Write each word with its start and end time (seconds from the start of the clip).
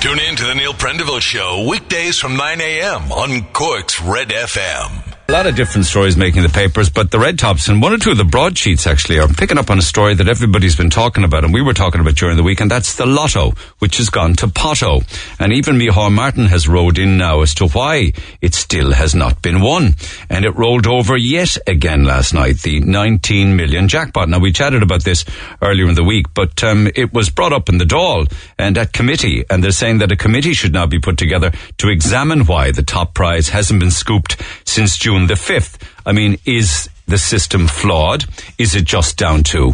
Tune 0.00 0.20
in 0.20 0.36
to 0.36 0.44
the 0.44 0.54
Neil 0.54 0.72
Prendeville 0.72 1.20
Show 1.20 1.66
weekdays 1.68 2.18
from 2.18 2.36
9 2.36 2.60
a.m. 2.60 3.10
on 3.10 3.42
Cork's 3.52 4.00
Red 4.00 4.28
FM. 4.28 5.07
A 5.30 5.34
lot 5.34 5.46
of 5.46 5.54
different 5.54 5.84
stories 5.84 6.16
making 6.16 6.40
the 6.40 6.48
papers, 6.48 6.88
but 6.88 7.10
the 7.10 7.18
red 7.18 7.38
tops 7.38 7.68
and 7.68 7.82
one 7.82 7.92
or 7.92 7.98
two 7.98 8.12
of 8.12 8.16
the 8.16 8.24
broadsheets 8.24 8.86
actually 8.86 9.18
are 9.18 9.28
picking 9.28 9.58
up 9.58 9.68
on 9.68 9.76
a 9.76 9.82
story 9.82 10.14
that 10.14 10.26
everybody's 10.26 10.74
been 10.74 10.88
talking 10.88 11.22
about 11.22 11.44
and 11.44 11.52
we 11.52 11.60
were 11.60 11.74
talking 11.74 12.00
about 12.00 12.14
during 12.14 12.38
the 12.38 12.42
week, 12.42 12.60
and 12.62 12.70
that's 12.70 12.94
the 12.94 13.04
lotto, 13.04 13.52
which 13.78 13.98
has 13.98 14.08
gone 14.08 14.32
to 14.36 14.48
Potto. 14.48 15.02
And 15.38 15.52
even 15.52 15.76
Micheál 15.76 16.10
Martin 16.14 16.46
has 16.46 16.66
rode 16.66 16.98
in 16.98 17.18
now 17.18 17.42
as 17.42 17.52
to 17.56 17.68
why 17.68 18.14
it 18.40 18.54
still 18.54 18.92
has 18.92 19.14
not 19.14 19.42
been 19.42 19.60
won. 19.60 19.96
And 20.30 20.46
it 20.46 20.56
rolled 20.56 20.86
over 20.86 21.14
yet 21.14 21.58
again 21.66 22.04
last 22.04 22.32
night, 22.32 22.62
the 22.62 22.80
19 22.80 23.54
million 23.54 23.88
jackpot. 23.88 24.30
Now 24.30 24.38
we 24.38 24.50
chatted 24.50 24.82
about 24.82 25.04
this 25.04 25.26
earlier 25.60 25.90
in 25.90 25.94
the 25.94 26.04
week, 26.04 26.32
but 26.32 26.64
um, 26.64 26.88
it 26.94 27.12
was 27.12 27.28
brought 27.28 27.52
up 27.52 27.68
in 27.68 27.76
the 27.76 27.84
Dáil 27.84 28.32
and 28.58 28.78
at 28.78 28.94
committee, 28.94 29.44
and 29.50 29.62
they're 29.62 29.72
saying 29.72 29.98
that 29.98 30.10
a 30.10 30.16
committee 30.16 30.54
should 30.54 30.72
now 30.72 30.86
be 30.86 30.98
put 30.98 31.18
together 31.18 31.52
to 31.76 31.90
examine 31.90 32.46
why 32.46 32.70
the 32.70 32.82
top 32.82 33.12
prize 33.12 33.50
hasn't 33.50 33.78
been 33.78 33.90
scooped 33.90 34.40
since 34.64 34.96
June 34.96 35.17
June 35.18 35.26
the 35.26 35.34
5th. 35.34 35.82
I 36.06 36.12
mean, 36.12 36.38
is 36.44 36.88
the 37.06 37.18
system 37.18 37.66
flawed? 37.66 38.24
Is 38.58 38.74
it 38.74 38.84
just 38.84 39.16
down 39.16 39.42
to 39.44 39.72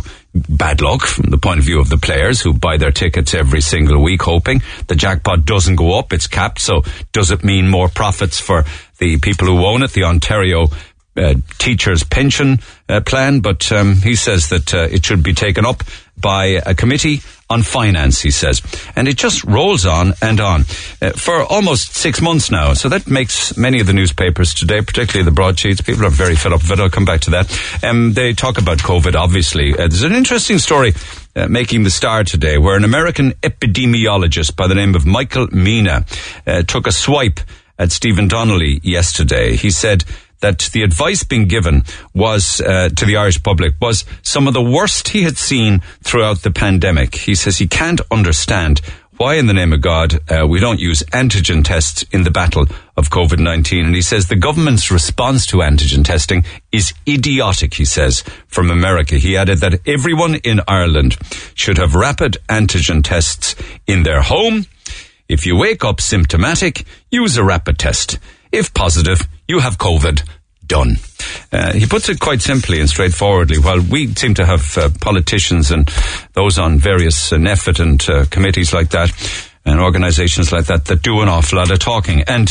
bad 0.48 0.80
luck 0.80 1.02
from 1.02 1.30
the 1.30 1.38
point 1.38 1.58
of 1.58 1.64
view 1.64 1.80
of 1.80 1.88
the 1.88 1.98
players 1.98 2.40
who 2.40 2.52
buy 2.52 2.76
their 2.76 2.90
tickets 2.90 3.34
every 3.34 3.60
single 3.60 4.02
week 4.02 4.22
hoping 4.22 4.62
the 4.88 4.96
jackpot 4.96 5.44
doesn't 5.44 5.76
go 5.76 5.96
up, 5.98 6.12
it's 6.12 6.26
capped, 6.26 6.60
so 6.60 6.82
does 7.12 7.30
it 7.30 7.44
mean 7.44 7.68
more 7.68 7.88
profits 7.88 8.40
for 8.40 8.64
the 8.98 9.18
people 9.18 9.46
who 9.46 9.64
own 9.64 9.82
it, 9.82 9.92
the 9.92 10.02
Ontario 10.02 10.66
uh, 11.16 11.34
teachers 11.58 12.02
pension 12.02 12.58
uh, 12.88 13.00
plan, 13.00 13.38
but 13.40 13.70
um, 13.70 13.94
he 13.96 14.16
says 14.16 14.48
that 14.48 14.74
uh, 14.74 14.88
it 14.90 15.04
should 15.04 15.22
be 15.22 15.34
taken 15.34 15.64
up 15.64 15.84
by 16.16 16.60
a 16.64 16.74
committee 16.74 17.20
on 17.50 17.62
finance, 17.62 18.20
he 18.20 18.30
says. 18.30 18.62
And 18.96 19.06
it 19.06 19.16
just 19.16 19.44
rolls 19.44 19.86
on 19.86 20.14
and 20.22 20.40
on 20.40 20.62
uh, 21.02 21.10
for 21.10 21.42
almost 21.44 21.94
six 21.94 22.20
months 22.20 22.50
now. 22.50 22.72
So 22.74 22.88
that 22.88 23.06
makes 23.06 23.56
many 23.56 23.80
of 23.80 23.86
the 23.86 23.92
newspapers 23.92 24.54
today, 24.54 24.80
particularly 24.80 25.24
the 25.24 25.34
broadsheets, 25.34 25.80
people 25.80 26.06
are 26.06 26.10
very 26.10 26.36
fed 26.36 26.52
up 26.52 26.62
with 26.62 26.72
it. 26.72 26.80
I'll 26.80 26.90
come 26.90 27.04
back 27.04 27.20
to 27.22 27.30
that. 27.30 27.84
Um, 27.84 28.14
they 28.14 28.32
talk 28.32 28.58
about 28.58 28.78
COVID, 28.78 29.14
obviously. 29.14 29.72
Uh, 29.72 29.88
there's 29.88 30.02
an 30.02 30.14
interesting 30.14 30.58
story 30.58 30.94
uh, 31.36 31.48
making 31.48 31.82
the 31.82 31.90
star 31.90 32.24
today 32.24 32.58
where 32.58 32.76
an 32.76 32.84
American 32.84 33.32
epidemiologist 33.42 34.56
by 34.56 34.66
the 34.66 34.74
name 34.74 34.94
of 34.94 35.04
Michael 35.04 35.48
Mina 35.48 36.06
uh, 36.46 36.62
took 36.62 36.86
a 36.86 36.92
swipe 36.92 37.40
at 37.78 37.90
Stephen 37.90 38.28
Donnelly 38.28 38.80
yesterday. 38.82 39.56
He 39.56 39.70
said, 39.70 40.04
that 40.44 40.68
the 40.74 40.82
advice 40.82 41.24
being 41.24 41.48
given 41.48 41.82
was 42.12 42.60
uh, 42.60 42.90
to 42.94 43.06
the 43.06 43.16
Irish 43.16 43.42
public 43.42 43.72
was 43.80 44.04
some 44.20 44.46
of 44.46 44.52
the 44.52 44.62
worst 44.62 45.08
he 45.08 45.22
had 45.22 45.38
seen 45.38 45.80
throughout 46.02 46.42
the 46.42 46.50
pandemic. 46.50 47.14
He 47.14 47.34
says 47.34 47.56
he 47.56 47.66
can't 47.66 48.02
understand 48.10 48.82
why 49.16 49.36
in 49.36 49.46
the 49.46 49.54
name 49.54 49.72
of 49.72 49.80
God 49.80 50.20
uh, 50.30 50.46
we 50.46 50.60
don't 50.60 50.80
use 50.80 51.02
antigen 51.12 51.64
tests 51.64 52.04
in 52.12 52.24
the 52.24 52.30
battle 52.30 52.66
of 52.94 53.08
COVID-19. 53.08 53.86
And 53.86 53.94
he 53.94 54.02
says 54.02 54.28
the 54.28 54.36
government's 54.36 54.90
response 54.90 55.46
to 55.46 55.62
antigen 55.62 56.04
testing 56.04 56.44
is 56.70 56.92
idiotic, 57.08 57.72
he 57.72 57.86
says, 57.86 58.22
from 58.46 58.70
America. 58.70 59.16
He 59.16 59.38
added 59.38 59.60
that 59.60 59.80
everyone 59.86 60.34
in 60.34 60.60
Ireland 60.68 61.16
should 61.54 61.78
have 61.78 61.94
rapid 61.94 62.36
antigen 62.50 63.02
tests 63.02 63.54
in 63.86 64.02
their 64.02 64.20
home. 64.20 64.66
If 65.26 65.46
you 65.46 65.56
wake 65.56 65.84
up 65.84 66.02
symptomatic, 66.02 66.84
use 67.10 67.38
a 67.38 67.44
rapid 67.44 67.78
test. 67.78 68.18
If 68.52 68.74
positive, 68.74 69.26
you 69.48 69.60
have 69.60 69.78
COVID. 69.78 70.22
Done. 70.66 70.96
Uh, 71.52 71.74
he 71.74 71.84
puts 71.84 72.08
it 72.08 72.18
quite 72.18 72.40
simply 72.40 72.80
and 72.80 72.88
straightforwardly. 72.88 73.58
While 73.58 73.82
we 73.82 74.14
seem 74.14 74.32
to 74.34 74.46
have 74.46 74.78
uh, 74.78 74.88
politicians 74.98 75.70
and 75.70 75.86
those 76.32 76.58
on 76.58 76.78
various 76.78 77.32
uh, 77.32 77.36
NPHET 77.36 77.80
and 77.80 78.08
uh, 78.08 78.24
committees 78.30 78.72
like 78.72 78.88
that, 78.90 79.12
and 79.66 79.80
organizations 79.80 80.52
like 80.52 80.66
that 80.66 80.84
that 80.86 81.02
do 81.02 81.20
an 81.20 81.28
awful 81.28 81.58
lot 81.58 81.70
of 81.70 81.78
talking. 81.78 82.22
And 82.22 82.50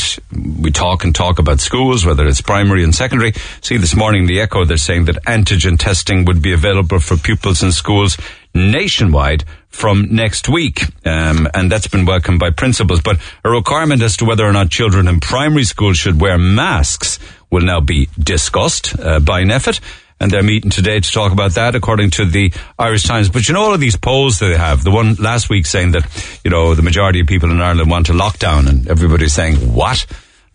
we 0.60 0.70
talk 0.70 1.04
and 1.04 1.14
talk 1.14 1.38
about 1.38 1.60
schools, 1.60 2.04
whether 2.04 2.26
it's 2.26 2.40
primary 2.40 2.82
and 2.82 2.94
secondary. 2.94 3.32
See, 3.60 3.76
this 3.76 3.94
morning, 3.94 4.26
the 4.26 4.40
Echo, 4.40 4.64
they're 4.64 4.76
saying 4.76 5.04
that 5.06 5.22
antigen 5.24 5.78
testing 5.78 6.24
would 6.24 6.42
be 6.42 6.52
available 6.52 6.98
for 6.98 7.16
pupils 7.16 7.62
in 7.62 7.72
schools 7.72 8.16
nationwide 8.54 9.44
from 9.68 10.14
next 10.14 10.48
week. 10.48 10.84
Um, 11.04 11.48
and 11.54 11.70
that's 11.70 11.88
been 11.88 12.06
welcomed 12.06 12.38
by 12.38 12.50
principals. 12.50 13.00
But 13.02 13.18
a 13.44 13.50
requirement 13.50 14.02
as 14.02 14.16
to 14.18 14.24
whether 14.24 14.46
or 14.46 14.52
not 14.52 14.70
children 14.70 15.08
in 15.08 15.20
primary 15.20 15.64
school 15.64 15.92
should 15.92 16.20
wear 16.20 16.38
masks 16.38 17.18
will 17.50 17.62
now 17.62 17.80
be 17.80 18.08
discussed 18.18 18.98
uh, 18.98 19.20
by 19.20 19.42
NPHET. 19.42 19.80
And 20.20 20.30
they're 20.30 20.44
meeting 20.44 20.70
today 20.70 21.00
to 21.00 21.12
talk 21.12 21.32
about 21.32 21.52
that, 21.52 21.74
according 21.74 22.10
to 22.10 22.24
the 22.24 22.52
Irish 22.78 23.02
Times. 23.02 23.28
But 23.28 23.48
you 23.48 23.54
know 23.54 23.62
all 23.62 23.74
of 23.74 23.80
these 23.80 23.96
polls 23.96 24.38
that 24.38 24.46
they 24.46 24.56
have. 24.56 24.84
The 24.84 24.92
one 24.92 25.14
last 25.14 25.50
week 25.50 25.66
saying 25.66 25.90
that, 25.92 26.40
you 26.44 26.52
know, 26.52 26.74
the 26.74 26.82
majority 26.82 27.20
of 27.20 27.26
people 27.26 27.50
in 27.50 27.60
Ireland 27.60 27.90
want 27.90 28.08
a 28.08 28.12
lockdown 28.12 28.68
and 28.68 28.88
everybody's 28.88 29.32
saying, 29.32 29.56
what? 29.74 30.06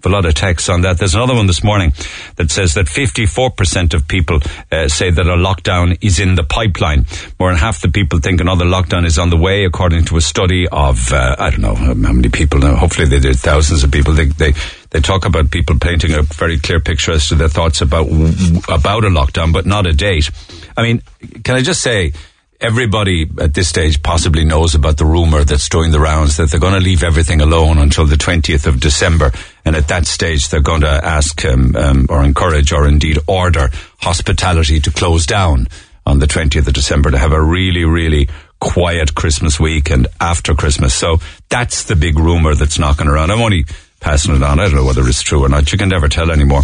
A 0.05 0.09
lot 0.09 0.25
of 0.25 0.33
texts 0.33 0.69
on 0.69 0.81
that. 0.81 0.97
There's 0.97 1.15
another 1.15 1.35
one 1.35 1.47
this 1.47 1.63
morning 1.63 1.93
that 2.37 2.51
says 2.51 2.73
that 2.75 2.85
54% 2.85 3.93
of 3.93 4.07
people 4.07 4.39
uh, 4.71 4.87
say 4.87 5.11
that 5.11 5.25
a 5.25 5.35
lockdown 5.35 5.97
is 6.01 6.19
in 6.19 6.35
the 6.35 6.43
pipeline. 6.43 7.05
More 7.39 7.49
than 7.49 7.59
half 7.59 7.81
the 7.81 7.89
people 7.89 8.19
think 8.19 8.39
another 8.39 8.65
lockdown 8.65 9.05
is 9.05 9.17
on 9.17 9.29
the 9.29 9.38
way, 9.38 9.65
according 9.65 10.05
to 10.05 10.17
a 10.17 10.21
study 10.21 10.67
of, 10.71 11.11
uh, 11.11 11.35
I 11.38 11.49
don't 11.49 11.61
know 11.61 11.75
how 11.75 11.93
many 11.93 12.29
people, 12.29 12.59
now. 12.59 12.75
hopefully 12.75 13.07
they 13.07 13.19
did 13.19 13.35
thousands 13.38 13.83
of 13.83 13.91
people. 13.91 14.13
They, 14.13 14.25
they, 14.25 14.53
they 14.91 14.99
talk 15.01 15.25
about 15.25 15.51
people 15.51 15.77
painting 15.79 16.13
a 16.13 16.21
very 16.21 16.59
clear 16.59 16.79
picture 16.79 17.11
as 17.11 17.27
to 17.29 17.35
their 17.35 17.49
thoughts 17.49 17.81
about, 17.81 18.07
about 18.07 19.03
a 19.03 19.09
lockdown, 19.09 19.51
but 19.51 19.65
not 19.65 19.85
a 19.85 19.93
date. 19.93 20.29
I 20.77 20.83
mean, 20.83 21.01
can 21.43 21.55
I 21.55 21.61
just 21.61 21.81
say, 21.81 22.13
everybody 22.61 23.29
at 23.39 23.53
this 23.53 23.69
stage 23.69 24.03
possibly 24.03 24.43
knows 24.43 24.75
about 24.75 24.97
the 24.97 25.05
rumor 25.05 25.43
that's 25.43 25.69
doing 25.69 25.91
the 25.91 25.99
rounds 25.99 26.38
that 26.38 26.49
they're 26.51 26.59
going 26.59 26.73
to 26.73 26.79
leave 26.79 27.03
everything 27.03 27.41
alone 27.41 27.77
until 27.77 28.05
the 28.05 28.17
20th 28.17 28.67
of 28.67 28.79
December. 28.79 29.31
And 29.69 29.75
at 29.75 29.90
that 29.90 30.07
stage, 30.07 30.50
they're 30.50 30.62
going 30.62 30.81
to 30.81 30.88
ask 30.88 31.46
um, 31.46 31.75
um, 31.75 32.07
or 32.09 32.24
encourage 32.24 32.74
or 32.74 32.88
indeed 32.88 33.19
order 33.28 33.69
hospitality 34.00 34.80
to 34.80 34.90
close 34.90 35.28
down 35.28 35.68
on 36.07 36.18
the 36.18 36.25
20th 36.25 36.66
of 36.66 36.74
December 36.74 37.12
to 37.12 37.19
have 37.19 37.34
a 37.34 37.40
really, 37.40 37.85
really 37.85 38.30
quiet 38.59 39.13
Christmas 39.13 39.59
week 39.59 39.91
and 39.91 40.07
after 40.19 40.56
Christmas. 40.56 40.96
So 40.96 41.19
that's 41.50 41.84
the 41.84 41.96
big 41.96 42.18
rumor 42.18 42.56
that's 42.56 42.80
knocking 42.80 43.06
around. 43.06 43.30
I'm 43.30 43.41
only 43.41 43.66
passing 43.99 44.35
it 44.35 44.43
on. 44.43 44.59
I 44.59 44.65
don't 44.65 44.75
know 44.75 44.85
whether 44.85 45.07
it's 45.07 45.21
true 45.21 45.43
or 45.43 45.49
not. 45.49 45.71
You 45.71 45.77
can 45.77 45.89
never 45.89 46.07
tell 46.07 46.31
anymore. 46.31 46.61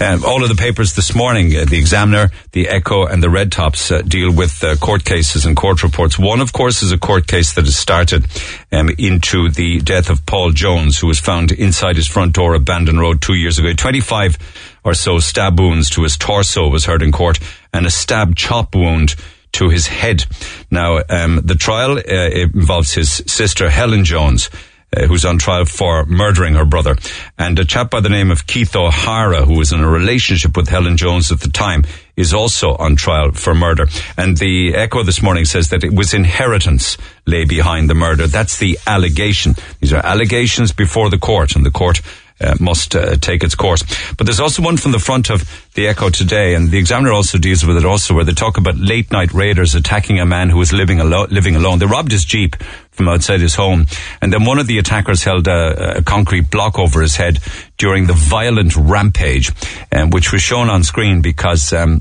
Um, 0.00 0.24
all 0.24 0.42
of 0.42 0.48
the 0.48 0.54
papers 0.54 0.94
this 0.94 1.14
morning, 1.14 1.54
uh, 1.56 1.64
the 1.64 1.78
Examiner, 1.78 2.30
the 2.52 2.68
Echo, 2.68 3.06
and 3.06 3.22
the 3.22 3.30
Red 3.30 3.52
Tops 3.52 3.90
uh, 3.90 4.02
deal 4.02 4.32
with 4.32 4.62
uh, 4.62 4.76
court 4.76 5.04
cases 5.04 5.46
and 5.46 5.56
court 5.56 5.82
reports. 5.82 6.18
One, 6.18 6.40
of 6.40 6.52
course, 6.52 6.82
is 6.82 6.92
a 6.92 6.98
court 6.98 7.26
case 7.26 7.54
that 7.54 7.64
has 7.64 7.76
started 7.76 8.26
um, 8.70 8.90
into 8.98 9.50
the 9.50 9.80
death 9.80 10.10
of 10.10 10.26
Paul 10.26 10.52
Jones, 10.52 10.98
who 10.98 11.06
was 11.06 11.20
found 11.20 11.52
inside 11.52 11.96
his 11.96 12.06
front 12.06 12.34
door 12.34 12.54
of 12.54 12.64
Bandon 12.64 12.98
Road 12.98 13.22
two 13.22 13.34
years 13.34 13.58
ago. 13.58 13.72
25 13.72 14.36
or 14.84 14.94
so 14.94 15.18
stab 15.18 15.58
wounds 15.58 15.88
to 15.90 16.02
his 16.02 16.16
torso 16.16 16.68
was 16.68 16.84
heard 16.84 17.02
in 17.02 17.12
court, 17.12 17.38
and 17.72 17.86
a 17.86 17.90
stab 17.90 18.36
chop 18.36 18.74
wound 18.74 19.14
to 19.52 19.70
his 19.70 19.86
head. 19.86 20.26
Now, 20.70 21.00
um, 21.08 21.40
the 21.44 21.54
trial 21.54 21.98
uh, 21.98 22.02
involves 22.02 22.92
his 22.92 23.22
sister 23.26 23.70
Helen 23.70 24.04
Jones 24.04 24.50
uh, 24.94 25.06
who's 25.06 25.24
on 25.24 25.38
trial 25.38 25.64
for 25.64 26.04
murdering 26.06 26.54
her 26.54 26.64
brother. 26.64 26.96
And 27.38 27.58
a 27.58 27.64
chap 27.64 27.90
by 27.90 28.00
the 28.00 28.08
name 28.08 28.30
of 28.30 28.46
Keith 28.46 28.74
O'Hara, 28.76 29.44
who 29.44 29.58
was 29.58 29.72
in 29.72 29.80
a 29.80 29.88
relationship 29.88 30.56
with 30.56 30.68
Helen 30.68 30.96
Jones 30.96 31.32
at 31.32 31.40
the 31.40 31.50
time, 31.50 31.84
is 32.16 32.32
also 32.32 32.74
on 32.76 32.96
trial 32.96 33.32
for 33.32 33.54
murder. 33.54 33.86
And 34.16 34.36
the 34.36 34.74
Echo 34.74 35.02
this 35.02 35.22
morning 35.22 35.44
says 35.44 35.70
that 35.70 35.84
it 35.84 35.92
was 35.92 36.14
inheritance 36.14 36.96
lay 37.26 37.44
behind 37.44 37.90
the 37.90 37.94
murder. 37.94 38.26
That's 38.26 38.58
the 38.58 38.78
allegation. 38.86 39.54
These 39.80 39.92
are 39.92 40.04
allegations 40.04 40.72
before 40.72 41.10
the 41.10 41.18
court, 41.18 41.56
and 41.56 41.66
the 41.66 41.70
court 41.70 42.00
uh, 42.40 42.54
must 42.60 42.96
uh, 42.96 43.16
take 43.16 43.44
its 43.44 43.54
course. 43.54 43.84
But 44.14 44.26
there's 44.26 44.40
also 44.40 44.62
one 44.62 44.76
from 44.76 44.92
the 44.92 44.98
front 44.98 45.30
of 45.30 45.44
the 45.74 45.86
Echo 45.86 46.10
today, 46.10 46.54
and 46.54 46.70
the 46.70 46.78
Examiner 46.78 47.12
also 47.12 47.38
deals 47.38 47.64
with 47.64 47.76
it 47.76 47.84
also, 47.84 48.14
where 48.14 48.24
they 48.24 48.32
talk 48.32 48.58
about 48.58 48.76
late 48.76 49.10
night 49.12 49.32
raiders 49.32 49.74
attacking 49.74 50.18
a 50.18 50.26
man 50.26 50.50
who 50.50 50.58
was 50.58 50.72
living, 50.72 51.00
alo- 51.00 51.28
living 51.30 51.56
alone. 51.56 51.78
They 51.78 51.86
robbed 51.86 52.12
his 52.12 52.24
jeep 52.24 52.56
from 52.94 53.08
outside 53.08 53.40
his 53.40 53.54
home, 53.54 53.86
and 54.22 54.32
then 54.32 54.44
one 54.44 54.58
of 54.58 54.66
the 54.66 54.78
attackers 54.78 55.24
held 55.24 55.48
a, 55.48 55.98
a 55.98 56.02
concrete 56.02 56.50
block 56.50 56.78
over 56.78 57.02
his 57.02 57.16
head 57.16 57.38
during 57.76 58.06
the 58.06 58.12
violent 58.12 58.76
rampage, 58.76 59.50
um, 59.92 60.10
which 60.10 60.32
was 60.32 60.40
shown 60.40 60.70
on 60.70 60.82
screen 60.84 61.20
because 61.20 61.72
um, 61.72 62.00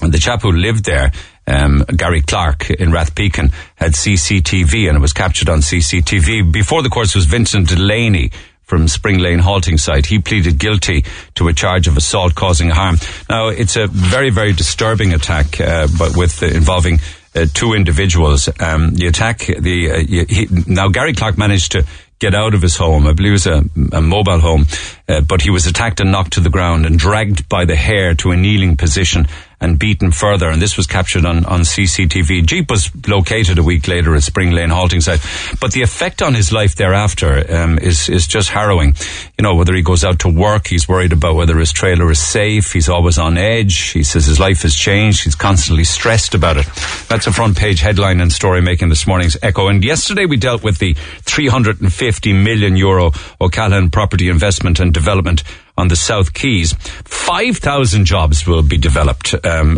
the 0.00 0.18
chap 0.18 0.42
who 0.42 0.52
lived 0.52 0.84
there 0.84 1.12
um, 1.46 1.84
Gary 1.96 2.22
Clark 2.22 2.70
in 2.70 2.90
Rathpeacon 2.90 3.52
had 3.76 3.92
CCTV 3.92 4.88
and 4.88 4.96
it 4.96 5.00
was 5.00 5.12
captured 5.12 5.48
on 5.48 5.60
CCTV. 5.60 6.50
Before 6.50 6.82
the 6.82 6.88
course 6.88 7.14
was 7.14 7.26
Vincent 7.26 7.68
Delaney 7.68 8.30
from 8.62 8.88
Spring 8.88 9.18
Lane 9.18 9.40
halting 9.40 9.78
site. 9.78 10.06
He 10.06 10.18
pleaded 10.18 10.58
guilty 10.58 11.04
to 11.34 11.48
a 11.48 11.52
charge 11.52 11.86
of 11.86 11.96
assault 11.96 12.34
causing 12.34 12.70
harm. 12.70 12.96
Now, 13.28 13.48
it's 13.48 13.76
a 13.76 13.86
very, 13.86 14.30
very 14.30 14.52
disturbing 14.52 15.12
attack, 15.12 15.60
uh, 15.60 15.86
but 15.98 16.16
with 16.16 16.42
uh, 16.42 16.46
involving 16.46 16.98
uh, 17.34 17.46
two 17.52 17.74
individuals. 17.74 18.48
Um, 18.60 18.94
the 18.94 19.06
attack, 19.06 19.38
the 19.38 19.90
uh, 19.90 19.98
he, 20.28 20.48
now 20.66 20.88
Gary 20.88 21.12
Clark 21.12 21.38
managed 21.38 21.72
to 21.72 21.86
get 22.18 22.34
out 22.34 22.54
of 22.54 22.62
his 22.62 22.76
home. 22.76 23.06
I 23.06 23.12
believe 23.12 23.32
it 23.32 23.32
was 23.32 23.46
a, 23.46 23.64
a 23.92 24.00
mobile 24.00 24.38
home, 24.38 24.66
uh, 25.08 25.20
but 25.20 25.42
he 25.42 25.50
was 25.50 25.66
attacked 25.66 26.00
and 26.00 26.12
knocked 26.12 26.34
to 26.34 26.40
the 26.40 26.50
ground 26.50 26.86
and 26.86 26.98
dragged 26.98 27.48
by 27.48 27.64
the 27.64 27.76
hair 27.76 28.14
to 28.14 28.30
a 28.30 28.36
kneeling 28.36 28.76
position 28.76 29.26
and 29.60 29.78
beaten 29.78 30.12
further. 30.12 30.48
And 30.48 30.60
this 30.60 30.76
was 30.76 30.86
captured 30.86 31.24
on, 31.24 31.44
on 31.46 31.60
CCTV. 31.60 32.44
Jeep 32.46 32.70
was 32.70 32.90
located 33.06 33.58
a 33.58 33.62
week 33.62 33.88
later 33.88 34.14
at 34.14 34.22
Spring 34.22 34.50
Lane 34.52 34.70
halting 34.70 35.00
site. 35.00 35.20
But 35.60 35.72
the 35.72 35.82
effect 35.82 36.22
on 36.22 36.34
his 36.34 36.52
life 36.52 36.74
thereafter 36.76 37.44
um, 37.54 37.78
is, 37.78 38.08
is 38.08 38.26
just 38.26 38.50
harrowing. 38.50 38.96
You 39.38 39.42
know, 39.42 39.54
whether 39.54 39.74
he 39.74 39.82
goes 39.82 40.04
out 40.04 40.20
to 40.20 40.28
work, 40.28 40.66
he's 40.66 40.88
worried 40.88 41.12
about 41.12 41.34
whether 41.34 41.58
his 41.58 41.72
trailer 41.72 42.10
is 42.10 42.18
safe. 42.18 42.72
He's 42.72 42.88
always 42.88 43.18
on 43.18 43.38
edge. 43.38 43.90
He 43.90 44.02
says 44.02 44.26
his 44.26 44.40
life 44.40 44.62
has 44.62 44.74
changed. 44.74 45.24
He's 45.24 45.34
constantly 45.34 45.84
stressed 45.84 46.34
about 46.34 46.56
it. 46.56 46.66
That's 47.08 47.26
a 47.26 47.32
front 47.32 47.56
page 47.56 47.80
headline 47.80 48.20
and 48.20 48.32
story 48.32 48.60
making 48.60 48.88
this 48.88 49.06
morning's 49.06 49.36
echo. 49.42 49.68
And 49.68 49.84
yesterday 49.84 50.26
we 50.26 50.36
dealt 50.36 50.62
with 50.62 50.78
the 50.78 50.94
350 50.94 52.32
million 52.32 52.76
euro 52.76 53.12
O'Callaghan 53.40 53.90
property 53.90 54.28
investment 54.28 54.80
and 54.80 54.92
development 54.92 55.42
on 55.76 55.88
the 55.88 55.96
South 55.96 56.34
Quays. 56.34 56.74
5,000 57.04 58.04
jobs 58.04 58.46
will 58.46 58.62
be 58.62 58.76
developed, 58.76 59.34
um, 59.44 59.76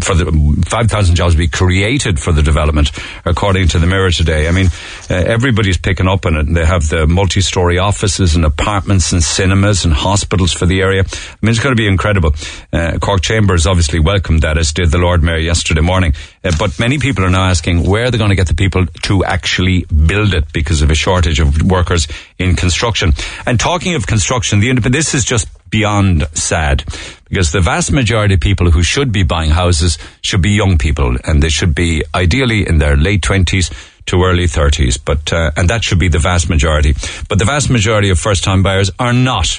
for 0.00 0.14
the, 0.14 0.64
5,000 0.66 1.14
jobs 1.14 1.34
will 1.34 1.40
be 1.40 1.48
created 1.48 2.18
for 2.18 2.32
the 2.32 2.42
development, 2.42 2.90
according 3.24 3.68
to 3.68 3.78
the 3.78 3.86
Mirror 3.86 4.10
today. 4.12 4.48
I 4.48 4.52
mean, 4.52 4.66
uh, 5.10 5.14
everybody's 5.14 5.78
picking 5.78 6.06
up 6.06 6.26
on 6.26 6.36
it 6.36 6.50
they 6.54 6.64
have 6.64 6.88
the 6.88 7.06
multi-story 7.06 7.78
offices 7.78 8.34
and 8.34 8.44
apartments 8.44 9.12
and 9.12 9.22
cinemas 9.22 9.84
and 9.84 9.94
hospitals 9.94 10.52
for 10.52 10.66
the 10.66 10.80
area. 10.80 11.02
I 11.02 11.36
mean, 11.42 11.50
it's 11.50 11.60
going 11.60 11.74
to 11.74 11.80
be 11.80 11.86
incredible. 11.86 12.34
Uh, 12.72 12.98
Cork 13.00 13.22
Chambers 13.22 13.66
obviously 13.66 14.00
welcomed 14.00 14.42
that, 14.42 14.58
as 14.58 14.72
did 14.72 14.90
the 14.90 14.98
Lord 14.98 15.22
Mayor 15.22 15.38
yesterday 15.38 15.80
morning. 15.80 16.14
Uh, 16.42 16.52
but 16.58 16.78
many 16.78 16.98
people 16.98 17.24
are 17.24 17.30
now 17.30 17.48
asking 17.48 17.88
where 17.88 18.10
they're 18.10 18.18
going 18.18 18.30
to 18.30 18.36
get 18.36 18.48
the 18.48 18.54
people 18.54 18.86
to 18.86 19.24
actually 19.24 19.84
build 19.84 20.34
it 20.34 20.52
because 20.52 20.82
of 20.82 20.90
a 20.90 20.94
shortage 20.94 21.40
of 21.40 21.62
workers 21.62 22.08
in 22.38 22.56
construction. 22.56 23.12
And 23.46 23.60
talking 23.60 23.94
of 23.94 24.06
construction, 24.06 24.60
the 24.60 24.70
this 24.90 25.09
is 25.14 25.24
just 25.24 25.48
beyond 25.70 26.26
sad 26.34 26.84
because 27.28 27.52
the 27.52 27.60
vast 27.60 27.92
majority 27.92 28.34
of 28.34 28.40
people 28.40 28.70
who 28.70 28.82
should 28.82 29.12
be 29.12 29.22
buying 29.22 29.50
houses 29.50 29.98
should 30.20 30.42
be 30.42 30.50
young 30.50 30.78
people 30.78 31.16
and 31.24 31.42
they 31.42 31.48
should 31.48 31.74
be 31.74 32.02
ideally 32.14 32.66
in 32.66 32.78
their 32.78 32.96
late 32.96 33.22
twenties 33.22 33.70
to 34.06 34.24
early 34.24 34.46
30s, 34.46 34.98
but 35.04 35.32
uh, 35.32 35.52
and 35.56 35.70
that 35.70 35.84
should 35.84 35.98
be 35.98 36.08
the 36.08 36.18
vast 36.18 36.48
majority. 36.48 36.94
But 37.28 37.38
the 37.38 37.44
vast 37.44 37.70
majority 37.70 38.10
of 38.10 38.18
first-time 38.18 38.62
buyers 38.62 38.90
are 38.98 39.12
not 39.12 39.58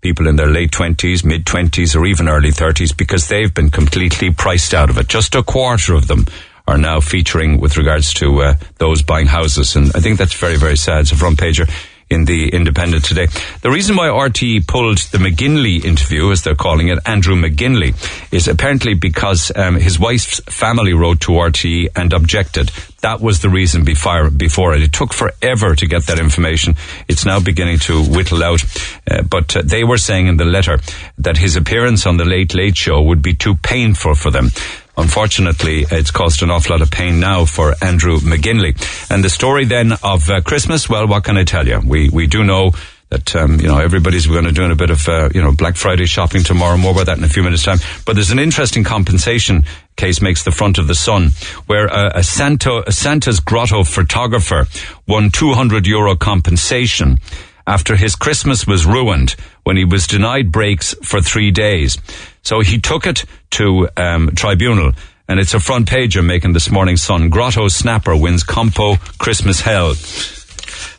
people 0.00 0.26
in 0.26 0.34
their 0.34 0.48
late 0.48 0.72
20s, 0.72 1.24
mid 1.24 1.44
20s, 1.44 1.94
or 1.94 2.04
even 2.04 2.28
early 2.28 2.50
30s 2.50 2.96
because 2.96 3.28
they've 3.28 3.54
been 3.54 3.70
completely 3.70 4.32
priced 4.32 4.74
out 4.74 4.90
of 4.90 4.98
it. 4.98 5.06
Just 5.08 5.36
a 5.36 5.42
quarter 5.42 5.94
of 5.94 6.08
them 6.08 6.26
are 6.66 6.78
now 6.78 7.00
featuring 7.00 7.60
with 7.60 7.76
regards 7.76 8.12
to 8.14 8.42
uh, 8.42 8.54
those 8.78 9.02
buying 9.02 9.26
houses, 9.26 9.76
and 9.76 9.92
I 9.94 10.00
think 10.00 10.18
that's 10.18 10.34
very, 10.34 10.56
very 10.56 10.76
sad. 10.76 11.06
So, 11.06 11.16
front 11.16 11.38
pager 11.38 11.70
in 12.12 12.24
the 12.24 12.48
Independent 12.48 13.04
today. 13.04 13.26
The 13.62 13.70
reason 13.70 13.96
why 13.96 14.08
RTE 14.08 14.66
pulled 14.66 14.98
the 14.98 15.18
McGinley 15.18 15.84
interview, 15.84 16.30
as 16.30 16.42
they're 16.42 16.54
calling 16.54 16.88
it, 16.88 16.98
Andrew 17.06 17.34
McGinley, 17.34 17.94
is 18.32 18.48
apparently 18.48 18.94
because 18.94 19.50
um, 19.56 19.76
his 19.76 19.98
wife's 19.98 20.40
family 20.40 20.92
wrote 20.92 21.20
to 21.22 21.32
RTE 21.32 21.88
and 21.96 22.12
objected. 22.12 22.70
That 23.00 23.20
was 23.20 23.40
the 23.40 23.48
reason 23.48 23.84
before, 23.84 24.30
before 24.30 24.74
it. 24.74 24.82
It 24.82 24.92
took 24.92 25.12
forever 25.12 25.74
to 25.74 25.86
get 25.86 26.06
that 26.06 26.20
information. 26.20 26.76
It's 27.08 27.24
now 27.24 27.40
beginning 27.40 27.78
to 27.80 28.02
whittle 28.04 28.44
out. 28.44 28.62
Uh, 29.10 29.22
but 29.22 29.56
uh, 29.56 29.62
they 29.64 29.82
were 29.82 29.98
saying 29.98 30.28
in 30.28 30.36
the 30.36 30.44
letter 30.44 30.78
that 31.18 31.36
his 31.36 31.56
appearance 31.56 32.06
on 32.06 32.16
the 32.16 32.24
Late 32.24 32.54
Late 32.54 32.76
Show 32.76 33.02
would 33.02 33.22
be 33.22 33.34
too 33.34 33.56
painful 33.56 34.14
for 34.14 34.30
them. 34.30 34.50
Unfortunately, 34.96 35.86
it's 35.90 36.10
caused 36.10 36.42
an 36.42 36.50
awful 36.50 36.74
lot 36.74 36.82
of 36.82 36.90
pain 36.90 37.18
now 37.18 37.44
for 37.44 37.74
Andrew 37.82 38.18
McGinley. 38.18 38.76
And 39.10 39.24
the 39.24 39.30
story 39.30 39.64
then 39.64 39.92
of 40.02 40.28
uh, 40.28 40.40
Christmas, 40.42 40.88
well, 40.88 41.06
what 41.06 41.24
can 41.24 41.36
I 41.36 41.44
tell 41.44 41.66
you? 41.66 41.80
We, 41.84 42.10
we 42.10 42.26
do 42.26 42.44
know 42.44 42.72
that 43.12 43.36
um, 43.36 43.60
you 43.60 43.68
know 43.68 43.78
everybody's 43.78 44.26
going 44.26 44.44
to 44.44 44.52
do 44.52 44.64
a 44.70 44.74
bit 44.74 44.88
of 44.88 45.06
uh, 45.06 45.28
you 45.34 45.42
know 45.42 45.52
Black 45.52 45.76
Friday 45.76 46.06
shopping 46.06 46.42
tomorrow. 46.42 46.78
More 46.78 46.92
about 46.92 47.06
that 47.06 47.18
in 47.18 47.24
a 47.24 47.28
few 47.28 47.42
minutes' 47.42 47.62
time. 47.62 47.78
But 48.06 48.14
there's 48.14 48.30
an 48.30 48.38
interesting 48.38 48.84
compensation 48.84 49.64
case 49.96 50.22
makes 50.22 50.44
the 50.44 50.50
front 50.50 50.78
of 50.78 50.88
the 50.88 50.94
Sun, 50.94 51.30
where 51.66 51.86
a, 51.86 52.18
a, 52.20 52.22
Santa, 52.22 52.82
a 52.86 52.92
Santa's 52.92 53.38
Grotto 53.38 53.84
photographer 53.84 54.66
won 55.06 55.30
200 55.30 55.86
euro 55.86 56.16
compensation 56.16 57.18
after 57.66 57.96
his 57.96 58.16
Christmas 58.16 58.66
was 58.66 58.86
ruined 58.86 59.36
when 59.64 59.76
he 59.76 59.84
was 59.84 60.06
denied 60.06 60.50
breaks 60.50 60.94
for 61.02 61.20
three 61.20 61.50
days. 61.50 61.98
So 62.42 62.60
he 62.60 62.78
took 62.78 63.06
it 63.06 63.24
to 63.52 63.88
um, 63.96 64.30
tribunal. 64.34 64.92
And 65.28 65.40
it's 65.40 65.54
a 65.54 65.60
front 65.60 65.88
pager 65.88 66.24
making 66.24 66.52
this 66.52 66.70
morning 66.70 66.96
sun. 66.96 67.30
Grotto 67.30 67.68
Snapper 67.68 68.16
wins 68.16 68.42
Compo 68.42 68.96
Christmas 69.18 69.60
Hell 69.60 69.94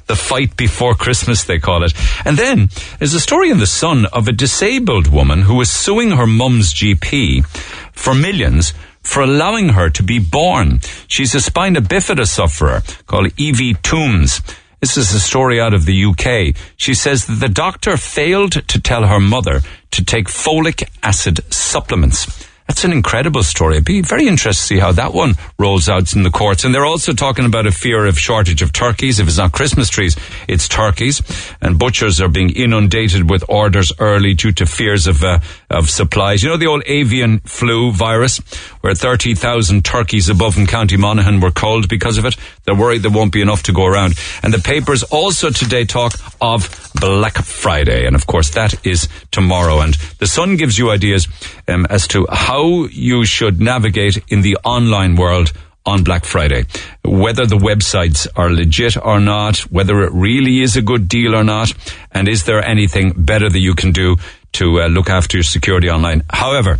the 0.08 0.16
fight 0.16 0.56
before 0.58 0.96
Christmas, 0.96 1.44
they 1.44 1.60
call 1.60 1.84
it. 1.84 1.94
And 2.26 2.38
then 2.38 2.70
there's 3.00 3.14
a 3.14 3.20
story 3.20 3.50
in 3.50 3.60
the 3.60 3.68
Sun 3.68 4.06
of 4.08 4.28
a 4.28 4.32
disabled 4.34 5.08
woman 5.08 5.44
who 5.44 5.60
is 5.62 5.72
suing 5.72 6.12
her 6.12 6.28
mum's 6.28 6.74
GP 6.74 7.46
for 7.94 8.14
millions 8.14 8.74
for 9.02 9.22
allowing 9.22 9.70
her 9.70 9.90
to 9.90 10.04
be 10.04 10.20
born. 10.20 10.80
She's 11.08 11.36
a 11.36 11.42
spina 11.42 11.82
bifida 11.82 12.28
sufferer 12.28 12.82
called 13.06 13.32
Evie 13.38 13.76
Toombs. 13.76 14.42
This 14.84 14.98
is 14.98 15.14
a 15.14 15.20
story 15.22 15.62
out 15.62 15.74
of 15.74 15.86
the 15.86 16.04
UK. 16.04 16.58
She 16.76 16.94
says 16.94 17.26
that 17.28 17.40
the 17.40 17.48
doctor 17.48 17.96
failed 17.96 18.68
to 18.68 18.82
tell 18.82 19.08
her 19.08 19.18
mother 19.18 19.62
to 19.92 20.04
take 20.04 20.28
folic 20.28 20.84
acid 21.02 21.40
supplements. 21.54 22.46
That's 22.74 22.86
an 22.86 22.92
incredible 22.92 23.44
story. 23.44 23.78
I'd 23.78 23.86
be 23.86 24.02
very 24.02 24.28
interested 24.28 24.62
to 24.64 24.68
see 24.68 24.80
how 24.80 24.94
that 24.94 25.14
one 25.14 25.36
rolls 25.60 25.88
out 25.88 26.16
in 26.16 26.24
the 26.24 26.32
courts. 26.32 26.64
And 26.64 26.74
they're 26.74 26.88
also 26.88 27.14
talking 27.14 27.46
about 27.46 27.68
a 27.68 27.72
fear 27.72 28.08
of 28.08 28.18
shortage 28.18 28.64
of 28.64 28.74
turkeys. 28.74 29.20
If 29.20 29.28
it's 29.28 29.38
not 29.38 29.52
Christmas 29.52 29.90
trees, 29.90 30.18
it's 30.48 30.68
turkeys. 30.68 31.22
And 31.62 31.78
butchers 31.78 32.20
are 32.20 32.30
being 32.30 32.50
inundated 32.50 33.30
with 33.30 33.44
orders 33.48 33.92
early 34.00 34.34
due 34.34 34.54
to 34.54 34.66
fears 34.66 35.06
of, 35.06 35.24
uh, 35.24 35.38
of 35.70 35.88
supplies. 35.88 36.42
You 36.42 36.50
know 36.50 36.58
the 36.58 36.66
old 36.66 36.82
avian 36.88 37.42
flu 37.42 37.92
virus 37.92 38.40
where 38.82 38.96
30,000 38.96 39.86
turkeys 39.86 40.28
above 40.28 40.58
in 40.58 40.66
County 40.66 40.98
Monaghan 40.98 41.42
were 41.42 41.52
culled 41.52 41.88
because 41.88 42.18
of 42.18 42.26
it? 42.26 42.36
They're 42.64 42.74
worried 42.74 43.04
there 43.04 43.12
won't 43.12 43.34
be 43.34 43.44
enough 43.44 43.62
to 43.64 43.72
go 43.72 43.86
around. 43.86 44.16
And 44.42 44.52
the 44.52 44.58
papers 44.58 45.04
also 45.04 45.52
today 45.52 45.86
talk 45.86 46.14
of 46.42 46.92
Black 47.00 47.36
Friday. 47.36 48.08
And 48.08 48.16
of 48.16 48.26
course 48.26 48.50
that 48.56 48.84
is 48.84 49.08
tomorrow. 49.30 49.82
And 49.82 49.94
the 50.18 50.26
Sun 50.26 50.58
gives 50.58 50.80
you 50.80 50.90
ideas 50.90 51.28
um, 51.68 51.86
as 51.92 52.08
to 52.08 52.26
how 52.32 52.63
you 52.64 53.26
should 53.26 53.60
navigate 53.60 54.24
in 54.28 54.42
the 54.42 54.58
online 54.64 55.16
world 55.16 55.52
on 55.86 56.04
Black 56.04 56.26
Friday. 56.26 56.64
Whether 57.04 57.46
the 57.46 57.58
websites 57.58 58.28
are 58.36 58.50
legit 58.50 58.96
or 58.98 59.20
not, 59.20 59.58
whether 59.72 60.02
it 60.02 60.12
really 60.14 60.62
is 60.62 60.78
a 60.78 60.82
good 60.82 61.08
deal 61.08 61.36
or 61.36 61.44
not, 61.44 61.74
and 62.12 62.28
is 62.28 62.46
there 62.46 62.64
anything 62.64 63.14
better 63.18 63.50
that 63.50 63.60
you 63.60 63.76
can 63.76 63.92
do 63.92 64.18
to 64.54 64.82
uh, 64.82 64.88
look 64.88 65.10
after 65.10 65.38
your 65.38 65.44
security 65.44 65.90
online. 65.90 66.24
However, 66.30 66.78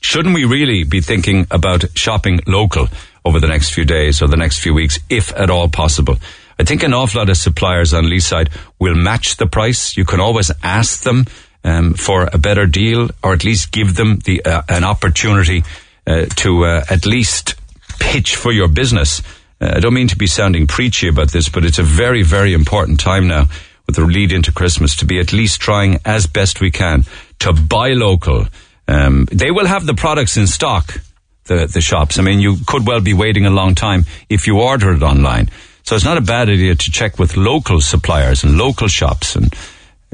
shouldn't 0.00 0.34
we 0.34 0.44
really 0.44 0.84
be 0.84 1.00
thinking 1.00 1.46
about 1.50 1.84
shopping 1.96 2.40
local 2.46 2.88
over 3.24 3.38
the 3.38 3.46
next 3.46 3.70
few 3.70 3.84
days 3.84 4.22
or 4.22 4.28
the 4.28 4.36
next 4.36 4.58
few 4.58 4.74
weeks, 4.74 4.98
if 5.08 5.32
at 5.36 5.50
all 5.50 5.68
possible? 5.68 6.16
I 6.58 6.64
think 6.64 6.82
an 6.82 6.92
awful 6.92 7.20
lot 7.20 7.30
of 7.30 7.36
suppliers 7.36 7.94
on 7.94 8.04
Leeside 8.04 8.50
will 8.78 8.94
match 8.94 9.36
the 9.36 9.46
price. 9.46 9.96
You 9.96 10.04
can 10.04 10.20
always 10.20 10.50
ask 10.62 11.04
them 11.04 11.26
um, 11.64 11.94
for 11.94 12.28
a 12.32 12.38
better 12.38 12.66
deal, 12.66 13.10
or 13.22 13.32
at 13.32 13.44
least 13.44 13.72
give 13.72 13.94
them 13.94 14.18
the 14.24 14.44
uh, 14.44 14.62
an 14.68 14.84
opportunity 14.84 15.62
uh, 16.06 16.26
to 16.36 16.64
uh, 16.64 16.84
at 16.90 17.06
least 17.06 17.54
pitch 17.98 18.36
for 18.36 18.52
your 18.52 18.68
business. 18.68 19.22
Uh, 19.60 19.72
I 19.76 19.80
don't 19.80 19.94
mean 19.94 20.08
to 20.08 20.16
be 20.16 20.26
sounding 20.26 20.66
preachy 20.66 21.08
about 21.08 21.32
this, 21.32 21.48
but 21.48 21.64
it's 21.64 21.78
a 21.78 21.82
very, 21.82 22.22
very 22.22 22.54
important 22.54 23.00
time 23.00 23.28
now 23.28 23.46
with 23.86 23.96
the 23.96 24.02
lead 24.02 24.32
into 24.32 24.52
Christmas 24.52 24.96
to 24.96 25.04
be 25.04 25.18
at 25.18 25.32
least 25.32 25.60
trying 25.60 25.98
as 26.04 26.26
best 26.26 26.60
we 26.60 26.70
can 26.70 27.04
to 27.40 27.52
buy 27.52 27.90
local. 27.90 28.46
Um, 28.88 29.26
they 29.30 29.50
will 29.50 29.66
have 29.66 29.86
the 29.86 29.94
products 29.94 30.36
in 30.36 30.46
stock, 30.46 31.00
the, 31.44 31.66
the 31.66 31.80
shops. 31.80 32.18
I 32.18 32.22
mean, 32.22 32.40
you 32.40 32.56
could 32.66 32.86
well 32.86 33.00
be 33.00 33.14
waiting 33.14 33.46
a 33.46 33.50
long 33.50 33.74
time 33.74 34.04
if 34.28 34.46
you 34.46 34.60
order 34.60 34.92
it 34.92 35.02
online. 35.02 35.50
So 35.82 35.96
it's 35.96 36.04
not 36.04 36.18
a 36.18 36.22
bad 36.22 36.48
idea 36.48 36.74
to 36.74 36.90
check 36.90 37.18
with 37.18 37.36
local 37.36 37.80
suppliers 37.80 38.44
and 38.44 38.56
local 38.56 38.88
shops 38.88 39.36
and 39.36 39.52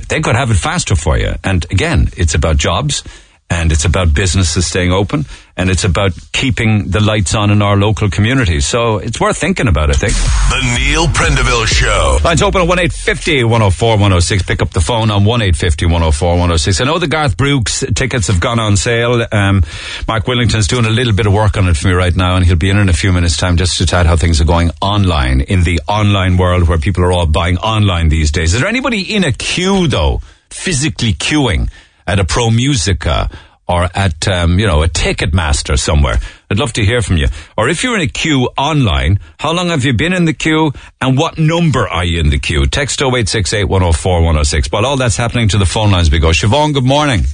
they 0.08 0.20
could 0.20 0.36
have 0.36 0.50
it 0.50 0.56
faster 0.56 0.96
for 0.96 1.18
you. 1.18 1.34
And 1.42 1.64
again, 1.70 2.08
it's 2.16 2.34
about 2.34 2.56
jobs 2.56 3.02
and 3.48 3.70
it's 3.70 3.84
about 3.84 4.12
businesses 4.12 4.66
staying 4.66 4.92
open 4.92 5.24
and 5.56 5.70
it's 5.70 5.84
about 5.84 6.12
keeping 6.32 6.90
the 6.90 7.00
lights 7.00 7.34
on 7.34 7.50
in 7.50 7.62
our 7.62 7.76
local 7.76 8.10
community. 8.10 8.60
So 8.60 8.98
it's 8.98 9.20
worth 9.20 9.38
thinking 9.38 9.68
about, 9.68 9.88
I 9.88 9.94
think. 9.94 10.12
The 10.12 10.76
Neil 10.78 11.06
Prendeville 11.06 11.66
Show. 11.66 12.18
Lines 12.24 12.42
open 12.42 12.60
at 12.60 12.68
1850 12.68 13.44
104 13.44 13.90
106. 13.90 14.42
Pick 14.42 14.62
up 14.62 14.70
the 14.70 14.80
phone 14.80 15.10
on 15.10 15.24
1850 15.24 15.86
104 15.86 16.28
106. 16.28 16.80
I 16.80 16.84
know 16.84 16.98
the 16.98 17.06
Garth 17.06 17.36
Brooks 17.36 17.84
tickets 17.94 18.26
have 18.26 18.40
gone 18.40 18.58
on 18.58 18.76
sale. 18.76 19.24
Um, 19.30 19.62
Mark 20.08 20.26
Willington's 20.26 20.66
doing 20.66 20.84
a 20.84 20.90
little 20.90 21.14
bit 21.14 21.26
of 21.26 21.32
work 21.32 21.56
on 21.56 21.68
it 21.68 21.76
for 21.76 21.88
me 21.88 21.94
right 21.94 22.14
now 22.14 22.36
and 22.36 22.44
he'll 22.44 22.56
be 22.56 22.70
in 22.70 22.78
in 22.78 22.88
a 22.88 22.92
few 22.94 23.12
minutes 23.12 23.36
time 23.36 23.56
just 23.56 23.78
to 23.78 23.86
chat 23.86 24.06
how 24.06 24.16
things 24.16 24.40
are 24.40 24.44
going 24.44 24.70
online 24.82 25.40
in 25.40 25.62
the 25.62 25.80
online 25.88 26.36
world 26.36 26.68
where 26.68 26.78
people 26.78 27.04
are 27.04 27.12
all 27.12 27.26
buying 27.26 27.56
online 27.58 28.08
these 28.08 28.30
days. 28.30 28.54
Is 28.54 28.60
there 28.60 28.68
anybody 28.68 29.14
in 29.14 29.24
a 29.24 29.32
queue 29.32 29.86
though, 29.86 30.20
physically 30.50 31.14
queuing? 31.14 31.70
At 32.06 32.18
a 32.18 32.25
Pro 32.25 32.50
Musica 32.50 33.30
or 33.68 33.88
at, 33.94 34.28
um, 34.28 34.58
you 34.58 34.66
know, 34.66 34.82
a 34.82 34.88
Ticketmaster 34.88 35.78
somewhere. 35.78 36.18
I'd 36.50 36.58
love 36.58 36.72
to 36.75 36.84
hear 36.84 37.02
from 37.02 37.16
you. 37.16 37.26
Or 37.56 37.68
if 37.68 37.82
you're 37.82 37.96
in 37.96 38.02
a 38.02 38.06
queue 38.06 38.48
online, 38.56 39.18
how 39.38 39.52
long 39.52 39.68
have 39.68 39.84
you 39.84 39.92
been 39.92 40.12
in 40.12 40.25
the 40.25 40.32
queue 40.32 40.72
and 41.00 41.18
what 41.18 41.38
number 41.38 41.88
are 41.88 42.04
you 42.04 42.20
in 42.20 42.30
the 42.30 42.38
queue? 42.38 42.66
Text 42.66 43.02
0868 43.02 43.64
104 43.64 44.20
106. 44.20 44.70
While 44.70 44.86
all 44.86 44.96
that's 44.96 45.16
happening 45.16 45.48
to 45.48 45.58
the 45.58 45.66
phone 45.66 45.90
lines, 45.90 46.10
we 46.10 46.20
go. 46.20 46.28
Siobhan, 46.28 46.75
good 46.75 46.84
morning. 46.84 47.25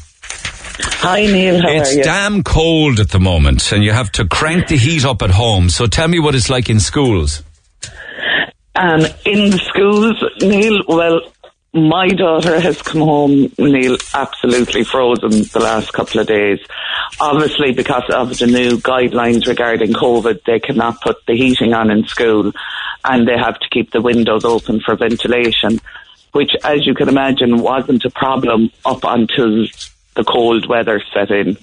Hi, 0.80 1.26
Neil. 1.26 1.60
How 1.60 1.68
it's 1.68 1.90
are 1.90 1.92
you? 1.92 1.98
It's 1.98 2.06
damn 2.06 2.42
cold 2.42 2.98
at 2.98 3.10
the 3.10 3.20
moment, 3.20 3.70
and 3.72 3.84
you 3.84 3.92
have 3.92 4.10
to 4.12 4.26
crank 4.26 4.68
the 4.68 4.76
heat 4.76 5.04
up 5.04 5.20
at 5.20 5.30
home. 5.30 5.68
So 5.68 5.86
tell 5.86 6.08
me 6.08 6.18
what 6.18 6.34
it's 6.34 6.48
like 6.48 6.70
in 6.70 6.80
schools. 6.80 7.42
Um, 8.74 9.00
in 9.26 9.50
the 9.50 9.58
schools, 9.58 10.24
Neil, 10.40 10.82
well, 10.88 11.20
my 11.74 12.08
daughter 12.08 12.60
has 12.60 12.82
come 12.82 13.00
home, 13.00 13.52
Neil, 13.58 13.96
absolutely 14.12 14.84
frozen 14.84 15.30
the 15.30 15.60
last 15.60 15.92
couple 15.92 16.20
of 16.20 16.26
days. 16.26 16.58
Obviously, 17.18 17.72
because 17.72 18.04
of 18.10 18.38
the 18.38 18.46
new 18.46 18.76
guidelines 18.76 19.46
regarding 19.46 19.92
COVID, 19.92 20.44
they 20.44 20.60
cannot 20.60 21.00
put 21.00 21.24
the 21.26 21.34
heating 21.34 21.72
on 21.72 21.90
in 21.90 22.06
school 22.06 22.52
and 23.04 23.26
they 23.26 23.38
have 23.38 23.58
to 23.58 23.68
keep 23.70 23.90
the 23.90 24.02
windows 24.02 24.44
open 24.44 24.80
for 24.80 24.96
ventilation, 24.96 25.80
which, 26.32 26.50
as 26.62 26.86
you 26.86 26.94
can 26.94 27.08
imagine, 27.08 27.62
wasn't 27.62 28.04
a 28.04 28.10
problem 28.10 28.70
up 28.84 29.00
until 29.04 29.66
the 30.14 30.24
cold 30.24 30.68
weather 30.68 31.02
set 31.14 31.30
in, 31.30 31.56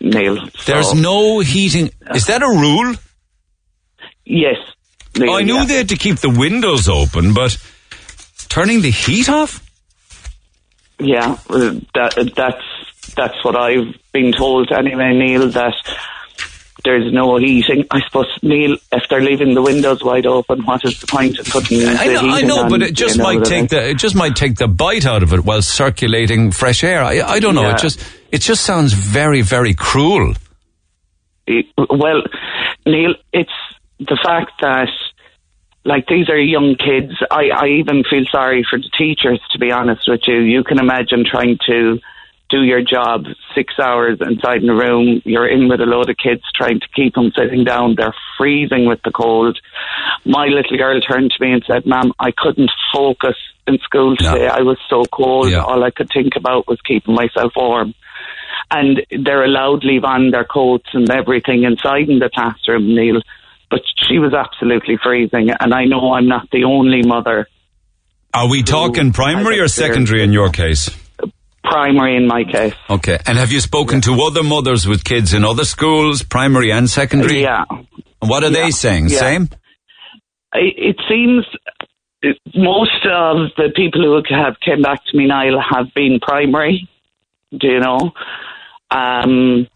Neil. 0.00 0.46
So, 0.56 0.72
There's 0.72 0.94
no 0.94 1.40
heating. 1.40 1.90
Is 2.14 2.26
that 2.26 2.42
a 2.42 2.48
rule? 2.48 2.94
Yes. 4.26 4.56
Neil, 5.16 5.32
I 5.32 5.42
knew 5.42 5.54
yeah. 5.54 5.64
they 5.64 5.76
had 5.76 5.88
to 5.88 5.96
keep 5.96 6.18
the 6.18 6.30
windows 6.30 6.88
open, 6.88 7.32
but 7.32 7.56
turning 8.54 8.82
the 8.82 8.90
heat 8.90 9.28
off? 9.28 9.60
Yeah, 11.00 11.36
that, 11.48 12.32
that's 12.36 13.14
that's 13.16 13.44
what 13.44 13.56
I've 13.56 13.94
been 14.12 14.32
told 14.32 14.70
anyway, 14.70 15.12
Neil. 15.12 15.48
That 15.48 15.74
there's 16.84 17.12
no 17.12 17.36
heating. 17.36 17.84
I 17.90 18.00
suppose, 18.06 18.26
Neil, 18.42 18.76
if 18.92 19.08
they're 19.10 19.20
leaving 19.20 19.54
the 19.54 19.62
windows 19.62 20.04
wide 20.04 20.24
open, 20.24 20.62
what 20.64 20.84
is 20.84 21.00
the 21.00 21.08
point 21.08 21.40
of 21.40 21.46
putting 21.46 21.80
the 21.80 21.88
I 21.98 22.06
know, 22.06 22.20
I 22.20 22.40
know 22.42 22.58
on, 22.60 22.70
but 22.70 22.82
it 22.82 22.94
just 22.94 23.16
you 23.16 23.22
know 23.24 23.34
might 23.34 23.44
take 23.44 23.70
the 23.70 23.88
it 23.90 23.98
just 23.98 24.14
might 24.14 24.36
take 24.36 24.56
the 24.56 24.68
bite 24.68 25.04
out 25.04 25.24
of 25.24 25.32
it 25.32 25.44
while 25.44 25.60
circulating 25.60 26.52
fresh 26.52 26.84
air. 26.84 27.02
I, 27.02 27.20
I 27.22 27.40
don't 27.40 27.56
know. 27.56 27.62
Yeah. 27.62 27.74
It 27.74 27.80
just 27.80 28.00
it 28.30 28.38
just 28.40 28.64
sounds 28.64 28.92
very 28.92 29.42
very 29.42 29.74
cruel. 29.74 30.34
It- 31.48 31.66
Well, 31.76 32.22
Neil, 32.86 33.14
it's 33.32 33.50
the 33.98 34.18
fact 34.24 34.52
that 34.62 34.88
like 35.84 36.06
these 36.06 36.28
are 36.28 36.38
young 36.38 36.76
kids. 36.76 37.12
I, 37.30 37.50
I 37.54 37.66
even 37.80 38.04
feel 38.08 38.24
sorry 38.30 38.66
for 38.68 38.78
the 38.78 38.90
teachers, 38.96 39.40
to 39.52 39.58
be 39.58 39.70
honest 39.70 40.02
with 40.08 40.22
you. 40.26 40.38
You 40.40 40.64
can 40.64 40.78
imagine 40.78 41.24
trying 41.30 41.58
to 41.66 41.98
do 42.50 42.62
your 42.62 42.82
job 42.82 43.24
six 43.54 43.74
hours 43.78 44.18
inside 44.20 44.62
in 44.62 44.68
a 44.70 44.74
room. 44.74 45.20
You're 45.24 45.48
in 45.48 45.68
with 45.68 45.80
a 45.80 45.86
load 45.86 46.10
of 46.10 46.16
kids 46.16 46.42
trying 46.54 46.80
to 46.80 46.88
keep 46.94 47.14
them 47.14 47.32
sitting 47.36 47.64
down. 47.64 47.94
They're 47.96 48.14
freezing 48.38 48.86
with 48.86 49.00
the 49.02 49.10
cold. 49.10 49.58
My 50.24 50.46
little 50.46 50.76
girl 50.76 51.00
turned 51.00 51.32
to 51.32 51.42
me 51.44 51.52
and 51.52 51.64
said, 51.66 51.86
Ma'am, 51.86 52.12
I 52.18 52.32
couldn't 52.36 52.70
focus 52.92 53.36
in 53.66 53.78
school 53.78 54.14
Yeah. 54.20 54.32
today. 54.32 54.48
I 54.48 54.60
was 54.60 54.78
so 54.88 55.04
cold. 55.04 55.50
Yeah. 55.50 55.64
All 55.64 55.82
I 55.84 55.90
could 55.90 56.10
think 56.12 56.36
about 56.36 56.68
was 56.68 56.80
keeping 56.82 57.14
myself 57.14 57.52
warm 57.56 57.94
and 58.70 59.02
they're 59.24 59.44
allowed 59.44 59.82
to 59.82 59.86
leave 59.86 60.04
on 60.04 60.30
their 60.30 60.44
coats 60.44 60.88
and 60.92 61.08
everything 61.10 61.64
inside 61.64 62.08
in 62.08 62.18
the 62.18 62.30
classroom, 62.32 62.94
Neil. 62.94 63.20
But 63.70 63.80
she 64.08 64.18
was 64.18 64.34
absolutely 64.34 64.98
freezing, 65.02 65.50
and 65.58 65.74
I 65.74 65.84
know 65.84 66.12
I'm 66.12 66.28
not 66.28 66.48
the 66.50 66.64
only 66.64 67.02
mother. 67.02 67.48
Are 68.32 68.48
we 68.48 68.62
talking 68.62 69.12
primary 69.12 69.60
or 69.60 69.68
secondary 69.68 70.22
in 70.22 70.32
your 70.32 70.50
case? 70.50 70.90
Primary 71.62 72.16
in 72.16 72.26
my 72.26 72.44
case, 72.44 72.74
Okay. 72.90 73.18
And 73.26 73.38
have 73.38 73.50
you 73.50 73.60
spoken 73.60 74.02
to 74.02 74.22
other 74.22 74.42
mothers 74.42 74.86
with 74.86 75.02
kids 75.02 75.32
in 75.32 75.44
other 75.44 75.64
schools, 75.64 76.22
primary 76.22 76.70
and 76.70 76.90
secondary? 76.90 77.40
yeah. 77.42 77.64
And 77.70 78.30
what 78.30 78.44
are 78.44 78.50
they 78.50 78.70
saying? 78.70 79.08
Yeah. 79.08 79.18
Same? 79.18 79.48
It, 80.52 80.74
it 80.76 80.96
seems 81.08 81.46
most 82.54 83.06
of 83.06 83.48
the 83.56 83.70
people 83.74 84.02
who 84.02 84.22
have 84.34 84.56
came 84.60 84.82
back 84.82 85.00
to 85.06 85.16
me, 85.16 85.26
Niall, 85.26 85.60
have 85.60 85.92
been 85.94 86.20
primary. 86.20 86.88
Do 87.50 87.66
you 87.66 87.80
know? 87.80 88.12
Um, 88.90 89.66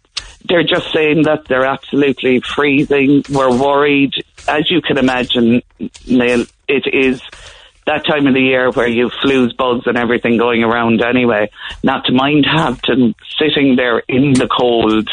they're 0.47 0.65
just 0.65 0.93
saying 0.93 1.23
that 1.23 1.45
they're 1.47 1.67
absolutely 1.67 2.41
freezing. 2.41 3.23
We're 3.31 3.57
worried, 3.57 4.13
as 4.47 4.71
you 4.71 4.81
can 4.81 4.99
imagine, 4.99 5.63
Neil. 6.07 6.45
It 6.69 6.85
is 6.93 7.21
that 7.87 8.05
time 8.07 8.27
of 8.27 8.35
the 8.35 8.41
year 8.41 8.71
where 8.71 8.87
you've 8.89 9.13
flus, 9.25 9.57
bugs, 9.57 9.87
and 9.87 9.97
everything 9.97 10.37
going 10.37 10.63
around 10.63 11.03
anyway. 11.03 11.51
Not 11.83 12.05
to 12.07 12.13
mind 12.13 12.47
having 12.47 13.15
sitting 13.39 13.77
there 13.77 14.01
in 14.09 14.33
the 14.35 14.49
cold. 14.49 15.09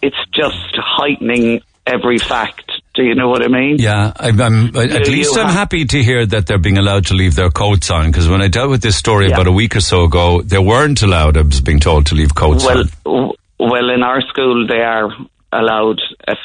It's 0.00 0.16
just 0.34 0.56
heightening 0.76 1.60
every 1.86 2.18
fact. 2.18 2.70
Do 2.94 3.02
you 3.02 3.14
know 3.14 3.28
what 3.28 3.42
I 3.42 3.48
mean? 3.48 3.76
Yeah, 3.78 4.12
I'm, 4.16 4.40
I'm, 4.40 4.76
at 4.76 5.06
least 5.08 5.36
I'm 5.36 5.46
have- 5.46 5.54
happy 5.54 5.84
to 5.86 6.02
hear 6.02 6.26
that 6.26 6.46
they're 6.46 6.58
being 6.58 6.78
allowed 6.78 7.06
to 7.06 7.14
leave 7.14 7.34
their 7.34 7.50
coats 7.50 7.90
on 7.90 8.10
because 8.10 8.28
when 8.28 8.42
I 8.42 8.48
dealt 8.48 8.70
with 8.70 8.82
this 8.82 8.96
story 8.96 9.28
Yeah. 9.28 9.34
about 9.34 9.46
a 9.46 9.52
week 9.52 9.76
or 9.76 9.80
so 9.80 10.04
ago, 10.04 10.42
they 10.42 10.58
weren't 10.58 11.02
allowed, 11.02 11.36
I 11.36 11.42
was 11.42 11.60
being 11.60 11.80
told, 11.80 12.06
to 12.06 12.14
leave 12.14 12.34
coats 12.34 12.64
Well, 12.66 12.84
on. 13.06 13.32
Well, 13.70 13.90
in 13.90 14.02
our 14.02 14.20
school 14.22 14.66
they 14.66 14.82
are 14.82 15.10
allowed. 15.52 16.00
If 16.26 16.38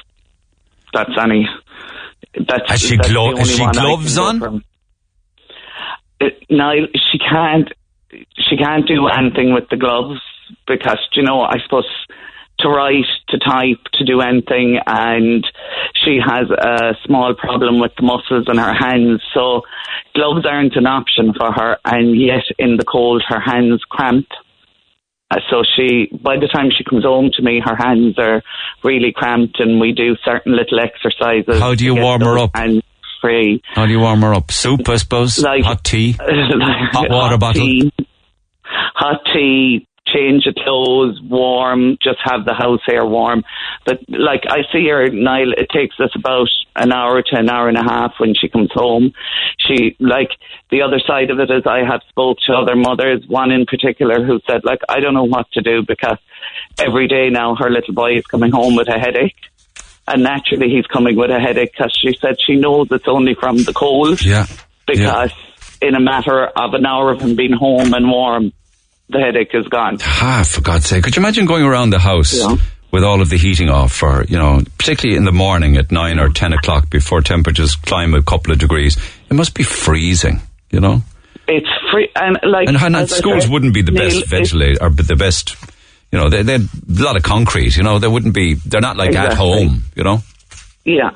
that's 0.94 1.12
any, 1.22 1.48
that's. 2.34 2.70
Has 2.70 2.82
she 2.82 2.98
that's 2.98 3.10
glo- 3.10 3.36
has 3.36 3.50
she 3.50 3.62
one 3.62 3.70
I 3.70 3.74
can 3.74 3.84
gloves 3.84 4.18
on? 4.18 4.64
Uh, 6.22 6.28
she 7.12 7.20
can't. 7.20 7.70
She 8.12 8.58
can't 8.58 8.88
do 8.88 9.08
anything 9.08 9.54
with 9.54 9.70
the 9.70 9.78
gloves 9.78 10.22
because 10.68 11.00
you 11.14 11.24
know. 11.24 11.42
I 11.42 11.58
suppose 11.64 11.86
to 12.60 12.70
write, 12.70 13.06
to 13.30 13.38
type, 13.38 13.84
to 13.94 14.04
do 14.04 14.22
anything, 14.22 14.80
and 14.86 15.46
she 15.94 16.20
has 16.26 16.50
a 16.50 16.96
small 17.06 17.36
problem 17.36 17.80
with 17.80 17.92
the 17.98 18.04
muscles 18.04 18.48
in 18.50 18.58
her 18.58 18.74
hands. 18.74 19.22
So 19.34 19.62
gloves 20.16 20.46
aren't 20.46 20.76
an 20.76 20.88
option 20.88 21.34
for 21.38 21.52
her, 21.52 21.78
and 21.86 22.20
yet 22.20 22.44
in 22.58 22.78
the 22.78 22.86
cold, 22.86 23.24
her 23.28 23.40
hands 23.40 23.84
cramp. 23.90 24.28
Uh, 25.30 25.38
so 25.50 25.62
she, 25.76 26.08
by 26.24 26.36
the 26.38 26.48
time 26.48 26.70
she 26.76 26.84
comes 26.84 27.04
home 27.04 27.30
to 27.36 27.42
me, 27.44 27.62
her 27.64 27.76
hands 27.76 28.18
are 28.18 28.42
really 28.84 29.12
cramped, 29.14 29.60
and 29.60 29.80
we 29.80 29.92
do 29.92 30.16
certain 30.24 30.56
little 30.56 30.80
exercises. 30.80 31.60
How 31.60 31.76
do 31.76 31.84
you 31.84 31.96
warm 31.96 32.22
her 32.22 32.38
up? 32.40 32.52
And 32.54 32.82
free. 33.22 33.62
How 33.74 33.86
do 33.86 33.92
you 33.92 34.00
warm 34.00 34.22
her 34.22 34.34
up? 34.34 34.52
Soup, 34.52 34.88
I 34.88 34.96
suppose? 34.96 35.40
Like- 35.42 35.64
Hot 35.66 35.84
tea? 35.84 36.14
hot 36.20 37.10
water 37.10 37.38
bottle? 37.38 37.66
Tea, 37.66 37.92
hot 38.96 39.22
tea, 39.34 39.86
change 40.14 40.46
of 40.48 40.56
clothes, 40.56 41.20
warm, 41.22 41.98
just 42.02 42.20
have 42.24 42.46
the 42.46 42.54
house 42.54 42.82
air 42.90 43.06
warm. 43.06 43.44
But 43.86 44.00
like 44.10 44.44
I 44.50 44.60
see 44.72 44.88
her, 44.90 45.10
Niall, 45.10 45.54
it 45.54 45.70
takes 45.70 46.00
us 46.00 46.12
about 46.16 46.48
an 46.76 46.92
hour 46.92 47.22
to 47.22 47.36
an 47.38 47.50
hour 47.50 47.68
and 47.68 47.78
a 47.78 47.84
half 47.84 48.14
when 48.18 48.34
she 48.36 48.48
comes 48.50 48.70
home. 48.74 49.14
She, 49.58 49.96
like, 50.00 50.30
the 50.70 50.82
other 50.82 51.00
side 51.06 51.30
of 51.30 51.40
it 51.40 51.50
is 51.50 51.64
I 51.66 51.80
have 51.80 52.02
spoke 52.10 52.38
to 52.48 52.54
other 52.54 52.76
mothers, 52.76 53.24
one 53.28 53.52
in 53.52 53.66
particular 53.66 54.24
who 54.24 54.40
said, 54.50 54.62
like, 54.64 54.80
I 54.90 55.00
don't 55.00 55.14
know 55.14 55.24
what 55.28 55.52
to 55.54 55.62
do 55.62 55.84
because 55.88 56.18
every 56.80 57.08
day 57.08 57.30
now 57.30 57.56
her 57.56 57.70
little 57.70 57.94
boy 57.94 58.18
is 58.18 58.26
coming 58.26 58.52
home 58.52 58.76
with 58.76 58.88
a 58.88 59.00
headache. 59.00 59.36
And 60.08 60.24
naturally 60.24 60.70
he's 60.70 60.86
coming 60.88 61.18
with 61.18 61.32
a 61.32 61.40
headache 61.40 61.74
because 61.74 61.98
she 62.00 62.18
said 62.22 62.38
she 62.40 62.56
knows 62.56 62.88
it's 62.92 63.08
only 63.08 63.36
from 63.36 63.58
the 63.64 63.74
cold 63.74 64.24
Yeah. 64.24 64.46
because 64.86 65.32
in 65.82 65.96
a 65.96 66.00
matter 66.00 66.46
of 66.46 66.74
an 66.74 66.86
hour 66.86 67.12
of 67.12 67.22
him 67.22 67.36
being 67.36 67.52
home 67.52 67.94
and 67.94 68.10
warm, 68.10 68.54
the 69.10 69.20
headache 69.20 69.52
is 69.54 69.68
gone. 69.68 69.98
Ah, 70.02 70.44
for 70.46 70.62
God's 70.62 70.86
sake. 70.86 71.04
Could 71.04 71.16
you 71.16 71.22
imagine 71.22 71.46
going 71.46 71.64
around 71.64 71.92
the 71.92 72.00
house 72.00 72.34
Yeah. 72.38 72.56
with 72.92 73.04
all 73.04 73.22
of 73.22 73.30
the 73.30 73.38
heating 73.38 73.70
off 73.70 73.94
for, 73.94 74.24
you 74.26 74.38
know, 74.38 74.62
particularly 74.78 75.18
in 75.18 75.26
the 75.26 75.32
morning 75.32 75.78
at 75.78 75.92
9 75.92 76.20
or 76.20 76.30
10 76.30 76.54
o'clock 76.54 76.90
before 76.90 77.22
temperatures 77.22 77.76
climb 77.76 78.14
a 78.14 78.22
couple 78.22 78.52
of 78.52 78.60
degrees? 78.60 78.98
It 79.30 79.34
must 79.36 79.54
be 79.54 79.64
freezing, 79.64 80.42
you 80.72 80.80
know? 80.80 81.02
It's 81.48 81.70
free 81.92 82.10
and 82.16 82.38
like 82.44 82.68
And, 82.68 82.78
and 82.96 83.10
schools 83.10 83.44
said, 83.44 83.52
wouldn't 83.52 83.74
be 83.74 83.82
the 83.82 83.92
Neil, 83.92 84.04
best 84.10 84.28
ventilator, 84.28 84.84
or 84.84 84.90
the 84.90 85.16
best, 85.16 85.56
you 86.12 86.20
know, 86.20 86.30
they, 86.30 86.44
they 86.44 86.54
had 86.54 86.62
a 86.64 87.04
lot 87.04 87.16
of 87.16 87.24
concrete, 87.24 87.78
you 87.78 87.84
know, 87.84 88.00
they 88.00 88.08
wouldn't 88.10 88.34
be, 88.34 88.56
they're 88.56 88.82
not 88.82 88.98
like 88.98 89.16
at 89.16 89.34
home, 89.34 89.84
you 89.96 90.04
know? 90.04 90.20
Yeah, 90.84 91.12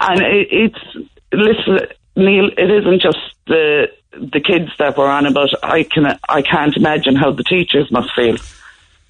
and 0.00 0.20
it, 0.20 0.48
it's 0.50 1.08
listen, 1.32 1.86
Neil. 2.16 2.46
It 2.56 2.70
isn't 2.70 3.02
just 3.02 3.18
the 3.46 3.88
the 4.12 4.40
kids 4.40 4.70
that 4.78 4.96
were 4.96 5.08
on 5.08 5.26
about. 5.26 5.50
I 5.62 5.82
can 5.84 6.06
I 6.28 6.42
can't 6.42 6.76
imagine 6.76 7.16
how 7.16 7.32
the 7.32 7.44
teachers 7.44 7.90
must 7.90 8.10
feel. 8.14 8.36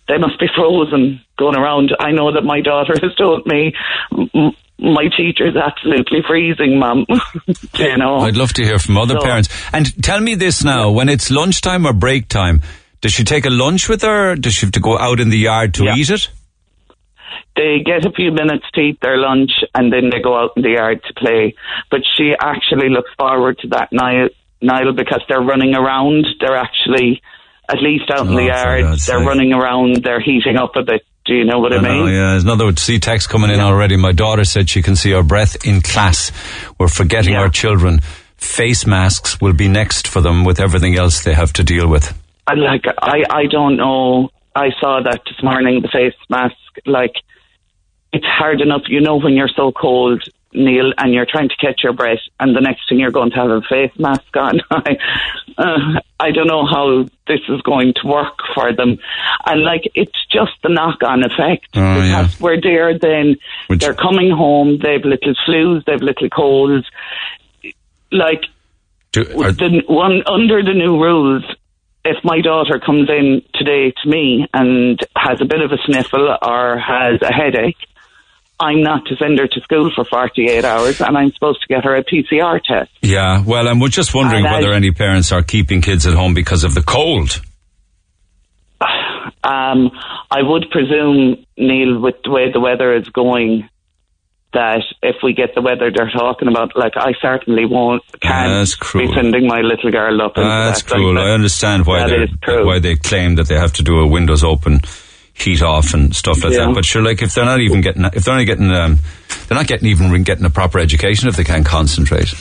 They 0.08 0.16
must 0.18 0.40
be 0.40 0.46
frozen 0.54 1.20
going 1.38 1.54
around. 1.56 1.94
I 2.00 2.12
know 2.12 2.32
that 2.32 2.42
my 2.42 2.60
daughter 2.60 2.94
has 3.02 3.14
told 3.16 3.46
me. 3.46 3.74
"M- 4.12 4.52
My 4.80 5.08
teacher's 5.16 5.56
absolutely 5.56 6.20
freezing, 6.26 6.78
Mum. 6.78 7.04
you 7.74 7.96
know. 7.96 8.18
I'd 8.18 8.36
love 8.36 8.52
to 8.54 8.64
hear 8.64 8.78
from 8.78 8.96
other 8.96 9.16
So- 9.18 9.24
parents. 9.26 9.48
And 9.72 9.84
tell 10.04 10.20
me 10.20 10.36
this 10.36 10.62
now, 10.62 10.90
when 10.92 11.08
it's 11.08 11.30
lunchtime 11.32 11.84
or 11.84 11.92
break 11.92 12.28
time, 12.28 12.62
does 13.00 13.12
she 13.12 13.24
take 13.24 13.44
a 13.44 13.50
lunch 13.50 13.88
with 13.88 14.02
her? 14.02 14.36
Does 14.36 14.54
she 14.54 14.66
have 14.66 14.72
to 14.72 14.80
go 14.80 14.96
out 14.96 15.18
in 15.20 15.30
the 15.30 15.36
yard 15.38 15.74
to 15.74 15.84
Yeah. 15.84 15.96
eat 15.96 16.10
it? 16.10 16.28
they 17.56 17.80
get 17.84 18.06
a 18.06 18.12
few 18.12 18.30
minutes 18.30 18.64
to 18.72 18.80
eat 18.80 19.00
their 19.02 19.16
lunch 19.16 19.50
and 19.74 19.92
then 19.92 20.10
they 20.10 20.20
go 20.22 20.38
out 20.38 20.52
in 20.56 20.62
the 20.62 20.70
yard 20.78 21.00
to 21.08 21.12
play. 21.14 21.54
But 21.90 22.02
she 22.16 22.32
actually 22.40 22.88
looks 22.88 23.10
forward 23.18 23.58
to 23.62 23.68
that 23.68 23.88
Niall, 23.92 24.28
Niall 24.60 24.92
because 24.92 25.22
they're 25.28 25.40
running 25.40 25.74
around. 25.74 26.26
They're 26.40 26.56
actually 26.56 27.22
at 27.68 27.82
least 27.82 28.10
out 28.10 28.26
in 28.26 28.32
Oh, 28.32 28.36
the 28.36 28.36
for 28.36 28.42
yard. 28.42 28.84
They're 28.84 28.96
sake. 28.96 29.26
running 29.26 29.52
around. 29.52 29.96
They're 30.02 30.20
heating 30.20 30.56
up 30.56 30.76
a 30.76 30.82
bit. 30.82 31.02
Do 31.26 31.34
you 31.34 31.44
know 31.44 31.58
what 31.58 31.72
I, 31.74 31.76
I 31.76 31.80
mean? 31.82 32.06
know, 32.06 32.06
yeah. 32.06 32.30
There's 32.30 32.44
another 32.44 32.74
see 32.76 32.98
text 32.98 33.28
coming 33.28 33.50
in 33.50 33.60
already. 33.60 33.96
My 33.96 34.12
daughter 34.12 34.44
said 34.44 34.70
she 34.70 34.80
can 34.82 34.96
see 34.96 35.12
our 35.12 35.22
breath 35.22 35.66
in 35.66 35.82
class. 35.82 36.32
We're 36.78 36.88
forgetting 36.88 37.34
Yeah. 37.34 37.40
our 37.40 37.50
children. 37.50 38.00
Face 38.38 38.86
masks 38.86 39.40
will 39.40 39.52
be 39.52 39.68
next 39.68 40.08
for 40.08 40.20
them 40.22 40.44
with 40.44 40.58
everything 40.60 40.96
else 40.96 41.24
they 41.24 41.34
have 41.34 41.52
to 41.54 41.64
deal 41.64 41.86
with. 41.88 42.16
And 42.46 42.62
like 42.62 42.84
I, 43.02 43.24
I 43.30 43.46
don't 43.50 43.76
know 43.76 44.30
I 44.56 44.70
saw 44.80 45.02
that 45.04 45.20
this 45.26 45.42
morning, 45.42 45.82
the 45.82 45.88
face 45.88 46.14
mask, 46.30 46.54
like, 46.86 47.12
it's 48.12 48.24
hard 48.26 48.60
enough, 48.60 48.82
you 48.88 49.00
know, 49.00 49.20
when 49.20 49.34
you're 49.34 49.50
so 49.54 49.70
cold, 49.70 50.22
Neil, 50.52 50.92
and 50.96 51.12
you're 51.12 51.26
trying 51.26 51.48
to 51.48 51.56
catch 51.56 51.82
your 51.82 51.92
breath, 51.92 52.20
and 52.40 52.56
the 52.56 52.60
next 52.60 52.88
thing 52.88 52.98
you're 52.98 53.10
going 53.10 53.30
to 53.30 53.36
have 53.36 53.50
a 53.50 53.60
face 53.62 53.92
mask 53.98 54.34
on. 54.34 54.60
I, 54.70 54.96
uh, 55.58 56.00
I 56.18 56.30
don't 56.30 56.46
know 56.46 56.64
how 56.66 57.04
this 57.26 57.40
is 57.48 57.60
going 57.62 57.92
to 58.00 58.06
work 58.06 58.38
for 58.54 58.72
them. 58.74 58.98
And 59.44 59.62
like, 59.62 59.82
it's 59.94 60.26
just 60.30 60.52
the 60.62 60.70
knock 60.70 61.02
on 61.02 61.22
effect. 61.22 61.68
Oh, 61.74 62.02
yeah. 62.02 62.22
because 62.22 62.40
we're 62.40 62.60
there 62.60 62.98
then, 62.98 63.36
Which- 63.66 63.80
they're 63.80 63.94
coming 63.94 64.30
home, 64.30 64.78
they've 64.78 65.04
little 65.04 65.34
flus, 65.46 65.84
they've 65.84 66.00
little 66.00 66.30
colds. 66.30 66.86
Like, 68.10 68.44
Do, 69.12 69.20
are, 69.42 69.52
the 69.52 69.82
one 69.86 70.22
under 70.26 70.62
the 70.62 70.72
new 70.72 71.00
rules, 71.02 71.44
if 72.04 72.24
my 72.24 72.40
daughter 72.40 72.78
comes 72.78 73.10
in 73.10 73.42
today 73.54 73.92
to 74.02 74.08
me 74.08 74.46
and 74.54 74.98
has 75.14 75.42
a 75.42 75.44
bit 75.44 75.60
of 75.60 75.72
a 75.72 75.76
sniffle 75.84 76.36
or 76.40 76.78
has 76.78 77.20
a 77.20 77.32
headache, 77.32 77.76
I'm 78.60 78.82
not 78.82 79.06
to 79.06 79.16
send 79.16 79.38
her 79.38 79.46
to 79.46 79.60
school 79.60 79.90
for 79.94 80.04
48 80.04 80.64
hours 80.64 81.00
and 81.00 81.16
I'm 81.16 81.30
supposed 81.32 81.60
to 81.62 81.68
get 81.68 81.84
her 81.84 81.94
a 81.94 82.02
PCR 82.04 82.60
test. 82.62 82.90
yeah, 83.02 83.42
well, 83.46 83.68
I'm 83.68 83.80
just 83.90 84.14
wondering 84.14 84.44
And 84.44 84.54
I- 84.54 84.58
whether 84.58 84.72
any 84.72 84.90
parents 84.90 85.30
are 85.32 85.42
keeping 85.42 85.80
kids 85.80 86.06
at 86.06 86.14
home 86.14 86.34
because 86.34 86.64
of 86.64 86.74
the 86.74 86.82
cold. 86.82 87.40
Um, 89.44 89.90
I 90.30 90.42
would 90.42 90.66
presume, 90.70 91.44
Neil, 91.56 92.00
with 92.00 92.16
the 92.24 92.30
way 92.30 92.52
the 92.52 92.60
weather 92.60 92.94
is 92.94 93.08
going, 93.08 93.68
that 94.52 94.82
if 95.02 95.16
we 95.22 95.32
get 95.32 95.54
the 95.54 95.62
weather 95.62 95.90
they're 95.94 96.10
talking 96.10 96.48
about, 96.48 96.76
like 96.76 96.94
I 96.96 97.12
certainly 97.22 97.64
won't 97.64 98.02
can't 98.20 98.48
That's 98.60 98.74
cruel. 98.74 99.06
be 99.08 99.14
sending 99.14 99.46
my 99.46 99.60
little 99.60 99.90
girl 99.90 100.20
up. 100.22 100.34
That's 100.34 100.82
that. 100.82 100.90
Cruel. 100.92 101.14
that- 101.14 101.24
I 101.24 101.30
understand 101.30 101.86
why 101.86 102.06
that 102.08 102.28
they 102.46 102.62
why 102.64 102.78
they 102.78 102.96
claim 102.96 103.36
that 103.36 103.48
they 103.48 103.54
have 103.56 103.72
to 103.74 103.82
do 103.82 104.00
a 104.00 104.06
windows 104.06 104.42
open, 104.44 104.80
heat 105.38 105.62
off, 105.62 105.94
and 105.94 106.14
stuff 106.14 106.42
like 106.44 106.52
Yeah. 106.52 106.66
that. 106.66 106.74
But 106.74 106.84
sure, 106.84 107.02
like 107.02 107.22
if 107.22 107.34
they're 107.34 107.44
not 107.44 107.60
even 107.60 107.80
getting, 107.80 108.04
if 108.12 108.24
they're 108.24 108.34
only 108.34 108.44
getting, 108.44 108.70
um, 108.70 108.98
they're 109.46 109.56
not 109.56 109.66
getting 109.66 109.88
even 109.88 110.22
getting 110.24 110.44
a 110.44 110.50
proper 110.50 110.78
education 110.78 111.28
if 111.28 111.36
they 111.36 111.44
can't 111.44 111.64
concentrate. 111.66 112.32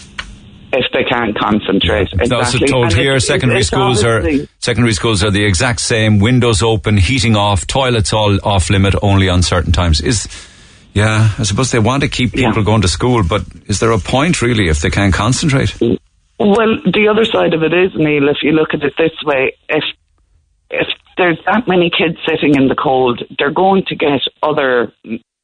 if 0.74 0.84
they 0.92 1.04
can't 1.06 1.36
concentrate. 1.40 2.10
That's 2.14 2.30
Exactly. 2.30 2.68
told 2.68 2.84
And 2.86 2.94
here. 2.94 3.12
it's- 3.16 3.26
secondary 3.26 3.60
it's 3.60 3.68
schools 3.70 4.04
are 4.04 4.22
secondary 4.60 4.92
schools 4.94 5.24
are 5.24 5.32
the 5.32 5.44
exact 5.46 5.80
same. 5.80 6.20
Windows 6.20 6.62
open, 6.62 6.98
heating 6.98 7.38
off, 7.38 7.66
toilets 7.66 8.12
all 8.12 8.38
off 8.44 8.70
limit, 8.70 8.94
only 9.02 9.30
on 9.30 9.42
certain 9.44 9.72
times. 9.72 10.02
Is 10.02 10.28
yeah, 10.94 11.30
I 11.40 11.44
suppose 11.44 11.72
they 11.72 11.80
want 11.80 12.02
to 12.04 12.10
keep 12.10 12.34
people 12.34 12.58
Yeah. 12.58 12.64
going 12.66 12.82
to 12.82 12.90
school, 12.90 13.24
but 13.24 13.44
is 13.68 13.80
there 13.80 13.92
a 13.92 13.98
point 13.98 14.42
really 14.42 14.68
if 14.68 14.82
they 14.82 14.90
can't 14.90 15.14
concentrate? 15.14 15.74
Well, 16.38 16.78
the 16.86 17.08
other 17.10 17.24
side 17.24 17.54
of 17.54 17.64
it 17.64 17.74
is, 17.74 17.92
Neil, 17.96 18.28
if 18.28 18.38
you 18.44 18.52
look 18.52 18.74
at 18.74 18.84
it 18.84 18.94
this 18.98 19.14
way, 19.24 19.54
if 19.70 19.84
if 20.70 20.88
there's 21.18 21.40
that 21.46 21.68
many 21.68 21.90
kids 21.90 22.18
sitting 22.28 22.56
in 22.56 22.68
the 22.68 22.76
cold, 22.76 23.24
they're 23.38 23.52
going 23.52 23.84
to 23.88 23.96
get 23.96 24.22
other 24.44 24.92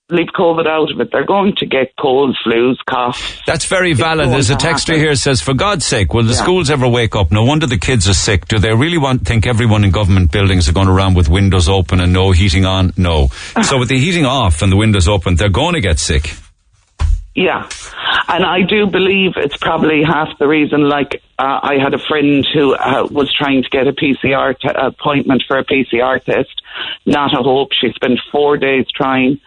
leave 0.10 0.28
COVID 0.38 0.68
out 0.68 0.92
of 0.92 1.00
it. 1.00 1.10
They're 1.12 1.26
going 1.26 1.54
to 1.58 1.66
get 1.66 1.94
colds, 2.00 2.38
flus, 2.46 2.76
coughs. 2.88 3.40
That's 3.48 3.66
very 3.66 3.94
valid. 3.94 4.30
There's 4.30 4.50
a 4.52 4.56
texter 4.56 4.96
here 4.96 5.16
says, 5.16 5.42
"For 5.42 5.54
God's 5.54 5.86
sake, 5.86 6.14
will 6.14 6.24
the 6.24 6.34
Yeah. 6.34 6.44
schools 6.44 6.70
ever 6.70 6.88
wake 6.88 7.16
up? 7.16 7.32
No 7.32 7.44
wonder 7.44 7.66
the 7.66 7.78
kids 7.80 8.08
are 8.08 8.14
sick. 8.14 8.48
Do 8.48 8.60
they 8.60 8.74
really 8.76 8.98
want 8.98 9.26
think 9.26 9.48
everyone 9.48 9.84
in 9.84 9.92
government 9.92 10.32
buildings 10.32 10.70
are 10.70 10.74
going 10.74 10.90
around 10.90 11.16
with 11.16 11.30
windows 11.30 11.68
open 11.70 12.00
and 12.00 12.14
no 12.14 12.32
heating 12.32 12.66
on? 12.66 12.92
No. 12.98 13.30
so 13.64 13.80
with 13.80 13.90
the 13.90 13.98
heating 13.98 14.26
off 14.26 14.62
and 14.62 14.72
the 14.72 14.78
windows 14.78 15.08
open, 15.08 15.36
they're 15.36 15.50
going 15.50 15.74
to 15.74 15.82
get 15.82 16.00
sick. 16.00 16.34
Yeah, 17.36 17.68
and 18.28 18.46
I 18.46 18.62
do 18.62 18.86
believe 18.86 19.32
it's 19.38 19.58
probably 19.58 20.04
half 20.04 20.38
the 20.38 20.48
reason. 20.48 20.88
Like 20.88 21.24
uh, 21.40 21.60
I 21.64 21.80
had 21.82 21.96
a 21.96 22.00
friend 22.00 22.46
who 22.54 22.76
uh, 22.76 23.08
was 23.10 23.34
trying 23.34 23.64
to 23.64 23.70
get 23.70 23.88
a 23.88 23.92
PCR 23.92 24.58
t- 24.60 24.70
appointment 24.72 25.44
for 25.48 25.58
a 25.58 25.66
PCR 25.66 26.24
test. 26.24 26.62
Not 27.08 27.34
a 27.34 27.42
hope. 27.42 27.70
She 27.74 27.92
spent 27.94 28.20
four 28.32 28.58
days 28.58 28.86
trying. 28.96 29.40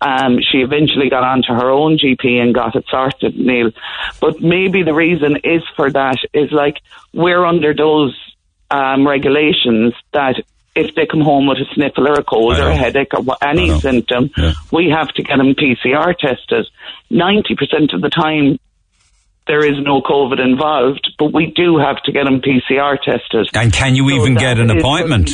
Um, 0.00 0.38
she 0.40 0.58
eventually 0.58 1.10
got 1.10 1.24
onto 1.24 1.52
her 1.52 1.70
own 1.70 1.98
GP 1.98 2.40
and 2.40 2.54
got 2.54 2.76
it 2.76 2.84
sorted, 2.88 3.36
Neil. 3.36 3.70
But 4.20 4.40
maybe 4.40 4.82
the 4.82 4.94
reason 4.94 5.38
is 5.44 5.62
for 5.76 5.90
that 5.90 6.18
is 6.32 6.50
like 6.50 6.78
we're 7.12 7.44
under 7.44 7.72
those 7.72 8.16
um, 8.70 9.06
regulations 9.06 9.94
that 10.12 10.42
if 10.78 10.94
they 10.94 11.06
come 11.06 11.20
home 11.20 11.46
with 11.46 11.58
a 11.58 11.66
sniffle 11.74 12.06
or 12.08 12.14
a 12.14 12.22
cold 12.22 12.58
or 12.58 12.68
a 12.68 12.76
headache 12.76 13.12
or 13.14 13.24
any 13.42 13.78
symptom, 13.80 14.30
Yeah. 14.36 14.52
we 14.70 14.90
have 14.90 15.08
to 15.14 15.22
get 15.22 15.36
them 15.38 15.54
PCR 15.54 16.14
tested. 16.16 16.66
90% 17.10 17.92
of 17.94 18.00
the 18.00 18.10
time, 18.10 18.58
there 19.46 19.64
is 19.64 19.78
no 19.82 20.00
COVID 20.02 20.38
involved, 20.38 21.12
but 21.18 21.32
we 21.32 21.46
do 21.46 21.78
have 21.78 22.02
to 22.04 22.12
get 22.12 22.24
them 22.24 22.40
PCR 22.40 22.96
tested. 23.02 23.48
And 23.54 23.72
can 23.72 23.94
you 23.94 24.08
So 24.08 24.16
even 24.16 24.34
get 24.34 24.58
an 24.58 24.70
appointment? 24.70 25.30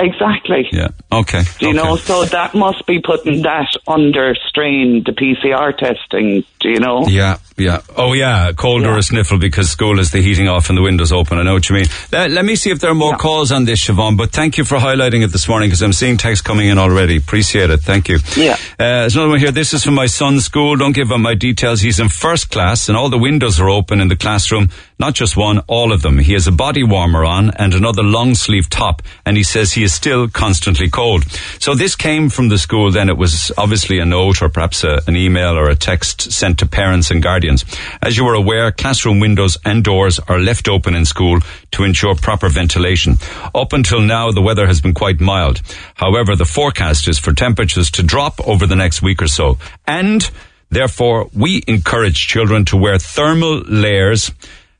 Exactly. 0.00 0.68
Yeah. 0.70 0.88
Okay. 1.10 1.42
Do 1.58 1.66
you 1.66 1.68
okay. 1.70 1.76
know? 1.76 1.96
So 1.96 2.24
that 2.24 2.54
must 2.54 2.86
be 2.86 3.00
putting 3.00 3.42
that 3.42 3.66
under 3.88 4.34
strain, 4.48 5.02
the 5.04 5.10
PCR 5.12 5.76
testing, 5.76 6.44
do 6.60 6.68
you 6.68 6.78
know? 6.78 7.06
Yeah, 7.08 7.38
yeah. 7.56 7.80
Oh, 7.96 8.12
yeah. 8.12 8.52
Cold 8.52 8.84
or 8.84 8.96
a 8.96 9.02
sniffle 9.02 9.38
because 9.38 9.70
school 9.70 9.98
is 9.98 10.12
the 10.12 10.20
heating 10.22 10.46
off 10.48 10.68
and 10.68 10.78
the 10.78 10.82
windows 10.82 11.10
open. 11.10 11.38
I 11.38 11.42
know 11.42 11.54
what 11.54 11.68
you 11.68 11.74
mean. 11.74 11.86
Let, 12.12 12.30
let 12.30 12.44
me 12.44 12.54
see 12.54 12.70
if 12.70 12.78
there 12.78 12.90
are 12.92 12.94
more 12.94 13.12
Yeah. 13.12 13.16
calls 13.16 13.50
on 13.50 13.64
this, 13.64 13.84
Siobhan. 13.84 14.16
But 14.16 14.30
thank 14.30 14.56
you 14.56 14.64
for 14.64 14.78
highlighting 14.78 15.24
it 15.24 15.28
this 15.32 15.48
morning 15.48 15.68
because 15.68 15.82
I'm 15.82 15.92
seeing 15.92 16.16
texts 16.16 16.42
coming 16.46 16.68
in 16.68 16.78
already. 16.78 17.16
Appreciate 17.16 17.70
it. 17.70 17.78
Thank 17.80 18.08
you. 18.08 18.18
Yeah. 18.36 18.52
Uh, 18.52 18.56
there's 18.78 19.16
another 19.16 19.30
one 19.30 19.40
here. 19.40 19.50
This 19.50 19.74
is 19.74 19.82
from 19.82 19.94
my 19.94 20.06
son's 20.06 20.44
school. 20.44 20.76
Don't 20.76 20.92
give 20.92 21.10
up 21.10 21.18
my 21.18 21.34
details. 21.34 21.80
He's 21.80 21.98
in 21.98 22.08
first 22.08 22.50
class 22.52 22.88
and 22.88 22.96
all 22.96 23.08
the 23.08 23.18
windows 23.18 23.58
are 23.58 23.68
open 23.68 24.00
in 24.00 24.06
the 24.06 24.16
classroom. 24.16 24.70
Not 25.00 25.14
just 25.14 25.36
one, 25.36 25.60
all 25.68 25.92
of 25.92 26.02
them. 26.02 26.18
He 26.18 26.32
has 26.32 26.48
a 26.48 26.52
body 26.52 26.82
warmer 26.82 27.24
on 27.24 27.50
and 27.50 27.72
another 27.72 28.02
long 28.02 28.34
sleeve 28.34 28.68
top 28.68 29.00
and 29.24 29.36
he 29.36 29.44
says 29.44 29.72
he 29.72 29.84
is 29.84 29.94
still 29.94 30.28
constantly 30.28 30.90
cold. 30.90 31.24
So 31.60 31.76
this 31.76 31.94
came 31.94 32.28
from 32.30 32.48
the 32.48 32.58
school 32.58 32.90
then. 32.90 33.08
It 33.08 33.16
was 33.16 33.52
obviously 33.56 34.00
a 34.00 34.04
note 34.04 34.42
or 34.42 34.48
perhaps 34.48 34.82
a, 34.82 35.00
an 35.06 35.14
email 35.14 35.56
or 35.56 35.68
a 35.68 35.76
text 35.76 36.32
sent 36.32 36.58
to 36.58 36.66
parents 36.66 37.12
and 37.12 37.22
guardians. 37.22 37.64
As 38.02 38.16
you 38.16 38.26
are 38.26 38.34
aware, 38.34 38.72
classroom 38.72 39.20
windows 39.20 39.56
and 39.64 39.84
doors 39.84 40.18
are 40.18 40.40
left 40.40 40.68
open 40.68 40.96
in 40.96 41.04
school 41.04 41.38
to 41.72 41.84
ensure 41.84 42.16
proper 42.16 42.48
ventilation. 42.48 43.18
Up 43.54 43.72
until 43.72 44.00
now, 44.00 44.32
the 44.32 44.42
weather 44.42 44.66
has 44.66 44.80
been 44.80 44.94
quite 44.94 45.20
mild. 45.20 45.60
However, 45.94 46.34
the 46.34 46.44
forecast 46.44 47.06
is 47.06 47.20
for 47.20 47.32
temperatures 47.32 47.92
to 47.92 48.02
drop 48.02 48.40
over 48.48 48.66
the 48.66 48.74
next 48.74 49.00
week 49.00 49.22
or 49.22 49.28
so. 49.28 49.58
And 49.86 50.28
therefore, 50.70 51.30
we 51.32 51.62
encourage 51.68 52.26
children 52.26 52.64
to 52.66 52.76
wear 52.76 52.98
thermal 52.98 53.60
layers 53.60 54.32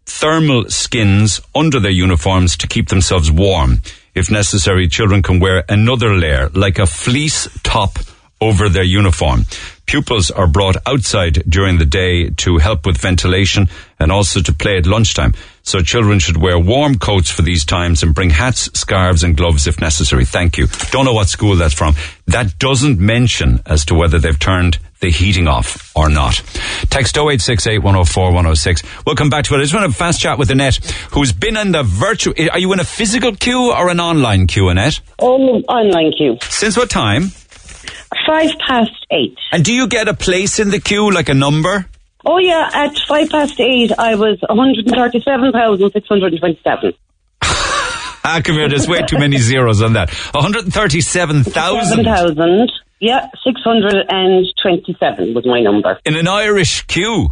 thermal 0.08 0.68
skins 0.70 1.40
under 1.54 1.78
their 1.78 1.90
uniforms 1.90 2.56
to 2.56 2.66
keep 2.66 2.88
themselves 2.88 3.30
warm. 3.30 3.82
If 4.14 4.30
necessary, 4.30 4.88
children 4.88 5.22
can 5.22 5.38
wear 5.38 5.64
another 5.68 6.14
layer, 6.14 6.48
like 6.54 6.78
a 6.78 6.86
fleece 6.86 7.46
top 7.62 7.98
over 8.40 8.68
their 8.68 8.84
uniform. 8.84 9.44
Pupils 9.86 10.30
are 10.30 10.46
brought 10.46 10.76
outside 10.86 11.42
during 11.48 11.78
the 11.78 11.84
day 11.84 12.30
to 12.30 12.58
help 12.58 12.86
with 12.86 12.98
ventilation 12.98 13.68
and 13.98 14.12
also 14.12 14.40
to 14.40 14.52
play 14.52 14.76
at 14.76 14.86
lunchtime. 14.86 15.34
So 15.62 15.80
children 15.80 16.18
should 16.18 16.36
wear 16.36 16.58
warm 16.58 16.98
coats 16.98 17.30
for 17.30 17.42
these 17.42 17.64
times 17.64 18.02
and 18.02 18.14
bring 18.14 18.30
hats, 18.30 18.70
scarves 18.78 19.22
and 19.22 19.36
gloves 19.36 19.66
if 19.66 19.80
necessary. 19.80 20.24
Thank 20.24 20.58
you. 20.58 20.66
Don't 20.90 21.04
know 21.04 21.14
what 21.14 21.28
school 21.28 21.56
that's 21.56 21.74
from. 21.74 21.94
That 22.26 22.58
doesn't 22.58 22.98
mention 22.98 23.62
as 23.66 23.84
to 23.86 23.94
whether 23.94 24.18
they've 24.18 24.38
turned 24.38 24.78
the 25.00 25.10
heating 25.10 25.46
off 25.48 25.92
or 25.96 26.08
not. 26.08 26.34
Text 26.90 27.16
0868 27.16 27.78
104 27.78 28.24
106. 28.26 28.82
We'll 29.06 29.16
come 29.16 29.30
back 29.30 29.44
to 29.44 29.54
it. 29.54 29.58
I 29.58 29.62
just 29.62 29.74
want 29.74 29.90
to 29.90 29.96
fast 29.96 30.20
chat 30.20 30.38
with 30.38 30.50
Annette, 30.50 30.76
who's 31.12 31.32
been 31.32 31.56
in 31.56 31.72
the 31.72 31.82
virtual. 31.82 32.34
Are 32.52 32.58
you 32.58 32.72
in 32.72 32.80
a 32.80 32.84
physical 32.84 33.34
queue 33.34 33.72
or 33.72 33.88
an 33.90 34.00
online 34.00 34.46
queue, 34.46 34.68
Annette? 34.68 35.00
Oh, 35.18 35.60
online 35.68 36.12
queue. 36.16 36.38
Since 36.42 36.76
what 36.76 36.90
time? 36.90 37.30
Five 38.26 38.50
past 38.66 38.90
eight. 39.10 39.36
And 39.52 39.64
do 39.64 39.72
you 39.72 39.86
get 39.86 40.08
a 40.08 40.14
place 40.14 40.58
in 40.58 40.70
the 40.70 40.80
queue, 40.80 41.10
like 41.12 41.28
a 41.28 41.34
number? 41.34 41.86
Oh 42.26 42.38
yeah, 42.38 42.68
at 42.74 42.98
five 43.06 43.30
past 43.30 43.58
eight, 43.60 43.92
I 43.98 44.14
was 44.16 44.38
one 44.48 44.58
hundred 44.58 44.86
and 44.86 44.94
thirty-seven 44.94 45.52
thousand 45.52 45.92
six 45.92 46.08
hundred 46.08 46.32
and 46.32 46.40
twenty-seven. 46.40 46.92
Ah, 48.24 48.42
come 48.44 48.56
here, 48.56 48.68
there's 48.68 48.86
way 48.86 49.00
too 49.06 49.16
many 49.18 49.38
zeros 49.38 49.80
on 49.80 49.94
that. 49.94 50.10
137,000 50.34 51.44
Seven 51.86 52.04
thousand. 52.04 52.70
Yeah, 53.00 53.26
six 53.44 53.60
hundred 53.62 54.06
and 54.08 54.46
twenty-seven 54.60 55.34
was 55.34 55.46
my 55.46 55.60
number. 55.60 55.98
in 56.04 56.16
an 56.16 56.26
Irish 56.28 56.82
queue. 56.82 57.30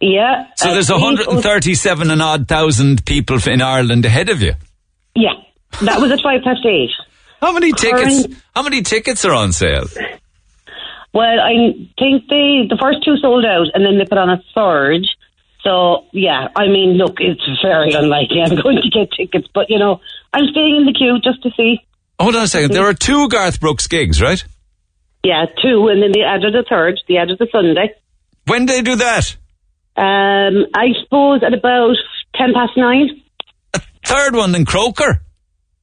Yeah. 0.00 0.46
So 0.56 0.68
at 0.68 0.74
there's 0.74 0.90
eight 0.90 0.94
oh- 0.94 1.00
137 1.00 2.10
and 2.10 2.20
odd 2.20 2.48
thousand 2.48 3.06
people 3.06 3.38
in 3.46 3.62
Ireland 3.62 4.04
ahead 4.04 4.28
of 4.28 4.42
you. 4.42 4.52
Yeah, 5.14 5.32
that 5.82 6.00
was 6.00 6.10
at 6.12 6.20
five 6.20 6.42
past 6.44 6.64
eight. 6.66 6.90
How 7.40 7.52
many 7.52 7.72
tickets? 7.72 8.26
Current- 8.26 8.42
How 8.54 8.62
many 8.62 8.82
tickets 8.82 9.24
are 9.24 9.32
on 9.32 9.52
sale? 9.52 9.86
Well, 11.14 11.40
I 11.40 11.72
think 11.98 12.28
they 12.28 12.68
the 12.68 12.76
first 12.80 13.02
two 13.04 13.16
sold 13.16 13.44
out, 13.46 13.68
and 13.72 13.84
then 13.84 13.96
they 13.98 14.04
put 14.04 14.18
on 14.18 14.28
a 14.28 14.42
third. 14.54 15.06
So 15.62 16.04
yeah, 16.12 16.48
I 16.54 16.66
mean, 16.66 16.98
look, 16.98 17.16
it's 17.20 17.42
very 17.62 17.92
unlikely 17.92 18.42
I'm 18.44 18.54
going 18.62 18.76
to 18.82 18.90
get 18.90 19.10
tickets, 19.16 19.48
but 19.54 19.70
you 19.70 19.78
know, 19.78 20.00
I'm 20.34 20.44
staying 20.50 20.76
in 20.76 20.84
the 20.84 20.92
queue 20.92 21.18
just 21.24 21.42
to 21.44 21.50
see. 21.56 21.78
Hold 22.20 22.36
on 22.36 22.42
a 22.42 22.48
second. 22.48 22.68
Mm-hmm. 22.70 22.74
There 22.74 22.86
are 22.88 22.94
two 22.94 23.28
Garth 23.28 23.60
Brooks 23.60 23.86
gigs, 23.86 24.20
right? 24.20 24.44
Yeah, 25.26 25.46
two, 25.60 25.88
and 25.88 26.00
then 26.00 26.12
they 26.14 26.22
added 26.22 26.54
a 26.54 26.62
third. 26.62 27.00
They 27.08 27.16
added 27.16 27.40
a 27.40 27.46
Sunday. 27.50 27.96
When 28.46 28.64
do 28.64 28.72
they 28.72 28.82
do 28.82 28.94
that? 28.94 29.36
Um, 29.96 30.66
I 30.72 30.94
suppose 31.02 31.42
at 31.44 31.52
about 31.52 31.96
ten 32.36 32.54
past 32.54 32.76
nine. 32.76 33.22
A 33.74 33.80
Third 34.04 34.36
one 34.36 34.54
in 34.54 34.64
Croker. 34.64 35.22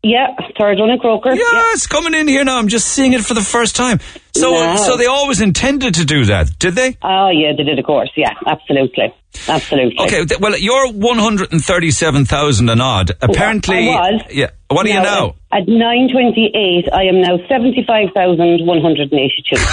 Yeah, 0.05 0.35
third 0.59 0.79
one 0.79 0.89
in 0.89 0.99
Croker. 0.99 1.33
Yeah, 1.33 1.71
it's 1.71 1.87
coming 1.87 2.13
in 2.13 2.27
here 2.27 2.43
now. 2.43 2.57
I'm 2.57 2.67
just 2.67 2.89
seeing 2.89 3.13
it 3.13 3.23
for 3.23 3.33
the 3.33 3.39
first 3.41 3.73
time. 3.77 4.01
So, 4.35 4.51
Wow. 4.51 4.75
so 4.75 4.97
they 4.97 5.05
always 5.05 5.39
intended 5.39 5.93
to 5.95 6.03
do 6.03 6.25
that, 6.25 6.49
did 6.59 6.75
they? 6.75 6.97
Oh, 7.01 7.29
yeah, 7.29 7.53
they 7.55 7.63
did, 7.63 7.79
of 7.79 7.85
course. 7.85 8.11
Yeah, 8.17 8.33
absolutely. 8.45 9.13
Absolutely. 9.47 9.97
Okay, 10.05 10.25
th- 10.25 10.41
well, 10.41 10.57
you're 10.57 10.91
137,000 10.91 12.69
and 12.69 12.81
odd. 12.81 13.11
Apparently, 13.21 13.87
I 13.89 14.11
was. 14.11 14.21
yeah. 14.29 14.49
What 14.69 14.85
are 14.85 14.89
you 14.89 15.01
now? 15.01 15.35
At 15.53 15.69
928, 15.69 16.89
I 16.93 17.03
am 17.03 17.21
now 17.21 17.37
75,182. 17.47 19.55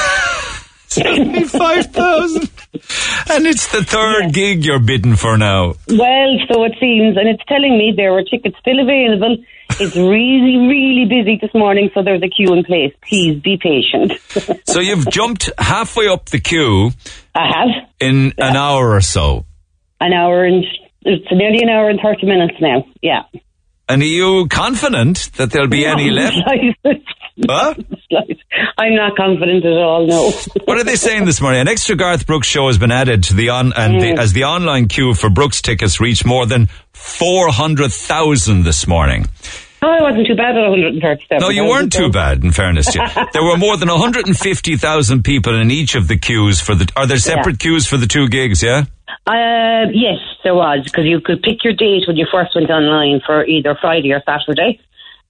75,000. 0.90 2.50
and 3.30 3.46
it's 3.46 3.70
the 3.72 3.84
third 3.84 4.32
gig 4.32 4.64
you're 4.64 4.78
bidding 4.80 5.14
for 5.16 5.36
now. 5.38 5.74
well, 5.88 6.36
so 6.50 6.64
it 6.64 6.72
seems, 6.80 7.16
and 7.16 7.28
it's 7.28 7.42
telling 7.48 7.78
me 7.78 7.92
there 7.96 8.12
were 8.12 8.24
tickets 8.24 8.56
still 8.60 8.80
available. 8.80 9.36
It's 9.78 9.94
really, 9.96 10.56
really 10.68 11.06
busy 11.08 11.38
this 11.40 11.52
morning, 11.54 11.90
so 11.94 12.02
there's 12.02 12.22
a 12.22 12.28
queue 12.28 12.52
in 12.54 12.64
place. 12.64 12.92
Please 13.06 13.40
be 13.40 13.56
patient. 13.58 14.12
So 14.66 14.80
you've 14.80 15.08
jumped 15.10 15.50
halfway 15.58 16.06
up 16.08 16.26
the 16.30 16.38
queue 16.40 16.92
I 17.34 17.46
have 17.54 17.88
in 17.98 18.32
an 18.38 18.56
hour 18.56 18.94
or 18.94 19.00
so. 19.00 19.44
an 20.00 20.12
hour 20.12 20.44
and 20.44 20.64
it's 21.02 21.26
nearly 21.32 21.62
an 21.62 21.68
hour 21.68 21.88
and 21.90 21.98
30 22.00 22.26
minutes 22.26 22.54
now. 22.60 22.84
Yeah. 23.02 23.22
And 23.88 24.02
are 24.02 24.04
you 24.04 24.46
confident 24.48 25.30
that 25.36 25.50
there'll 25.50 25.68
be 25.68 25.84
any 25.86 26.10
left? 26.10 26.36
Huh? 27.48 27.74
I'm 28.78 28.94
not 28.94 29.16
confident 29.16 29.64
at 29.64 29.72
all, 29.72 30.06
no. 30.06 30.32
What 30.64 30.78
are 30.78 30.84
they 30.84 30.96
saying 30.96 31.24
this 31.24 31.40
morning? 31.40 31.60
An 31.60 31.68
extra 31.68 31.96
Garth 31.96 32.26
Brooks 32.26 32.46
show 32.46 32.66
has 32.66 32.78
been 32.78 32.92
added 32.92 33.24
to 33.24 33.34
the 33.34 33.50
on 33.50 33.72
and 33.72 34.00
the, 34.00 34.12
as 34.20 34.32
the 34.32 34.44
online 34.44 34.88
queue 34.88 35.14
for 35.14 35.30
Brooks 35.30 35.62
tickets 35.62 36.00
reached 36.00 36.24
more 36.24 36.46
than 36.46 36.68
four 36.92 37.50
hundred 37.50 37.92
thousand 37.92 38.64
this 38.64 38.86
morning. 38.86 39.26
Oh, 39.82 39.88
I 39.88 40.02
wasn't 40.02 40.26
too 40.26 40.36
bad 40.36 40.56
at 40.56 40.68
137. 40.68 41.40
No, 41.40 41.48
you 41.48 41.64
weren't 41.64 41.92
too 41.92 42.10
bad. 42.10 42.44
In 42.44 42.52
fairness, 42.52 42.92
to 42.92 42.98
you. 42.98 43.24
there 43.32 43.42
were 43.42 43.56
more 43.56 43.78
than 43.78 43.88
one 43.88 43.98
hundred 43.98 44.26
and 44.26 44.38
fifty 44.38 44.76
thousand 44.76 45.24
people 45.24 45.58
in 45.58 45.70
each 45.70 45.94
of 45.94 46.06
the 46.06 46.18
queues 46.18 46.60
for 46.60 46.74
the. 46.74 46.90
Are 46.96 47.06
there 47.06 47.16
separate 47.16 47.58
queues 47.58 47.86
for 47.86 47.96
the 47.96 48.06
two 48.06 48.28
gigs? 48.28 48.62
Yeah. 48.62 48.84
Uh, 49.26 49.88
yes, 49.92 50.18
there 50.44 50.54
was, 50.54 50.84
because 50.84 51.04
you 51.04 51.20
could 51.20 51.42
pick 51.42 51.64
your 51.64 51.72
date 51.72 52.04
when 52.06 52.16
you 52.16 52.26
first 52.30 52.54
went 52.54 52.70
online 52.70 53.20
for 53.24 53.44
either 53.44 53.76
Friday 53.80 54.12
or 54.12 54.22
Saturday. 54.24 54.80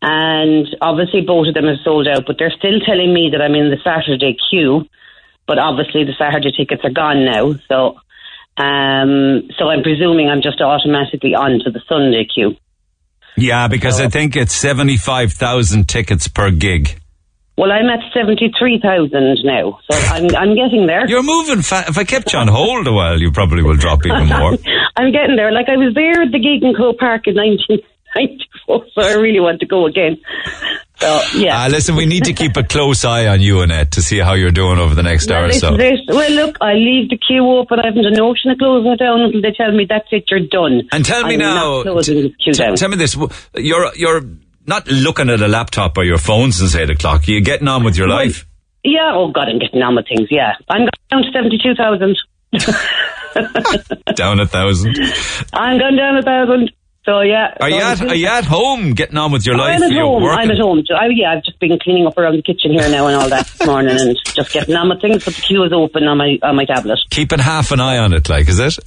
And 0.02 0.66
obviously 0.80 1.20
both 1.20 1.48
of 1.48 1.54
them 1.54 1.66
have 1.66 1.84
sold 1.84 2.08
out, 2.08 2.24
but 2.26 2.36
they're 2.38 2.54
still 2.56 2.80
telling 2.80 3.12
me 3.12 3.30
that 3.32 3.42
I'm 3.42 3.54
in 3.54 3.70
the 3.70 3.76
Saturday 3.84 4.36
queue. 4.50 4.86
But 5.46 5.58
obviously 5.58 6.04
the 6.04 6.14
Saturday 6.18 6.52
tickets 6.56 6.82
are 6.84 6.92
gone 6.92 7.24
now, 7.24 7.54
so 7.68 8.00
um, 8.56 9.48
so 9.58 9.68
I'm 9.68 9.82
presuming 9.82 10.28
I'm 10.28 10.42
just 10.42 10.60
automatically 10.60 11.34
on 11.34 11.60
to 11.64 11.70
the 11.70 11.80
Sunday 11.88 12.26
queue. 12.32 12.56
Yeah, 13.36 13.68
because 13.68 14.00
I 14.00 14.08
think 14.08 14.36
it's 14.36 14.54
seventy-five 14.54 15.32
thousand 15.32 15.88
tickets 15.88 16.28
per 16.28 16.50
gig. 16.50 17.00
Well, 17.56 17.72
I'm 17.72 17.88
at 17.88 18.00
seventy-three 18.12 18.80
thousand 18.80 19.38
now, 19.44 19.80
so 19.90 19.98
I'm 20.14 20.24
I'm 20.36 20.54
getting 20.54 20.86
there. 20.86 21.08
You're 21.08 21.22
moving. 21.22 21.62
Fa- 21.62 21.84
if 21.88 21.98
I 21.98 22.04
kept 22.04 22.32
you 22.32 22.38
on 22.38 22.48
hold 22.48 22.86
a 22.86 22.92
while, 22.92 23.18
you 23.18 23.32
probably 23.32 23.62
will 23.62 23.76
drop 23.76 24.04
even 24.04 24.28
more. 24.28 24.52
I'm 24.96 25.12
getting 25.12 25.36
there. 25.36 25.52
Like 25.52 25.68
I 25.68 25.76
was 25.76 25.94
there 25.94 26.22
at 26.22 26.32
the 26.32 26.38
gig 26.38 26.62
in 26.62 26.74
Croke 26.74 26.98
Park 26.98 27.26
in 27.26 27.34
1994, 28.70 28.86
so 28.94 29.02
I 29.02 29.20
really 29.20 29.40
want 29.40 29.60
to 29.60 29.66
go 29.66 29.86
again. 29.86 30.18
So 31.00 31.20
yeah. 31.34 31.64
Uh, 31.64 31.68
listen, 31.68 31.96
we 31.96 32.06
need 32.06 32.24
to 32.24 32.32
keep 32.32 32.56
a 32.56 32.62
close 32.62 33.04
eye 33.04 33.26
on 33.26 33.40
you, 33.40 33.60
Annette, 33.60 33.92
to 33.92 34.02
see 34.02 34.18
how 34.18 34.34
you're 34.34 34.50
doing 34.50 34.78
over 34.78 34.94
the 34.94 35.02
next 35.02 35.30
hour 35.30 35.46
or 35.46 35.52
so. 35.52 35.74
it. 35.74 36.00
Well, 36.08 36.30
look, 36.32 36.56
I 36.60 36.74
leave 36.74 37.08
the 37.08 37.16
queue 37.16 37.46
open. 37.46 37.80
I 37.80 37.86
haven't 37.86 38.04
a 38.04 38.10
notion 38.10 38.50
of 38.50 38.58
closing 38.58 38.92
it 38.92 38.98
down 38.98 39.20
until 39.22 39.40
they 39.40 39.52
tell 39.52 39.72
me 39.72 39.86
that's 39.88 40.08
it. 40.10 40.24
You're 40.30 40.46
done. 40.46 40.88
And 40.92 41.04
tell 41.04 41.24
me 41.26 41.34
I'm 41.34 41.40
now, 41.40 41.82
t- 41.82 41.88
the 42.12 42.34
queue 42.42 42.52
t- 42.52 42.58
down. 42.58 42.76
tell 42.76 42.90
me 42.90 42.96
this: 42.96 43.16
you're 43.54 43.94
you're 43.94 44.22
not 44.66 44.88
looking 44.88 45.30
at 45.30 45.40
a 45.40 45.48
laptop 45.48 45.96
or 45.96 46.04
your 46.04 46.18
phone 46.18 46.52
since 46.52 46.74
eight 46.76 46.90
o'clock. 46.90 47.26
Are 47.26 47.30
you 47.30 47.40
getting 47.40 47.68
on 47.68 47.82
with 47.82 47.96
your 47.96 48.08
life? 48.08 48.46
yeah. 48.84 49.12
Oh 49.14 49.30
God, 49.32 49.48
I'm 49.48 49.58
getting 49.58 49.80
on 49.82 49.96
with 49.96 50.06
things. 50.06 50.28
Yeah, 50.30 50.52
I'm 50.68 50.80
going 50.80 50.90
down 51.10 51.22
to 51.22 51.32
seventy-two 51.32 51.74
thousand. 51.76 52.16
Down 54.16 54.40
a 54.40 54.46
thousand. 54.46 54.96
I'm 55.52 55.78
going 55.78 55.96
down 55.96 56.16
a 56.16 56.22
thousand. 56.22 56.72
So 57.10 57.22
yeah. 57.22 57.56
Are 57.60 57.68
so 57.70 57.76
you 57.76 57.82
at 57.82 58.02
Are 58.02 58.14
you 58.14 58.26
at 58.28 58.44
home 58.44 58.94
getting 58.94 59.18
on 59.18 59.32
with 59.32 59.44
your 59.44 59.56
life? 59.56 59.76
I'm 59.76 59.82
at 59.82 59.92
home. 59.92 60.22
working? 60.22 60.38
I'm 60.38 60.50
at 60.52 60.58
home. 60.58 60.84
I, 60.96 61.08
yeah, 61.12 61.32
I've 61.32 61.42
just 61.42 61.58
been 61.58 61.76
cleaning 61.82 62.06
up 62.06 62.16
around 62.16 62.36
the 62.36 62.42
kitchen 62.42 62.70
here 62.70 62.88
now 62.88 63.08
and 63.08 63.16
all 63.16 63.28
that 63.28 63.48
this 63.48 63.66
morning, 63.66 63.96
and 63.98 64.16
just 64.24 64.52
getting 64.52 64.76
on 64.76 64.88
with 64.88 65.00
things. 65.00 65.24
But 65.24 65.34
the 65.34 65.42
queue 65.42 65.64
is 65.64 65.72
open 65.72 66.04
on 66.04 66.18
my 66.18 66.38
on 66.44 66.54
my 66.54 66.64
tablet. 66.66 67.00
Keeping 67.10 67.40
half 67.40 67.72
an 67.72 67.80
eye 67.80 67.98
on 67.98 68.12
it, 68.12 68.28
like, 68.28 68.48
is 68.48 68.60
it? 68.60 68.78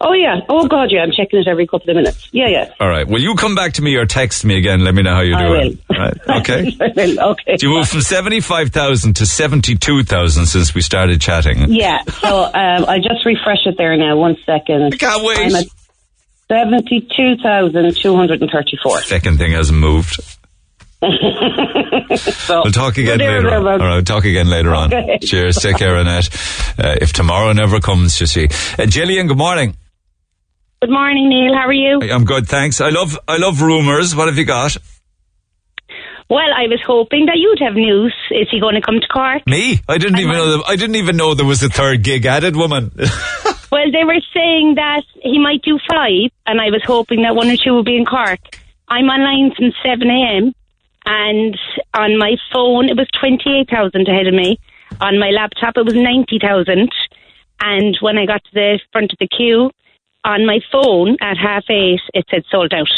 Oh 0.00 0.12
yeah. 0.12 0.40
Oh 0.48 0.68
God, 0.68 0.92
yeah. 0.92 1.02
I'm 1.02 1.10
checking 1.10 1.40
it 1.40 1.48
every 1.48 1.66
couple 1.66 1.90
of 1.90 1.96
minutes. 1.96 2.28
Yeah, 2.30 2.48
yeah. 2.48 2.72
All 2.78 2.88
right. 2.88 3.06
Will 3.06 3.20
you 3.20 3.34
come 3.34 3.56
back 3.56 3.72
to 3.74 3.82
me 3.82 3.96
or 3.96 4.06
text 4.06 4.44
me 4.44 4.58
again? 4.58 4.84
Let 4.84 4.94
me 4.94 5.02
know 5.02 5.14
how 5.14 5.22
you're 5.22 5.36
I 5.36 5.48
doing. 5.48 5.78
will. 5.88 5.96
Right. 5.96 6.40
Okay. 6.40 6.76
I 6.80 6.88
will. 6.94 7.20
Okay. 7.32 7.56
Do 7.56 7.68
you 7.68 7.74
move 7.74 7.88
from 7.88 8.00
seventy-five 8.00 8.70
thousand 8.70 9.16
to 9.16 9.26
seventy-two 9.26 10.04
thousand 10.04 10.46
since 10.46 10.72
we 10.72 10.82
started 10.82 11.20
chatting? 11.20 11.72
Yeah. 11.72 12.02
So 12.04 12.44
um, 12.44 12.84
I 12.86 12.98
just 12.98 13.26
refresh 13.26 13.66
it 13.66 13.74
there 13.76 13.96
now. 13.96 14.16
One 14.16 14.36
second. 14.46 14.94
I 14.94 14.96
can't 14.96 15.24
wait. 15.24 15.66
I'm 16.52 16.74
at 16.74 16.84
seventy-two 16.84 17.42
thousand 17.42 17.96
two 17.96 18.16
hundred 18.16 18.42
and 18.42 18.50
thirty-four. 18.50 19.02
Second 19.02 19.38
thing 19.38 19.52
hasn't 19.52 19.78
moved. 19.78 20.20
So 22.14 22.60
We'll 22.62 22.72
talk 22.72 22.98
again 22.98 23.18
there, 23.18 23.42
later 23.42 23.56
on. 23.56 23.66
All 23.66 23.78
right, 23.78 23.94
we'll 23.94 24.02
talk 24.04 24.24
again 24.24 24.48
later 24.48 24.74
on. 24.74 24.90
Cheers. 25.22 25.56
Take 25.56 25.78
care, 25.78 25.96
Annette. 25.96 26.28
Uh, 26.78 26.96
if 27.00 27.12
tomorrow 27.12 27.52
never 27.52 27.80
comes, 27.80 28.20
you 28.20 28.26
see. 28.26 28.48
Uh, 28.78 28.86
Gillian, 28.86 29.26
good 29.28 29.38
morning. 29.38 29.76
Good 30.82 30.90
morning, 30.90 31.28
Neil. 31.28 31.54
How 31.54 31.66
are 31.68 31.72
you? 31.72 32.00
I'm 32.02 32.24
good, 32.24 32.46
thanks. 32.46 32.80
I 32.80 32.90
love 32.90 33.18
I 33.26 33.38
love 33.38 33.62
rumours. 33.62 34.14
What 34.14 34.28
have 34.28 34.36
you 34.36 34.44
got? 34.44 34.76
Well, 36.28 36.48
I 36.56 36.66
was 36.66 36.80
hoping 36.86 37.26
that 37.26 37.36
you'd 37.36 37.60
have 37.60 37.74
news. 37.74 38.14
Is 38.30 38.48
he 38.50 38.60
going 38.60 38.74
to 38.74 38.80
come 38.80 39.00
to 39.00 39.06
Cork? 39.08 39.42
Me? 39.46 39.80
I 39.88 39.98
didn't 39.98 40.18
even 40.18 40.32
know. 40.32 40.58
That, 40.58 40.64
I 40.66 40.76
didn't 40.76 40.96
even 40.96 41.16
know 41.16 41.34
there 41.34 41.46
was 41.46 41.62
a 41.62 41.68
third 41.68 42.02
gig 42.02 42.24
added, 42.26 42.56
woman. 42.56 42.90
Well, 43.72 43.90
they 43.90 44.04
were 44.04 44.20
saying 44.34 44.74
that 44.74 45.04
he 45.22 45.38
might 45.38 45.62
do 45.62 45.78
five, 45.90 46.28
and 46.44 46.60
I 46.60 46.68
was 46.68 46.82
hoping 46.84 47.22
that 47.22 47.34
one 47.34 47.48
or 47.48 47.56
two 47.56 47.72
would 47.72 47.86
be 47.86 47.96
in 47.96 48.04
Cork. 48.04 48.38
I'm 48.86 49.06
online 49.06 49.50
since 49.58 49.74
7 49.82 50.10
a.m., 50.10 50.52
and 51.06 51.58
on 51.94 52.18
my 52.18 52.36
phone 52.52 52.90
it 52.90 52.98
was 52.98 53.08
28,000 53.18 54.06
ahead 54.06 54.26
of 54.26 54.34
me. 54.34 54.58
On 55.00 55.18
my 55.18 55.30
laptop 55.30 55.78
it 55.78 55.86
was 55.86 55.94
90,000. 55.94 56.90
And 57.62 57.96
when 58.02 58.18
I 58.18 58.26
got 58.26 58.44
to 58.44 58.50
the 58.52 58.78
front 58.92 59.10
of 59.10 59.18
the 59.18 59.26
queue, 59.26 59.70
on 60.22 60.44
my 60.44 60.60
phone 60.70 61.16
at 61.22 61.38
half 61.38 61.64
eight, 61.70 62.02
it 62.12 62.26
said 62.30 62.42
sold 62.50 62.74
out. 62.74 62.92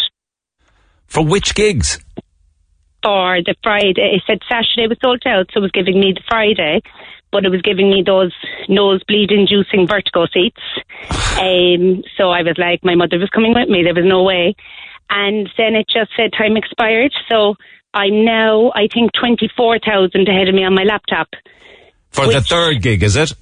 For 1.07 1.25
which 1.25 1.55
gigs? 1.55 2.01
for 3.05 3.43
the 3.45 3.55
Friday. 3.63 4.17
It 4.17 4.23
said 4.27 4.39
Saturday 4.49 4.89
was 4.89 4.99
sold 5.05 5.23
out, 5.27 5.51
so 5.53 5.61
it 5.61 5.69
was 5.69 5.71
giving 5.71 6.01
me 6.01 6.15
the 6.15 6.25
Friday, 6.27 6.81
but 7.35 7.45
it 7.45 7.51
was 7.51 7.63
giving 7.63 7.91
me 7.91 8.01
those 8.07 8.33
nosebleed 8.69 9.33
inducing 9.33 9.89
vertigo 9.89 10.27
seats. 10.33 10.63
Um, 11.35 12.05
so 12.17 12.31
I 12.31 12.43
was 12.47 12.55
like, 12.57 12.85
my 12.85 12.95
mother 12.95 13.19
was 13.19 13.29
coming 13.29 13.53
with 13.53 13.69
me. 13.69 13.83
There 13.83 13.93
was 13.93 14.07
no 14.07 14.23
way. 14.23 14.55
And 15.11 15.51
then 15.59 15.75
it 15.75 15.87
just 15.93 16.13
said 16.17 16.31
time 16.33 16.57
expired. 16.57 17.13
So 17.29 17.57
I'm 17.93 18.25
now, 18.25 18.71
I 18.77 18.87
think, 18.87 19.11
24,000 19.19 20.29
ahead 20.29 20.49
of 20.49 20.55
me 20.55 20.63
on 20.65 20.77
my 20.77 20.85
laptop. 20.85 21.27
For 22.13 22.29
the 22.29 22.41
third 22.41 22.81
gig, 22.81 23.03
is 23.03 23.17
it? 23.17 23.35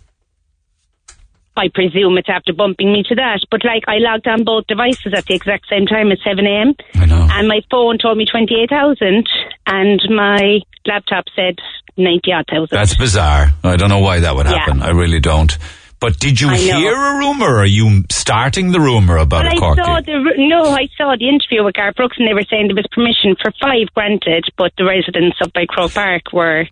I 1.54 1.68
presume 1.68 2.16
it's 2.16 2.30
after 2.30 2.54
bumping 2.54 2.90
me 2.94 3.02
to 3.10 3.14
that. 3.16 3.40
But 3.50 3.62
like, 3.62 3.82
I 3.86 3.98
logged 3.98 4.26
on 4.26 4.42
both 4.42 4.66
devices 4.68 5.12
at 5.14 5.26
the 5.26 5.34
exact 5.34 5.68
same 5.68 5.84
time 5.84 6.10
at 6.10 6.18
7 6.24 6.46
a.m. 6.46 6.74
I 6.94 7.04
know. 7.04 7.28
And 7.30 7.46
my 7.46 7.60
phone 7.70 7.98
told 7.98 8.16
me 8.16 8.24
28,000 8.24 9.28
and 9.66 10.00
my 10.08 10.60
laptop 10.86 11.24
said 11.36 11.56
90 11.96 12.32
odd 12.32 12.44
thousand. 12.50 12.68
That's 12.76 12.96
bizarre. 12.96 13.50
I 13.62 13.76
don't 13.76 13.88
know 13.90 14.00
why 14.00 14.20
that 14.20 14.34
would 14.34 14.46
Yeah. 14.46 14.58
happen. 14.58 14.82
I 14.82 14.90
really 14.90 15.20
don't. 15.20 15.56
But 16.00 16.18
did 16.18 16.40
you 16.40 16.48
I 16.48 16.56
know. 16.56 16.58
hear 16.80 16.92
a 16.94 17.18
rumour? 17.18 17.46
Or 17.54 17.58
are 17.60 17.64
you 17.66 18.02
starting 18.10 18.72
the 18.72 18.80
rumour 18.80 19.18
about 19.18 19.44
Well, 19.44 19.52
a 19.52 19.56
I 19.56 19.58
Cork 19.58 19.78
saw 19.78 19.96
gig? 20.00 20.06
the 20.06 20.32
no, 20.36 20.64
I 20.70 20.88
saw 20.98 21.14
the 21.16 21.28
interview 21.28 21.62
with 21.64 21.74
Garth 21.74 21.94
Brooks, 21.94 22.16
and 22.18 22.26
they 22.26 22.34
were 22.34 22.42
saying 22.50 22.66
there 22.66 22.74
was 22.74 22.86
permission 22.90 23.36
for 23.40 23.52
five 23.60 23.86
granted, 23.94 24.44
but 24.56 24.72
the 24.76 24.84
residents 24.84 25.36
up 25.40 25.52
by 25.52 25.64
Croke 25.66 25.94
Park 25.94 26.22
were 26.32 26.66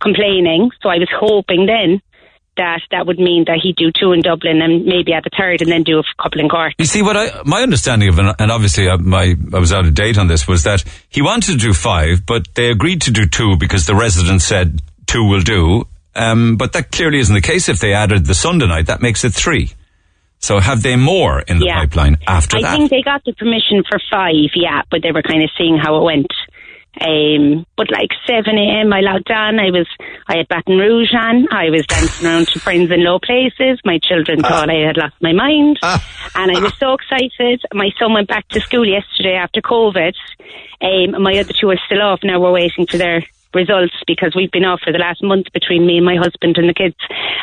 complaining. 0.00 0.70
So 0.82 0.88
I 0.88 0.98
was 0.98 1.08
hoping 1.18 1.66
then 1.66 2.00
that 2.56 2.80
that 2.90 3.06
would 3.06 3.18
mean 3.18 3.44
that 3.46 3.58
he'd 3.62 3.76
do 3.76 3.90
two 3.92 4.12
in 4.12 4.20
Dublin 4.22 4.60
and 4.62 4.84
maybe 4.84 5.12
add 5.12 5.26
a 5.26 5.30
third, 5.36 5.62
and 5.62 5.70
then 5.70 5.82
do 5.82 5.98
a 5.98 6.04
couple 6.22 6.40
in 6.40 6.48
Cork. 6.48 6.74
You 6.78 6.84
see, 6.86 7.02
what 7.02 7.16
I 7.16 7.42
my 7.44 7.62
understanding 7.62 8.08
of, 8.08 8.18
and 8.18 8.50
obviously 8.50 8.88
I, 8.88 8.96
my 8.96 9.34
I 9.52 9.58
was 9.58 9.72
out 9.72 9.86
of 9.86 9.94
date 9.94 10.18
on 10.18 10.28
this, 10.28 10.46
was 10.48 10.64
that 10.64 10.84
he 11.08 11.22
wanted 11.22 11.52
to 11.52 11.58
do 11.58 11.72
five, 11.72 12.24
but 12.26 12.48
they 12.54 12.70
agreed 12.70 13.02
to 13.02 13.10
do 13.10 13.26
two 13.26 13.56
because 13.58 13.86
the 13.86 13.94
residents 13.94 14.44
said 14.44 14.80
two 15.06 15.24
will 15.24 15.40
do. 15.42 15.86
Um, 16.14 16.56
but 16.56 16.72
that 16.72 16.92
clearly 16.92 17.18
isn't 17.18 17.34
the 17.34 17.42
case. 17.42 17.68
If 17.68 17.78
they 17.80 17.92
added 17.92 18.24
the 18.26 18.34
Sunday 18.34 18.66
night, 18.66 18.86
that 18.86 19.02
makes 19.02 19.22
it 19.24 19.34
three. 19.34 19.72
So 20.38 20.60
have 20.60 20.82
they 20.82 20.96
more 20.96 21.40
in 21.40 21.58
the 21.58 21.66
Yeah. 21.66 21.80
pipeline 21.80 22.18
after 22.26 22.58
I 22.58 22.62
that? 22.62 22.76
think 22.76 22.90
they 22.90 23.02
got 23.02 23.22
the 23.24 23.32
permission 23.34 23.82
for 23.88 23.98
five, 24.10 24.50
yeah, 24.54 24.82
but 24.90 25.02
they 25.02 25.12
were 25.12 25.22
kind 25.22 25.42
of 25.42 25.50
seeing 25.58 25.76
how 25.76 25.96
it 25.98 26.04
went. 26.04 26.26
Um, 27.00 27.66
but 27.76 27.90
like 27.90 28.10
7 28.26 28.56
a.m. 28.56 28.92
I 28.92 29.00
logged 29.00 29.30
on. 29.30 29.58
I 29.58 29.70
was, 29.70 29.86
I 30.28 30.38
had 30.38 30.48
Baton 30.48 30.78
Rouge 30.78 31.12
on. 31.14 31.46
I 31.52 31.70
was 31.70 31.86
dancing 31.86 32.26
around 32.26 32.48
to 32.48 32.60
friends 32.60 32.90
in 32.90 33.04
low 33.04 33.18
places. 33.18 33.80
My 33.84 33.98
children 33.98 34.40
thought 34.40 34.70
I 34.70 34.86
had 34.86 34.96
lost 34.96 35.14
my 35.20 35.32
mind. 35.32 35.78
and 35.82 36.56
I 36.56 36.60
was 36.60 36.76
so 36.78 36.94
excited. 36.94 37.62
My 37.74 37.90
son 37.98 38.14
went 38.14 38.28
back 38.28 38.48
to 38.48 38.60
school 38.60 38.86
yesterday 38.86 39.34
after 39.34 39.60
COVID. 39.60 40.14
Um, 40.80 41.22
my 41.22 41.38
other 41.38 41.52
two 41.58 41.70
are 41.70 41.80
still 41.86 42.02
off. 42.02 42.20
Now 42.22 42.40
we're 42.40 42.52
waiting 42.52 42.86
for 42.86 42.98
their 42.98 43.24
results 43.56 43.94
because 44.06 44.34
we've 44.36 44.52
been 44.52 44.64
off 44.64 44.80
for 44.84 44.92
the 44.92 44.98
last 44.98 45.22
month 45.24 45.50
between 45.52 45.86
me 45.86 45.96
and 45.96 46.04
my 46.04 46.16
husband 46.16 46.58
and 46.58 46.68
the 46.68 46.74
kids. 46.74 46.96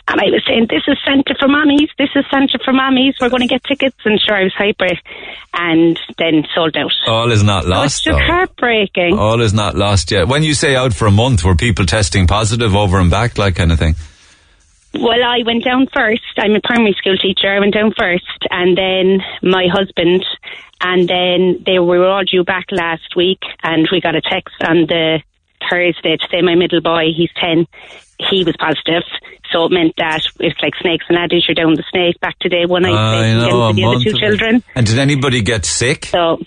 And 0.08 0.21
I 0.21 0.26
was 0.30 0.43
saying, 0.47 0.67
this 0.69 0.84
is 0.88 0.97
Santa 1.04 1.36
for 1.39 1.47
mummies. 1.47 1.89
This 1.97 2.10
is 2.15 2.23
Santa 2.32 2.60
for 2.63 2.71
mummies. 2.71 3.15
We're 3.19 3.30
going 3.30 3.41
to 3.41 3.47
get 3.47 3.63
tickets. 3.63 3.97
And 4.06 4.21
sure, 4.21 4.38
I 4.38 4.43
was 4.43 4.54
hyper 4.54 4.88
and 5.54 5.99
then 6.17 6.45
sold 6.56 6.78
out. 6.78 6.93
All 7.08 7.32
is 7.32 7.43
not 7.43 7.63
So 7.63 7.69
it's 7.69 7.78
lost, 7.78 8.04
just 8.06 8.19
though. 8.19 8.26
heartbreaking. 8.26 9.17
All 9.17 9.41
is 9.41 9.54
not 9.54 9.76
lost 9.76 10.12
yet. 10.12 10.28
When 10.28 10.43
you 10.43 10.54
say 10.54 10.76
out 10.76 10.93
for 10.93 11.08
a 11.08 11.12
month, 11.12 11.43
were 11.43 11.56
people 11.56 11.86
testing 11.86 12.28
positive 12.28 12.76
over 12.76 12.99
and 12.99 13.10
back, 13.10 13.38
like 13.38 13.56
kind 13.56 13.71
of 13.71 13.80
thing? 13.80 13.95
Well, 14.93 15.23
I 15.26 15.39
went 15.43 15.63
down 15.65 15.88
first. 15.91 16.21
I'm 16.38 16.54
a 16.56 16.62
primary 16.63 16.93
school 16.99 17.17
teacher. 17.17 17.49
I 17.52 17.60
went 17.60 17.73
down 17.73 17.93
first, 17.97 18.45
and 18.52 18.78
then 18.78 19.21
my 19.41 19.65
husband, 19.71 20.23
and 20.82 21.08
then 21.08 21.63
they 21.65 21.80
were 21.80 22.06
all 22.06 22.23
due 22.23 22.43
back 22.43 22.65
last 22.71 23.15
week, 23.15 23.39
and 23.63 23.89
we 23.91 24.02
got 24.02 24.15
a 24.15 24.21
text 24.21 24.54
on 24.62 24.86
the 24.86 25.23
Thursday 25.69 26.17
to 26.17 26.28
say 26.32 26.41
my 26.41 26.56
middle 26.56 26.82
boy, 26.82 27.12
he's 27.15 27.32
ten, 27.39 27.67
he 28.19 28.43
was 28.43 28.56
positive. 28.58 29.04
So 29.52 29.65
it 29.65 29.71
meant 29.71 29.93
that 29.97 30.21
it's 30.39 30.60
like 30.62 30.73
snakes 30.82 31.06
and 31.10 31.17
ladders. 31.17 31.45
You're 31.47 31.56
down 31.56 31.76
the 31.76 31.84
snake 31.91 32.19
back 32.19 32.38
to 32.39 32.49
day 32.49 32.65
one. 32.65 32.86
I 32.86 32.89
I 32.89 33.26
again 33.26 33.38
know, 33.38 33.73
the 33.73 33.84
other 33.84 34.04
two 34.04 34.17
children. 34.17 34.63
And 34.76 34.86
did 34.86 34.97
anybody 34.97 35.41
get 35.41 35.65
sick? 35.65 36.06
So 36.06 36.39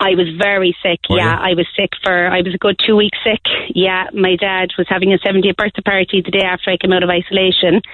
I 0.00 0.16
was 0.16 0.32
very 0.40 0.74
sick. 0.82 1.00
Were 1.10 1.18
yeah, 1.18 1.36
you? 1.36 1.52
I 1.52 1.54
was 1.54 1.68
sick 1.76 1.92
for, 2.02 2.26
I 2.26 2.40
was 2.40 2.54
a 2.54 2.58
good 2.58 2.80
two 2.80 2.96
weeks 2.96 3.18
sick. 3.22 3.44
Yeah, 3.76 4.08
my 4.14 4.34
dad 4.40 4.72
was 4.78 4.88
having 4.88 5.12
a 5.12 5.18
70th 5.18 5.56
birthday 5.56 5.84
party 5.84 6.22
the 6.24 6.32
day 6.32 6.42
after 6.42 6.70
I 6.72 6.78
came 6.80 6.92
out 6.92 7.04
of 7.04 7.10
isolation 7.12 7.84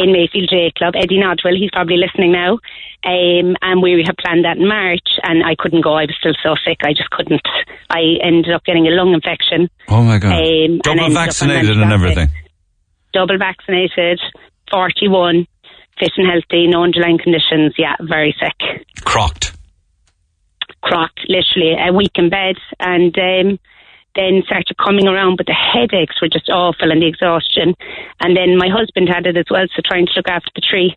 in 0.00 0.10
Mayfield 0.10 0.48
J 0.48 0.72
Club. 0.72 0.96
Eddie 0.96 1.20
Nodwell, 1.20 1.52
he's 1.52 1.70
probably 1.70 2.00
listening 2.00 2.32
now. 2.32 2.56
Um, 3.04 3.60
and 3.60 3.84
we 3.84 4.00
had 4.00 4.16
planned 4.16 4.48
that 4.48 4.56
in 4.56 4.66
March 4.66 5.20
and 5.22 5.44
I 5.44 5.54
couldn't 5.54 5.84
go. 5.84 6.00
I 6.00 6.08
was 6.08 6.16
still 6.18 6.36
so 6.42 6.56
sick. 6.64 6.80
I 6.80 6.96
just 6.96 7.10
couldn't. 7.10 7.44
I 7.90 8.16
ended 8.24 8.52
up 8.56 8.64
getting 8.64 8.88
a 8.88 8.96
lung 8.96 9.12
infection. 9.12 9.68
Oh 9.88 10.02
my 10.02 10.16
God. 10.16 10.40
Um, 10.40 10.80
Double 10.80 11.12
vaccinated 11.12 11.76
and 11.76 11.92
everything. 11.92 12.32
Double 13.12 13.36
vaccinated, 13.36 14.20
41, 14.72 15.46
fit 15.98 16.12
and 16.16 16.26
healthy, 16.26 16.68
no 16.68 16.84
underlying 16.84 17.18
conditions. 17.18 17.74
Yeah, 17.76 17.96
very 18.00 18.34
sick 18.40 18.86
Crocked. 19.04 19.59
Crocked, 20.82 21.20
literally 21.28 21.76
a 21.78 21.92
week 21.92 22.12
in 22.16 22.30
bed, 22.30 22.56
and 22.78 23.16
um, 23.18 23.58
then 24.16 24.42
started 24.46 24.76
coming 24.82 25.06
around. 25.06 25.36
But 25.36 25.46
the 25.46 25.54
headaches 25.54 26.20
were 26.20 26.28
just 26.28 26.48
awful 26.48 26.90
and 26.90 27.00
the 27.02 27.06
exhaustion. 27.08 27.74
And 28.20 28.36
then 28.36 28.56
my 28.58 28.68
husband 28.68 29.08
had 29.08 29.26
it 29.26 29.36
as 29.36 29.46
well, 29.50 29.66
so 29.74 29.82
trying 29.84 30.06
to 30.06 30.12
look 30.16 30.28
after 30.28 30.50
the 30.54 30.62
three 30.68 30.96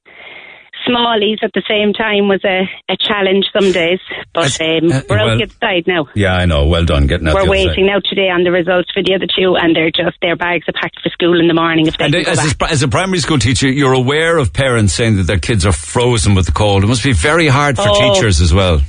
smallies 0.88 1.42
at 1.44 1.52
the 1.54 1.64
same 1.70 1.94
time 1.94 2.28
was 2.28 2.44
a, 2.44 2.64
a 2.92 2.98
challenge 2.98 3.46
some 3.54 3.72
days. 3.72 4.00
But 4.34 4.60
um, 4.60 4.92
uh, 4.92 5.02
we're 5.10 5.18
out 5.18 5.26
well- 5.28 5.38
the 5.38 5.44
other 5.44 5.54
side 5.62 5.84
now. 5.88 6.08
Yeah, 6.16 6.34
I 6.34 6.46
know. 6.46 6.68
Well 6.68 6.84
done 6.84 7.08
getting 7.08 7.28
out 7.28 7.36
We're 7.36 7.42
other 7.42 7.56
side. 7.56 7.68
waiting 7.68 7.86
now 7.86 8.00
today 8.04 8.28
on 8.30 8.44
the 8.44 8.52
results 8.52 8.92
for 8.92 9.02
the 9.04 9.14
other 9.16 9.28
two, 9.28 9.56
and 9.56 9.76
they're 9.76 9.92
just 9.92 10.18
their 10.22 10.36
bags 10.36 10.68
are 10.68 10.74
packed 10.74 11.00
for 11.02 11.10
school 11.10 11.40
in 11.40 11.48
the 11.48 11.54
morning 11.54 11.88
if 11.88 11.98
they 11.98 12.06
And 12.06 12.16
as 12.16 12.54
a, 12.54 12.64
as 12.70 12.84
a 12.84 12.88
primary 12.90 13.20
school 13.20 13.40
teacher, 13.40 13.70
you're 13.72 13.94
aware 13.94 14.38
of 14.38 14.52
parents 14.52 14.94
saying 14.94 15.18
that 15.18 15.24
their 15.24 15.40
kids 15.40 15.66
are 15.66 15.72
frozen 15.72 16.36
with 16.36 16.48
the 16.48 16.52
cold. 16.52 16.84
It 16.84 16.88
must 16.88 17.04
be 17.04 17.14
very 17.14 17.48
hard 17.48 17.78
for 17.78 17.86
Oh. 17.88 18.14
teachers 18.14 18.42
as 18.42 18.54
well. 18.54 18.82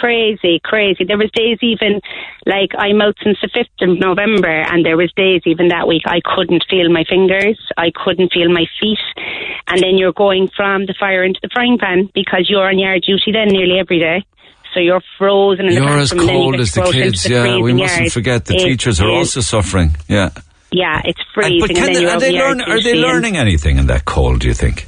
Crazy, 0.00 0.60
crazy. 0.64 1.04
There 1.04 1.18
was 1.18 1.30
days 1.32 1.58
even 1.62 2.00
like 2.46 2.70
I'm 2.78 3.00
out 3.02 3.16
since 3.22 3.38
the 3.42 3.48
fifth 3.52 3.74
of 3.82 3.98
November, 3.98 4.48
and 4.70 4.84
there 4.84 4.96
was 4.96 5.12
days 5.16 5.42
even 5.46 5.68
that 5.68 5.86
week 5.88 6.02
I 6.06 6.20
couldn't 6.24 6.64
feel 6.70 6.88
my 6.90 7.04
fingers, 7.08 7.58
I 7.76 7.90
couldn't 7.94 8.32
feel 8.32 8.48
my 8.52 8.66
feet, 8.80 8.98
and 9.66 9.80
then 9.82 9.98
you're 9.98 10.12
going 10.12 10.48
from 10.56 10.86
the 10.86 10.94
fire 10.98 11.24
into 11.24 11.40
the 11.42 11.50
frying 11.52 11.78
pan 11.78 12.08
because 12.14 12.46
you're 12.48 12.68
on 12.68 12.78
yard 12.78 13.02
duty 13.06 13.32
then 13.32 13.48
nearly 13.48 13.78
every 13.78 13.98
day. 13.98 14.24
So 14.74 14.80
you're 14.80 15.02
frozen 15.18 15.66
in 15.66 15.74
the 15.74 15.80
You're 15.80 15.98
as 15.98 16.10
then 16.10 16.20
you 16.20 16.28
cold 16.28 16.60
as 16.60 16.72
the 16.74 16.82
kids. 16.92 17.22
the 17.24 17.30
Yeah, 17.34 17.58
we 17.58 17.72
mustn't 17.72 18.00
yard. 18.02 18.12
forget 18.12 18.44
the 18.44 18.54
It 18.54 18.64
teachers 18.68 19.00
are 19.00 19.08
also 19.08 19.40
suffering. 19.40 19.96
Yeah. 20.08 20.28
Yeah, 20.70 21.00
it's 21.04 21.18
And- 21.18 21.26
freezing, 21.34 21.60
but 21.60 21.70
and, 21.70 21.76
can 21.78 21.84
then 21.86 21.94
they, 21.94 22.00
you're 22.02 22.20
they, 22.20 22.32
learn, 22.32 22.60
are 22.60 22.82
they 22.82 22.94
learning 22.94 23.38
anything 23.38 23.78
in 23.78 23.86
that 23.86 24.04
cold, 24.04 24.40
do 24.40 24.46
you 24.48 24.52
think? 24.54 24.86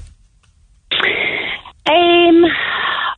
Um, 1.87 2.45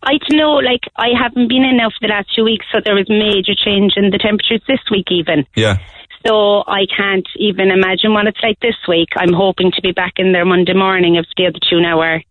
I 0.03 0.19
don't 0.19 0.39
know. 0.39 0.55
Like 0.55 0.83
I 0.97 1.09
haven't 1.17 1.49
been 1.49 1.65
in 1.65 1.77
now 1.77 1.91
for 1.91 2.01
the 2.01 2.09
last 2.09 2.35
two 2.35 2.45
weeks, 2.45 2.67
so 2.73 2.81
there 2.85 2.95
was 2.95 3.09
major 3.09 3.55
change 3.55 3.95
in 3.97 4.11
the 4.11 4.19
temperatures 4.19 4.63
this 4.67 4.81
week, 4.91 5.07
even. 5.11 5.47
Yeah. 5.55 5.79
So 6.27 6.63
I 6.67 6.87
can't 6.87 7.27
even 7.37 7.71
imagine 7.71 8.13
what 8.13 8.27
it's 8.27 8.43
like 8.43 8.59
this 8.61 8.77
week. 8.87 9.09
I'm 9.17 9.33
hoping 9.33 9.73
to 9.73 9.83
be 9.83 9.93
back 9.93 10.15
in 10.17 10.33
there 10.33 10.45
Monday 10.45 10.75
morning 10.75 11.17
if 11.17 11.27
the 11.37 11.47
other 11.47 11.59
two 11.69 11.81
now 11.81 12.01
are 12.01 12.23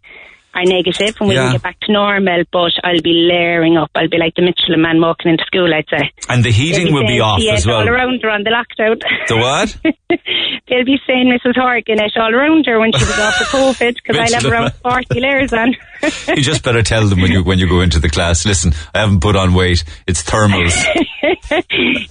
are 0.53 0.63
negative 0.65 1.15
and 1.19 1.29
we 1.29 1.35
Yeah. 1.35 1.43
can 1.43 1.51
get 1.53 1.61
back 1.63 1.79
to 1.81 1.91
normal. 1.91 2.43
But 2.51 2.73
I'll 2.83 3.01
be 3.01 3.27
layering 3.31 3.77
up. 3.77 3.91
I'll 3.95 4.09
be 4.09 4.17
like 4.17 4.35
the 4.35 4.41
Michelin 4.41 4.81
man 4.81 4.99
walking 5.01 5.31
into 5.31 5.43
school. 5.45 5.73
I'd 5.73 5.85
say. 5.89 6.11
And 6.29 6.43
the 6.43 6.51
heating 6.51 6.85
They'll 6.85 6.95
will 6.95 7.07
be 7.07 7.19
off 7.19 7.39
CS 7.39 7.59
as 7.59 7.67
well. 7.67 7.77
all 7.81 7.89
around 7.89 8.21
her 8.23 8.29
on 8.29 8.43
the 8.43 8.51
lockdown. 8.51 9.01
The 9.27 9.37
what? 9.37 9.77
They'll 10.67 10.85
be 10.85 10.97
saying 11.07 11.31
Mrs. 11.31 11.55
Horgan 11.59 11.99
it 11.99 12.11
all 12.17 12.33
around 12.33 12.65
her 12.67 12.79
when 12.79 12.91
she 12.93 13.03
was 13.03 13.19
off 13.19 13.39
the 13.39 13.45
COVID 13.57 13.95
because 13.95 14.17
I'll 14.17 14.33
have 14.41 14.45
around 14.51 14.73
40 14.83 15.19
layers 15.19 15.53
on. 15.53 15.75
you 16.35 16.41
just 16.43 16.63
better 16.63 16.81
tell 16.81 17.07
them 17.07 17.21
when 17.21 17.31
you 17.31 17.43
when 17.43 17.59
you 17.59 17.67
go 17.67 17.81
into 17.81 17.99
the 17.99 18.09
class. 18.09 18.45
Listen, 18.45 18.73
I 18.93 18.99
haven't 19.01 19.21
put 19.21 19.35
on 19.35 19.53
weight. 19.53 19.83
It's 20.07 20.23
thermals. 20.23 20.73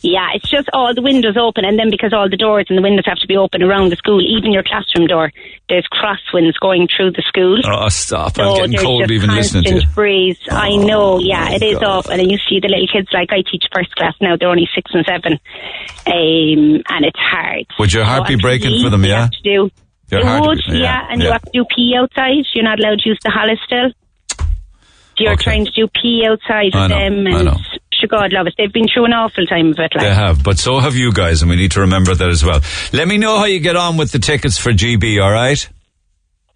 Yeah, 0.02 0.28
it's 0.34 0.48
just 0.48 0.68
all 0.72 0.94
the 0.94 1.02
windows 1.02 1.36
open, 1.36 1.64
and 1.64 1.78
then 1.78 1.90
because 1.90 2.12
all 2.12 2.28
the 2.28 2.36
doors 2.36 2.66
and 2.68 2.78
the 2.78 2.82
windows 2.82 3.04
have 3.06 3.18
to 3.18 3.26
be 3.26 3.36
open 3.36 3.62
around 3.62 3.90
the 3.90 3.96
school, 3.96 4.20
even 4.20 4.52
your 4.52 4.62
classroom 4.62 5.06
door, 5.06 5.32
there's 5.68 5.86
crosswinds 5.92 6.54
going 6.60 6.88
through 6.94 7.12
the 7.12 7.22
school. 7.26 7.58
oh, 7.64 7.88
stop! 7.88 8.29
So 8.34 8.42
I'm 8.42 8.54
getting 8.56 8.70
there's 8.72 8.82
cold 8.82 9.00
just 9.02 9.10
even 9.12 9.30
listening 9.34 9.64
to 9.64 9.70
constant 9.70 9.82
you. 9.84 9.88
Oh, 9.90 9.94
breeze. 9.94 10.38
I 10.50 10.76
know, 10.76 11.18
yeah, 11.20 11.50
it 11.52 11.62
is 11.62 11.74
God. 11.78 11.84
awful. 11.84 12.12
And 12.12 12.30
you 12.30 12.38
see 12.48 12.60
the 12.60 12.68
little 12.68 12.86
kids, 12.86 13.08
like 13.12 13.30
I 13.32 13.42
teach 13.50 13.64
first 13.74 13.94
class 13.96 14.14
now, 14.20 14.36
they're 14.38 14.48
only 14.48 14.68
six 14.74 14.90
and 14.94 15.04
seven, 15.06 15.32
um, 16.06 16.82
and 16.88 17.04
it's 17.04 17.18
hard. 17.18 17.66
Would 17.78 17.92
your 17.92 18.04
heart 18.04 18.26
So 18.28 18.36
be 18.36 18.40
breaking 18.40 18.82
for 18.82 18.90
them, 18.90 19.04
yeah? 19.04 19.28
to 19.28 19.42
do. 19.42 19.70
Your 20.10 20.20
it 20.20 20.26
heart 20.26 20.40
would, 20.42 20.48
would- 20.68 20.76
yeah, 20.76 20.82
yeah, 20.82 21.06
and 21.10 21.22
you 21.22 21.30
have 21.30 21.42
to 21.42 21.50
do 21.52 21.64
pee 21.74 21.94
outside. 21.98 22.44
You're 22.54 22.64
not 22.64 22.78
allowed 22.80 22.98
to 23.00 23.08
use 23.08 23.18
the 23.22 23.30
hollis 23.30 23.58
still. 23.64 23.90
You're 25.18 25.32
Okay. 25.34 25.44
trying 25.44 25.66
to 25.66 25.70
do 25.72 25.86
pee 25.88 26.26
outside 26.26 26.74
I 26.74 26.86
know, 26.88 26.98
them, 26.98 27.26
I 27.26 27.30
and 27.38 27.44
know. 27.44 27.56
sure, 27.92 28.08
God 28.08 28.32
love 28.32 28.46
it. 28.46 28.54
They've 28.56 28.72
been 28.72 28.88
through 28.88 29.04
an 29.04 29.12
awful 29.12 29.44
time 29.46 29.66
of 29.68 29.78
it. 29.78 29.92
Like. 29.94 30.00
They 30.00 30.14
have, 30.14 30.42
but 30.42 30.58
so 30.58 30.78
have 30.78 30.94
you 30.96 31.12
guys, 31.12 31.42
and 31.42 31.50
we 31.50 31.56
need 31.56 31.72
to 31.72 31.80
remember 31.80 32.14
that 32.14 32.28
as 32.30 32.42
well. 32.44 32.60
Let 32.94 33.06
me 33.06 33.18
know 33.18 33.36
how 33.38 33.44
you 33.44 33.60
get 33.60 33.76
on 33.76 33.98
with 33.98 34.12
the 34.12 34.18
tickets 34.18 34.56
for 34.56 34.72
GB. 34.72 35.22
All 35.22 35.30
right? 35.30 35.68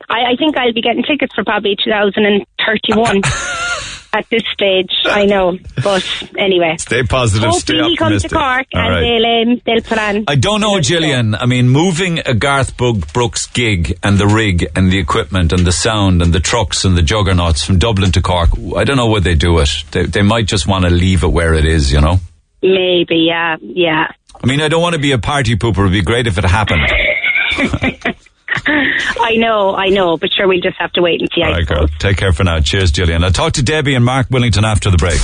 I, 0.08 0.32
I 0.32 0.36
think 0.36 0.56
I'll 0.56 0.72
be 0.72 0.82
getting 0.82 1.02
tickets 1.02 1.34
for 1.34 1.44
probably 1.44 1.76
2031 1.82 3.22
at 4.14 4.28
this 4.30 4.42
stage. 4.52 4.90
I 5.04 5.26
know, 5.26 5.58
but 5.82 6.06
anyway. 6.38 6.76
Stay 6.78 7.02
positive. 7.02 7.52
stay 7.54 7.82
he 7.82 7.96
comes 7.96 8.22
to. 8.22 8.28
Cork 8.28 8.66
All 8.74 8.80
and 8.80 8.88
right. 8.88 9.00
they'll 9.00 9.52
um, 9.52 9.60
they'll 9.66 9.82
put 9.82 9.98
on. 9.98 10.24
I 10.28 10.36
don't 10.36 10.60
know. 10.60 10.80
Gillian. 10.80 11.34
I 11.34 11.46
mean, 11.46 11.68
moving 11.68 12.20
a 12.20 12.34
Garth 12.34 12.76
Brooks 12.76 13.46
gig 13.46 13.98
and 14.02 14.18
the 14.18 14.26
rig 14.26 14.66
and 14.76 14.90
the 14.90 14.98
equipment 14.98 15.52
and 15.52 15.66
the 15.66 15.72
sound 15.72 16.22
and 16.22 16.32
the 16.32 16.40
trucks 16.40 16.84
and 16.84 16.96
the 16.96 17.02
juggernauts 17.02 17.64
from 17.64 17.78
Dublin 17.78 18.12
to 18.12 18.22
Cork, 18.22 18.50
I 18.76 18.84
don't 18.84 18.96
know 18.96 19.08
where 19.08 19.20
they 19.20 19.34
do 19.34 19.58
it. 19.58 19.70
They, 19.90 20.06
they 20.06 20.22
might 20.22 20.46
just 20.46 20.66
want 20.66 20.84
to 20.84 20.90
leave 20.90 21.24
it 21.24 21.28
where 21.28 21.54
it 21.54 21.64
is, 21.64 21.92
you 21.92 22.00
know? 22.00 22.18
Maybe, 22.62 23.26
yeah, 23.28 23.56
yeah. 23.60 24.12
I 24.42 24.46
mean, 24.46 24.60
I 24.60 24.68
don't 24.68 24.80
want 24.82 24.94
to 24.94 25.00
be 25.00 25.12
a 25.12 25.18
party 25.18 25.56
pooper. 25.56 25.78
It 25.78 25.82
would 25.82 25.92
be 25.92 26.02
great 26.02 26.26
if 26.26 26.38
it 26.38 26.44
happened. 26.44 26.82
I 28.66 29.34
know, 29.36 29.74
I 29.74 29.88
know, 29.88 30.16
but 30.16 30.30
sure, 30.32 30.46
we'll 30.48 30.60
just 30.60 30.76
have 30.78 30.92
to 30.92 31.02
wait 31.02 31.20
and 31.20 31.28
see. 31.34 31.42
All 31.42 31.48
I 31.48 31.52
right, 31.58 31.66
suppose. 31.66 31.90
girl. 31.90 31.98
Take 31.98 32.16
care 32.16 32.32
for 32.32 32.44
now. 32.44 32.60
Cheers, 32.60 32.90
Gillian. 32.92 33.24
I'll 33.24 33.30
talk 33.30 33.54
to 33.54 33.62
Debbie 33.62 33.94
and 33.94 34.04
Mark 34.04 34.28
Willington 34.28 34.62
after 34.64 34.90
the 34.90 34.96
break. 34.96 35.20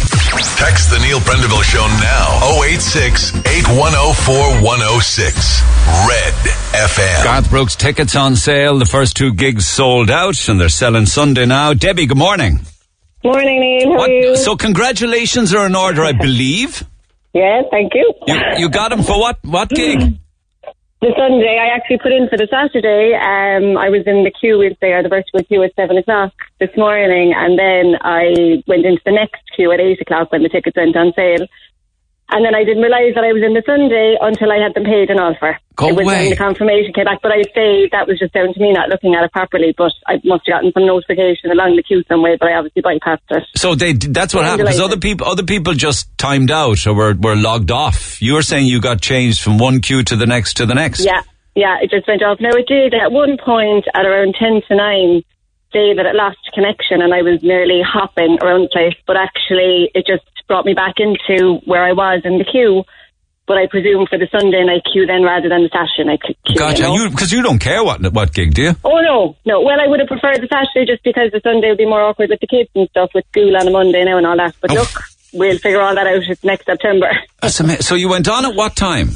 Text 0.56 0.90
the 0.90 0.98
Neil 1.02 1.18
Prendeville 1.20 1.62
Show 1.62 1.86
now. 2.00 2.62
086 2.64 3.34
8104 3.46 4.34
106. 4.64 5.62
Red 6.08 6.34
FM. 6.74 7.24
Garth 7.24 7.50
Brooks 7.50 7.76
tickets 7.76 8.14
on 8.16 8.36
sale. 8.36 8.78
The 8.78 8.86
first 8.86 9.16
two 9.16 9.32
gigs 9.32 9.66
sold 9.66 10.10
out 10.10 10.48
and 10.48 10.60
they're 10.60 10.68
selling 10.68 11.06
Sunday 11.06 11.46
now. 11.46 11.72
Debbie, 11.74 12.06
good 12.06 12.18
morning. 12.18 12.60
Morning, 13.24 13.60
Neil. 13.60 13.92
How 13.92 13.98
What- 13.98 14.10
are 14.10 14.12
you? 14.12 14.36
so 14.36 14.56
congratulations 14.56 15.54
are 15.54 15.66
in 15.66 15.74
order, 15.74 16.02
I 16.04 16.12
believe. 16.12 16.82
yeah, 17.34 17.62
thank 17.70 17.92
you. 17.94 18.12
You, 18.26 18.40
you 18.58 18.68
got 18.70 18.90
them 18.90 19.02
for 19.02 19.18
what, 19.18 19.38
what 19.44 19.68
gig? 19.68 20.18
The 21.00 21.14
Sunday, 21.16 21.56
I 21.58 21.74
actually 21.74 21.96
put 21.96 22.12
in 22.12 22.28
for 22.28 22.36
the 22.36 22.46
Saturday. 22.50 23.14
Um, 23.14 23.78
I 23.78 23.88
was 23.88 24.02
in 24.04 24.22
the 24.22 24.30
queue 24.30 24.58
with 24.58 24.76
there, 24.82 25.02
the 25.02 25.08
virtual 25.08 25.42
queue 25.42 25.62
at 25.62 25.74
seven 25.74 25.96
o'clock 25.96 26.34
this 26.58 26.68
morning, 26.76 27.32
and 27.32 27.58
then 27.58 27.96
I 28.02 28.62
went 28.66 28.84
into 28.84 29.00
the 29.06 29.12
next 29.12 29.40
queue 29.56 29.72
at 29.72 29.80
eight 29.80 29.98
o'clock 30.02 30.30
when 30.30 30.42
the 30.42 30.50
tickets 30.50 30.76
went 30.76 30.96
on 30.96 31.14
sale. 31.16 31.46
And 32.30 32.44
then 32.44 32.54
I 32.54 32.62
didn't 32.62 32.82
realise 32.82 33.14
that 33.14 33.24
I 33.24 33.32
was 33.34 33.42
in 33.42 33.54
the 33.54 33.62
Sunday 33.66 34.14
until 34.20 34.52
I 34.52 34.62
had 34.62 34.74
them 34.74 34.84
paid 34.84 35.10
and 35.10 35.18
all 35.18 35.34
for. 35.34 35.58
Go 35.74 35.88
it 35.88 35.96
was 35.96 36.06
away. 36.06 36.30
when 36.30 36.30
the 36.30 36.36
confirmation 36.36 36.92
came 36.94 37.04
back. 37.04 37.18
But 37.22 37.32
I'd 37.32 37.50
say 37.54 37.90
that 37.90 38.06
was 38.06 38.18
just 38.18 38.32
down 38.32 38.54
to 38.54 38.60
me 38.60 38.72
not 38.72 38.88
looking 38.88 39.14
at 39.14 39.24
it 39.24 39.32
properly. 39.32 39.74
But 39.76 39.90
I 40.06 40.22
must 40.22 40.46
have 40.46 40.62
gotten 40.62 40.70
some 40.72 40.86
notification 40.86 41.50
along 41.50 41.74
the 41.74 41.82
queue 41.82 42.04
somewhere, 42.06 42.36
but 42.38 42.48
I 42.48 42.54
obviously 42.54 42.82
bypassed 42.82 43.26
it. 43.30 43.42
So 43.56 43.74
they 43.74 43.94
that's 43.94 44.32
what 44.32 44.44
happened 44.44 44.68
because 44.68 44.80
other 44.80 44.98
people 44.98 45.26
other 45.26 45.42
people 45.42 45.74
just 45.74 46.06
timed 46.18 46.50
out 46.50 46.86
or 46.86 46.94
were, 46.94 47.14
were 47.18 47.36
logged 47.36 47.70
off. 47.70 48.22
You 48.22 48.34
were 48.34 48.42
saying 48.42 48.66
you 48.66 48.80
got 48.80 49.00
changed 49.00 49.42
from 49.42 49.58
one 49.58 49.80
queue 49.80 50.02
to 50.04 50.14
the 50.14 50.26
next 50.26 50.54
to 50.58 50.66
the 50.66 50.74
next. 50.74 51.04
Yeah, 51.04 51.22
yeah, 51.56 51.82
it 51.82 51.90
just 51.90 52.06
went 52.06 52.22
off. 52.22 52.38
Now 52.38 52.54
it 52.54 52.68
did 52.68 52.94
at 52.94 53.10
one 53.10 53.38
point 53.42 53.86
at 53.92 54.06
around 54.06 54.36
ten 54.38 54.62
to 54.68 54.76
nine 54.76 55.24
say 55.72 55.94
that 55.94 56.06
it 56.06 56.14
lost 56.14 56.38
connection 56.52 57.00
and 57.02 57.14
I 57.14 57.22
was 57.22 57.42
nearly 57.42 57.80
hopping 57.86 58.38
around 58.42 58.62
the 58.64 58.68
place, 58.72 58.96
but 59.06 59.16
actually 59.16 59.90
it 59.94 60.06
just 60.06 60.24
brought 60.48 60.64
me 60.66 60.74
back 60.74 60.94
into 60.98 61.60
where 61.66 61.82
I 61.84 61.92
was 61.92 62.22
in 62.24 62.38
the 62.38 62.44
queue. 62.44 62.84
But 63.46 63.56
I 63.58 63.66
presume 63.66 64.06
for 64.06 64.16
the 64.16 64.28
Sunday 64.30 64.62
night 64.64 64.82
queue 64.92 65.06
then 65.06 65.22
rather 65.24 65.48
than 65.48 65.62
the 65.64 65.70
Saturday 65.74 66.06
night 66.08 66.20
queue. 66.22 66.54
Gotcha. 66.56 66.82
you 66.82 66.88
know? 66.88 66.94
You 67.04 67.10
because 67.10 67.32
you 67.32 67.42
don't 67.42 67.58
care 67.58 67.82
what 67.82 68.00
what 68.12 68.32
gig, 68.32 68.54
do 68.54 68.62
you? 68.62 68.72
Oh 68.84 69.00
no, 69.00 69.36
no. 69.44 69.60
Well, 69.62 69.80
I 69.80 69.88
would 69.88 69.98
have 69.98 70.08
preferred 70.08 70.40
the 70.40 70.46
Saturday 70.46 70.86
just 70.86 71.02
because 71.02 71.32
the 71.32 71.40
Sunday 71.42 71.68
would 71.68 71.78
be 71.78 71.84
more 71.86 72.00
awkward 72.02 72.30
with 72.30 72.38
the 72.40 72.46
kids 72.46 72.70
and 72.76 72.88
stuff 72.90 73.10
with 73.12 73.24
school 73.32 73.56
on 73.56 73.66
a 73.66 73.70
Monday 73.72 74.04
now 74.04 74.18
and 74.18 74.26
all 74.26 74.36
that. 74.36 74.54
But 74.60 74.70
Oh. 74.70 74.74
look, 74.74 74.90
we'll 75.32 75.58
figure 75.58 75.80
all 75.80 75.94
that 75.96 76.06
out 76.06 76.22
next 76.44 76.66
September. 76.66 77.10
That's 77.42 77.86
So 77.86 77.96
you 77.96 78.08
went 78.08 78.28
on 78.28 78.44
at 78.46 78.54
what 78.54 78.76
time? 78.76 79.08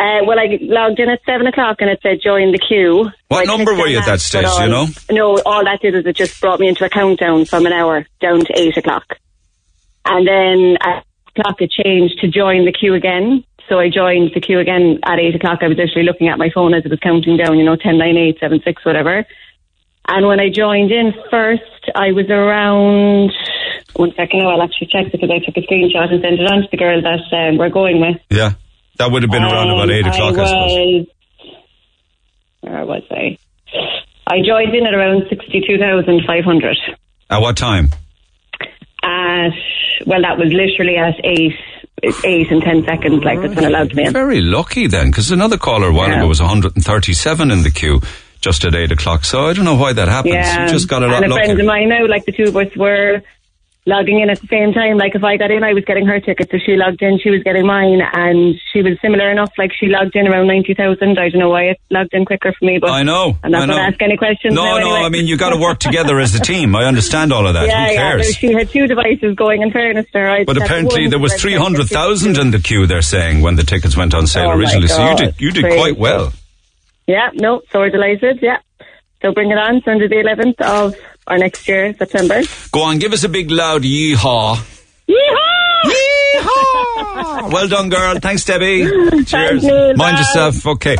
Uh, 0.00 0.24
well, 0.24 0.38
I 0.38 0.56
logged 0.62 0.98
in 0.98 1.10
at 1.10 1.20
seven 1.26 1.46
o'clock 1.46 1.76
and 1.80 1.90
it 1.90 2.00
said 2.02 2.20
join 2.24 2.52
the 2.52 2.58
queue. 2.58 3.10
What 3.28 3.42
I 3.42 3.44
number 3.44 3.74
were 3.74 3.86
you 3.86 3.98
at 3.98 4.06
that 4.06 4.20
stage, 4.20 4.48
you 4.58 4.68
know? 4.68 4.86
No, 5.10 5.36
all 5.44 5.62
that 5.64 5.80
did 5.82 5.94
is 5.94 6.06
it 6.06 6.16
just 6.16 6.40
brought 6.40 6.58
me 6.58 6.68
into 6.68 6.86
a 6.86 6.88
countdown 6.88 7.44
from 7.44 7.66
an 7.66 7.74
hour 7.74 8.06
down 8.18 8.40
to 8.40 8.58
eight 8.58 8.78
o'clock. 8.78 9.04
And 10.06 10.26
then 10.26 10.78
at 10.80 11.04
o'clock 11.36 11.60
it 11.60 11.70
changed 11.70 12.18
to 12.20 12.28
join 12.28 12.64
the 12.64 12.72
queue 12.72 12.94
again. 12.94 13.44
So 13.68 13.78
I 13.78 13.90
joined 13.90 14.32
the 14.34 14.40
queue 14.40 14.58
again 14.58 15.00
at 15.04 15.18
eight 15.18 15.34
o'clock. 15.34 15.58
I 15.60 15.68
was 15.68 15.78
actually 15.78 16.04
looking 16.04 16.28
at 16.28 16.38
my 16.38 16.48
phone 16.48 16.72
as 16.72 16.82
it 16.86 16.90
was 16.90 16.98
counting 17.00 17.36
down, 17.36 17.58
you 17.58 17.64
know, 17.64 17.76
ten, 17.76 17.98
nine, 17.98 18.16
eight, 18.16 18.38
seven, 18.40 18.62
six, 18.64 18.82
whatever. 18.86 19.26
And 20.08 20.26
when 20.26 20.40
I 20.40 20.48
joined 20.48 20.90
in 20.90 21.12
first, 21.30 21.90
I 21.94 22.12
was 22.12 22.26
around. 22.30 23.32
One 23.96 24.12
second, 24.16 24.42
I'll 24.46 24.62
actually 24.62 24.88
check 24.88 25.12
because 25.12 25.30
I 25.30 25.44
took 25.44 25.56
a 25.56 25.60
screenshot 25.60 26.10
and 26.10 26.22
sent 26.22 26.40
it 26.40 26.50
on 26.50 26.62
to 26.62 26.68
the 26.70 26.76
girl 26.76 27.02
that 27.02 27.36
um, 27.36 27.58
we're 27.58 27.68
going 27.68 28.00
with. 28.00 28.16
Yeah, 28.30 28.54
that 29.00 29.10
would 29.10 29.22
have 29.22 29.30
been 29.30 29.42
around 29.42 29.70
about 29.70 29.88
Um, 29.88 29.90
eight 29.90 30.06
o'clock, 30.06 30.36
I, 30.38 30.44
suppose. 30.46 30.72
was, 30.72 31.06
Where 32.60 32.84
was 32.86 33.02
I? 33.10 33.36
I 34.26 34.36
joined 34.46 34.74
in 34.74 34.86
at 34.86 34.94
around 34.94 35.24
62,500. 35.28 36.76
At 37.30 37.38
what 37.40 37.56
time? 37.56 37.88
At, 39.02 39.50
well, 40.06 40.20
that 40.22 40.36
was 40.38 40.52
literally 40.52 40.96
at 40.96 41.14
8, 41.24 41.52
8 42.24 42.50
and 42.50 42.62
10 42.62 42.84
seconds, 42.84 43.24
like 43.24 43.40
that's 43.40 43.54
when 43.54 43.64
it 43.64 43.70
logged 43.72 43.94
me 43.96 44.06
in. 44.06 44.12
Very 44.12 44.40
lucky 44.42 44.86
then, 44.86 45.10
because 45.10 45.30
another 45.30 45.56
caller 45.56 45.88
a 45.88 45.92
while 45.92 46.10
Yeah. 46.10 46.18
ago 46.18 46.28
was 46.28 46.40
137 46.40 47.50
in 47.50 47.62
the 47.62 47.70
queue 47.70 48.00
just 48.40 48.64
at 48.64 48.74
eight 48.74 48.90
o'clock. 48.92 49.24
So 49.24 49.46
I 49.48 49.52
don't 49.52 49.64
know 49.66 49.74
why 49.76 49.92
that 49.94 50.08
happens. 50.08 50.34
Yeah. 50.34 50.64
You 50.64 50.70
just 50.70 50.88
got 50.88 51.02
a 51.02 51.06
lot 51.06 51.22
and 51.22 51.32
a 51.32 51.34
friend 51.36 51.58
of 51.60 51.66
mine 51.66 51.88
now, 51.90 52.06
like 52.06 52.24
the 52.24 52.32
two 52.32 52.44
of 52.44 52.56
us 52.56 52.74
were 52.76 53.20
logging 53.90 54.20
in 54.20 54.30
at 54.30 54.40
the 54.40 54.46
same 54.46 54.72
time. 54.72 54.96
Like 54.96 55.14
if 55.16 55.24
I 55.24 55.36
got 55.36 55.50
in, 55.50 55.64
I 55.64 55.72
was 55.74 55.84
getting 55.84 56.06
her 56.06 56.20
ticket. 56.20 56.48
So 56.50 56.58
she 56.64 56.76
logged 56.76 57.02
in, 57.02 57.18
she 57.18 57.30
was 57.30 57.42
getting 57.42 57.66
mine. 57.66 58.00
And 58.00 58.54
she 58.72 58.80
was 58.82 58.94
similar 59.02 59.30
enough. 59.30 59.50
Like 59.58 59.72
she 59.78 59.86
logged 59.86 60.14
in 60.14 60.28
around 60.28 60.46
90,000. 60.46 61.18
I 61.18 61.28
don't 61.28 61.40
know 61.40 61.50
why 61.50 61.64
it 61.74 61.80
logged 61.90 62.14
in 62.14 62.24
quicker 62.24 62.52
for 62.56 62.64
me, 62.64 62.78
but 62.80 62.90
I 62.90 63.02
know. 63.02 63.36
I'm 63.42 63.50
not 63.50 63.66
going 63.66 63.76
to 63.76 63.84
ask 63.84 64.00
any 64.00 64.16
questions 64.16 64.54
No, 64.54 64.64
no. 64.64 64.76
anyway. 64.76 65.00
I 65.04 65.08
mean, 65.10 65.26
you 65.26 65.36
got 65.36 65.50
to 65.50 65.60
work 65.60 65.78
together 65.88 66.20
as 66.20 66.34
a 66.34 66.40
team. 66.40 66.74
I 66.76 66.84
understand 66.84 67.32
all 67.32 67.46
of 67.46 67.54
that. 67.54 67.66
Yeah, 67.66 67.86
Who 67.88 67.92
yeah. 67.92 67.98
cares? 67.98 68.26
no, 68.28 68.32
She 68.32 68.52
had 68.54 68.70
two 68.70 68.86
devices 68.86 69.34
going. 69.34 69.62
In 69.62 69.72
fairness 69.72 70.06
to 70.12 70.18
her, 70.18 70.30
I 70.30 70.44
But 70.44 70.56
apparently 70.56 71.08
there 71.08 71.18
was 71.18 71.34
three 71.34 71.56
hundred 71.56 71.88
thousand 71.88 72.38
in 72.38 72.50
the 72.52 72.60
queue. 72.60 72.86
They're 72.86 73.02
saying 73.02 73.42
when 73.42 73.56
the 73.56 73.64
tickets 73.64 73.96
went 73.96 74.14
on 74.14 74.26
sale 74.26 74.48
Oh 74.50 74.52
originally. 74.56 74.86
So 74.88 75.10
you 75.10 75.16
did 75.16 75.34
you 75.40 75.50
did 75.50 75.64
crazy. 75.64 75.76
quite 75.78 75.98
well. 75.98 76.32
Yeah, 77.06 77.30
no, 77.34 77.62
so 77.72 77.80
we're 77.80 77.90
delighted. 77.90 78.38
Yeah, 78.40 78.58
so 79.20 79.32
bring 79.32 79.50
it 79.50 79.58
on 79.58 79.82
Sunday 79.84 80.06
the 80.06 80.14
11th 80.16 80.60
of 80.64 80.94
our 81.30 81.38
next 81.38 81.66
year, 81.68 81.94
September. 81.94 82.42
Go 82.72 82.82
on, 82.82 82.98
give 82.98 83.12
us 83.12 83.24
a 83.24 83.28
big 83.28 83.50
loud 83.50 83.82
yeehaw. 83.82 84.56
Yeehaw! 85.08 85.69
Yeehaw! 85.84 87.52
well 87.52 87.68
done, 87.68 87.88
girl. 87.88 88.18
Thanks, 88.20 88.44
Debbie. 88.44 88.84
Cheers. 89.24 89.62
Neil. 89.62 89.86
Mind 89.88 89.96
Bye. 89.96 90.18
yourself. 90.18 90.66
Okay. 90.66 90.96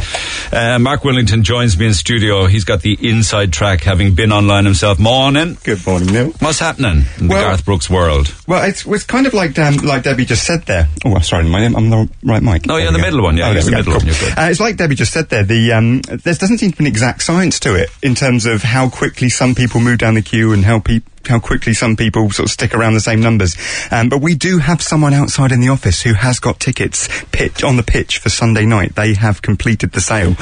Uh, 0.52 0.78
Mark 0.78 1.02
Willington 1.02 1.42
joins 1.42 1.78
me 1.78 1.86
in 1.86 1.94
studio. 1.94 2.46
He's 2.46 2.64
got 2.64 2.82
the 2.82 2.98
inside 3.08 3.52
track, 3.52 3.82
having 3.82 4.14
been 4.14 4.32
online 4.32 4.64
himself. 4.64 4.98
Morning. 4.98 5.56
Good 5.62 5.84
morning, 5.86 6.12
Neil. 6.12 6.30
What's 6.40 6.58
happening 6.58 7.04
in 7.18 7.28
the 7.28 7.34
Garth 7.34 7.64
Brooks 7.64 7.88
world? 7.88 8.34
Well, 8.48 8.68
it's, 8.68 8.84
it's 8.86 9.04
kind 9.04 9.26
of 9.26 9.34
like 9.34 9.58
um, 9.58 9.76
like 9.76 10.02
Debbie 10.02 10.24
just 10.24 10.44
said 10.44 10.62
there. 10.66 10.88
Oh, 11.04 11.18
sorry, 11.20 11.44
my, 11.44 11.64
I'm 11.64 11.76
on 11.76 11.90
the 11.90 12.08
right 12.24 12.42
mic. 12.42 12.66
No, 12.66 12.74
There 12.74 12.84
you're 12.84 12.90
we 12.92 12.96
the 12.96 13.02
go. 13.02 13.06
middle 13.10 13.22
one, 13.22 13.36
yeah, 13.36 13.48
Oh, 13.48 13.52
you're 13.52 13.62
the 13.62 13.70
go. 13.70 13.76
middle 13.76 13.92
one, 13.92 14.00
Cool. 14.00 14.10
you're 14.10 14.18
good. 14.30 14.38
Uh, 14.38 14.48
it's 14.50 14.60
like 14.60 14.76
Debbie 14.76 14.94
just 14.96 15.12
said 15.12 15.28
there. 15.28 15.44
The 15.44 15.72
um, 15.72 16.00
there 16.00 16.34
doesn't 16.34 16.58
seem 16.58 16.72
to 16.72 16.76
be 16.78 16.84
an 16.84 16.88
exact 16.88 17.22
science 17.22 17.60
to 17.60 17.74
it 17.76 17.90
in 18.02 18.14
terms 18.14 18.46
of 18.46 18.62
how 18.62 18.88
quickly 18.88 19.28
some 19.28 19.54
people 19.54 19.80
move 19.80 19.98
down 19.98 20.14
the 20.14 20.22
queue 20.22 20.52
and 20.52 20.64
how 20.64 20.80
people. 20.80 21.08
How 21.26 21.38
quickly 21.38 21.74
some 21.74 21.96
people 21.96 22.30
sort 22.30 22.48
of 22.48 22.50
stick 22.50 22.74
around 22.74 22.94
the 22.94 23.00
same 23.00 23.20
numbers, 23.20 23.56
um, 23.90 24.08
but 24.08 24.18
we 24.18 24.34
do 24.34 24.58
have 24.58 24.82
someone 24.82 25.12
outside 25.14 25.52
in 25.52 25.60
the 25.60 25.68
office 25.68 26.02
who 26.02 26.14
has 26.14 26.40
got 26.40 26.58
tickets 26.58 27.08
pitch 27.30 27.62
on 27.62 27.76
the 27.76 27.82
pitch 27.82 28.18
for 28.18 28.30
Sunday 28.30 28.64
night. 28.66 28.94
They 28.94 29.14
have 29.14 29.42
completed 29.42 29.92
the 29.92 30.00
sale. 30.00 30.34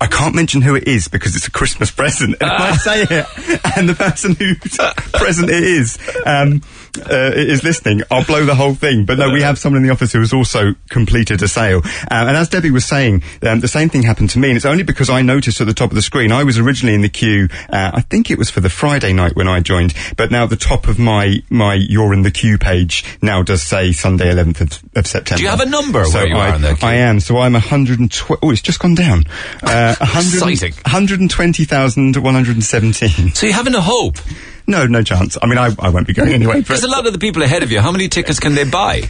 I 0.00 0.06
can't 0.06 0.34
mention 0.34 0.62
who 0.62 0.74
it 0.74 0.88
is 0.88 1.06
because 1.08 1.36
it's 1.36 1.46
a 1.46 1.50
Christmas 1.50 1.90
present, 1.92 2.36
and 2.40 2.50
if 2.50 2.60
I 2.60 2.76
say 2.76 3.02
it, 3.02 3.76
and 3.76 3.88
the 3.88 3.94
person 3.94 4.34
whose 4.34 4.58
present 5.12 5.50
it 5.50 5.62
is 5.62 5.98
um, 6.26 6.62
uh, 6.98 7.32
is 7.34 7.64
listening, 7.64 8.02
I'll 8.10 8.24
blow 8.24 8.44
the 8.44 8.54
whole 8.54 8.74
thing. 8.74 9.04
But 9.04 9.18
no, 9.18 9.30
we 9.30 9.42
have 9.42 9.58
someone 9.58 9.82
in 9.82 9.86
the 9.86 9.92
office 9.92 10.12
who 10.12 10.20
has 10.20 10.32
also 10.32 10.74
completed 10.90 11.42
a 11.42 11.48
sale. 11.48 11.82
Uh, 11.84 12.28
and 12.28 12.36
as 12.36 12.48
Debbie 12.48 12.70
was 12.70 12.84
saying, 12.84 13.22
um, 13.42 13.60
the 13.60 13.68
same 13.68 13.88
thing 13.88 14.02
happened 14.02 14.30
to 14.30 14.38
me, 14.38 14.48
and 14.48 14.56
it's 14.56 14.66
only 14.66 14.82
because 14.82 15.10
I 15.10 15.22
noticed 15.22 15.60
at 15.60 15.66
the 15.66 15.74
top 15.74 15.90
of 15.90 15.94
the 15.94 16.02
screen. 16.02 16.32
I 16.32 16.44
was 16.44 16.58
originally 16.58 16.94
in 16.94 17.02
the 17.02 17.08
queue. 17.08 17.48
Uh, 17.68 17.92
I 17.94 18.00
think 18.02 18.30
it 18.30 18.38
was 18.38 18.50
for 18.50 18.60
the 18.60 18.70
Friday 18.70 19.12
night 19.12 19.36
when 19.36 19.48
I 19.48 19.60
joined, 19.60 19.94
but 20.16 20.30
now 20.30 20.46
the 20.46 20.56
top 20.56 20.88
of 20.88 20.98
my 20.98 21.42
my 21.50 21.74
you're 21.74 22.12
in 22.12 22.22
the 22.22 22.30
queue 22.30 22.58
page 22.58 23.04
now 23.22 23.42
does 23.42 23.62
say 23.62 23.92
Sunday 23.92 24.32
11th 24.32 24.60
of, 24.60 24.82
of 24.96 25.06
September. 25.06 25.38
Do 25.38 25.44
you 25.44 25.50
have 25.50 25.60
a 25.60 25.66
number 25.66 26.04
so 26.04 26.18
where 26.18 26.28
you 26.28 26.36
I, 26.36 26.50
are 26.50 26.56
in 26.56 26.62
that 26.62 26.78
queue? 26.78 26.88
I 26.88 26.94
am. 26.94 27.20
So 27.20 27.38
I'm 27.38 27.52
112. 27.52 28.38
Oh, 28.42 28.50
it's 28.50 28.62
just 28.62 28.80
gone 28.80 28.94
down. 28.94 29.24
Uh, 29.62 29.94
100 29.98 30.34
Exciting. 30.34 30.72
120,117. 30.84 33.34
So 33.34 33.46
you're 33.46 33.54
having 33.54 33.74
a 33.74 33.80
hope? 33.80 34.18
No, 34.66 34.86
no 34.86 35.02
chance. 35.02 35.36
I 35.42 35.46
mean, 35.46 35.58
I, 35.58 35.70
I 35.78 35.88
won't 35.90 36.06
be 36.06 36.12
going 36.14 36.32
anyway. 36.32 36.54
But 36.60 36.68
There's 36.68 36.84
a 36.84 36.88
lot 36.88 37.06
of 37.06 37.12
the 37.12 37.18
people 37.18 37.42
ahead 37.42 37.62
of 37.62 37.70
you. 37.72 37.80
How 37.80 37.92
many 37.92 38.08
tickets 38.08 38.38
can 38.40 38.54
they 38.54 38.64
buy? 38.64 39.02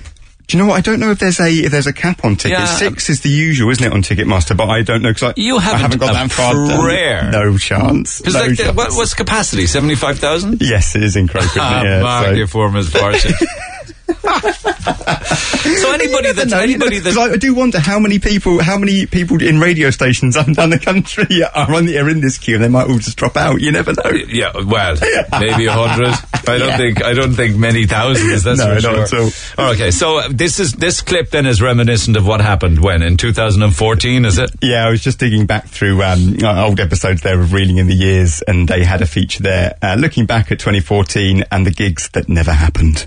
do 0.49 0.57
you 0.59 0.63
know 0.63 0.69
what? 0.69 0.77
I 0.77 0.81
don't 0.81 1.01
know 1.01 1.11
if 1.13 1.19
there's 1.19 1.41
a 1.41 1.49
if 1.51 1.71
there's 1.71 1.87
a 1.87 1.93
cap 1.93 2.25
on 2.25 2.37
tickets. 2.37 2.61
Yeah. 2.61 2.67
Six 2.67 3.09
is 3.09 3.21
the 3.23 3.31
usual, 3.31 3.71
isn't 3.71 3.85
it, 3.85 3.93
on 3.93 4.03
Ticketmaster? 4.03 4.57
But 4.57 4.69
I 4.69 4.83
don't 4.83 5.01
know 5.01 5.11
because 5.11 5.31
I, 5.31 5.35
You 5.37 5.57
I 5.57 5.61
haven't 5.61 5.81
haven't 5.81 5.99
got 6.01 6.13
that 6.15 6.31
far. 6.31 6.53
prayer. 6.83 7.31
No 7.31 7.57
chance. 7.57 8.19
Because 8.19 8.35
No 8.35 8.41
like, 8.41 8.57
the, 8.59 8.73
what, 8.73 8.91
what's 8.93 9.15
capacity? 9.15 9.67
Seventy-five 9.67 10.19
thousand. 10.19 10.61
Yes, 10.61 10.95
it 10.97 11.05
is 11.05 11.17
in 11.17 11.29
Croker. 11.29 11.49
Ah, 11.57 11.83
yeah, 11.83 12.03
Mark, 12.03 12.27
so- 12.27 12.33
your 12.33 12.49
form 12.49 12.77
is. 12.77 12.93
so 14.09 15.93
anybody 15.93 16.33
that's 16.33 16.53
anybody 16.53 16.97
you 16.97 17.03
know, 17.03 17.11
that 17.13 17.19
I, 17.19 17.33
I 17.33 17.37
do 17.37 17.55
wonder 17.55 17.79
how 17.79 17.99
many 17.99 18.19
people, 18.19 18.63
how 18.63 18.79
many 18.79 19.07
people 19.07 19.43
in 19.43 19.61
radio 19.61 19.91
stations 19.91 20.37
up 20.37 20.47
and 20.47 20.57
down 20.57 20.71
the 20.71 20.79
country 20.79 21.43
are, 21.55 21.75
on 21.75 21.87
the, 21.87 21.99
are 21.99 22.09
in 22.09 22.21
this 22.21 22.39
queue, 22.39 22.57
and 22.57 22.65
they 22.65 22.69
might 22.69 22.89
all 22.89 22.99
just 22.99 23.17
drop 23.17 23.37
out. 23.37 23.61
You 23.61 23.73
never 23.73 23.93
know. 23.93 24.11
Yeah, 24.29 24.53
well, 24.65 24.97
maybe 25.41 25.67
a 25.67 25.73
hundred. 25.73 26.15
I 26.49 26.59
don't 26.59 26.77
think 26.77 27.05
I 27.05 27.13
don't 27.15 27.35
think 27.35 27.57
many 27.57 27.87
thousands. 27.87 28.43
That's 28.43 28.59
No, 28.59 28.67
for 28.67 28.81
not 28.99 29.09
sure. 29.09 29.27
at 29.27 29.59
all. 29.59 29.71
Okay, 29.73 29.91
so 29.91 30.29
this 30.29 30.59
is 30.59 30.73
this 30.73 31.01
clip 31.01 31.31
then 31.31 31.47
is 31.47 31.63
reminiscent 31.63 32.17
of 32.17 32.27
what 32.27 32.41
happened 32.41 32.83
when 32.83 33.03
in 33.03 33.17
2014, 33.17 34.25
is 34.25 34.39
it? 34.39 34.51
Yeah, 34.61 34.87
I 34.87 34.91
was 34.91 35.03
just 35.03 35.19
digging 35.19 35.47
back 35.47 35.67
through 35.69 36.03
um, 36.03 36.37
uh, 36.43 36.65
old 36.67 36.81
episodes 36.81 37.23
there 37.23 37.41
of 37.41 37.53
Reeling 37.53 37.79
in 37.79 37.87
the 37.87 37.95
Years, 37.95 38.43
and 38.43 38.69
they 38.69 38.85
had 38.85 39.03
a 39.03 39.07
feature 39.07 39.43
there 39.43 39.77
uh, 39.83 39.97
looking 39.99 40.27
back 40.27 40.51
at 40.51 40.59
2014 40.59 41.45
and 41.51 41.67
the 41.67 41.71
gigs 41.71 42.09
that 42.11 42.29
never 42.29 42.53
happened. 42.53 43.07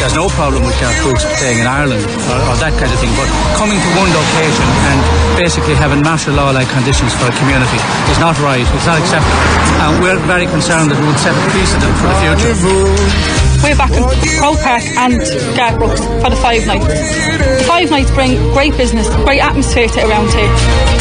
There's 0.00 0.16
no 0.16 0.28
problem 0.32 0.64
with 0.64 0.72
Garth 0.80 0.96
Brooks 1.04 1.28
playing 1.38 1.60
in 1.60 1.68
Ireland 1.68 2.00
or, 2.00 2.38
or 2.48 2.56
that 2.56 2.72
kind 2.80 2.88
of 2.88 2.98
thing, 3.04 3.12
but 3.20 3.28
coming 3.60 3.76
to 3.76 3.90
one 4.00 4.08
location 4.08 4.64
and 4.88 4.98
basically 5.36 5.76
having 5.76 6.00
martial 6.00 6.32
law-like 6.32 6.72
conditions 6.72 7.12
for 7.20 7.28
a 7.28 7.34
community 7.36 7.76
is 8.08 8.16
not 8.16 8.40
right. 8.40 8.64
It's 8.64 8.88
not 8.88 8.96
acceptable, 8.96 9.44
and 9.84 10.00
we're 10.00 10.16
very 10.24 10.48
concerned 10.48 10.88
that 10.90 10.96
it 10.96 11.04
would 11.04 11.20
set 11.20 11.36
a 11.36 11.42
precedent 11.52 11.92
for 12.00 12.08
the 12.08 12.16
future. 12.16 13.39
We're 13.62 13.76
back 13.76 13.92
in 13.92 14.02
Croke 14.40 14.58
Park 14.64 14.82
and 14.96 15.20
Garth 15.56 15.78
Brooks 15.78 16.00
for 16.00 16.30
the 16.30 16.40
five 16.40 16.66
nights. 16.66 16.88
The 16.88 17.64
five 17.68 17.90
nights 17.90 18.10
bring 18.10 18.36
great 18.56 18.76
business, 18.76 19.08
great 19.24 19.42
atmosphere 19.42 19.86
to 19.86 20.00
around 20.08 20.32
here. 20.32 20.48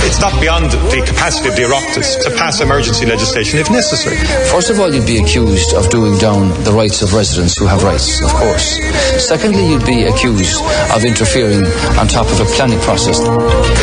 It's 0.04 0.20
not 0.20 0.36
beyond 0.42 0.72
the 0.92 1.04
capacity 1.06 1.50
of 1.50 1.56
the 1.56 1.64
Oireachtas 1.64 2.24
to 2.24 2.30
pass 2.36 2.60
emergency 2.62 3.06
legislation 3.06 3.60
if 3.60 3.70
necessary. 3.72 4.18
First 4.52 4.70
of 4.70 4.80
all, 4.80 4.92
you'd 4.94 5.08
be 5.08 5.20
accused 5.20 5.74
of 5.74 5.90
doing 5.90 6.18
down 6.18 6.50
the 6.64 6.72
rights 6.72 7.02
of 7.02 7.14
residents 7.14 7.58
who 7.58 7.66
have 7.66 7.84
rights, 7.84 8.20
of 8.24 8.32
course. 8.34 8.80
Secondly, 9.24 9.68
you'd 9.68 9.86
be 9.86 10.04
accused 10.04 10.60
of 10.96 11.06
interfering 11.06 11.64
on 11.96 12.08
top 12.08 12.28
of 12.28 12.40
a 12.40 12.48
planning 12.58 12.80
process. 12.82 13.20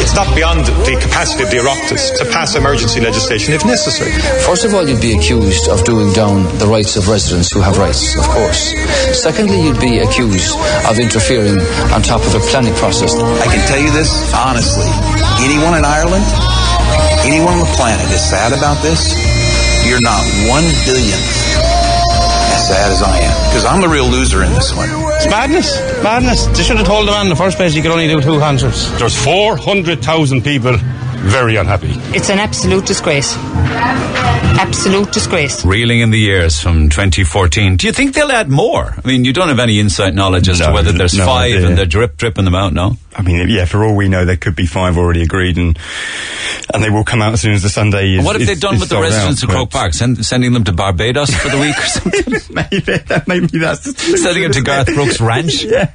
It's 0.02 0.14
not 0.14 0.28
beyond 0.34 0.66
the 0.84 0.98
capacity 1.00 1.44
of 1.44 1.50
the 1.50 1.58
Oireachtas 1.64 2.18
to 2.18 2.24
pass 2.32 2.56
emergency 2.56 3.00
legislation 3.00 3.54
if 3.54 3.64
necessary. 3.64 4.12
First 4.44 4.64
of 4.64 4.74
all, 4.74 4.88
you'd 4.88 5.00
be 5.00 5.16
accused 5.16 5.68
of 5.68 5.84
doing 5.84 6.12
down 6.12 6.44
the 6.58 6.66
rights 6.66 6.96
of 6.96 7.08
residents 7.08 7.52
who 7.52 7.60
have 7.60 7.78
rights, 7.78 8.16
of 8.18 8.24
course. 8.28 8.65
Course. 8.72 9.22
Secondly, 9.22 9.62
you'd 9.62 9.80
be 9.80 9.98
accused 10.00 10.56
of 10.88 10.98
interfering 10.98 11.58
on 11.92 12.02
top 12.02 12.22
of 12.26 12.34
a 12.34 12.42
planning 12.50 12.74
process. 12.74 13.14
I 13.14 13.46
can 13.46 13.62
tell 13.68 13.80
you 13.80 13.90
this 13.92 14.10
honestly. 14.34 14.88
Anyone 15.44 15.78
in 15.78 15.84
Ireland, 15.84 16.24
anyone 17.26 17.54
on 17.54 17.60
the 17.60 17.72
planet 17.76 18.06
is 18.10 18.22
sad 18.22 18.52
about 18.52 18.80
this. 18.82 19.14
You're 19.86 20.02
not 20.02 20.24
one 20.48 20.64
billionth 20.84 21.46
as 22.56 22.68
sad 22.68 22.90
as 22.90 23.02
I 23.02 23.18
am. 23.18 23.34
Because 23.50 23.64
I'm 23.64 23.80
the 23.80 23.88
real 23.88 24.06
loser 24.06 24.42
in 24.42 24.52
this 24.52 24.74
one. 24.74 24.88
It's 25.16 25.28
madness. 25.30 25.78
Madness. 26.02 26.46
They 26.46 26.62
should 26.62 26.78
have 26.78 26.86
told 26.86 27.06
the 27.06 27.12
man 27.12 27.26
in 27.26 27.30
the 27.30 27.36
first 27.36 27.56
place 27.56 27.74
he 27.74 27.82
could 27.82 27.90
only 27.90 28.08
do 28.08 28.20
two 28.20 28.38
concerts. 28.40 28.90
There's 28.98 29.16
400,000 29.16 30.42
people 30.42 30.76
very 31.26 31.56
unhappy. 31.56 31.92
It's 32.16 32.30
an 32.30 32.38
absolute 32.38 32.86
disgrace. 32.86 33.36
Absolute 34.58 35.12
disgrace. 35.12 35.64
Reeling 35.64 36.00
in 36.00 36.10
the 36.10 36.18
years 36.18 36.60
from 36.60 36.88
2014. 36.88 37.76
Do 37.76 37.86
you 37.86 37.92
think 37.92 38.14
they'll 38.14 38.30
add 38.32 38.48
more? 38.48 38.94
I 39.02 39.06
mean, 39.06 39.24
you 39.24 39.32
don't 39.32 39.48
have 39.48 39.58
any 39.58 39.78
insight 39.80 40.14
knowledge 40.14 40.48
as 40.48 40.60
No, 40.60 40.68
to 40.68 40.72
whether 40.72 40.92
there's 40.92 41.16
no 41.16 41.26
five 41.26 41.52
idea. 41.52 41.66
and 41.68 41.76
they're 41.78 41.84
drip 41.86 42.16
dripping 42.16 42.44
them 42.44 42.54
out, 42.54 42.72
no? 42.72 42.96
I 43.14 43.22
mean, 43.22 43.48
yeah, 43.48 43.64
for 43.64 43.82
all 43.84 43.96
we 43.96 44.08
know, 44.08 44.24
there 44.26 44.36
could 44.36 44.54
be 44.56 44.66
five 44.66 44.98
already 44.98 45.22
agreed, 45.22 45.56
and 45.56 45.78
and 46.74 46.82
they 46.82 46.90
will 46.90 47.04
come 47.04 47.22
out 47.22 47.32
as 47.32 47.40
soon 47.40 47.52
as 47.52 47.62
the 47.62 47.70
Sunday 47.70 48.12
is. 48.12 48.16
And 48.18 48.26
what 48.26 48.38
have 48.38 48.46
they 48.46 48.54
done 48.54 48.78
with 48.78 48.90
the 48.90 49.00
residents 49.00 49.42
out, 49.42 49.48
of 49.48 49.54
Croke 49.54 49.70
Park? 49.70 49.94
Send, 49.94 50.24
sending 50.26 50.52
them 50.52 50.64
to 50.64 50.72
Barbados 50.72 51.34
for 51.34 51.48
the 51.48 51.58
week 51.58 51.78
or 51.78 51.82
something? 51.86 52.54
maybe, 52.54 53.02
maybe 53.26 53.58
that's 53.58 53.84
the 53.84 54.18
Sending 54.18 54.42
them 54.42 54.52
to 54.52 54.60
Garth 54.62 54.86
Brooks 54.94 55.18
Ranch? 55.20 55.62
yeah, 55.64 55.90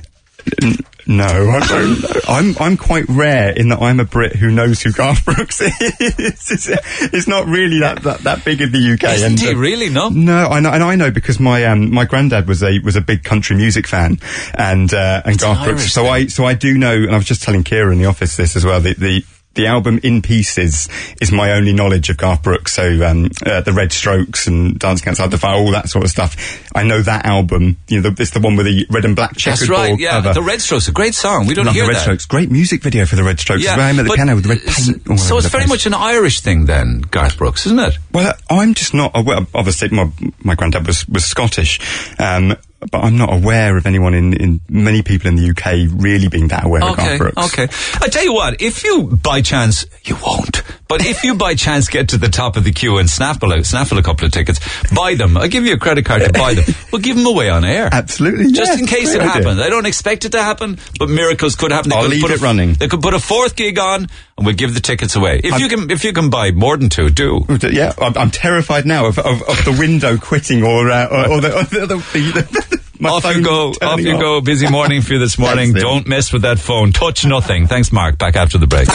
No, 1.08 1.26
I 1.26 1.66
don't. 1.66 2.05
I'm 2.30 2.55
I'm 2.60 2.78
quite 2.78 3.05
rare 3.08 3.51
in 3.51 3.70
that 3.70 3.82
I'm 3.82 3.99
a 4.01 4.05
Brit 4.05 4.36
who 4.36 4.51
knows 4.51 4.82
who 4.82 4.91
Garth 4.91 5.24
Brooks 5.24 5.62
is. 5.62 5.72
it's, 5.80 6.70
it's 7.01 7.28
not 7.28 7.47
really 7.47 7.80
that, 7.80 8.03
that, 8.03 8.20
that 8.22 8.43
big 8.43 8.62
in 8.62 8.74
the 8.74 8.93
UK. 8.93 9.16
Isn't 9.16 9.32
and, 9.32 9.39
he 9.39 9.49
uh, 9.51 9.55
really? 9.55 9.89
No. 9.89 10.10
No, 10.10 10.47
I 10.47 10.60
know, 10.60 10.72
and 10.72 10.84
I 10.84 10.95
know 10.95 11.10
because 11.10 11.39
my 11.39 11.64
um, 11.64 11.93
my 11.93 12.03
granddad 12.03 12.47
was 12.47 12.62
a 12.62 12.80
was 12.80 12.97
a 12.97 13.01
big 13.01 13.24
country 13.24 13.55
music 13.55 13.88
fan, 13.88 14.20
and 14.53 14.93
uh, 14.93 15.22
and 15.24 15.39
Garth 15.39 15.64
Brooks. 15.64 15.82
Irish 15.82 15.93
So 15.93 16.08
I 16.08 16.28
so 16.28 16.43
I 16.43 16.55
do 16.55 16.78
know, 16.78 16.93
and 16.93 17.12
I 17.12 17.16
was 17.16 17.26
just 17.26 17.41
telling 17.41 17.64
Kira 17.64 17.91
in 17.93 17.99
the 17.99 18.05
office 18.05 18.36
this 18.36 18.58
as 18.58 18.66
well. 18.66 18.82
The 18.82 18.93
the 18.93 19.26
the 19.58 19.68
album 19.68 19.99
in 20.03 20.22
pieces 20.22 20.88
is 21.20 21.32
my 21.32 21.51
only 21.51 21.74
knowledge 21.74 22.10
of 22.10 22.18
Garth 22.18 22.43
Brooks. 22.43 22.74
So 22.74 23.05
um, 23.05 23.30
uh, 23.45 23.62
the 23.62 23.74
Red 23.74 23.91
Strokes 23.91 24.47
and 24.47 24.80
Dancing 24.80 25.10
Outside 25.10 25.32
the 25.32 25.38
Fire, 25.38 25.58
all 25.58 25.72
that 25.72 25.89
sort 25.89 26.05
of 26.05 26.12
stuff. 26.12 26.64
I 26.74 26.84
know 26.84 27.01
that 27.01 27.26
album. 27.26 27.78
You 27.88 28.01
know, 28.01 28.10
the, 28.10 28.22
it's 28.22 28.32
the 28.32 28.39
one 28.39 28.55
with 28.55 28.68
the 28.68 28.86
red 28.89 29.03
and 29.03 29.16
black 29.16 29.36
checkered 29.36 29.68
That's 29.68 29.70
right. 29.70 29.99
Yeah, 29.99 30.22
cover. 30.22 30.34
the 30.34 30.41
Red 30.41 30.62
Strokes, 30.62 30.88
a 30.88 30.91
great 30.91 31.16
song. 31.16 31.47
We 31.47 31.53
don't 31.53 31.66
Love 31.66 31.76
hear 31.76 31.84
the 31.84 31.89
Red 31.89 31.97
that. 31.97 32.01
Strokes. 32.01 32.26
Great 32.26 32.51
music 32.51 32.82
video 32.84 33.05
for 33.05 33.16
the 33.16 33.24
Red 33.24 33.39
Strokes 33.39 33.66
well. 33.66 33.89
Him 33.89 33.99
at 33.99 34.03
the 34.08 34.14
piano 34.14 34.36
with 34.36 34.43
the 34.43 34.49
red 34.49 34.62
paint. 34.62 35.20
So 35.20 35.38
it's 35.38 35.47
very 35.47 35.64
place. 35.64 35.70
much 35.70 35.86
an 35.88 35.93
Irish 35.93 36.41
thing 36.41 36.66
then, 36.66 37.01
Garth 37.01 37.38
Brooks, 37.38 37.66
isn't 37.66 37.80
it? 37.80 37.97
Well, 38.14 38.34
I'm 38.49 38.74
just 38.74 38.93
not 38.93 39.12
aware. 39.16 39.39
Obviously, 39.53 39.89
my 39.89 40.12
my 40.43 40.55
granddad 40.55 40.86
was 40.86 41.08
was 41.08 41.26
Scottish, 41.26 41.80
um, 42.20 42.55
but 42.92 43.00
I'm 43.00 43.18
not 43.18 43.34
aware 43.34 43.78
of 43.78 43.86
anyone 43.86 44.14
in, 44.14 44.34
in 44.34 44.62
many 44.70 45.02
people 45.04 45.28
in 45.30 45.36
the 45.36 45.50
UK 45.50 45.90
really 46.02 46.28
being 46.30 46.48
that 46.50 46.66
aware 46.66 46.84
of 46.84 46.92
Okay, 46.92 47.18
Garth 47.18 47.34
Brooks. 47.36 47.54
okay. 47.54 47.68
I 48.04 48.08
tell 48.10 48.24
you 48.24 48.34
what, 48.34 48.62
if 48.62 48.84
you 48.84 49.04
by 49.08 49.42
chance, 49.42 49.86
you 50.04 50.16
won't, 50.26 50.62
but 50.88 51.06
if 51.06 51.24
you 51.24 51.36
by 51.36 51.56
chance 51.56 51.88
get 51.88 52.10
to 52.10 52.18
the 52.18 52.30
top 52.30 52.58
of 52.58 52.64
the 52.64 52.72
queue 52.72 52.98
and 52.98 53.10
snaffle 53.10 53.52
a, 53.52 53.64
snaffle 53.64 53.98
a 53.98 54.04
couple 54.04 54.26
of 54.26 54.32
tickets, 54.32 54.60
buy 54.94 55.16
them. 55.16 55.38
I'll 55.38 55.48
give 55.48 55.66
you 55.66 55.74
a 55.74 55.78
credit 55.80 56.06
card 56.06 56.24
to 56.24 56.34
buy 56.34 56.54
them. 56.54 56.66
We'll 56.92 57.02
give 57.02 57.18
them 57.18 57.26
away 57.26 57.50
on 57.50 57.66
air. 57.66 57.90
Absolutely, 57.92 58.52
Just 58.52 58.72
yes, 58.72 58.80
in 58.80 58.88
case 58.88 59.14
it 59.14 59.22
happens. 59.22 59.60
I 59.60 59.70
don't 59.70 59.86
expect 59.86 60.24
it 60.26 60.32
to 60.32 60.42
happen, 60.42 60.78
but 60.98 61.10
miracles 61.10 61.56
could 61.58 61.72
happen. 61.72 61.90
They 61.90 61.96
I'll 61.98 62.04
could 62.04 62.12
leave 62.12 62.22
put 62.22 62.32
it 62.32 62.40
a, 62.40 62.44
running. 62.44 62.74
They 62.74 62.88
could 62.88 63.02
put 63.02 63.14
a 63.14 63.20
fourth 63.20 63.56
gig 63.58 63.78
on, 63.78 64.08
and 64.38 64.46
we'll 64.46 64.56
give 64.56 64.74
the 64.74 64.80
tickets 64.80 65.16
away. 65.18 65.42
If 65.44 65.54
I'm- 65.54 65.62
you 65.62 65.68
can, 65.68 65.92
if 65.92 66.04
you 66.06 66.14
can 66.14 66.30
buy 66.30 66.52
more 66.52 66.78
than 66.78 66.88
two, 66.90 67.10
do. 67.10 67.46
Yeah, 67.62 67.94
I'm, 68.02 68.18
I'm 68.18 68.32
terrified 68.32 68.86
now 68.86 69.08
of, 69.08 69.20
of, 69.20 69.42
of 69.44 69.66
the 69.66 69.76
window 69.78 70.18
quitting 70.18 70.64
or 70.64 70.90
uh, 70.90 71.08
or, 71.08 71.30
or 71.34 71.42
the, 71.42 71.58
or 71.58 71.64
the, 71.64 71.80
the, 71.88 71.96
the, 71.98 72.76
my 73.00 73.10
off 73.10 73.26
you 73.26 73.43
go, 73.43 73.74
off 73.82 74.00
you 74.00 74.14
off. 74.14 74.22
go. 74.22 74.41
Busy 74.41 74.70
morning 74.72 75.02
for 75.02 75.14
you 75.14 75.20
this 75.20 75.38
morning. 75.38 75.74
Thanks, 75.74 75.82
Don't 75.82 76.08
mess 76.08 76.34
with 76.34 76.43
that 76.43 76.60
phone. 76.60 76.91
Touch 76.91 77.26
nothing. 77.26 77.68
Thanks, 77.68 77.91
Mark. 77.91 78.18
Back 78.18 78.36
after 78.36 78.58
the 78.58 78.68
break. 78.68 78.88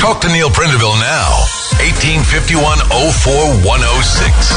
Talk 0.00 0.20
to 0.22 0.28
Neil 0.28 0.48
Prendeville 0.50 0.98
now. 1.00 1.44
1851 1.80 2.78
04106. 2.78 4.52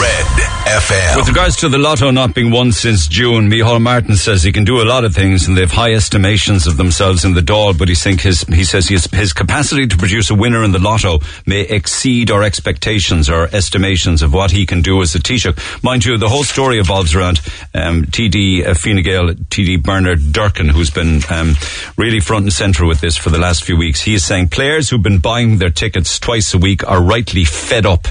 Red 0.00 0.26
FM. 0.68 1.16
With 1.16 1.28
regards 1.28 1.56
to 1.56 1.68
the 1.68 1.78
lotto 1.78 2.10
not 2.10 2.34
being 2.34 2.50
won 2.50 2.72
since 2.72 3.06
June, 3.06 3.48
Micheál 3.48 3.80
Martin 3.80 4.16
says 4.16 4.42
he 4.42 4.52
can 4.52 4.64
do 4.64 4.82
a 4.82 4.84
lot 4.84 5.04
of 5.04 5.14
things 5.14 5.46
and 5.46 5.56
they 5.56 5.62
have 5.62 5.70
high 5.72 5.92
estimations 5.92 6.66
of 6.66 6.76
themselves 6.76 7.24
in 7.24 7.34
the 7.34 7.40
Dáil, 7.40 7.78
but 7.78 7.88
he, 7.88 7.94
think 7.94 8.20
his, 8.20 8.42
he 8.42 8.64
says 8.64 8.88
his, 8.88 9.06
his 9.06 9.32
capacity 9.32 9.86
to 9.86 9.96
produce 9.96 10.30
a 10.30 10.34
winner 10.34 10.62
in 10.64 10.72
the 10.72 10.78
lotto 10.78 11.20
may 11.46 11.60
exceed 11.62 12.30
our 12.30 12.42
expectations 12.42 13.30
or 13.30 13.44
estimations 13.54 14.22
of 14.22 14.32
what 14.34 14.50
he 14.50 14.66
can 14.66 14.82
do 14.82 15.00
as 15.00 15.14
a 15.14 15.18
Taoiseach. 15.20 15.82
Mind 15.82 16.04
you, 16.04 16.18
the 16.18 16.28
whole 16.28 16.44
story 16.44 16.78
evolves 16.78 17.14
around 17.14 17.40
um, 17.74 18.04
TD 18.28 18.66
uh, 18.66 18.74
Fine 18.74 19.02
Gael, 19.02 19.28
TD 19.28 19.82
Bernard 19.82 20.32
Durkin, 20.32 20.68
who's 20.68 20.90
been 20.90 21.20
um, 21.30 21.54
really 21.96 22.20
front 22.20 22.44
and 22.44 22.52
centre 22.52 22.84
with 22.84 23.00
this 23.00 23.16
for 23.16 23.30
the 23.30 23.38
last 23.38 23.64
few 23.64 23.76
weeks. 23.76 24.02
He 24.02 24.14
is 24.14 24.24
saying 24.24 24.48
players 24.48 24.90
who've 24.90 25.02
been 25.02 25.18
buying 25.18 25.58
their 25.58 25.70
tickets 25.70 26.18
twice 26.18 26.52
a 26.52 26.58
week 26.58 26.86
are 26.88 27.02
rightly 27.02 27.44
fed 27.44 27.86
up 27.86 28.06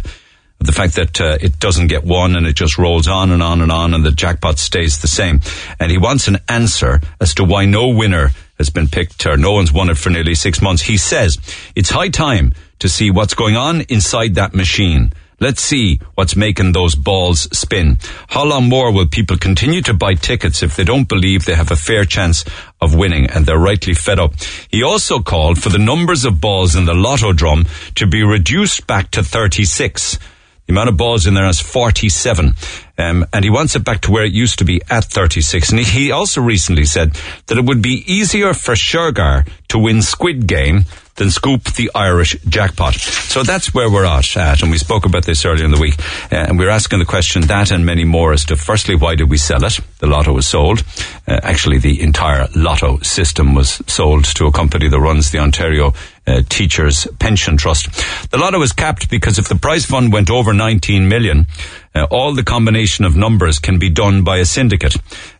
the 0.59 0.72
fact 0.72 0.95
that 0.95 1.22
uh, 1.22 1.38
it 1.39 1.59
doesn't 1.59 1.86
get 1.86 2.03
won 2.03 2.36
and 2.36 2.47
it 2.47 2.55
just 2.55 2.80
rolls 2.80 3.07
on 3.07 3.32
and 3.32 3.43
on 3.43 3.61
and 3.61 3.72
on 3.72 3.93
and 3.93 4.03
the 4.03 4.11
jackpot 4.11 4.57
stays 4.57 5.01
the 5.01 5.07
same. 5.07 5.39
And 5.80 5.91
he 5.91 5.99
wants 5.99 6.28
an 6.28 6.39
answer 6.49 6.99
as 7.22 7.36
to 7.36 7.43
why 7.43 7.65
no 7.65 7.89
winner 7.89 8.32
has 8.57 8.72
been 8.72 8.88
picked 8.88 9.28
or 9.28 9.38
no 9.38 9.51
one's 9.51 9.72
won 9.72 9.91
it 9.91 9.99
for 9.99 10.09
nearly 10.09 10.34
six 10.34 10.59
months. 10.59 10.82
He 10.82 10.97
says 10.97 11.38
it's 11.76 11.91
high 11.91 12.09
time 12.09 12.53
to 12.80 12.89
see 12.89 13.11
what's 13.11 13.36
going 13.36 13.55
on 13.55 13.82
inside 13.82 14.34
that 14.36 14.55
machine. 14.55 15.11
Let's 15.39 15.61
see 15.61 15.99
what's 16.15 16.35
making 16.35 16.71
those 16.71 16.95
balls 16.95 17.41
spin. 17.55 17.99
How 18.29 18.43
long 18.43 18.69
more 18.69 18.91
will 18.91 19.07
people 19.07 19.38
continue 19.38 19.83
to 19.83 19.93
buy 19.93 20.15
tickets 20.15 20.63
if 20.63 20.75
they 20.75 20.83
don't 20.83 21.07
believe 21.07 21.45
they 21.45 21.53
have 21.53 21.69
a 21.69 21.75
fair 21.75 22.05
chance 22.05 22.43
of 22.81 22.95
winning 22.95 23.29
and 23.29 23.45
they're 23.45 23.59
rightly 23.59 23.93
fed 23.93 24.17
up? 24.17 24.33
He 24.69 24.81
also 24.81 25.19
called 25.19 25.61
for 25.61 25.69
the 25.69 25.77
numbers 25.77 26.25
of 26.25 26.41
balls 26.41 26.75
in 26.75 26.85
the 26.85 26.95
lotto 26.95 27.33
drum 27.33 27.67
to 27.95 28.07
be 28.07 28.23
reduced 28.23 28.88
back 28.88 29.11
to 29.11 29.21
36. 29.21 30.17
The 30.65 30.73
amount 30.73 30.89
of 30.89 30.97
balls 30.97 31.27
in 31.27 31.35
there 31.35 31.47
is 31.47 31.61
47. 31.61 32.55
Um, 32.97 33.25
and 33.31 33.45
he 33.45 33.51
wants 33.51 33.75
it 33.75 33.85
back 33.85 34.01
to 34.01 34.11
where 34.11 34.25
it 34.25 34.33
used 34.33 34.57
to 34.59 34.65
be 34.65 34.81
at 34.89 35.05
36. 35.05 35.69
And 35.69 35.79
he, 35.79 36.11
also 36.11 36.41
recently 36.41 36.85
said 36.85 37.13
that 37.45 37.59
it 37.59 37.63
would 37.63 37.81
be 37.81 38.03
easier 38.11 38.53
for 38.53 38.73
Shergar 38.73 39.47
to 39.69 39.77
win 39.77 40.01
Squid 40.01 40.47
Game 40.47 40.85
than 41.18 41.32
scoop 41.32 41.63
the 41.74 41.91
Irish 41.93 42.38
jackpot. 42.47 42.95
So 42.95 43.43
that's 43.43 43.74
where 43.74 43.91
we're 43.91 44.05
at, 44.05 44.38
at 44.38 44.61
and 44.61 44.72
we 44.72 44.78
spoke 44.78 45.05
about 45.05 45.26
this 45.26 45.45
earlier 45.45 45.65
in 45.65 45.72
the 45.72 45.80
week. 45.80 45.99
Uh, 46.32 46.47
and 46.47 46.57
we 46.57 46.65
we're 46.65 46.72
asking 46.72 46.99
the 46.99 47.05
question 47.05 47.41
that 47.43 47.72
and 47.72 47.86
many 47.86 48.03
more 48.03 48.34
as 48.34 48.45
to 48.45 48.55
firstly, 48.55 48.95
why 48.95 49.15
did 49.15 49.30
we 49.30 49.38
sell 49.38 49.63
it? 49.63 49.80
The 49.99 50.07
lotto 50.07 50.34
was 50.34 50.45
sold. 50.45 50.84
Uh, 51.28 51.39
actually, 51.43 51.80
the 51.80 52.01
entire 52.01 52.47
lotto 52.55 52.99
system 52.99 53.55
was 53.55 53.82
sold 53.88 54.26
to 54.36 54.45
a 54.45 54.51
company 54.51 54.89
that 54.89 54.99
runs 54.99 55.32
the 55.32 55.39
Ontario 55.39 55.93
uh, 56.28 56.41
Teachers 56.49 57.07
Pension 57.20 57.57
Trust. 57.57 57.88
The 58.32 58.38
lotto 58.38 58.59
was 58.59 58.74
capped 58.74 59.09
because 59.09 59.39
if 59.39 59.47
the 59.47 59.55
prize 59.55 59.86
fund 59.86 60.11
went 60.13 60.30
over 60.30 60.53
19 60.53 61.07
million, 61.07 61.47
uh, 61.95 62.05
all 62.11 62.34
the 62.34 62.43
combination 62.43 63.05
of 63.05 63.15
numbers 63.15 63.59
can 63.59 63.80
be 63.80 63.89
done 63.89 64.24
by 64.24 64.38
a 64.38 64.45
syndicate. 64.45 64.97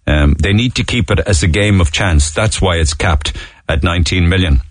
Um, 0.08 0.34
they 0.40 0.54
need 0.54 0.76
to 0.76 0.84
keep 0.84 1.12
it 1.12 1.20
as 1.20 1.44
a 1.44 1.48
game 1.48 1.82
of 1.82 1.92
chance. 1.92 2.32
That's 2.32 2.62
why 2.62 2.78
it's 2.78 2.94
capped 2.94 3.36
at 3.70 3.84
19 3.84 4.28
million. 4.28 4.62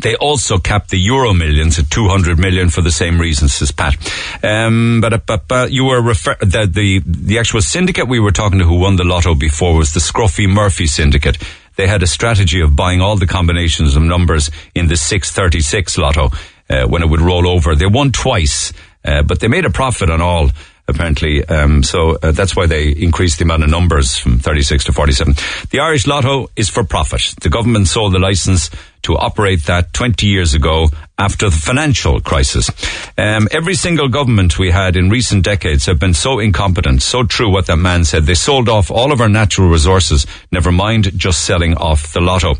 They 0.00 0.14
also 0.16 0.58
capped 0.58 0.90
the 0.90 0.98
euro 0.98 1.32
millions 1.34 1.78
at 1.78 1.90
200 1.90 2.38
million 2.38 2.68
for 2.68 2.82
the 2.82 2.90
same 2.90 3.20
reasons 3.20 3.60
as 3.62 3.72
Pat. 3.72 3.96
Um, 4.44 5.00
but, 5.00 5.26
but, 5.26 5.48
but 5.48 5.72
you 5.72 5.86
were 5.86 6.00
refer- 6.00 6.36
the, 6.40 6.68
the, 6.70 7.02
the 7.04 7.38
actual 7.38 7.62
syndicate 7.62 8.06
we 8.06 8.20
were 8.20 8.30
talking 8.30 8.58
to 8.58 8.64
who 8.64 8.78
won 8.78 8.96
the 8.96 9.04
lotto 9.04 9.34
before 9.34 9.76
was 9.76 9.94
the 9.94 10.00
Scruffy 10.00 10.48
Murphy 10.48 10.86
syndicate. 10.86 11.38
They 11.76 11.86
had 11.86 12.02
a 12.02 12.06
strategy 12.06 12.60
of 12.60 12.76
buying 12.76 13.00
all 13.00 13.16
the 13.16 13.26
combinations 13.26 13.96
of 13.96 14.02
numbers 14.02 14.50
in 14.74 14.88
the 14.88 14.96
636 14.96 15.98
lotto, 15.98 16.30
uh, 16.70 16.86
when 16.86 17.02
it 17.02 17.08
would 17.08 17.20
roll 17.20 17.48
over. 17.48 17.74
They 17.74 17.86
won 17.86 18.12
twice, 18.12 18.72
uh, 19.04 19.22
but 19.22 19.40
they 19.40 19.48
made 19.48 19.64
a 19.64 19.70
profit 19.70 20.10
on 20.10 20.20
all 20.20 20.50
apparently. 20.88 21.44
Um, 21.44 21.82
so 21.82 22.16
uh, 22.22 22.32
that's 22.32 22.56
why 22.56 22.66
they 22.66 22.88
increased 22.88 23.38
the 23.38 23.44
amount 23.44 23.62
of 23.62 23.70
numbers 23.70 24.16
from 24.16 24.38
36 24.38 24.84
to 24.84 24.92
47. 24.92 25.34
The 25.70 25.80
Irish 25.80 26.06
Lotto 26.06 26.48
is 26.56 26.70
for 26.70 26.82
profit. 26.82 27.34
The 27.42 27.50
government 27.50 27.88
sold 27.88 28.14
the 28.14 28.18
license 28.18 28.70
to 29.02 29.16
operate 29.16 29.64
that 29.64 29.92
20 29.92 30.26
years 30.26 30.54
ago 30.54 30.88
after 31.18 31.50
the 31.50 31.56
financial 31.56 32.20
crisis. 32.20 32.70
Um, 33.18 33.48
every 33.50 33.74
single 33.74 34.08
government 34.08 34.58
we 34.58 34.70
had 34.70 34.96
in 34.96 35.10
recent 35.10 35.44
decades 35.44 35.86
have 35.86 35.98
been 35.98 36.14
so 36.14 36.38
incompetent, 36.38 37.02
so 37.02 37.24
true 37.24 37.50
what 37.50 37.66
that 37.66 37.76
man 37.76 38.04
said. 38.04 38.24
They 38.24 38.34
sold 38.34 38.68
off 38.68 38.90
all 38.90 39.10
of 39.10 39.20
our 39.20 39.28
natural 39.28 39.68
resources, 39.68 40.26
never 40.52 40.70
mind 40.70 41.18
just 41.18 41.44
selling 41.44 41.76
off 41.76 42.12
the 42.12 42.20
lotto. 42.20 42.50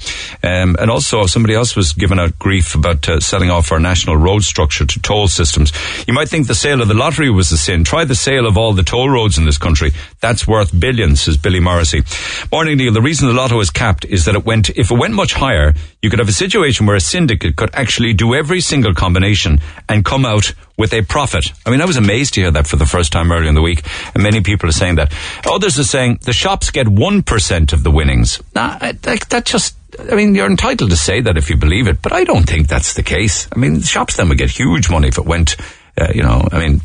Um, 0.42 0.76
and 0.78 0.90
also, 0.90 1.26
somebody 1.26 1.54
else 1.54 1.76
was 1.76 1.92
given 1.92 2.18
out 2.18 2.38
grief 2.38 2.74
about 2.74 3.08
uh, 3.08 3.20
selling 3.20 3.50
off 3.50 3.70
our 3.70 3.78
national 3.78 4.16
road 4.16 4.42
structure 4.42 4.84
to 4.84 5.00
toll 5.00 5.28
systems. 5.28 5.72
You 6.08 6.14
might 6.14 6.28
think 6.28 6.48
the 6.48 6.54
sale 6.54 6.82
of 6.82 6.88
the 6.88 6.94
lottery 6.94 7.30
was 7.30 7.52
a 7.52 7.58
sin. 7.58 7.84
Try 7.84 8.04
the 8.04 8.16
sale 8.16 8.46
of 8.46 8.58
all 8.58 8.72
the 8.72 8.82
toll 8.82 9.08
roads 9.08 9.38
in 9.38 9.44
this 9.44 9.58
country. 9.58 9.92
That's 10.20 10.48
worth 10.48 10.78
billions, 10.78 11.20
says 11.20 11.36
Billy 11.36 11.60
Morrissey. 11.60 12.02
Morning, 12.50 12.76
Neil. 12.76 12.92
The 12.92 13.02
reason 13.02 13.28
the 13.28 13.34
lotto 13.34 13.60
is 13.60 13.70
capped 13.70 14.04
is 14.04 14.24
that 14.24 14.34
it 14.34 14.44
went, 14.44 14.70
if 14.70 14.90
it 14.90 14.98
went 14.98 15.14
much 15.14 15.34
higher, 15.34 15.74
you 16.02 16.10
could 16.10 16.18
have 16.18 16.27
a 16.28 16.32
situation 16.32 16.86
where 16.86 16.96
a 16.96 17.00
syndicate 17.00 17.56
could 17.56 17.70
actually 17.74 18.12
do 18.12 18.34
every 18.34 18.60
single 18.60 18.94
combination 18.94 19.60
and 19.88 20.04
come 20.04 20.24
out 20.24 20.52
with 20.76 20.92
a 20.92 21.02
profit. 21.02 21.52
I 21.66 21.70
mean, 21.70 21.80
I 21.80 21.84
was 21.86 21.96
amazed 21.96 22.34
to 22.34 22.40
hear 22.42 22.50
that 22.52 22.66
for 22.66 22.76
the 22.76 22.86
first 22.86 23.12
time 23.12 23.32
earlier 23.32 23.48
in 23.48 23.54
the 23.54 23.62
week, 23.62 23.82
and 24.14 24.22
many 24.22 24.40
people 24.40 24.68
are 24.68 24.72
saying 24.72 24.96
that. 24.96 25.12
Others 25.50 25.78
are 25.78 25.84
saying 25.84 26.20
the 26.22 26.32
shops 26.32 26.70
get 26.70 26.86
1% 26.86 27.72
of 27.72 27.82
the 27.82 27.90
winnings. 27.90 28.40
I- 28.54 28.92
that, 29.02 29.20
that 29.30 29.44
just, 29.44 29.76
I 30.10 30.14
mean, 30.14 30.34
you're 30.34 30.46
entitled 30.46 30.90
to 30.90 30.96
say 30.96 31.20
that 31.20 31.36
if 31.36 31.50
you 31.50 31.56
believe 31.56 31.88
it, 31.88 32.00
but 32.02 32.12
I 32.12 32.24
don't 32.24 32.44
think 32.48 32.68
that's 32.68 32.94
the 32.94 33.02
case. 33.02 33.48
I 33.54 33.58
mean, 33.58 33.80
shops 33.80 34.16
then 34.16 34.28
would 34.28 34.38
get 34.38 34.50
huge 34.50 34.90
money 34.90 35.08
if 35.08 35.18
it 35.18 35.24
went, 35.24 35.56
uh, 36.00 36.08
you 36.14 36.22
know, 36.22 36.46
I 36.52 36.58
mean, 36.58 36.80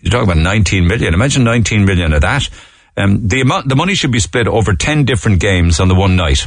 you're 0.00 0.10
talking 0.10 0.30
about 0.30 0.42
19 0.42 0.86
million. 0.86 1.14
Imagine 1.14 1.44
19 1.44 1.84
million 1.84 2.12
of 2.12 2.20
that. 2.22 2.48
Um, 2.96 3.26
the 3.26 3.40
amount, 3.40 3.68
the 3.68 3.76
money 3.76 3.94
should 3.94 4.12
be 4.12 4.20
split 4.20 4.46
over 4.46 4.74
10 4.74 5.04
different 5.04 5.40
games 5.40 5.80
on 5.80 5.88
the 5.88 5.94
one 5.94 6.14
night. 6.16 6.46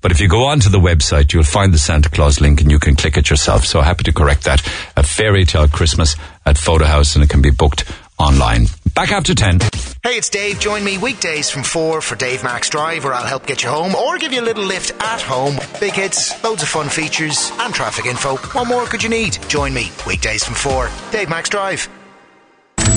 But 0.00 0.12
if 0.12 0.20
you 0.20 0.28
go 0.28 0.44
onto 0.44 0.68
the 0.68 0.78
website, 0.78 1.32
you'll 1.32 1.44
find 1.44 1.72
the 1.72 1.78
Santa 1.78 2.10
Claus 2.10 2.38
link 2.38 2.60
and 2.60 2.70
you 2.70 2.78
can 2.78 2.94
click 2.94 3.16
it 3.16 3.30
yourself. 3.30 3.64
So 3.64 3.80
happy 3.80 4.04
to 4.04 4.12
correct 4.12 4.44
that. 4.44 4.60
A 4.98 5.02
fairy 5.02 5.46
tale 5.46 5.66
Christmas 5.66 6.14
at 6.44 6.56
Fota 6.56 6.84
House 6.84 7.14
and 7.14 7.24
it 7.24 7.30
can 7.30 7.40
be 7.40 7.50
booked 7.50 7.84
online. 8.18 8.66
Back 8.94 9.12
after 9.12 9.34
10. 9.34 9.60
Hey, 10.02 10.18
it's 10.18 10.28
Dave. 10.28 10.60
Join 10.60 10.84
me 10.84 10.98
weekdays 10.98 11.50
from 11.50 11.62
4 11.62 12.00
for 12.00 12.14
Dave 12.14 12.44
Max 12.44 12.68
Drive, 12.68 13.04
where 13.04 13.14
I'll 13.14 13.26
help 13.26 13.46
get 13.46 13.62
you 13.62 13.70
home 13.70 13.94
or 13.94 14.18
give 14.18 14.32
you 14.32 14.40
a 14.40 14.44
little 14.44 14.64
lift 14.64 14.92
at 15.00 15.20
home. 15.20 15.56
Big 15.80 15.94
hits, 15.94 16.42
loads 16.44 16.62
of 16.62 16.68
fun 16.68 16.88
features, 16.88 17.50
and 17.60 17.74
traffic 17.74 18.06
info. 18.06 18.36
What 18.36 18.68
more 18.68 18.84
could 18.84 19.02
you 19.02 19.08
need? 19.08 19.38
Join 19.48 19.72
me 19.72 19.90
weekdays 20.06 20.44
from 20.44 20.54
4. 20.54 20.90
Dave 21.10 21.30
Max 21.30 21.48
Drive. 21.48 21.88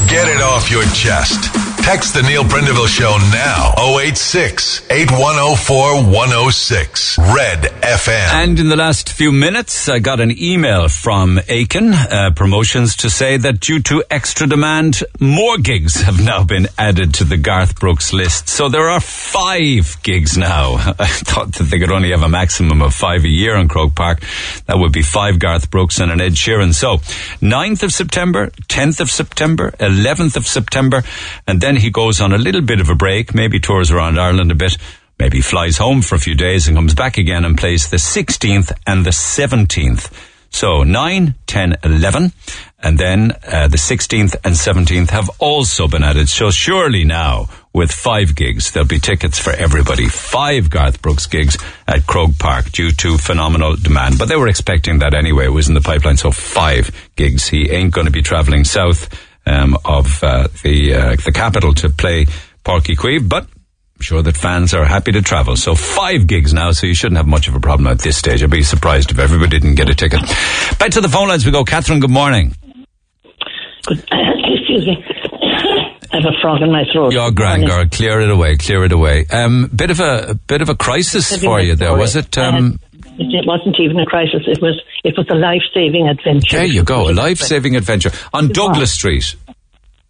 Get 0.10 0.28
it 0.28 0.42
off 0.42 0.72
your 0.72 0.84
chest. 0.94 1.54
Text 1.88 2.14
the 2.14 2.22
Neil 2.22 2.44
Prendeville 2.44 2.86
Show 2.86 3.18
now. 3.32 3.72
086 3.98 4.86
8104 4.92 6.04
106. 6.04 7.18
Red 7.18 7.62
FM. 7.82 8.34
And 8.44 8.60
in 8.60 8.68
the 8.68 8.76
last 8.76 9.14
few 9.14 9.32
minutes, 9.32 9.88
I 9.88 10.00
got 10.00 10.20
an 10.20 10.38
email 10.38 10.90
from 10.90 11.40
Aiken 11.48 11.94
uh, 11.94 12.32
Promotions 12.36 12.98
to 12.98 13.10
say 13.10 13.38
that 13.38 13.62
due 13.62 13.82
to 13.84 14.04
extra 14.12 14.48
demand, 14.48 15.02
more 15.22 15.58
gigs 15.58 16.02
have 16.02 16.22
now 16.22 16.44
been 16.44 16.68
added 16.78 17.14
to 17.16 17.24
the 17.24 17.38
Garth 17.38 17.80
Brooks 17.80 18.12
list. 18.12 18.50
So 18.50 18.68
there 18.68 18.90
are 18.90 19.00
five 19.00 19.96
gigs 20.04 20.38
now. 20.38 20.74
I 21.00 21.08
thought 21.08 21.54
that 21.54 21.64
they 21.66 21.80
could 21.80 21.92
only 21.92 22.12
have 22.12 22.24
a 22.24 22.28
maximum 22.28 22.82
of 22.82 22.94
five 22.96 23.24
a 23.24 23.30
year 23.30 23.56
in 23.56 23.70
Croke 23.70 23.96
Park. 23.96 24.20
That 24.66 24.78
would 24.78 24.92
be 24.92 25.04
five 25.04 25.40
Garth 25.40 25.72
Brooks 25.72 26.02
and 26.02 26.12
an 26.12 26.20
Ed 26.20 26.34
Sheeran. 26.34 26.74
So 26.74 26.98
9th 27.40 27.84
of 27.84 27.94
September, 27.94 28.48
10th 28.68 29.00
of 29.00 29.10
September, 29.10 29.74
11th 29.80 30.36
of 30.38 30.48
September, 30.48 31.04
and 31.48 31.62
then 31.62 31.76
he 31.76 31.90
goes 31.90 32.22
on 32.22 32.34
a 32.34 32.38
little 32.38 32.62
bit 32.62 32.80
of 32.80 32.90
a 32.90 32.96
break, 32.96 33.34
maybe 33.34 33.60
tours 33.60 33.92
around 33.92 34.20
Ireland 34.20 34.52
a 34.52 34.56
bit, 34.56 34.78
maybe 35.20 35.42
flies 35.42 35.78
home 35.78 36.02
for 36.02 36.16
a 36.16 36.20
few 36.20 36.36
days 36.36 36.68
and 36.68 36.78
comes 36.78 36.94
back 36.94 37.18
again 37.18 37.46
and 37.46 37.58
plays 37.58 37.90
the 37.90 37.98
16th 37.98 38.72
and 38.86 39.06
the 39.06 39.12
17th. 39.12 40.12
So 40.50 40.84
9, 40.84 41.36
10, 41.46 41.78
11, 41.84 42.32
and 42.80 42.98
then 42.98 43.32
uh, 43.46 43.68
the 43.68 43.78
16th 43.78 44.36
and 44.44 44.56
17th 44.56 45.10
have 45.10 45.30
also 45.40 45.88
been 45.88 46.04
added. 46.04 46.30
So 46.30 46.52
surely 46.52 47.04
now, 47.04 47.50
with 47.74 47.92
five 47.92 48.36
gigs, 48.36 48.72
there'll 48.72 48.88
be 48.88 49.00
tickets 49.00 49.38
for 49.38 49.52
everybody. 49.52 50.08
Five 50.08 50.70
Garth 50.70 51.02
Brooks 51.02 51.28
gigs 51.28 51.58
at 51.88 52.08
Croke 52.08 52.38
Park 52.40 52.72
due 52.72 52.92
to 52.92 53.18
phenomenal 53.18 53.76
demand. 53.76 54.18
But 54.18 54.30
they 54.30 54.36
were 54.36 54.48
expecting 54.48 55.00
that 55.00 55.14
anyway. 55.14 55.46
It 55.46 55.50
was 55.50 55.68
in 55.68 55.74
the 55.76 55.82
pipeline. 55.82 56.18
So 56.18 56.32
five 56.32 56.90
gigs. 57.16 57.48
He 57.48 57.70
ain't 57.70 57.94
going 57.94 58.06
to 58.06 58.12
be 58.12 58.22
travelling 58.22 58.64
south 58.64 59.10
um, 59.48 59.78
of 59.86 60.24
uh, 60.24 60.48
the 60.64 60.94
uh, 60.94 61.16
the 61.24 61.32
capital 61.32 61.74
to 61.76 61.90
play 61.90 62.26
Páirc 62.66 62.84
Uí 62.84 62.96
Chaoimh, 62.96 63.30
but 63.30 63.44
I'm 63.44 64.02
sure 64.02 64.22
that 64.22 64.38
fans 64.38 64.74
are 64.74 64.86
happy 64.86 65.12
to 65.14 65.22
travel. 65.22 65.56
So 65.56 65.74
five 65.74 66.28
gigs 66.28 66.54
now, 66.54 66.72
so 66.72 66.86
you 66.86 66.94
shouldn't 66.94 67.18
have 67.18 67.28
much 67.28 67.48
of 67.48 67.56
a 67.56 67.60
problem 67.60 67.88
at 67.88 68.00
this 68.00 68.18
stage. 68.18 68.44
I'd 68.44 68.52
be 68.52 68.62
surprised 68.62 69.10
if 69.10 69.20
everybody 69.20 69.60
didn't 69.60 69.76
get 69.76 69.90
a 69.90 69.96
ticket. 69.96 70.22
Back 70.78 70.92
to 70.92 71.02
the 71.02 71.10
phone 71.10 71.30
lines 71.30 71.46
we 71.46 71.52
go. 71.52 71.64
Catherine, 71.64 72.00
good 72.00 72.12
morning. 72.12 72.54
Excuse 73.90 74.86
me. 74.86 75.04
I 76.10 76.22
have 76.22 76.26
a 76.26 76.42
frog 76.42 76.62
in 76.62 76.72
my 76.72 76.84
throat. 76.92 77.12
Your 77.12 77.32
grand 77.32 77.66
girl, 77.66 77.86
clear 77.90 78.22
it 78.22 78.30
away, 78.30 78.56
clear 78.58 78.86
it 78.86 78.92
away. 78.92 79.26
Um, 79.32 79.70
bit 79.76 79.92
of 79.92 80.00
a, 80.00 80.30
a 80.30 80.34
bit 80.36 80.62
of 80.62 80.70
a 80.70 80.76
crisis 80.76 81.36
for 81.36 81.60
you 81.60 81.76
there, 81.76 81.96
was 81.96 82.16
it? 82.16 82.38
Um, 82.38 82.80
It 83.20 83.46
wasn't 83.48 83.78
even 83.80 84.00
a 84.00 84.06
crisis. 84.06 84.44
It 84.46 84.62
was 84.62 84.82
it 85.04 85.16
was 85.18 85.28
a 85.30 85.36
life 85.36 85.64
saving 85.74 86.08
adventure. 86.08 86.58
there 86.58 86.66
you 86.66 86.84
go, 86.84 87.10
a 87.10 87.14
life-saving 87.14 87.76
adventure 87.76 88.12
on 88.34 88.50
Douglas 88.50 88.92
Street. 88.92 89.36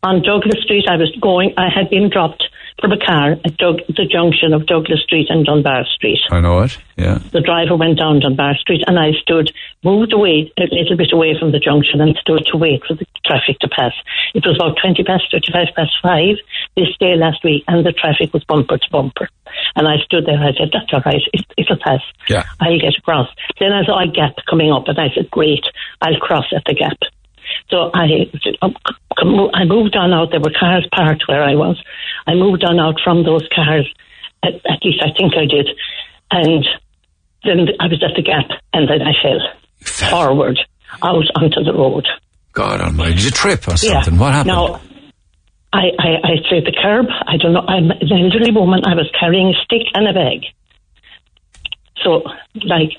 On 0.04 0.22
Douglas 0.22 0.62
Street, 0.64 0.86
I 0.90 0.96
was 0.98 1.12
going. 1.22 1.54
I 1.58 1.68
had 1.74 1.90
been 1.90 2.10
dropped 2.10 2.44
from 2.80 2.92
a 2.92 2.98
car 2.98 3.32
at 3.44 3.58
Doug, 3.58 3.82
the 3.88 4.06
junction 4.06 4.54
of 4.54 4.68
Douglas 4.68 5.02
Street 5.02 5.28
and 5.30 5.46
Dunbar 5.46 5.86
Street. 5.86 6.20
I 6.30 6.42
know 6.42 6.62
it. 6.62 6.78
Yeah. 6.96 7.20
The 7.32 7.42
driver 7.42 7.76
went 7.76 7.98
down 7.98 8.20
Dunbar 8.20 8.56
Street, 8.58 8.84
and 8.88 9.00
I 9.00 9.12
stood, 9.22 9.52
moved 9.84 10.14
away 10.14 10.52
a 10.58 10.64
little 10.72 10.98
bit 10.98 11.12
away 11.12 11.36
from 11.40 11.52
the 11.52 11.60
junction, 11.60 12.02
and 12.02 12.16
stood 12.18 12.46
to 12.52 12.58
wait 12.58 12.84
for 12.88 12.94
the 12.96 13.06
traffic 13.26 13.60
to 13.60 13.70
pass. 13.70 13.94
It 14.34 14.46
was 14.46 14.56
about 14.56 14.78
twenty 14.82 15.04
past, 15.04 15.26
thirty-five 15.32 15.74
past 15.76 15.94
five 16.02 16.38
this 16.76 16.96
day 17.00 17.16
last 17.16 17.44
week, 17.44 17.64
and 17.68 17.86
the 17.86 17.94
traffic 17.94 18.34
was 18.34 18.44
bumper 18.46 18.78
to 18.78 18.90
bumper. 18.92 19.30
And 19.76 19.88
I 19.88 19.98
stood 20.06 20.26
there. 20.26 20.36
and 20.36 20.44
I 20.44 20.54
said, 20.54 20.70
"That's 20.72 20.94
all 20.94 21.02
right. 21.06 21.22
It, 21.34 21.46
it'll 21.58 21.80
pass. 21.82 22.02
Yeah. 22.30 22.44
I'll 22.60 22.80
get 22.80 22.98
across." 22.98 23.30
Then 23.60 23.74
I 23.74 23.86
saw 23.86 24.00
a 24.02 24.08
gap 24.08 24.36
coming 24.50 24.72
up, 24.72 24.88
and 24.88 25.00
I 25.00 25.10
said, 25.16 25.32
"Great, 25.32 25.66
I'll 26.02 26.20
cross 26.20 26.46
at 26.56 26.64
the 26.66 26.76
gap." 26.76 26.98
So 27.70 27.92
I, 27.94 28.30
um, 28.62 28.76
I 29.54 29.66
moved 29.66 29.96
on 29.96 30.14
out. 30.14 30.30
There 30.32 30.40
were 30.40 30.54
cars 30.58 30.88
parked 30.94 31.24
where 31.28 31.44
I 31.44 31.56
was. 31.56 31.82
I 32.26 32.34
moved 32.34 32.64
on 32.64 32.80
out 32.80 33.00
from 33.04 33.24
those 33.24 33.48
cars. 33.54 33.88
At, 34.44 34.54
at 34.54 34.84
least 34.84 35.02
I 35.02 35.12
think 35.18 35.34
I 35.36 35.46
did. 35.46 35.68
And 36.32 36.66
then 37.44 37.68
I 37.80 37.88
was 37.88 38.04
at 38.04 38.16
the 38.16 38.22
gap, 38.22 38.50
and 38.74 38.90
then 38.90 39.02
I 39.02 39.14
fell 39.22 40.10
forward 40.10 40.60
out 41.02 41.26
onto 41.36 41.64
the 41.64 41.74
road. 41.74 42.08
God 42.54 42.82
almighty. 42.82 43.16
Did 43.16 43.24
you 43.26 43.32
trip 43.32 43.68
or 43.68 43.78
something? 43.78 44.18
What 44.18 44.34
happened? 44.34 44.56
Now, 44.56 44.82
I, 45.74 45.92
I, 46.00 46.10
I 46.24 46.60
the 46.66 46.74
curb. 46.82 47.06
I 47.10 47.38
don't 47.38 47.54
know. 47.54 47.66
I'm 47.68 47.92
an 47.92 48.02
elderly 48.02 48.52
woman. 48.52 48.82
I 48.86 48.96
was 48.96 49.12
carrying 49.20 49.54
a 49.54 49.58
stick 49.64 49.86
and 49.94 50.08
a 50.08 50.14
bag. 50.14 50.50
So, 52.04 52.24
like, 52.66 52.92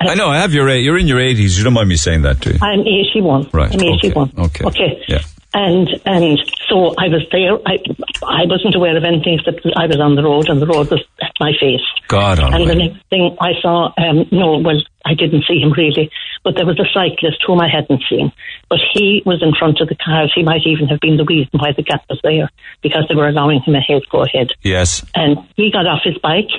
I 0.00 0.14
know, 0.14 0.28
I 0.28 0.38
have 0.38 0.52
your, 0.52 0.68
you're 0.70 0.98
in 0.98 1.06
your 1.06 1.18
80s. 1.18 1.56
You 1.56 1.64
don't 1.64 1.72
mind 1.72 1.88
me 1.88 1.96
saying 1.96 2.22
that, 2.22 2.40
do 2.40 2.50
you? 2.50 2.58
I'm 2.60 2.80
81. 2.80 3.50
Right, 3.52 3.72
I'm 3.72 3.80
okay, 3.80 4.08
81. 4.08 4.32
okay. 4.38 4.64
Okay. 4.64 5.04
Yeah. 5.08 5.20
And 5.54 5.86
and 6.04 6.36
so 6.68 6.98
I 6.98 7.06
was 7.06 7.22
there. 7.30 7.54
I 7.64 7.78
I 8.26 8.42
wasn't 8.50 8.74
aware 8.74 8.96
of 8.96 9.04
anything 9.04 9.38
except 9.38 9.62
that 9.62 9.78
I 9.78 9.86
was 9.86 10.00
on 10.00 10.16
the 10.16 10.24
road, 10.24 10.48
and 10.48 10.60
the 10.60 10.66
road 10.66 10.90
was 10.90 11.00
at 11.22 11.30
my 11.38 11.52
face. 11.60 11.86
God 12.08 12.40
And 12.40 12.68
the 12.68 12.74
next 12.74 12.98
thing 13.08 13.36
I 13.40 13.52
saw, 13.62 13.94
um, 13.96 14.26
no, 14.32 14.58
well, 14.58 14.82
I 15.06 15.14
didn't 15.14 15.44
see 15.46 15.60
him 15.60 15.70
really, 15.70 16.10
but 16.42 16.56
there 16.56 16.66
was 16.66 16.80
a 16.80 16.90
cyclist 16.90 17.38
whom 17.46 17.60
I 17.60 17.68
hadn't 17.70 18.02
seen. 18.10 18.32
But 18.68 18.80
he 18.92 19.22
was 19.24 19.42
in 19.42 19.54
front 19.54 19.80
of 19.80 19.88
the 19.88 19.94
cars. 19.94 20.32
He 20.34 20.42
might 20.42 20.66
even 20.66 20.88
have 20.88 20.98
been 20.98 21.16
the 21.16 21.24
reason 21.24 21.54
why 21.54 21.70
the 21.70 21.82
gap 21.82 22.02
was 22.10 22.18
there 22.24 22.50
because 22.82 23.06
they 23.08 23.14
were 23.14 23.28
allowing 23.28 23.62
him 23.62 23.76
ahead, 23.76 24.02
go 24.10 24.24
ahead. 24.24 24.48
Yes. 24.62 25.04
And 25.14 25.38
he 25.54 25.70
got 25.70 25.86
off 25.86 26.02
his 26.02 26.18
bike, 26.18 26.50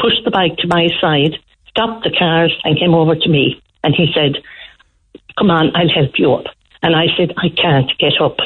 pushed 0.00 0.24
the 0.24 0.30
bike 0.30 0.56
to 0.58 0.68
my 0.68 0.88
side, 1.00 1.38
stopped 1.68 2.04
the 2.04 2.14
cars, 2.16 2.54
and 2.64 2.78
came 2.78 2.94
over 2.94 3.14
to 3.14 3.28
me. 3.28 3.60
And 3.82 3.94
he 3.94 4.06
said, 4.14 4.42
Come 5.38 5.50
on, 5.50 5.74
I'll 5.74 5.88
help 5.88 6.18
you 6.18 6.32
up. 6.34 6.46
And 6.82 6.94
I 6.94 7.06
said, 7.16 7.32
I 7.36 7.48
can't 7.48 7.90
get 7.98 8.20
up. 8.20 8.38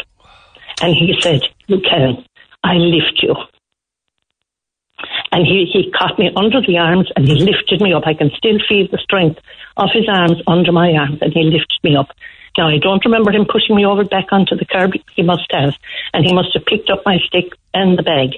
And 0.80 0.94
he 0.94 1.14
said, 1.20 1.42
You 1.66 1.80
can. 1.80 2.24
I'll 2.64 2.88
lift 2.90 3.22
you. 3.22 3.34
And 5.30 5.46
he, 5.46 5.66
he 5.72 5.92
caught 5.92 6.18
me 6.18 6.30
under 6.34 6.60
the 6.60 6.78
arms 6.78 7.10
and 7.14 7.26
he 7.26 7.34
lifted 7.34 7.80
me 7.80 7.92
up. 7.92 8.04
I 8.06 8.14
can 8.14 8.30
still 8.36 8.58
feel 8.68 8.88
the 8.90 8.98
strength 8.98 9.38
of 9.76 9.90
his 9.92 10.08
arms 10.08 10.42
under 10.46 10.72
my 10.72 10.92
arms 10.92 11.18
and 11.20 11.32
he 11.32 11.42
lifted 11.44 11.78
me 11.84 11.96
up. 11.96 12.08
Now, 12.56 12.68
I 12.68 12.78
don't 12.78 13.04
remember 13.04 13.30
him 13.30 13.46
pushing 13.48 13.76
me 13.76 13.86
over 13.86 14.04
back 14.04 14.32
onto 14.32 14.56
the 14.56 14.64
curb. 14.64 14.92
He 15.14 15.22
must 15.22 15.46
have. 15.50 15.74
And 16.12 16.24
he 16.24 16.34
must 16.34 16.54
have 16.54 16.64
picked 16.64 16.90
up 16.90 17.02
my 17.06 17.18
stick 17.24 17.52
and 17.72 17.96
the 17.96 18.02
bag. 18.02 18.30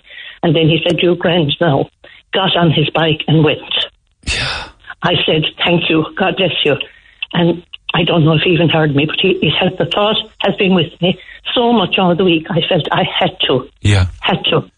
And 0.43 0.55
then 0.55 0.69
he 0.69 0.83
said, 0.85 1.01
You 1.01 1.15
grand 1.15 1.57
now. 1.61 1.89
Got 2.33 2.57
on 2.57 2.71
his 2.71 2.89
bike 2.91 3.23
and 3.27 3.45
went. 3.45 3.61
I 5.03 5.15
said, 5.27 5.43
Thank 5.65 5.89
you. 5.89 6.05
God 6.17 6.37
bless 6.37 6.53
you. 6.65 6.77
And 7.33 7.65
I 7.95 8.05
don't 8.05 8.25
know 8.25 8.35
if 8.35 8.43
he 8.45 8.51
even 8.51 8.69
heard 8.69 8.95
me, 8.95 9.07
but 9.07 9.17
he, 9.21 9.39
he 9.41 9.51
said 9.61 9.77
the 9.79 9.87
thought 9.91 10.17
has 10.41 10.55
been 10.57 10.75
with 10.75 10.93
me 11.01 11.19
so 11.55 11.73
much 11.73 11.97
all 11.99 12.15
the 12.15 12.25
week. 12.25 12.47
I 12.51 12.61
felt 12.69 12.87
I 12.93 13.03
had 13.19 13.31
to, 13.49 13.69
Yeah. 13.81 14.07
had 14.21 14.45
to 14.51 14.71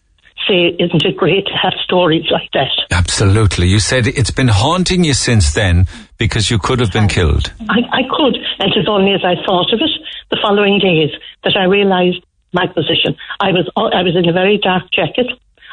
say, 0.47 0.75
Isn't 0.79 1.05
it 1.05 1.17
great 1.17 1.45
to 1.45 1.53
have 1.61 1.73
stories 1.83 2.25
like 2.31 2.49
that? 2.53 2.71
Absolutely. 2.91 3.67
You 3.67 3.79
said 3.79 4.07
it's 4.07 4.31
been 4.31 4.47
haunting 4.47 5.03
you 5.03 5.13
since 5.13 5.53
then 5.53 5.85
because 6.17 6.49
you 6.49 6.57
could 6.57 6.79
have 6.79 6.91
been 6.91 7.07
killed. 7.07 7.51
I, 7.69 7.79
I 7.91 8.01
could, 8.09 8.35
and 8.59 8.71
it 8.73 8.77
was 8.77 8.87
only 8.89 9.13
as 9.13 9.21
I 9.23 9.35
thought 9.45 9.71
of 9.73 9.79
it 9.79 9.91
the 10.31 10.39
following 10.41 10.79
days 10.79 11.11
that 11.43 11.55
I 11.57 11.65
realised 11.65 12.23
my 12.53 12.65
position. 12.67 13.15
I 13.39 13.51
was 13.51 13.69
I 13.75 14.01
was 14.03 14.15
in 14.15 14.27
a 14.29 14.33
very 14.33 14.57
dark 14.57 14.83
jacket. 14.91 15.27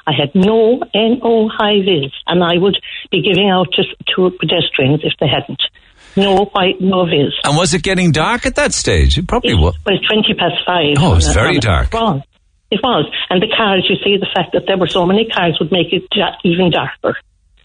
I 0.06 0.12
had 0.12 0.34
no 0.34 0.80
NO 0.94 1.48
high 1.48 1.80
vis, 1.80 2.12
and 2.26 2.42
I 2.42 2.56
would 2.56 2.78
be 3.10 3.22
giving 3.22 3.48
out 3.48 3.68
to, 3.72 3.82
to 4.14 4.36
pedestrians 4.38 5.00
if 5.04 5.12
they 5.20 5.26
hadn't. 5.28 5.62
No 6.16 6.46
white, 6.46 6.80
no 6.80 7.04
vis. 7.04 7.32
And 7.44 7.56
was 7.56 7.72
it 7.74 7.82
getting 7.82 8.10
dark 8.12 8.46
at 8.46 8.56
that 8.56 8.72
stage? 8.72 9.18
It 9.18 9.28
probably 9.28 9.54
was. 9.54 9.76
Well, 9.84 9.94
it's 9.94 10.06
20 10.06 10.34
past 10.34 10.64
five. 10.66 10.96
Oh, 10.98 11.12
it 11.12 11.16
was 11.16 11.32
very 11.32 11.58
dark. 11.58 11.88
It 11.88 11.94
was. 11.94 12.22
It 12.70 12.80
was. 12.82 13.12
And 13.30 13.42
the 13.42 13.48
cars, 13.56 13.86
you 13.88 13.96
see, 13.96 14.16
the 14.18 14.30
fact 14.34 14.52
that 14.52 14.62
there 14.66 14.78
were 14.78 14.88
so 14.88 15.06
many 15.06 15.28
cars 15.28 15.58
would 15.60 15.72
make 15.72 15.92
it 15.92 16.04
even 16.44 16.70
darker. 16.70 17.16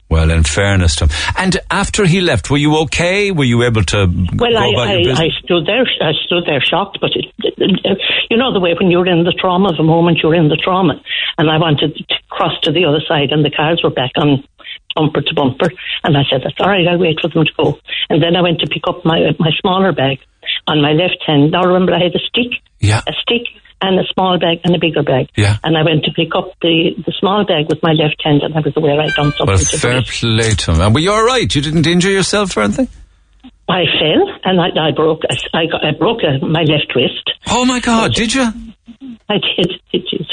Well, 0.10 0.30
in 0.30 0.44
fairness 0.44 0.96
to 0.98 1.06
him. 1.06 1.12
And 1.38 1.58
after 1.72 2.06
he 2.06 2.22
left, 2.22 2.50
were 2.52 2.58
you 2.58 2.78
okay? 2.84 3.32
Were 3.32 3.44
you 3.44 3.64
able 3.64 3.84
to 3.86 4.06
Well, 4.38 4.58
I, 4.58 4.68
I? 4.78 5.24
I 5.26 5.30
stood 5.44 5.66
there, 5.66 5.82
I 6.02 6.14
stood 6.26 6.44
there 6.46 6.62
shocked, 6.62 7.00
but 7.02 7.12
it, 7.16 7.26
it- 7.40 8.02
you 8.30 8.38
know 8.38 8.52
the 8.54 8.60
way 8.60 8.74
when 8.80 8.90
you're 8.92 9.08
in 9.08 9.24
the 9.24 9.32
trauma, 9.40 9.72
the 9.76 9.84
moment 9.84 10.20
you're 10.22 10.36
in 10.36 10.48
the 10.50 10.58
trauma, 10.58 11.00
and 11.38 11.50
I 11.50 11.58
wanted 11.58 11.96
to 11.96 12.16
cross 12.30 12.54
to 12.64 12.72
the 12.72 12.86
other 12.86 13.02
side, 13.08 13.30
and 13.32 13.46
the 13.46 13.52
cars 13.52 13.82
were 13.84 13.90
back 13.92 14.12
on 14.18 14.44
bumper 14.96 15.22
to 15.22 15.34
bumper, 15.36 15.70
and 16.04 16.18
I 16.18 16.24
said, 16.30 16.42
"That's 16.44 16.60
all 16.60 16.68
right, 16.68 16.88
I'll 16.88 16.98
wait 16.98 17.20
for 17.22 17.28
them 17.30 17.46
to 17.46 17.52
go." 17.58 17.80
And 18.10 18.22
then 18.22 18.36
I 18.36 18.42
went 18.42 18.60
to 18.62 18.68
pick 18.68 18.84
up 18.88 19.06
my 19.06 19.32
my 19.40 19.52
smaller 19.62 19.92
bag 19.94 20.20
on 20.68 20.82
my 20.82 20.92
left 20.94 21.24
hand. 21.26 21.52
Now 21.52 21.64
remember, 21.64 21.94
I 21.94 22.00
had 22.04 22.16
a 22.16 22.20
stick, 22.20 22.60
yeah, 22.80 23.02
a 23.08 23.14
stick. 23.22 23.44
And 23.86 24.00
a 24.00 24.08
small 24.14 24.40
bag 24.40 24.62
and 24.64 24.76
a 24.76 24.80
bigger 24.80 25.04
bag. 25.04 25.30
Yeah. 25.36 25.58
And 25.64 25.78
I 25.78 25.84
went 25.84 26.06
to 26.06 26.12
pick 26.12 26.34
up 26.36 26.58
the, 26.62 26.98
the 27.06 27.14
small 27.20 27.46
bag 27.46 27.70
with 27.70 27.84
my 27.84 27.94
left 27.94 28.18
hand 28.24 28.42
and 28.42 28.56
I 28.56 28.62
was 28.62 28.74
aware 28.76 29.00
I'd 29.00 29.14
done 29.14 29.32
something 29.38 29.46
well, 29.46 29.58
fair 29.58 30.02
break. 30.02 30.08
play 30.08 30.52
to 30.66 30.72
him. 30.74 30.82
And 30.82 30.94
were 30.94 31.02
you 31.02 31.12
all 31.12 31.24
right? 31.24 31.54
You 31.54 31.62
didn't 31.62 31.86
injure 31.86 32.10
yourself 32.10 32.58
or 32.58 32.62
anything? 32.62 32.88
I 33.68 33.86
fell 33.98 34.26
and 34.44 34.62
I, 34.62 34.90
I 34.90 34.92
broke 34.92 35.22
I, 35.54 35.66
got, 35.66 35.84
I 35.86 35.92
broke 35.98 36.22
uh, 36.24 36.46
my 36.46 36.62
left 36.62 36.94
wrist. 36.96 37.30
Oh 37.48 37.66
my 37.66 37.80
God! 37.80 38.14
Did 38.14 38.34
you? 38.34 38.44
I 39.30 39.38
did. 39.42 39.72
It 39.92 40.04
did. 40.10 40.28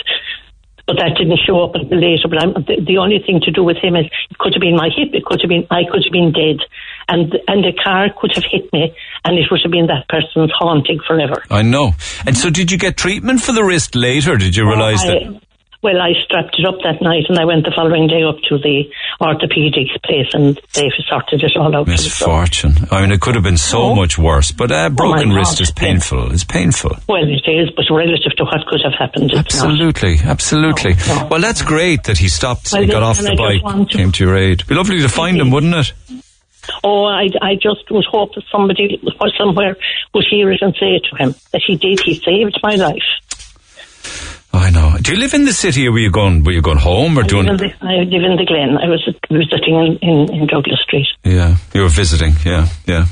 But 0.86 0.96
that 0.96 1.16
didn't 1.16 1.40
show 1.46 1.64
up 1.64 1.74
until 1.74 1.96
later. 1.96 2.28
But 2.28 2.42
I'm, 2.42 2.52
the, 2.52 2.84
the 2.84 2.98
only 2.98 3.22
thing 3.24 3.40
to 3.44 3.50
do 3.50 3.64
with 3.64 3.78
him 3.78 3.96
is 3.96 4.06
it 4.30 4.38
could 4.38 4.52
have 4.52 4.60
been 4.60 4.76
my 4.76 4.90
hip. 4.94 5.14
It 5.14 5.24
could 5.24 5.40
have 5.40 5.48
been 5.48 5.66
I 5.70 5.88
could 5.88 6.04
have 6.04 6.12
been 6.12 6.32
dead, 6.32 6.60
and 7.08 7.32
and 7.48 7.64
the 7.64 7.72
car 7.82 8.08
could 8.20 8.32
have 8.34 8.44
hit 8.50 8.72
me, 8.72 8.94
and 9.24 9.38
it 9.38 9.46
would 9.50 9.60
have 9.62 9.72
been 9.72 9.86
that 9.86 10.08
person's 10.08 10.52
haunting 10.58 11.00
forever. 11.06 11.42
I 11.50 11.62
know. 11.62 11.92
And 12.26 12.36
so, 12.36 12.50
did 12.50 12.70
you 12.72 12.78
get 12.78 12.96
treatment 12.96 13.40
for 13.40 13.52
the 13.52 13.64
wrist 13.64 13.94
later? 13.94 14.36
Did 14.36 14.56
you 14.56 14.66
realise 14.68 15.04
uh, 15.04 15.08
I- 15.08 15.18
that? 15.32 15.42
Well, 15.82 16.00
I 16.00 16.12
strapped 16.22 16.54
it 16.60 16.64
up 16.64 16.76
that 16.84 17.02
night, 17.02 17.24
and 17.28 17.36
I 17.40 17.44
went 17.44 17.64
the 17.64 17.72
following 17.74 18.06
day 18.06 18.22
up 18.22 18.36
to 18.50 18.56
the 18.56 18.84
orthopedics 19.20 20.00
place, 20.04 20.28
and 20.32 20.54
they 20.74 20.88
sorted 21.08 21.42
it 21.42 21.56
all 21.56 21.74
out. 21.74 21.88
Misfortune. 21.88 22.74
I 22.92 23.00
mean, 23.00 23.10
it 23.10 23.20
could 23.20 23.34
have 23.34 23.42
been 23.42 23.56
so 23.56 23.78
Oh. 23.90 23.94
much 23.96 24.16
worse. 24.16 24.52
But 24.52 24.70
uh, 24.70 24.74
oh, 24.74 24.86
a 24.86 24.90
broken 24.90 25.30
my 25.30 25.36
wrist 25.38 25.58
God, 25.58 25.60
is 25.62 25.70
painful. 25.72 26.30
It's 26.32 26.44
painful. 26.44 26.96
Well, 27.08 27.24
it 27.24 27.50
is, 27.50 27.70
but 27.74 27.84
relative 27.90 28.30
to 28.36 28.44
what 28.44 28.64
could 28.68 28.80
have 28.84 28.92
happened, 28.96 29.32
it's 29.32 29.56
not. 29.60 29.70
Absolutely, 29.72 30.18
absolutely. 30.22 30.94
Well, 31.28 31.40
that's 31.40 31.62
great 31.62 32.04
that 32.04 32.18
he 32.18 32.28
stopped, 32.28 32.70
Well, 32.72 32.82
he 32.82 32.86
got 32.88 33.02
off 33.02 33.18
the 33.18 33.32
I 33.32 33.58
bike, 33.60 33.88
to- 33.88 33.96
came 33.96 34.12
to 34.12 34.24
your 34.24 34.36
aid. 34.36 34.64
Be 34.68 34.76
lovely 34.76 35.00
to 35.00 35.08
find 35.08 35.36
him, 35.40 35.50
wouldn't 35.50 35.74
it? 35.74 35.92
Oh, 36.84 37.04
I, 37.04 37.28
I 37.40 37.54
just 37.54 37.90
would 37.90 38.04
hope 38.10 38.34
that 38.34 38.44
somebody 38.50 39.00
or 39.20 39.30
somewhere 39.38 39.76
would 40.14 40.26
hear 40.30 40.50
it 40.52 40.62
and 40.62 40.74
say 40.74 41.00
to 41.10 41.16
him 41.16 41.34
that 41.52 41.62
he 41.66 41.76
did. 41.76 42.00
He 42.04 42.14
saved 42.14 42.58
my 42.62 42.76
life. 42.76 43.02
I 44.54 44.70
know. 44.70 44.96
Do 45.00 45.12
you 45.12 45.18
live 45.18 45.34
in 45.34 45.44
the 45.44 45.52
city, 45.52 45.88
or 45.88 45.92
were 45.92 45.98
you 45.98 46.10
going? 46.10 46.44
Were 46.44 46.52
you 46.52 46.60
going 46.60 46.78
home, 46.78 47.18
or 47.18 47.24
I 47.24 47.26
doing? 47.26 47.46
live, 47.46 47.62
in 47.62 47.68
the, 47.68 47.86
I 47.86 47.94
live 48.04 48.22
in 48.22 48.36
the 48.36 48.44
Glen. 48.46 48.76
I 48.76 48.88
was 48.88 49.02
visiting 49.30 49.74
in, 49.74 50.08
in, 50.08 50.42
in 50.42 50.46
Douglas 50.46 50.80
Street. 50.84 51.06
Yeah, 51.24 51.56
you 51.72 51.82
were 51.82 51.88
visiting. 51.88 52.34
Yeah, 52.44 52.68
yeah. 52.86 53.06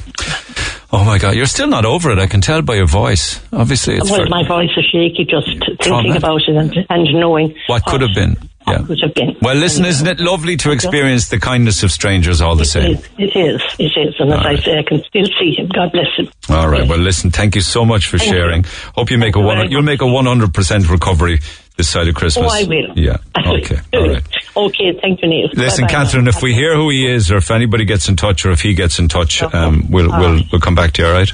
Oh 0.93 1.05
my 1.05 1.19
God, 1.19 1.37
you're 1.37 1.47
still 1.47 1.69
not 1.69 1.87
over 1.87 2.11
it. 2.11 2.19
I 2.19 2.27
can 2.27 2.41
tell 2.41 2.63
by 2.63 2.75
your 2.75 2.87
voice. 2.87 3.41
Obviously, 3.53 3.97
it's 3.97 4.11
well, 4.11 4.29
my 4.29 4.47
voice 4.47 4.71
is 4.77 4.85
shaky 4.93 5.25
just 5.25 5.49
thinking 5.83 6.17
about 6.17 6.43
it 6.47 6.57
and, 6.57 6.87
and 6.91 7.15
knowing 7.15 7.55
what 7.69 7.85
could 7.87 8.03
have 8.03 8.15
been. 8.15 8.37
Yeah. 8.71 8.87
could 8.87 8.99
have 9.03 9.15
been. 9.15 9.37
Well, 9.43 9.55
listen, 9.57 9.85
isn't 9.85 10.07
it 10.07 10.21
lovely 10.21 10.57
to 10.59 10.71
experience 10.73 11.29
the 11.29 11.39
kindness 11.39 11.83
of 11.83 11.91
strangers 11.91 12.41
all 12.41 12.57
the 12.57 12.65
same? 12.65 12.99
It 13.19 13.37
is. 13.37 13.61
It 13.79 13.93
is. 13.97 14.15
And 14.19 14.33
as 14.33 14.41
I 14.41 14.57
say, 14.57 14.79
I 14.79 14.83
can 14.83 15.03
still 15.05 15.27
see 15.39 15.55
him. 15.57 15.69
God 15.69 15.93
bless 15.93 16.07
him. 16.17 16.29
All 16.49 16.69
right. 16.69 16.87
Well, 16.89 16.99
listen. 16.99 17.31
Thank 17.31 17.55
you 17.55 17.61
so 17.61 17.85
much 17.85 18.07
for 18.09 18.19
Thank 18.19 18.31
you. 18.33 18.37
sharing. 18.39 18.65
Hope 18.95 19.11
you 19.11 19.19
make 19.19 19.37
a 19.37 19.41
one. 19.41 19.71
You'll 19.71 19.83
make 19.83 20.03
a 20.03 20.07
one 20.07 20.27
hundred 20.27 20.55
percent 20.55 20.89
recovery 20.89 21.41
this 21.77 21.89
side 21.89 22.09
of 22.09 22.15
Christmas. 22.15 22.53
Oh, 22.53 22.55
I 22.55 22.65
will. 22.65 22.97
Yeah. 22.99 23.17
Okay. 23.51 23.79
All 23.95 24.09
right. 24.09 24.23
Okay. 24.57 24.99
Thank 25.03 25.23
you, 25.23 25.29
Neil. 25.29 25.49
Listen, 25.55 25.83
Bye-bye. 25.87 25.93
Catherine. 25.93 26.29
If 26.29 26.41
we 26.43 26.55
hear 26.55 26.77
who 26.77 26.89
he 26.91 27.07
is, 27.07 27.31
or 27.31 27.39
if 27.39 27.51
anybody 27.51 27.85
gets 27.85 28.09
in 28.09 28.17
touch, 28.17 28.47
or 28.47 28.53
if 28.53 28.61
he 28.63 28.75
gets 28.75 28.99
in 28.99 29.09
touch, 29.09 29.43
um, 29.43 29.91
we'll 29.91 30.09
we'll 30.09 30.41
we'll 30.53 30.61
come 30.61 30.75
back 30.75 30.93
to 30.93 31.03
you. 31.03 31.09
All 31.09 31.15
right. 31.15 31.31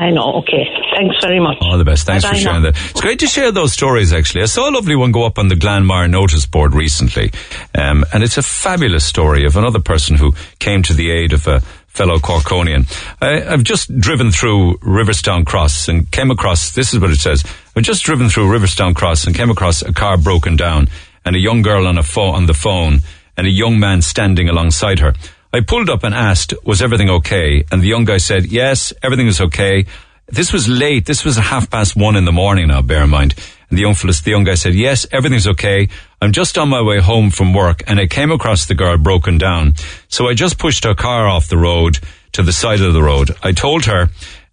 I 0.00 0.10
know. 0.10 0.36
Okay. 0.36 0.64
Thanks 0.96 1.16
very 1.20 1.40
much. 1.40 1.58
All 1.60 1.76
the 1.76 1.84
best. 1.84 2.06
Thanks 2.06 2.24
for 2.24 2.34
sharing 2.34 2.62
that. 2.62 2.74
It's 2.90 3.02
great 3.02 3.18
to 3.18 3.26
share 3.26 3.52
those 3.52 3.74
stories, 3.74 4.14
actually. 4.14 4.40
I 4.40 4.46
saw 4.46 4.70
a 4.70 4.72
lovely 4.72 4.96
one 4.96 5.12
go 5.12 5.24
up 5.24 5.38
on 5.38 5.48
the 5.48 5.54
Glanmire 5.54 6.08
notice 6.08 6.46
board 6.46 6.74
recently. 6.74 7.32
Um, 7.74 8.06
and 8.14 8.22
it's 8.22 8.38
a 8.38 8.42
fabulous 8.42 9.04
story 9.04 9.44
of 9.44 9.58
another 9.58 9.78
person 9.78 10.16
who 10.16 10.32
came 10.58 10.82
to 10.84 10.94
the 10.94 11.10
aid 11.10 11.34
of 11.34 11.46
a 11.46 11.60
fellow 11.86 12.16
Corkonian. 12.16 12.90
I, 13.20 13.52
I've 13.52 13.62
just 13.62 13.94
driven 14.00 14.30
through 14.30 14.78
Riverstown 14.78 15.44
Cross 15.44 15.88
and 15.88 16.10
came 16.10 16.30
across, 16.30 16.74
this 16.74 16.94
is 16.94 16.98
what 16.98 17.10
it 17.10 17.18
says. 17.18 17.44
I've 17.76 17.82
just 17.82 18.02
driven 18.02 18.30
through 18.30 18.50
Riverstown 18.50 18.94
Cross 18.94 19.26
and 19.26 19.36
came 19.36 19.50
across 19.50 19.82
a 19.82 19.92
car 19.92 20.16
broken 20.16 20.56
down 20.56 20.88
and 21.26 21.36
a 21.36 21.40
young 21.40 21.60
girl 21.60 21.86
on 21.86 21.98
a 21.98 22.02
phone, 22.02 22.36
on 22.36 22.46
the 22.46 22.54
phone 22.54 23.00
and 23.36 23.46
a 23.46 23.50
young 23.50 23.78
man 23.78 24.00
standing 24.00 24.48
alongside 24.48 25.00
her. 25.00 25.12
I 25.52 25.60
pulled 25.60 25.90
up 25.90 26.04
and 26.04 26.14
asked, 26.14 26.54
was 26.64 26.80
everything 26.80 27.10
okay? 27.10 27.64
And 27.72 27.82
the 27.82 27.88
young 27.88 28.04
guy 28.04 28.18
said, 28.18 28.46
yes, 28.46 28.92
everything 29.02 29.26
is 29.26 29.40
okay. 29.40 29.86
This 30.28 30.52
was 30.52 30.68
late. 30.68 31.06
This 31.06 31.24
was 31.24 31.36
half 31.36 31.68
past 31.68 31.96
one 31.96 32.14
in 32.14 32.24
the 32.24 32.32
morning 32.32 32.68
now, 32.68 32.82
bear 32.82 33.02
in 33.02 33.10
mind. 33.10 33.34
And 33.68 33.76
the 33.76 33.82
young 33.82 33.94
the 33.94 34.30
young 34.30 34.44
guy 34.44 34.54
said, 34.54 34.74
yes, 34.74 35.06
everything's 35.10 35.48
okay. 35.48 35.88
I'm 36.22 36.32
just 36.32 36.56
on 36.56 36.68
my 36.68 36.82
way 36.82 37.00
home 37.00 37.30
from 37.30 37.52
work 37.52 37.82
and 37.86 37.98
I 37.98 38.06
came 38.06 38.30
across 38.30 38.66
the 38.66 38.74
girl 38.74 38.96
broken 38.96 39.38
down. 39.38 39.74
So 40.08 40.28
I 40.28 40.34
just 40.34 40.58
pushed 40.58 40.84
her 40.84 40.94
car 40.94 41.26
off 41.26 41.48
the 41.48 41.58
road 41.58 41.98
to 42.32 42.42
the 42.42 42.52
side 42.52 42.80
of 42.80 42.92
the 42.92 43.02
road. 43.02 43.30
I 43.42 43.52
told 43.52 43.86
her, 43.86 44.08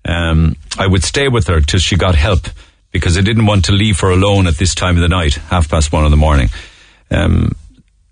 um, 0.05 0.55
I 0.79 0.87
would 0.87 1.03
stay 1.03 1.27
with 1.27 1.47
her 1.47 1.61
till 1.61 1.79
she 1.79 1.95
got 1.95 2.15
help 2.15 2.47
because 2.91 3.17
I 3.17 3.21
didn't 3.21 3.45
want 3.45 3.65
to 3.65 3.71
leave 3.71 3.99
her 3.99 4.09
alone 4.09 4.47
at 4.47 4.57
this 4.57 4.73
time 4.73 4.95
of 4.95 5.01
the 5.01 5.09
night, 5.09 5.35
half 5.35 5.69
past 5.69 5.91
one 5.91 6.05
in 6.05 6.11
the 6.11 6.17
morning. 6.17 6.49
Um, 7.11 7.51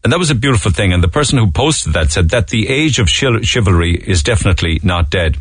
and 0.05 0.11
that 0.11 0.19
was 0.19 0.29
a 0.29 0.35
beautiful 0.35 0.71
thing. 0.71 0.93
And 0.93 1.03
the 1.03 1.07
person 1.07 1.39
who 1.39 1.49
posted 1.49 1.93
that 1.93 2.11
said 2.11 2.29
that 2.29 2.49
the 2.49 2.69
age 2.69 2.99
of 2.99 3.09
chivalry 3.09 3.95
is 3.95 4.21
definitely 4.21 4.79
not 4.83 5.09
dead. 5.09 5.35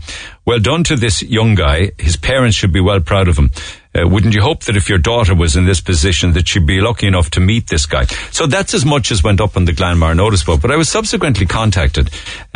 Well 0.46 0.58
done 0.58 0.84
to 0.84 0.96
this 0.96 1.22
young 1.22 1.54
guy. 1.54 1.90
His 1.98 2.16
parents 2.16 2.56
should 2.56 2.72
be 2.72 2.80
well 2.80 3.00
proud 3.00 3.28
of 3.28 3.36
him. 3.36 3.50
Uh, 3.94 4.08
wouldn't 4.08 4.34
you 4.34 4.40
hope 4.40 4.64
that 4.64 4.74
if 4.74 4.88
your 4.88 4.96
daughter 4.96 5.34
was 5.34 5.54
in 5.54 5.66
this 5.66 5.82
position 5.82 6.32
that 6.32 6.48
she'd 6.48 6.66
be 6.66 6.80
lucky 6.80 7.06
enough 7.06 7.28
to 7.32 7.40
meet 7.40 7.66
this 7.66 7.84
guy? 7.84 8.06
So 8.30 8.46
that's 8.46 8.72
as 8.72 8.86
much 8.86 9.12
as 9.12 9.22
went 9.22 9.42
up 9.42 9.54
on 9.54 9.66
the 9.66 9.72
Glanmire 9.72 10.16
notice 10.16 10.42
board. 10.42 10.62
But 10.62 10.70
I 10.70 10.76
was 10.76 10.88
subsequently 10.88 11.44
contacted 11.44 12.08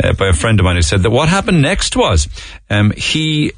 uh, 0.03 0.13
by 0.13 0.29
a 0.29 0.33
friend 0.33 0.59
of 0.59 0.63
mine 0.63 0.77
who 0.77 0.81
said 0.81 1.03
that 1.03 1.11
what 1.11 1.29
happened 1.29 1.61
next 1.61 1.95
was 1.95 2.27
um, 2.71 2.89
he 2.97 3.51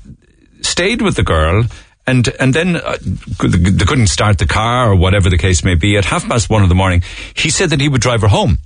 stayed 0.60 1.02
with 1.02 1.16
the 1.16 1.24
girl 1.24 1.64
and 2.08 2.28
and 2.40 2.54
then 2.54 2.76
uh, 2.76 2.98
they 3.02 3.86
couldn't 3.86 4.08
start 4.08 4.38
the 4.38 4.48
car 4.48 4.92
or 4.92 4.96
whatever 4.96 5.30
the 5.30 5.38
case 5.38 5.64
may 5.64 5.76
be. 5.76 5.98
At 5.98 6.06
half 6.06 6.28
past 6.28 6.50
one 6.50 6.64
in 6.64 6.70
the 6.70 6.76
morning, 6.76 7.04
he 7.36 7.50
said 7.50 7.70
that 7.70 7.82
he 7.82 7.90
would 7.90 8.02
drive 8.02 8.22
her 8.22 8.28
home. 8.28 8.60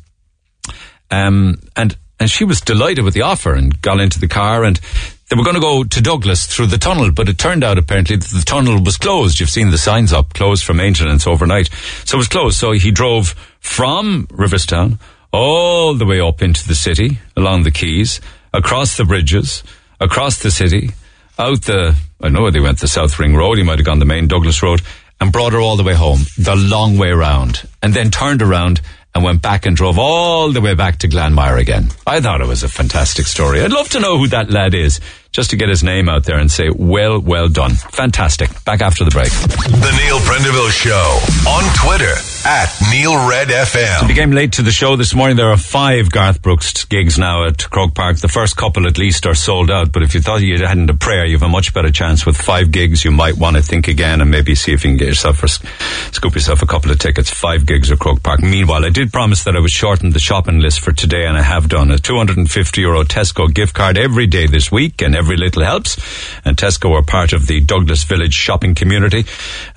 Um, 1.12 1.60
and 1.76 1.98
and 2.20 2.32
she 2.32 2.46
was 2.46 2.62
delighted 2.62 3.04
with 3.04 3.14
the 3.14 3.22
offer 3.22 3.54
and 3.54 3.82
got 3.82 4.00
into 4.00 4.20
the 4.20 4.28
car 4.28 4.64
and 4.64 4.80
they 5.30 5.36
were 5.36 5.44
going 5.44 5.56
to 5.56 5.62
go 5.62 5.84
to 5.84 6.02
Douglas 6.02 6.46
through 6.46 6.68
the 6.68 6.78
tunnel, 6.78 7.12
but 7.12 7.28
it 7.28 7.40
turned 7.40 7.64
out 7.64 7.80
apparently 7.80 8.16
that 8.16 8.30
the 8.30 8.44
tunnel 8.46 8.84
was 8.84 8.98
closed. 8.98 9.40
You've 9.40 9.50
seen 9.50 9.72
the 9.72 9.78
signs 9.78 10.14
up, 10.14 10.34
closed 10.36 10.64
for 10.64 10.76
maintenance 10.76 11.26
overnight. 11.26 11.70
So 12.04 12.18
it 12.18 12.20
was 12.20 12.28
closed. 12.28 12.60
So 12.60 12.74
he 12.74 12.92
drove 12.92 13.30
from 13.60 14.28
Riverstown 14.28 15.00
all 15.34 15.96
the 15.96 16.06
way 16.06 16.20
up 16.20 16.44
into 16.44 16.68
the 16.68 16.76
city, 16.76 17.20
along 17.36 17.64
the 17.64 17.72
quays, 17.72 18.22
across 18.54 18.98
the 18.98 19.04
bridges, 19.04 19.64
across 20.00 20.44
the 20.44 20.52
city, 20.52 20.92
out 21.40 21.64
the, 21.64 21.96
I 22.22 22.30
know 22.30 22.49
they 22.49 22.59
went, 22.59 22.80
the 22.80 22.88
South 22.88 23.20
Ring 23.20 23.36
Road. 23.36 23.57
He 23.57 23.63
might 23.63 23.80
have 23.80 23.86
gone 23.86 23.99
the 23.99 24.05
main 24.05 24.28
Douglas 24.28 24.63
Road 24.63 24.82
and 25.20 25.32
brought 25.32 25.53
her 25.53 25.59
all 25.59 25.78
the 25.78 25.84
way 25.84 25.93
home, 25.93 26.22
the 26.38 26.55
long 26.55 26.97
way 26.97 27.11
round, 27.11 27.68
and 27.82 27.93
then 27.93 28.11
turned 28.11 28.41
around 28.41 28.82
and 29.13 29.24
went 29.24 29.41
back 29.41 29.66
and 29.66 29.78
drove 29.78 29.97
all 29.97 30.51
the 30.51 30.59
way 30.59 30.74
back 30.74 30.97
to 30.99 31.07
Glanmire 31.07 31.59
again. 31.59 31.89
I 32.05 32.20
thought 32.20 32.41
it 32.41 32.47
was 32.47 32.63
a 32.63 32.70
fantastic 32.70 33.26
story. 33.26 33.61
I'd 33.61 33.72
love 33.72 33.89
to 33.89 33.99
know 33.99 34.18
who 34.18 34.28
that 34.28 34.49
lad 34.49 34.74
is, 34.74 34.99
just 35.36 35.50
to 35.50 35.58
get 35.58 35.68
his 35.68 35.84
name 35.84 36.08
out 36.08 36.24
there 36.24 36.40
and 36.40 36.50
say, 36.50 36.70
well, 36.70 37.20
well 37.20 37.50
done. 37.50 37.72
Fantastic. 37.72 38.50
Back 38.64 38.82
after 38.82 39.04
the 39.04 39.12
break. 39.12 39.30
The 39.30 39.92
Neil 40.00 40.20
Prendeville 40.20 40.72
Show 40.72 41.20
on 41.50 41.64
Twitter 41.76 42.16
at 42.48 42.74
Neil 42.90 43.28
Red 43.28 43.50
FM. 43.50 44.00
So 44.00 44.08
became 44.08 44.32
late 44.32 44.54
to 44.54 44.62
the 44.62 44.72
show 44.72 44.96
this 44.96 45.14
morning. 45.14 45.36
There 45.36 45.50
are 45.50 45.58
five 45.58 46.10
Garth 46.10 46.42
Brooks 46.42 46.86
gigs 46.86 47.20
now 47.20 47.44
at 47.48 47.70
Croke 47.70 47.94
Park. 47.94 48.16
The 48.16 48.30
first 48.30 48.56
couple 48.56 48.88
at 48.88 48.98
least 48.98 49.26
are 49.26 49.36
sold 49.36 49.70
out, 49.70 49.92
but 49.92 50.04
if 50.04 50.16
you 50.16 50.22
thought 50.22 50.40
you 50.42 50.58
hadn't 50.66 50.90
a 50.90 50.94
prayer, 50.94 51.26
you 51.26 51.34
have 51.34 51.44
a 51.44 51.50
much 51.50 51.74
better 51.74 51.92
chance 51.92 52.26
with 52.26 52.38
five 52.38 52.72
gigs. 52.72 53.04
You 53.04 53.12
might 53.12 53.36
want 53.36 53.58
to 53.58 53.62
think 53.62 53.90
again 53.90 54.22
and 54.22 54.32
maybe 54.32 54.56
see 54.56 54.72
if 54.72 54.86
you 54.86 54.92
can 54.92 54.98
get 54.98 55.10
yourself 55.10 55.44
or 55.44 55.48
scoop 55.48 56.34
yourself 56.34 56.62
a 56.62 56.66
couple 56.66 56.92
of 56.92 57.00
tickets. 57.00 57.30
Five 57.30 57.66
gigs 57.66 57.92
at 57.92 58.00
Croke 58.00 58.24
Park. 58.24 58.42
Meanwhile, 58.42 58.86
I 58.86 58.90
did 58.90 59.12
promise 59.12 59.44
that 59.44 59.58
I 59.58 59.60
would 59.60 59.70
shorten 59.70 60.12
the 60.12 60.20
shopping 60.20 60.60
list 60.60 60.80
for 60.80 60.94
today 60.94 61.26
and 61.26 61.36
I 61.36 61.42
have 61.42 61.68
done. 61.68 61.92
A 61.92 61.98
250 61.98 62.80
euro 62.80 63.04
Tesco 63.04 63.54
gift 63.54 63.74
card 63.74 63.98
every 63.98 64.28
day 64.28 64.48
this 64.48 64.72
week 64.72 65.02
and 65.02 65.14
every 65.14 65.24
little 65.34 65.63
helps. 65.63 65.97
And 66.45 66.55
Tesco 66.55 66.91
are 66.91 67.03
part 67.03 67.34
of 67.34 67.47
the 67.47 67.59
Douglas 67.61 68.03
Village 68.03 68.34
shopping 68.34 68.76
community 68.76 69.26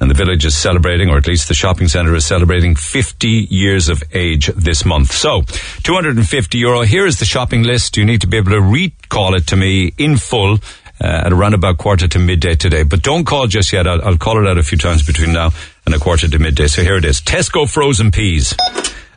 and 0.01 0.11
the 0.11 0.15
village 0.15 0.45
is 0.45 0.57
celebrating, 0.57 1.09
or 1.09 1.17
at 1.17 1.27
least 1.27 1.49
the 1.49 1.55
shopping 1.55 1.89
centre 1.89 2.15
is 2.15 2.27
celebrating 2.27 2.75
50 2.75 3.29
years 3.51 3.89
of 3.89 4.03
age 4.13 4.47
this 4.49 4.85
month. 4.85 5.13
So, 5.13 5.43
250 5.83 6.59
euro. 6.59 6.83
Here 6.83 7.07
is 7.07 7.19
the 7.19 7.25
shopping 7.25 7.63
list. 7.63 7.97
You 7.97 8.05
need 8.05 8.21
to 8.21 8.27
be 8.27 8.37
able 8.37 8.53
to 8.53 8.61
recall 8.61 9.35
it 9.35 9.47
to 9.49 9.57
me 9.57 9.93
in 9.99 10.17
full. 10.17 10.59
Uh, 11.01 11.23
at 11.27 11.33
around 11.33 11.55
about 11.55 11.79
quarter 11.79 12.09
to 12.09 12.19
midday 12.19 12.57
today. 12.57 12.83
But 12.83 13.03
don't 13.03 13.25
call 13.25 13.47
just 13.47 13.73
yet. 13.73 13.87
I'll, 13.87 14.03
I'll 14.03 14.17
call 14.17 14.45
it 14.45 14.51
out 14.51 14.59
a 14.59 14.65
few 14.65 14.77
times 14.77 15.07
between 15.07 15.33
now 15.33 15.51
and 15.87 15.95
a 15.95 15.99
quarter 16.01 16.27
to 16.27 16.39
midday. 16.41 16.67
So 16.67 16.83
here 16.83 16.97
it 16.97 17.05
is. 17.05 17.21
Tesco 17.21 17.71
frozen 17.71 18.11
peas. 18.11 18.53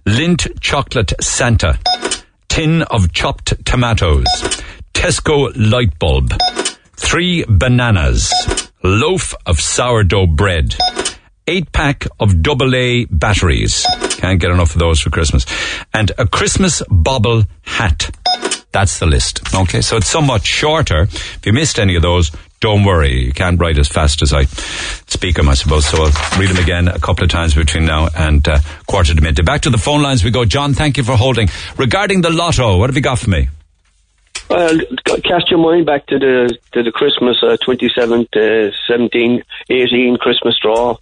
Lindt 0.05 0.61
chocolate 0.61 1.13
Santa. 1.19 1.79
Tin 2.49 2.83
of 2.83 3.11
chopped 3.13 3.65
tomatoes. 3.65 4.27
Tesco 5.01 5.51
light 5.55 5.97
bulb. 5.97 6.31
Three 6.95 7.43
bananas. 7.49 8.31
Loaf 8.83 9.33
of 9.47 9.59
sourdough 9.59 10.27
bread 10.27 10.75
eight 11.47 11.71
pack 11.71 12.05
of 12.19 12.41
double 12.41 12.75
A 12.75 13.05
batteries. 13.05 13.85
Can't 14.11 14.39
get 14.39 14.51
enough 14.51 14.73
of 14.73 14.79
those 14.79 15.01
for 15.01 15.09
Christmas. 15.09 15.45
And 15.91 16.11
a 16.17 16.27
Christmas 16.27 16.83
bobble 16.89 17.43
hat. 17.63 18.15
That's 18.71 18.99
the 18.99 19.05
list. 19.07 19.53
Okay, 19.53 19.81
so 19.81 19.97
it's 19.97 20.07
somewhat 20.07 20.45
shorter. 20.45 21.01
If 21.01 21.41
you 21.45 21.51
missed 21.51 21.79
any 21.79 21.95
of 21.95 22.03
those, 22.03 22.31
don't 22.61 22.85
worry. 22.85 23.25
You 23.25 23.33
can't 23.33 23.59
write 23.59 23.79
as 23.79 23.87
fast 23.87 24.21
as 24.21 24.31
I 24.31 24.43
speak 24.45 25.35
them, 25.35 25.49
I 25.49 25.55
suppose. 25.55 25.87
So 25.87 25.97
I'll 25.97 26.39
read 26.39 26.49
them 26.49 26.63
again 26.63 26.87
a 26.87 26.99
couple 26.99 27.23
of 27.23 27.31
times 27.31 27.55
between 27.55 27.85
now 27.85 28.07
and 28.15 28.47
uh, 28.47 28.59
quarter 28.87 29.13
to 29.13 29.21
midday. 29.21 29.41
Back 29.41 29.61
to 29.61 29.71
the 29.71 29.79
phone 29.79 30.03
lines 30.03 30.23
we 30.23 30.31
go. 30.31 30.45
John, 30.45 30.73
thank 30.73 30.97
you 30.97 31.03
for 31.03 31.17
holding. 31.17 31.49
Regarding 31.75 32.21
the 32.21 32.29
lotto, 32.29 32.77
what 32.77 32.89
have 32.89 32.95
you 32.95 33.01
got 33.01 33.19
for 33.19 33.31
me? 33.31 33.49
Well, 34.51 34.79
cast 35.23 35.49
your 35.49 35.59
mind 35.59 35.85
back 35.85 36.07
to 36.07 36.19
the 36.19 36.57
to 36.73 36.83
the 36.83 36.91
Christmas 36.91 37.37
uh, 37.41 37.55
27th, 37.65 38.35
uh, 38.35 38.71
17, 38.85 39.43
18 39.69 40.17
Christmas 40.17 40.57
draw 40.61 40.97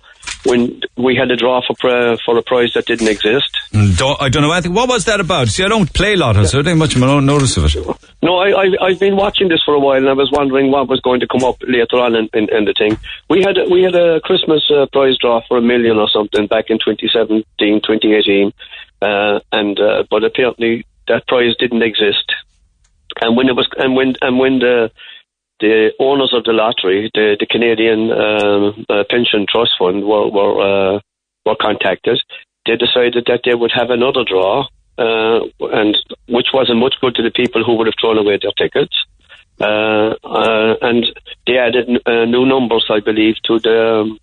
when 0.46 0.82
we 0.98 1.16
had 1.16 1.32
a 1.32 1.36
draw 1.36 1.62
for 1.66 2.18
for 2.24 2.38
a 2.38 2.44
prize 2.44 2.74
that 2.74 2.86
didn't 2.86 3.08
exist. 3.08 3.58
Don't, 3.98 4.22
I 4.22 4.30
don't 4.30 4.44
know 4.44 4.52
anything. 4.52 4.74
What 4.74 4.88
was 4.88 5.06
that 5.06 5.20
about? 5.20 5.48
See, 5.48 5.64
I 5.64 5.68
don't 5.68 5.92
play 5.92 6.16
lotto, 6.16 6.44
so 6.44 6.60
I 6.60 6.62
don't 6.62 6.78
much 6.78 6.94
of 6.94 7.02
my 7.02 7.08
own 7.08 7.26
notice 7.26 7.58
of 7.58 7.66
it. 7.66 7.76
No, 8.22 8.38
I, 8.38 8.50
I 8.52 8.88
I've 8.88 9.00
been 9.00 9.16
watching 9.16 9.48
this 9.50 9.62
for 9.66 9.74
a 9.74 9.80
while, 9.80 9.98
and 9.98 10.10
I 10.10 10.14
was 10.14 10.30
wondering 10.32 10.72
what 10.72 10.88
was 10.88 11.02
going 11.02 11.20
to 11.22 11.28
come 11.28 11.44
up 11.44 11.58
later 11.62 11.98
on 11.98 12.16
in, 12.16 12.30
in, 12.34 12.54
in 12.54 12.66
the 12.66 12.76
thing. 12.78 13.00
We 13.30 13.42
had 13.42 13.58
a, 13.58 13.68
we 13.68 13.82
had 13.82 13.96
a 13.96 14.22
Christmas 14.22 14.64
uh, 14.70 14.86
prize 14.92 15.18
draw 15.20 15.42
for 15.48 15.58
a 15.58 15.62
million 15.62 15.98
or 15.98 16.08
something 16.08 16.46
back 16.46 16.66
in 16.70 16.78
2017, 16.78 17.82
2018, 17.82 18.54
uh, 19.02 19.40
and 19.52 19.80
uh, 19.80 20.04
but 20.10 20.24
apparently 20.24 20.86
that 21.08 21.26
prize 21.28 21.56
didn't 21.60 21.82
exist. 21.82 22.32
And 23.22 23.36
when 23.36 23.50
it 23.50 23.56
was 23.56 23.68
and 23.78 23.96
when 23.96 24.16
and 24.22 24.40
when 24.40 24.60
the 24.60 24.92
the 25.60 25.92
owners 26.00 26.34
of 26.34 26.46
the 26.46 26.54
lottery, 26.54 27.12
the, 27.14 27.36
the 27.40 27.46
Canadian 27.46 28.12
um, 28.12 28.86
uh, 28.90 29.04
Pension 29.10 29.46
Trust 29.50 29.72
Fund, 29.78 30.04
were 30.06 30.30
were, 30.30 30.96
uh, 30.96 31.00
were 31.46 31.56
contacted. 31.60 32.22
They 32.66 32.78
decided 32.78 33.26
that 33.28 33.42
they 33.44 33.56
would 33.56 33.72
have 33.74 33.90
another 33.90 34.24
draw, 34.24 34.68
uh, 34.98 35.40
and 35.60 35.98
which 36.28 36.48
wasn't 36.54 36.80
much 36.80 36.96
good 37.02 37.16
to 37.16 37.24
the 37.24 37.32
people 37.32 37.64
who 37.64 37.76
would 37.76 37.88
have 37.88 37.96
thrown 38.00 38.18
away 38.18 38.40
their 38.42 38.52
tickets. 38.58 38.96
Uh, 39.60 40.16
uh, 40.24 40.76
and 40.82 41.06
they 41.46 41.58
added 41.58 41.90
uh, 42.06 42.24
new 42.26 42.46
numbers, 42.46 42.86
I 42.90 43.02
believe, 43.02 43.36
to 43.44 43.60
the 43.60 44.02
um, 44.02 44.20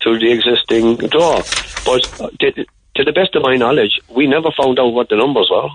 to 0.00 0.18
the 0.18 0.30
existing 0.30 0.96
draw. 1.08 1.36
But 1.86 2.02
to 2.96 3.04
the 3.04 3.12
best 3.12 3.34
of 3.34 3.42
my 3.42 3.56
knowledge, 3.56 4.00
we 4.08 4.26
never 4.26 4.50
found 4.50 4.78
out 4.78 4.88
what 4.88 5.08
the 5.08 5.16
numbers 5.16 5.48
were. 5.50 5.68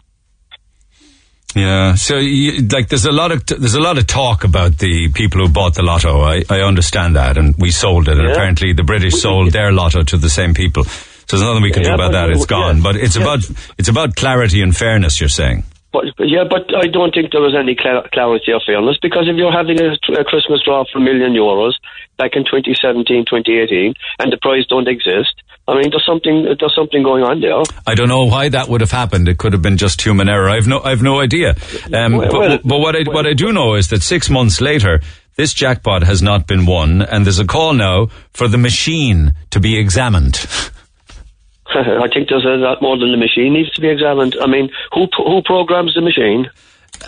Yeah, 1.55 1.95
so 1.95 2.15
you, 2.17 2.65
like 2.71 2.87
there's 2.87 3.05
a 3.05 3.11
lot 3.11 3.31
of 3.31 3.45
t- 3.45 3.55
there's 3.55 3.75
a 3.75 3.81
lot 3.81 3.97
of 3.97 4.07
talk 4.07 4.43
about 4.45 4.77
the 4.77 5.09
people 5.13 5.41
who 5.41 5.49
bought 5.51 5.73
the 5.75 5.83
lotto. 5.83 6.21
I, 6.21 6.43
I 6.49 6.61
understand 6.61 7.17
that, 7.17 7.37
and 7.37 7.55
we 7.57 7.71
sold 7.71 8.07
it, 8.07 8.17
and 8.17 8.25
Yeah. 8.27 8.31
apparently 8.33 8.71
the 8.73 8.83
British 8.83 9.15
sold 9.15 9.51
their 9.51 9.71
lotto 9.73 10.03
to 10.03 10.17
the 10.17 10.29
same 10.29 10.53
people. 10.53 10.83
So 10.85 11.37
there's 11.37 11.41
nothing 11.47 11.63
we 11.63 11.71
can 11.71 11.83
do 11.83 11.93
about 11.93 12.13
that. 12.13 12.29
It's 12.29 12.45
gone. 12.45 12.77
yeah. 12.77 12.83
But 12.83 12.95
it's 12.97 13.15
Yeah. 13.17 13.23
about 13.23 13.39
it's 13.77 13.89
about 13.89 14.15
clarity 14.15 14.61
and 14.61 14.75
fairness. 14.75 15.19
You're 15.19 15.29
saying. 15.29 15.63
But, 15.93 16.05
yeah, 16.19 16.45
but 16.49 16.71
I 16.73 16.87
don't 16.87 17.13
think 17.13 17.33
there 17.33 17.41
was 17.41 17.53
any 17.53 17.75
cla- 17.75 18.07
clarity 18.13 18.53
or 18.53 18.61
fairness 18.65 18.95
because 19.01 19.27
if 19.27 19.35
you're 19.35 19.51
having 19.51 19.75
a, 19.81 19.91
a 20.15 20.23
Christmas 20.23 20.61
draw 20.63 20.85
for 20.89 20.99
a 20.99 21.01
million 21.01 21.33
euros 21.33 21.73
back 22.17 22.31
in 22.39 22.45
2017, 22.45 23.25
2018, 23.27 23.93
and 24.19 24.31
the 24.31 24.37
prize 24.41 24.65
don't 24.67 24.87
exist, 24.87 25.35
I 25.67 25.75
mean, 25.75 25.89
there's 25.91 26.05
something 26.05 26.43
there's 26.59 26.75
something 26.75 27.03
going 27.03 27.23
on 27.23 27.39
there. 27.39 27.61
I 27.87 27.95
don't 27.95 28.09
know 28.09 28.25
why 28.25 28.49
that 28.49 28.67
would 28.67 28.81
have 28.81 28.91
happened. 28.91 29.27
It 29.27 29.37
could 29.37 29.53
have 29.53 29.61
been 29.61 29.77
just 29.77 30.01
human 30.01 30.27
error. 30.27 30.49
I've 30.49 30.67
no, 30.67 30.81
I've 30.81 31.01
no 31.03 31.19
idea. 31.21 31.55
Um, 31.93 32.17
Well, 32.17 32.31
but, 32.31 32.39
well- 32.39 32.59
but 32.63 32.79
what 32.79 32.95
I 32.95 33.03
what 33.11 33.25
I 33.27 33.33
do 33.33 33.51
know 33.53 33.75
is 33.75 33.89
that 33.89 34.01
six 34.03 34.29
months 34.29 34.59
later, 34.59 35.01
this 35.37 35.53
jackpot 35.53 36.03
has 36.03 36.21
not 36.21 36.47
been 36.47 36.65
won, 36.65 37.01
and 37.01 37.25
there's 37.25 37.39
a 37.39 37.45
call 37.45 37.73
now 37.73 38.07
for 38.33 38.47
the 38.47 38.57
machine 38.57 39.33
to 39.51 39.59
be 39.59 39.77
examined. 39.77 40.45
I 41.73 42.07
think 42.13 42.27
there's 42.27 42.43
a 42.43 42.57
lot 42.57 42.81
more 42.81 42.97
than 42.97 43.11
the 43.11 43.17
machine 43.17 43.53
needs 43.53 43.71
to 43.75 43.81
be 43.81 43.87
examined. 43.89 44.35
I 44.41 44.47
mean, 44.47 44.69
who 44.93 45.07
who 45.17 45.41
programs 45.43 45.93
the 45.93 46.01
machine? 46.01 46.49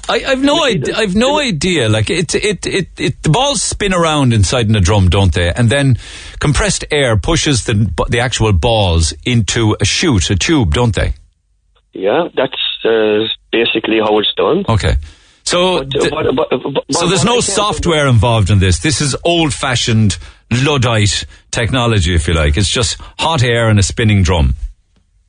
I, 0.10 0.24
I've 0.28 0.44
no 0.44 0.64
idea. 0.64 0.96
I've 0.96 1.16
no 1.16 1.40
idea. 1.40 1.90
Like 1.90 2.10
it, 2.10 2.36
it, 2.36 2.66
it, 2.66 2.88
it, 2.98 3.24
the 3.24 3.30
balls 3.30 3.62
spin 3.62 3.94
around 3.94 4.34
inside 4.34 4.68
in 4.68 4.76
a 4.76 4.82
drum, 4.82 5.10
don't 5.10 5.34
they? 5.34 5.52
And 5.54 5.70
then 5.70 5.98
compressed 6.40 6.86
air 6.92 7.18
pushes 7.18 7.66
the 7.66 7.90
the 8.10 8.20
actual 8.20 8.54
balls 8.54 9.14
into 9.26 9.76
a 9.80 9.86
chute, 9.86 10.30
a 10.30 10.36
tube, 10.36 10.74
don't 10.74 10.94
they? 10.96 11.14
Yeah, 11.94 12.28
that's 12.36 12.58
uh, 12.86 13.28
basically 13.52 14.00
how 14.00 14.18
it's 14.20 14.34
done. 14.36 14.66
Okay. 14.68 14.96
So, 15.46 15.84
But, 15.84 15.96
uh, 15.96 16.32
but- 16.32 16.50
but- 16.50 16.74
but- 16.74 16.84
so 16.92 17.08
there's 17.08 17.26
no 17.26 17.40
software 17.42 18.08
involved 18.08 18.50
in 18.50 18.60
this. 18.60 18.80
This 18.80 19.02
is 19.02 19.16
old-fashioned 19.26 20.18
luddite 20.64 21.26
technology, 21.52 22.16
if 22.16 22.28
you 22.30 22.34
like. 22.34 22.56
It's 22.56 22.70
just 22.70 22.98
hot 23.20 23.44
air 23.44 23.68
and 23.70 23.78
a 23.78 23.84
spinning 23.84 24.24
drum. 24.24 24.56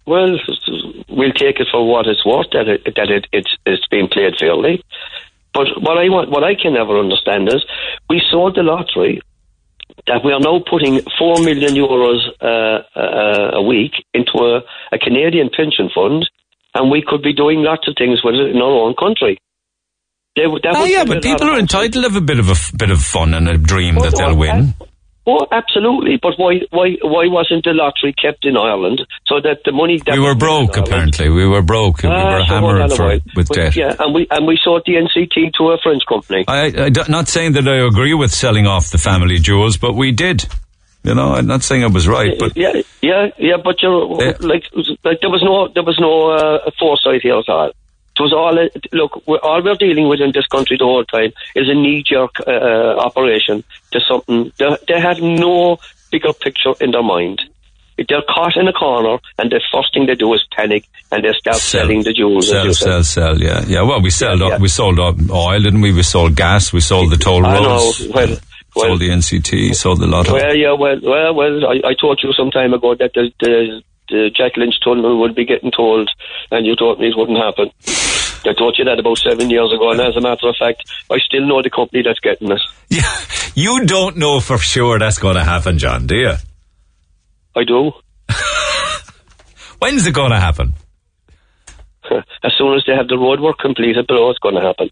Well, 0.06 0.38
we'll 1.24 1.32
take 1.32 1.58
it 1.60 1.68
for 1.72 1.88
what 1.88 2.06
it's 2.06 2.24
worth 2.24 2.50
that 2.52 2.68
it, 2.68 2.84
that 2.96 3.08
it, 3.08 3.26
it's 3.32 3.56
it's 3.64 3.86
being 3.88 4.08
played 4.08 4.34
fairly. 4.38 4.84
But 5.54 5.68
what 5.80 5.96
I 5.96 6.12
want, 6.12 6.30
what 6.30 6.44
I 6.44 6.54
can 6.54 6.74
never 6.74 6.98
understand 6.98 7.48
is, 7.48 7.64
we 8.10 8.20
sold 8.30 8.56
the 8.56 8.62
lottery 8.62 9.22
that 10.06 10.20
we 10.24 10.32
are 10.32 10.40
now 10.40 10.60
putting 10.68 11.00
four 11.18 11.40
million 11.40 11.72
euros 11.72 12.20
uh, 12.42 12.82
uh, 12.98 13.58
a 13.58 13.62
week 13.62 13.92
into 14.12 14.32
a, 14.38 14.60
a 14.92 14.98
Canadian 14.98 15.48
pension 15.48 15.88
fund, 15.94 16.28
and 16.74 16.90
we 16.90 17.02
could 17.06 17.22
be 17.22 17.32
doing 17.32 17.62
lots 17.62 17.88
of 17.88 17.94
things 17.96 18.20
with 18.22 18.34
it 18.34 18.50
in 18.50 18.60
our 18.60 18.84
own 18.84 18.94
country. 18.94 19.38
They, 20.36 20.42
that 20.42 20.74
Oh 20.74 20.84
yeah, 20.84 21.04
but 21.04 21.22
people 21.22 21.48
are 21.48 21.58
entitled 21.58 21.92
to 21.92 22.10
have 22.10 22.16
a 22.16 22.20
bit 22.20 22.40
of 22.40 22.50
a 22.50 22.56
bit 22.76 22.90
of 22.90 23.00
fun 23.00 23.32
and 23.34 23.48
a 23.48 23.56
dream 23.56 23.94
that 23.96 24.16
they'll 24.16 24.36
win. 24.36 24.74
Oh, 25.26 25.46
absolutely. 25.50 26.18
But 26.20 26.34
why, 26.36 26.60
why, 26.70 26.96
why 27.00 27.26
wasn't 27.28 27.64
the 27.64 27.72
lottery 27.72 28.12
kept 28.12 28.44
in 28.44 28.56
Ireland 28.58 29.00
so 29.26 29.40
that 29.40 29.60
the 29.64 29.72
money 29.72 29.98
that 30.04 30.12
We 30.12 30.20
were 30.20 30.34
broke, 30.34 30.72
Ireland- 30.76 30.88
apparently. 30.88 31.28
We 31.30 31.46
were 31.46 31.62
broke. 31.62 32.04
and 32.04 32.12
we 32.12 32.18
Ah, 32.20 32.36
were 32.36 32.44
hammered 32.44 32.92
for, 32.92 33.18
with 33.34 33.48
We- 33.50 33.56
debt. 33.56 33.74
Yeah, 33.76 33.94
and 33.98 34.14
we 34.14 34.26
and 34.30 34.46
we 34.46 34.58
sold 34.62 34.82
the 34.84 34.96
NCT 34.96 35.54
to 35.58 35.70
a 35.70 35.78
French 35.78 36.02
company. 36.06 36.44
I, 36.46 36.66
I, 36.86 36.90
not 37.08 37.28
saying 37.28 37.52
that 37.52 37.66
I 37.66 37.76
agree 37.86 38.12
with 38.14 38.32
selling 38.32 38.66
off 38.66 38.90
the 38.90 38.98
family 38.98 39.38
jewels, 39.38 39.78
but 39.78 39.94
we 39.94 40.12
did. 40.12 40.44
You 41.04 41.14
know, 41.14 41.34
I'm 41.34 41.46
not 41.46 41.62
saying 41.62 41.82
it 41.82 41.92
was 41.92 42.06
right, 42.08 42.38
but 42.38 42.56
yeah, 42.56 42.72
yeah, 43.02 43.28
yeah. 43.38 43.56
But 43.62 43.82
you're 43.82 44.06
like, 44.40 44.66
like 45.04 45.20
there 45.20 45.30
was 45.30 45.42
no 45.42 45.68
there 45.68 45.82
was 45.82 45.98
no 46.00 46.30
uh, 46.30 46.70
foresight 46.78 47.20
here 47.22 47.38
at 47.38 47.48
all. 47.48 47.70
It 48.16 48.22
was 48.22 48.32
all, 48.32 48.56
a, 48.56 48.70
look, 48.92 49.26
we're, 49.26 49.38
all 49.38 49.62
we're 49.62 49.74
dealing 49.74 50.08
with 50.08 50.20
in 50.20 50.30
this 50.32 50.46
country 50.46 50.76
the 50.78 50.84
whole 50.84 51.04
time 51.04 51.32
is 51.56 51.68
a 51.68 51.74
knee-jerk 51.74 52.40
uh, 52.46 52.50
uh, 52.50 52.96
operation 52.98 53.64
to 53.90 54.00
something. 54.00 54.52
They, 54.56 54.76
they 54.86 55.00
have 55.00 55.20
no 55.20 55.78
bigger 56.12 56.32
picture 56.32 56.74
in 56.80 56.92
their 56.92 57.02
mind. 57.02 57.42
They're 57.96 58.22
caught 58.22 58.56
in 58.56 58.66
a 58.66 58.72
corner, 58.72 59.18
and 59.38 59.50
the 59.50 59.60
first 59.72 59.94
thing 59.94 60.06
they 60.06 60.14
do 60.14 60.32
is 60.34 60.44
panic, 60.56 60.84
and 61.12 61.24
they 61.24 61.32
start 61.32 61.56
selling 61.56 62.02
the 62.02 62.12
jewels. 62.12 62.48
Sell, 62.48 62.72
sell, 62.72 63.04
sell. 63.04 63.40
Yeah, 63.40 63.64
yeah. 63.66 63.82
Well, 63.82 64.00
we 64.00 64.10
sold 64.10 64.42
we 64.60 64.66
sold 64.66 64.98
oil, 64.98 65.60
didn't 65.60 65.80
we? 65.80 65.92
We 65.92 66.02
sold 66.02 66.34
gas. 66.34 66.72
We 66.72 66.80
sold 66.80 67.12
the 67.12 67.16
toll 67.16 67.46
I 67.46 67.60
know. 67.60 67.68
roads. 67.68 68.08
Well, 68.12 68.36
sold 68.88 69.00
the 69.00 69.10
NCT. 69.10 69.74
Sold 69.76 70.00
the 70.00 70.06
lotto. 70.06 70.32
Well, 70.32 70.56
yeah, 70.56 70.72
well, 70.72 70.98
well, 71.02 71.34
well. 71.34 71.66
I, 71.66 71.90
I 71.90 71.94
told 71.94 72.20
you 72.22 72.32
some 72.32 72.50
time 72.50 72.74
ago 72.74 72.96
that 72.96 73.12
the, 73.14 73.30
the, 73.38 73.82
the 74.08 74.30
Jack 74.36 74.56
Lynch 74.56 74.74
tunnel 74.82 75.20
would 75.20 75.36
be 75.36 75.44
getting 75.44 75.70
tolled, 75.70 76.10
and 76.50 76.66
you 76.66 76.74
told 76.74 76.98
me 76.98 77.08
it 77.08 77.16
wouldn't 77.16 77.38
happen. 77.38 77.70
I 78.46 78.52
told 78.52 78.76
you 78.78 78.84
that 78.84 78.98
about 78.98 79.18
seven 79.18 79.50
years 79.50 79.72
ago, 79.72 79.90
and 79.90 80.00
as 80.00 80.16
a 80.16 80.20
matter 80.20 80.48
of 80.48 80.56
fact, 80.58 80.84
I 81.10 81.18
still 81.18 81.46
know 81.46 81.62
the 81.62 81.70
company 81.70 82.02
that's 82.02 82.20
getting 82.20 82.50
it. 82.50 82.60
You 83.56 83.84
don't 83.86 84.16
know 84.16 84.40
for 84.40 84.58
sure 84.58 84.98
that's 84.98 85.18
going 85.18 85.36
to 85.36 85.44
happen, 85.44 85.78
John, 85.78 86.08
do 86.08 86.16
you? 86.16 86.34
I 87.54 87.62
do. 87.62 87.92
When's 89.78 90.04
it 90.08 90.12
going 90.12 90.32
to 90.32 90.40
happen? 90.40 90.74
as 92.10 92.52
soon 92.58 92.74
as 92.74 92.82
they 92.84 92.94
have 92.94 93.06
the 93.06 93.14
roadwork 93.14 93.58
completed, 93.60 94.08
below, 94.08 94.30
it's 94.30 94.40
going 94.40 94.56
to 94.56 94.60
happen. 94.60 94.90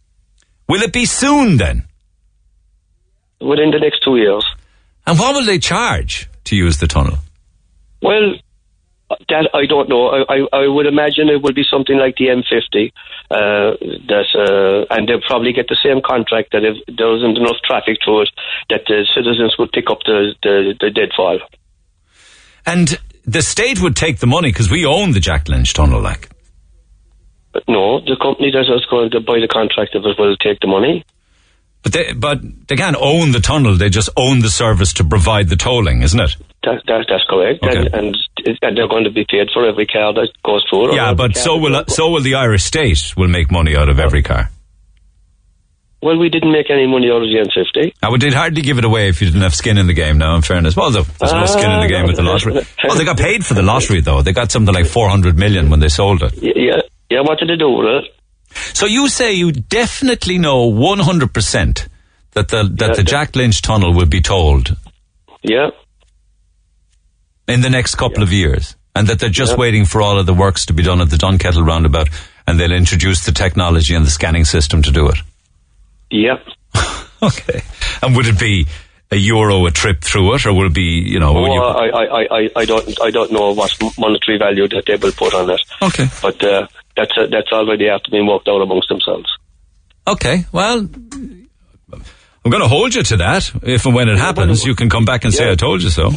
Will 0.69 0.83
it 0.83 0.93
be 0.93 1.07
soon 1.07 1.57
then? 1.57 1.89
Within 3.41 3.73
the 3.73 3.81
next 3.81 4.05
two 4.05 4.17
years. 4.17 4.47
And 5.09 5.19
what 5.19 5.35
will 5.35 5.45
they 5.45 5.59
charge 5.59 6.31
to 6.45 6.55
use 6.55 6.79
the 6.79 6.87
tunnel? 6.87 7.19
Well, 8.01 8.35
that 9.29 9.51
I 9.55 9.67
don't 9.67 9.89
know. 9.89 10.09
I, 10.09 10.25
I, 10.29 10.65
I 10.65 10.69
would 10.69 10.87
imagine 10.87 11.29
it 11.29 11.43
will 11.43 11.55
be 11.55 11.65
something 11.69 11.97
like 11.97 12.17
the 12.17 12.29
M50. 12.29 12.93
Uh, 13.31 13.77
that, 14.09 14.29
uh, 14.37 14.95
and 14.95 15.09
they'll 15.09 15.25
probably 15.27 15.53
get 15.53 15.69
the 15.69 15.79
same 15.83 16.03
contract 16.05 16.53
that 16.53 16.65
if 16.65 16.77
there 16.97 17.17
isn't 17.17 17.39
enough 17.39 17.57
traffic 17.65 17.99
through 18.05 18.23
it, 18.23 18.31
that 18.69 18.83
the 18.87 19.07
citizens 19.15 19.57
would 19.59 19.73
pick 19.73 19.89
up 19.91 19.99
the, 20.05 20.35
the, 20.43 20.75
the 20.81 20.91
deadfall. 20.91 21.39
And 22.67 22.99
the 23.25 23.43
state 23.43 23.81
would 23.81 23.97
take 23.97 24.19
the 24.19 24.27
money 24.27 24.51
because 24.51 24.71
we 24.71 24.85
own 24.85 25.13
the 25.13 25.21
Jack 25.21 25.49
Lynch 25.49 25.73
tunnel, 25.73 26.01
like. 26.01 26.29
But 27.53 27.65
no, 27.69 28.01
the 28.01 28.17
company 28.21 28.51
that 28.51 28.69
is 28.69 28.87
going 28.91 29.11
to 29.11 29.21
buy 29.21 29.41
the 29.41 29.49
contract 29.49 29.95
of 29.95 30.05
it 30.05 30.19
will 30.19 30.37
take 30.37 30.61
the 30.61 30.69
money. 30.69 31.05
But 31.83 31.93
they, 31.93 32.13
but 32.13 32.41
they 32.69 32.77
can't 32.77 32.97
own 32.99 33.33
the 33.33 33.41
tunnel. 33.41 33.77
They 33.77 33.91
just 33.91 34.09
own 34.17 34.41
the 34.41 34.49
service 34.49 34.93
to 34.95 35.05
provide 35.05 35.49
the 35.49 35.57
tolling, 35.57 36.03
isn't 36.03 36.21
it? 36.21 36.37
That, 36.63 36.83
that, 36.87 37.07
that's 37.09 37.25
correct. 37.29 37.65
Okay. 37.65 37.77
And, 37.77 37.95
and 37.95 38.17
they're 38.45 38.88
going 38.88 39.05
to 39.05 39.11
be 39.11 39.24
paid 39.28 39.49
for 39.53 39.66
every 39.66 39.86
car 39.86 40.12
that 40.14 40.28
goes 40.45 40.64
through 40.68 40.95
Yeah, 40.95 41.14
but 41.14 41.36
so 41.36 41.57
will 41.57 41.84
so 41.88 42.11
will 42.11 42.22
the 42.22 42.34
Irish 42.34 42.64
state 42.64 43.14
will 43.16 43.28
make 43.28 43.51
money 43.51 43.76
out 43.76 43.88
of 43.88 43.99
every 43.99 44.22
car. 44.22 44.51
Well, 46.03 46.18
we 46.18 46.28
didn't 46.30 46.51
make 46.51 46.68
any 46.68 46.86
money 46.88 47.09
out 47.12 47.22
of 47.22 47.28
the 47.28 47.36
M50. 47.38 47.93
I 48.03 48.09
would 48.11 48.20
did 48.20 48.32
hardly 48.34 48.62
give 48.62 48.76
it 48.78 48.84
away 48.84 49.09
if 49.09 49.20
you 49.20 49.28
didn't 49.28 49.43
have 49.43 49.55
skin 49.55 49.78
in 49.78 49.86
the 49.86 49.93
game. 49.93 50.18
Now, 50.18 50.34
in 50.34 50.43
fairness, 50.43 50.74
well, 50.74 50.90
there- 50.90 51.05
there's 51.20 51.32
no 51.32 51.47
skin 51.47 51.70
in 51.70 51.80
the 51.80 51.86
game 51.88 52.07
with 52.07 52.16
the 52.16 52.22
lottery. 52.24 52.55
Well, 52.84 52.97
they 52.99 53.05
got 53.05 53.18
paid 53.18 53.47
for 53.47 53.55
the 53.55 53.62
lottery 53.62 54.01
though. 54.01 54.20
They 54.22 54.32
got 54.32 54.51
something 54.51 54.74
like 54.74 54.86
four 54.86 55.09
hundred 55.09 55.38
million 55.38 55.70
when 55.70 55.78
they 55.78 55.88
sold 55.88 56.22
it. 56.24 56.34
Yeah, 56.43 56.80
yeah. 57.09 57.20
What 57.20 57.38
did 57.38 57.51
they 57.51 57.57
do 57.57 57.70
with 57.70 57.86
it? 57.86 58.05
So 58.74 58.86
you 58.86 59.09
say 59.09 59.32
you 59.34 59.53
definitely 59.53 60.38
know 60.38 60.64
one 60.66 60.99
hundred 60.99 61.32
percent 61.32 61.86
that 62.32 62.49
the 62.49 62.64
that 62.78 62.88
Yeah, 62.88 62.95
the. 62.97 63.03
Jack 63.05 63.36
Lynch 63.36 63.62
tunnel 63.62 63.93
will 63.95 64.07
be 64.07 64.20
tolled. 64.20 64.76
Yeah. 65.43 65.70
In 67.49 67.61
the 67.61 67.70
next 67.70 67.95
couple 67.97 68.22
of 68.22 68.32
years, 68.32 68.76
and 68.95 69.07
that 69.09 69.18
they're 69.18 69.28
just 69.30 69.53
Yeah. 69.53 69.59
waiting 69.59 69.84
for 69.84 70.01
all 70.03 70.18
of 70.18 70.26
the 70.26 70.34
works 70.34 70.66
to 70.66 70.72
be 70.72 70.82
done 70.82 71.01
at 71.01 71.11
the 71.11 71.16
Dunkettle 71.16 71.66
roundabout, 71.66 72.09
and 72.47 72.59
they'll 72.59 72.72
introduce 72.72 73.24
the 73.24 73.32
technology 73.32 73.95
and 73.95 74.05
the 74.07 74.11
scanning 74.11 74.45
system 74.45 74.82
to 74.82 74.90
do 74.90 75.09
it. 75.09 75.18
Yeah. 76.11 76.38
Okay. 77.22 77.62
And 78.03 78.16
would 78.16 78.26
it 78.26 78.36
be 78.40 78.66
a 79.12 79.16
euro 79.16 79.64
a 79.66 79.70
trip 79.70 80.01
through 80.03 80.34
it, 80.34 80.45
or 80.45 80.53
will 80.53 80.66
it 80.66 80.74
be 80.74 80.82
you 81.07 81.20
know? 81.20 81.36
Oh, 81.36 81.47
you- 81.55 81.62
I, 81.62 81.86
I, 81.86 82.38
I, 82.40 82.51
I 82.57 82.64
don't, 82.64 83.01
I 83.01 83.11
don't 83.12 83.30
know 83.30 83.53
what 83.53 83.72
monetary 83.97 84.38
value 84.38 84.66
that 84.66 84.86
they 84.86 84.97
will 84.97 85.12
put 85.12 85.32
on 85.32 85.49
it. 85.51 85.61
Okay. 85.80 86.09
But 86.20 86.43
uh, 86.43 86.66
that's 86.97 87.12
uh, 87.16 87.26
that's 87.30 87.53
already 87.53 87.88
after 87.88 88.11
being 88.11 88.26
worked 88.26 88.49
out 88.49 88.61
amongst 88.61 88.88
themselves. 88.88 89.30
Okay, 90.05 90.47
well, 90.51 90.78
I'm 90.78 92.51
going 92.51 92.61
to 92.62 92.66
hold 92.68 92.93
you 92.97 93.05
to 93.05 93.16
that. 93.18 93.53
If 93.62 93.86
and 93.86 93.95
when 93.95 94.09
it 94.09 94.18
happens, 94.18 94.64
you 94.66 94.74
can 94.74 94.90
come 94.90 95.05
back 95.05 95.22
and 95.24 95.32
say 95.32 95.49
I 95.49 95.55
told 95.55 95.80
you 95.84 95.90
so. 95.90 96.11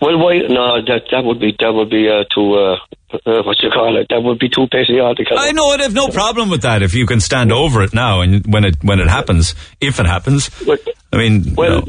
Well, 0.00 0.18
why? 0.18 0.38
No, 0.38 0.82
that 0.84 1.02
that 1.10 1.24
would 1.24 1.40
be 1.40 1.54
that 1.58 1.72
would 1.72 1.90
be 1.90 2.08
uh, 2.08 2.24
too 2.34 2.54
uh, 2.54 2.76
uh, 3.26 3.42
what 3.42 3.62
you 3.62 3.70
call 3.70 3.96
it? 3.96 4.08
That 4.10 4.22
would 4.22 4.38
be 4.38 4.48
too 4.48 4.66
patriotic. 4.66 5.28
I 5.30 5.52
know 5.52 5.68
I'd 5.68 5.80
have 5.80 5.94
no 5.94 6.08
problem 6.08 6.50
with 6.50 6.62
that 6.62 6.82
if 6.82 6.94
you 6.94 7.06
can 7.06 7.20
stand 7.20 7.52
over 7.52 7.82
it 7.82 7.94
now 7.94 8.20
and 8.20 8.44
when 8.52 8.64
it 8.64 8.82
when 8.82 9.00
it 9.00 9.08
happens, 9.08 9.54
if 9.80 10.00
it 10.00 10.06
happens. 10.06 10.50
I 11.12 11.16
mean, 11.16 11.44
you 11.44 11.54
know, 11.54 11.84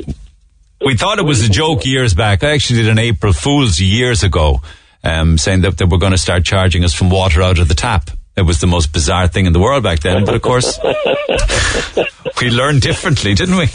we 0.86 0.95
thought 0.95 1.20
it 1.20 1.26
was 1.26 1.43
a 1.45 1.49
joke 1.49 1.86
years 1.86 2.14
back. 2.14 2.43
I 2.43 2.51
actually 2.51 2.84
did 2.84 2.89
an 2.89 2.99
April 2.99 3.34
Fool's 3.34 3.80
years 3.82 4.24
ago, 4.24 4.62
um, 5.03 5.38
saying 5.38 5.62
that 5.62 5.78
they 5.78 5.86
were 5.86 5.97
going 5.97 6.12
to 6.12 6.18
start 6.18 6.45
charging 6.45 6.84
us 6.84 6.93
from 6.93 7.10
water 7.10 7.41
out 7.41 7.60
of 7.60 7.68
the 7.68 7.76
tap. 7.76 8.10
It 8.38 8.43
was 8.43 8.60
the 8.60 8.68
most 8.68 8.91
bizarre 8.91 9.28
thing 9.28 9.45
in 9.45 9.53
the 9.53 9.60
world 9.60 9.84
back 9.84 10.01
then, 10.01 10.26
but 10.26 10.36
of 10.36 10.41
course, 10.41 10.78
we 12.41 12.49
learned 12.49 12.82
differently, 12.82 13.34
didn't 13.34 13.56
we? 13.56 13.68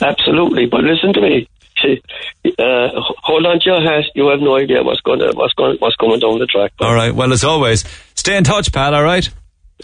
Absolutely, 0.00 0.66
but 0.66 0.80
listen 0.82 1.12
to 1.12 1.20
me. 1.20 1.48
Uh, 1.82 2.88
hold 3.22 3.46
on 3.46 3.60
to 3.60 3.64
your 3.66 3.82
hat. 3.82 4.04
You 4.14 4.28
have 4.28 4.40
no 4.40 4.56
idea 4.56 4.82
what's 4.82 5.00
going 5.00 5.18
to, 5.20 5.32
what's 5.34 5.54
going 5.54 5.76
what's 5.78 5.96
coming 5.96 6.20
down 6.20 6.38
the 6.38 6.46
track. 6.46 6.72
All 6.80 6.94
right. 6.94 7.14
Well, 7.14 7.32
as 7.32 7.44
always, 7.44 7.84
stay 8.14 8.36
in 8.36 8.44
touch, 8.44 8.72
pal. 8.72 8.94
All 8.94 9.02
right. 9.02 9.28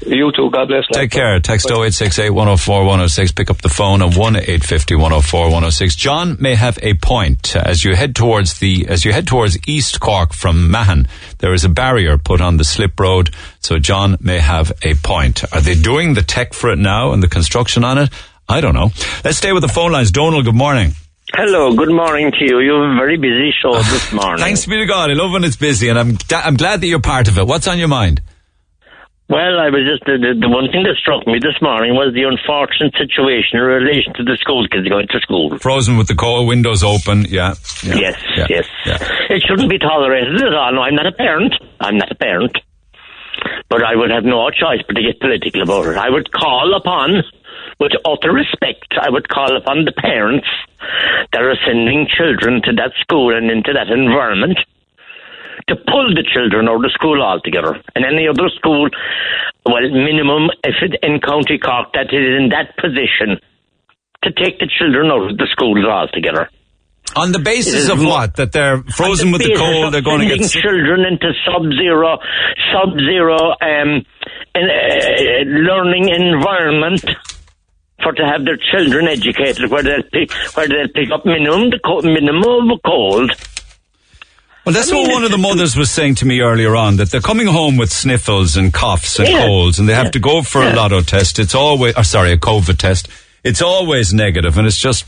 You 0.06 0.30
too. 0.32 0.50
God 0.50 0.68
bless. 0.68 0.86
Take 0.92 1.10
care. 1.10 1.38
Text 1.40 1.66
0868 1.66 2.30
104 2.30 2.84
106. 2.84 3.32
Pick 3.32 3.50
up 3.50 3.60
the 3.60 3.68
phone 3.68 4.00
on 4.02 4.12
1 4.14 4.36
850 4.36 4.94
104 4.94 5.44
106. 5.46 5.96
John 5.96 6.36
may 6.40 6.54
have 6.54 6.78
a 6.80 6.94
point. 6.94 7.54
As 7.56 7.84
you 7.84 7.94
head 7.94 8.14
towards 8.14 8.60
the, 8.60 8.86
as 8.88 9.04
you 9.04 9.12
head 9.12 9.26
towards 9.26 9.58
East 9.68 10.00
Cork 10.00 10.32
from 10.32 10.70
Mahon, 10.70 11.06
there 11.38 11.52
is 11.52 11.64
a 11.64 11.68
barrier 11.68 12.16
put 12.18 12.40
on 12.40 12.56
the 12.56 12.64
slip 12.64 12.98
road. 12.98 13.30
So 13.58 13.78
John 13.78 14.16
may 14.20 14.38
have 14.38 14.72
a 14.82 14.94
point. 14.94 15.44
Are 15.52 15.60
they 15.60 15.74
doing 15.74 16.14
the 16.14 16.22
tech 16.22 16.54
for 16.54 16.70
it 16.70 16.78
now 16.78 17.12
and 17.12 17.22
the 17.22 17.28
construction 17.28 17.84
on 17.84 17.98
it? 17.98 18.10
I 18.48 18.60
don't 18.60 18.74
know. 18.74 18.90
Let's 19.24 19.38
stay 19.38 19.52
with 19.52 19.62
the 19.62 19.68
phone 19.68 19.92
lines. 19.92 20.12
Donald, 20.12 20.44
good 20.44 20.54
morning. 20.54 20.92
Hello, 21.34 21.74
good 21.74 21.90
morning 21.90 22.32
to 22.32 22.44
you. 22.44 22.58
You 22.60 22.72
have 22.74 22.92
a 22.92 22.96
very 22.96 23.16
busy 23.16 23.52
show 23.62 23.74
this 23.78 24.12
morning. 24.12 24.38
Thanks 24.38 24.66
be 24.66 24.76
to 24.78 24.86
God. 24.86 25.10
I 25.10 25.14
love 25.14 25.32
when 25.32 25.44
it's 25.44 25.56
busy 25.56 25.88
and 25.88 25.98
I'm, 25.98 26.18
I'm 26.30 26.56
glad 26.56 26.80
that 26.80 26.86
you're 26.86 27.00
part 27.00 27.28
of 27.28 27.38
it. 27.38 27.46
What's 27.46 27.68
on 27.68 27.78
your 27.78 27.88
mind? 27.88 28.20
Well, 29.30 29.62
I 29.62 29.70
was 29.70 29.86
just 29.86 30.02
the, 30.10 30.18
the, 30.18 30.34
the 30.34 30.50
one 30.50 30.66
thing 30.74 30.82
that 30.82 30.98
struck 30.98 31.22
me 31.22 31.38
this 31.38 31.54
morning 31.62 31.94
was 31.94 32.10
the 32.18 32.26
unfortunate 32.26 32.90
situation 32.98 33.62
in 33.62 33.62
relation 33.62 34.10
to 34.18 34.26
the 34.26 34.34
school 34.42 34.66
kids 34.66 34.90
going 34.90 35.06
to 35.06 35.20
school. 35.22 35.54
Frozen 35.62 35.96
with 35.96 36.10
the 36.10 36.18
cold 36.18 36.48
windows 36.50 36.82
open. 36.82 37.30
Yeah. 37.30 37.54
yeah 37.86 37.94
Yes, 37.94 38.18
yeah, 38.34 38.46
yes. 38.50 38.66
Yeah. 38.84 38.98
It 39.30 39.46
shouldn't 39.46 39.70
be 39.70 39.78
tolerated 39.78 40.34
at 40.34 40.50
all. 40.50 40.74
No, 40.74 40.82
I'm 40.82 40.98
not 40.98 41.06
a 41.06 41.14
parent. 41.14 41.54
I'm 41.78 41.96
not 41.96 42.10
a 42.10 42.18
parent. 42.18 42.58
But 43.70 43.86
I 43.86 43.94
would 43.94 44.10
have 44.10 44.24
no 44.26 44.50
choice 44.50 44.82
but 44.82 44.98
to 44.98 45.02
get 45.02 45.22
political 45.22 45.62
about 45.62 45.86
it. 45.86 45.96
I 45.96 46.10
would 46.10 46.26
call 46.34 46.74
upon, 46.74 47.22
with 47.80 47.92
utter 48.04 48.30
respect, 48.30 48.92
I 49.00 49.08
would 49.08 49.28
call 49.28 49.56
upon 49.56 49.88
the 49.88 49.96
parents 49.96 50.46
that 51.32 51.40
are 51.40 51.56
sending 51.64 52.06
children 52.06 52.60
to 52.68 52.72
that 52.76 52.92
school 53.00 53.34
and 53.34 53.50
into 53.50 53.72
that 53.72 53.88
environment 53.88 54.60
to 55.68 55.76
pull 55.76 56.12
the 56.12 56.24
children 56.28 56.68
out 56.68 56.84
of 56.84 56.92
school 56.92 57.22
altogether. 57.22 57.80
And 57.96 58.04
any 58.04 58.28
other 58.28 58.52
school, 58.52 58.88
well, 59.64 59.88
minimum, 59.88 60.52
if 60.62 60.76
it 60.84 61.00
in 61.02 61.20
County 61.20 61.58
Cork 61.58 61.92
that 61.94 62.12
is 62.12 62.26
in 62.36 62.52
that 62.52 62.76
position, 62.76 63.40
to 64.22 64.30
take 64.32 64.60
the 64.60 64.68
children 64.68 65.08
out 65.08 65.30
of 65.30 65.38
the 65.38 65.48
schools 65.50 65.80
altogether. 65.88 66.50
On 67.16 67.32
the 67.32 67.38
basis 67.38 67.88
of 67.88 68.04
what? 68.04 68.36
That 68.36 68.52
they're 68.52 68.82
frozen 68.84 69.28
on 69.28 69.32
with 69.32 69.42
the 69.42 69.56
cold, 69.56 69.94
they're 69.94 70.02
going 70.02 70.28
to 70.28 70.36
get 70.36 70.44
sick? 70.44 70.62
children 70.62 71.00
into 71.08 71.32
sub-zero, 71.48 72.18
sub-zero 72.70 73.56
um, 73.56 74.04
in, 74.54 74.64
uh, 74.68 75.48
learning 75.48 76.12
environment 76.12 77.02
for 78.02 78.12
to 78.12 78.24
have 78.26 78.44
their 78.44 78.56
children 78.56 79.08
educated, 79.08 79.70
where 79.70 79.82
they'll 79.82 80.02
pick, 80.02 80.32
where 80.54 80.68
they'll 80.68 80.88
pick 80.88 81.10
up 81.10 81.24
minimum 81.24 81.70
the 81.70 82.02
minimum 82.02 82.70
of 82.70 82.80
cold. 82.84 83.30
Well, 84.66 84.74
that's 84.74 84.92
what 84.92 85.10
one 85.10 85.24
of 85.24 85.30
the 85.30 85.38
mothers 85.38 85.74
was 85.74 85.90
saying 85.90 86.16
to 86.16 86.26
me 86.26 86.40
earlier 86.40 86.76
on, 86.76 86.96
that 86.96 87.10
they're 87.10 87.22
coming 87.22 87.46
home 87.46 87.76
with 87.78 87.90
sniffles 87.90 88.56
and 88.56 88.72
coughs 88.72 89.18
and 89.18 89.28
Yeah. 89.28 89.46
colds, 89.46 89.78
and 89.78 89.88
they 89.88 89.94
have 89.94 90.06
Yeah. 90.06 90.10
to 90.12 90.18
go 90.20 90.42
for 90.42 90.60
a 90.60 90.66
Yeah. 90.66 90.74
lotto 90.76 91.00
test. 91.00 91.38
It's 91.38 91.54
always, 91.54 91.94
or 91.96 92.04
sorry, 92.04 92.32
a 92.32 92.36
COVID 92.36 92.76
test. 92.78 93.08
It's 93.42 93.62
always 93.62 94.12
negative, 94.12 94.58
and 94.58 94.66
it's 94.66 94.76
just 94.78 95.06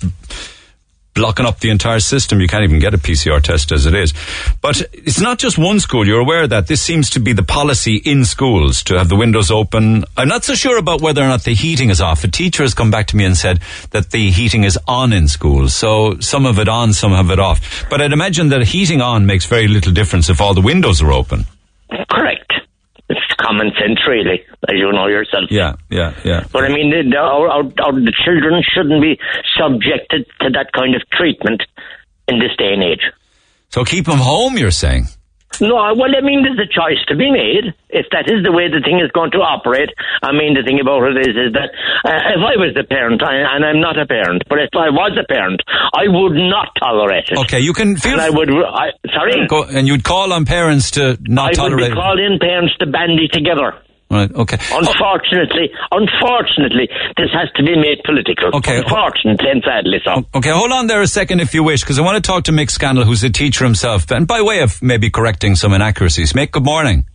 blocking 1.14 1.46
up 1.46 1.60
the 1.60 1.70
entire 1.70 2.00
system. 2.00 2.40
You 2.40 2.48
can't 2.48 2.64
even 2.64 2.78
get 2.78 2.94
a 2.94 2.98
PCR 2.98 3.42
test 3.42 3.72
as 3.72 3.86
it 3.86 3.94
is. 3.94 4.14
But 4.60 4.82
it's 4.92 5.20
not 5.20 5.38
just 5.38 5.58
one 5.58 5.80
school. 5.80 6.06
You're 6.06 6.20
aware 6.20 6.46
that 6.46 6.66
this 6.66 6.80
seems 6.80 7.10
to 7.10 7.20
be 7.20 7.32
the 7.32 7.42
policy 7.42 7.96
in 7.96 8.24
schools 8.24 8.82
to 8.84 8.96
have 8.98 9.08
the 9.08 9.16
windows 9.16 9.50
open. 9.50 10.04
I'm 10.16 10.28
not 10.28 10.44
so 10.44 10.54
sure 10.54 10.78
about 10.78 11.00
whether 11.00 11.22
or 11.22 11.28
not 11.28 11.44
the 11.44 11.54
heating 11.54 11.90
is 11.90 12.00
off. 12.00 12.24
A 12.24 12.28
teacher 12.28 12.62
has 12.62 12.74
come 12.74 12.90
back 12.90 13.08
to 13.08 13.16
me 13.16 13.24
and 13.24 13.36
said 13.36 13.60
that 13.90 14.10
the 14.10 14.30
heating 14.30 14.64
is 14.64 14.78
on 14.88 15.12
in 15.12 15.28
schools. 15.28 15.74
So 15.74 16.18
some 16.20 16.46
of 16.46 16.58
it 16.58 16.68
on, 16.68 16.92
some 16.92 17.12
of 17.12 17.30
it 17.30 17.38
off. 17.38 17.86
But 17.90 18.00
I'd 18.00 18.12
imagine 18.12 18.48
that 18.48 18.62
heating 18.62 19.00
on 19.00 19.26
makes 19.26 19.46
very 19.46 19.68
little 19.68 19.92
difference 19.92 20.28
if 20.28 20.40
all 20.40 20.54
the 20.54 20.60
windows 20.60 21.02
are 21.02 21.12
open. 21.12 21.44
Correct. 22.10 22.52
It's 23.12 23.34
common 23.36 23.72
sense, 23.78 24.00
really, 24.08 24.40
as 24.68 24.74
you 24.74 24.90
know 24.92 25.06
yourself. 25.06 25.50
Yeah, 25.50 25.74
yeah, 25.90 26.14
yeah. 26.24 26.46
But 26.50 26.64
I 26.64 26.68
mean, 26.68 26.90
the, 26.90 27.10
the, 27.10 27.18
our, 27.18 27.48
our, 27.48 27.64
our, 27.84 27.92
the 27.92 28.14
children 28.24 28.62
shouldn't 28.64 29.02
be 29.02 29.20
subjected 29.56 30.26
to 30.40 30.50
that 30.50 30.72
kind 30.72 30.94
of 30.94 31.02
treatment 31.10 31.62
in 32.26 32.38
this 32.38 32.56
day 32.56 32.72
and 32.72 32.82
age. 32.82 33.04
So 33.68 33.84
keep 33.84 34.06
them 34.06 34.18
home, 34.18 34.56
you're 34.56 34.70
saying? 34.70 35.08
No, 35.60 35.76
well, 35.76 36.08
I 36.08 36.22
mean, 36.24 36.42
there's 36.42 36.58
a 36.58 36.70
choice 36.70 37.02
to 37.08 37.16
be 37.16 37.30
made. 37.30 37.74
If 37.90 38.06
that 38.10 38.24
is 38.30 38.40
the 38.42 38.52
way 38.52 38.72
the 38.72 38.80
thing 38.80 38.98
is 39.04 39.12
going 39.12 39.30
to 39.36 39.44
operate, 39.44 39.90
I 40.22 40.32
mean, 40.32 40.54
the 40.56 40.64
thing 40.64 40.80
about 40.80 41.04
it 41.12 41.20
is, 41.28 41.36
is 41.36 41.50
that 41.52 41.68
uh, 42.08 42.32
if 42.32 42.40
I 42.40 42.56
was 42.56 42.72
the 42.74 42.84
parent, 42.88 43.20
I, 43.22 43.36
and 43.54 43.64
I'm 43.64 43.80
not 43.80 43.98
a 44.00 44.06
parent, 44.06 44.42
but 44.48 44.58
if 44.58 44.72
I 44.72 44.88
was 44.88 45.12
a 45.20 45.26
parent, 45.28 45.60
I 45.92 46.08
would 46.08 46.34
not 46.34 46.72
tolerate 46.80 47.28
it. 47.28 47.38
Okay, 47.44 47.60
you 47.60 47.72
can 47.74 47.96
feel. 47.96 48.12
And 48.16 48.22
I 48.22 48.30
would. 48.30 48.48
I, 48.48 48.96
sorry. 49.12 49.46
Go, 49.46 49.64
and 49.64 49.86
you'd 49.86 50.04
call 50.04 50.32
on 50.32 50.46
parents 50.46 50.92
to 50.92 51.18
not 51.20 51.50
I 51.50 51.52
tolerate. 51.52 51.90
would 51.90 51.90
be 51.90 52.00
called 52.00 52.18
in 52.18 52.38
parents 52.40 52.72
to 52.80 52.86
bandy 52.86 53.28
together. 53.28 53.76
Right. 54.12 54.30
Okay. 54.30 54.58
Unfortunately, 54.70 55.72
unfortunately, 55.90 56.86
this 57.16 57.30
has 57.32 57.50
to 57.56 57.62
be 57.64 57.74
made 57.76 58.04
political. 58.04 58.50
Okay. 58.58 58.78
Unfortunately 58.78 59.48
and 59.50 59.62
sadly 59.64 59.98
so. 60.04 60.22
Okay, 60.34 60.50
hold 60.52 60.70
on 60.70 60.86
there 60.86 61.00
a 61.00 61.06
second 61.06 61.40
if 61.40 61.54
you 61.54 61.64
wish, 61.64 61.80
because 61.80 61.98
I 61.98 62.02
want 62.02 62.22
to 62.22 62.26
talk 62.30 62.44
to 62.44 62.52
Mick 62.52 62.70
Scannell, 62.70 63.04
who's 63.04 63.24
a 63.24 63.30
teacher 63.30 63.64
himself, 63.64 64.10
and 64.10 64.26
by 64.26 64.42
way 64.42 64.60
of 64.60 64.82
maybe 64.82 65.08
correcting 65.10 65.54
some 65.56 65.72
inaccuracies. 65.72 66.34
Mick, 66.34 66.50
good 66.50 66.64
morning. 66.64 67.06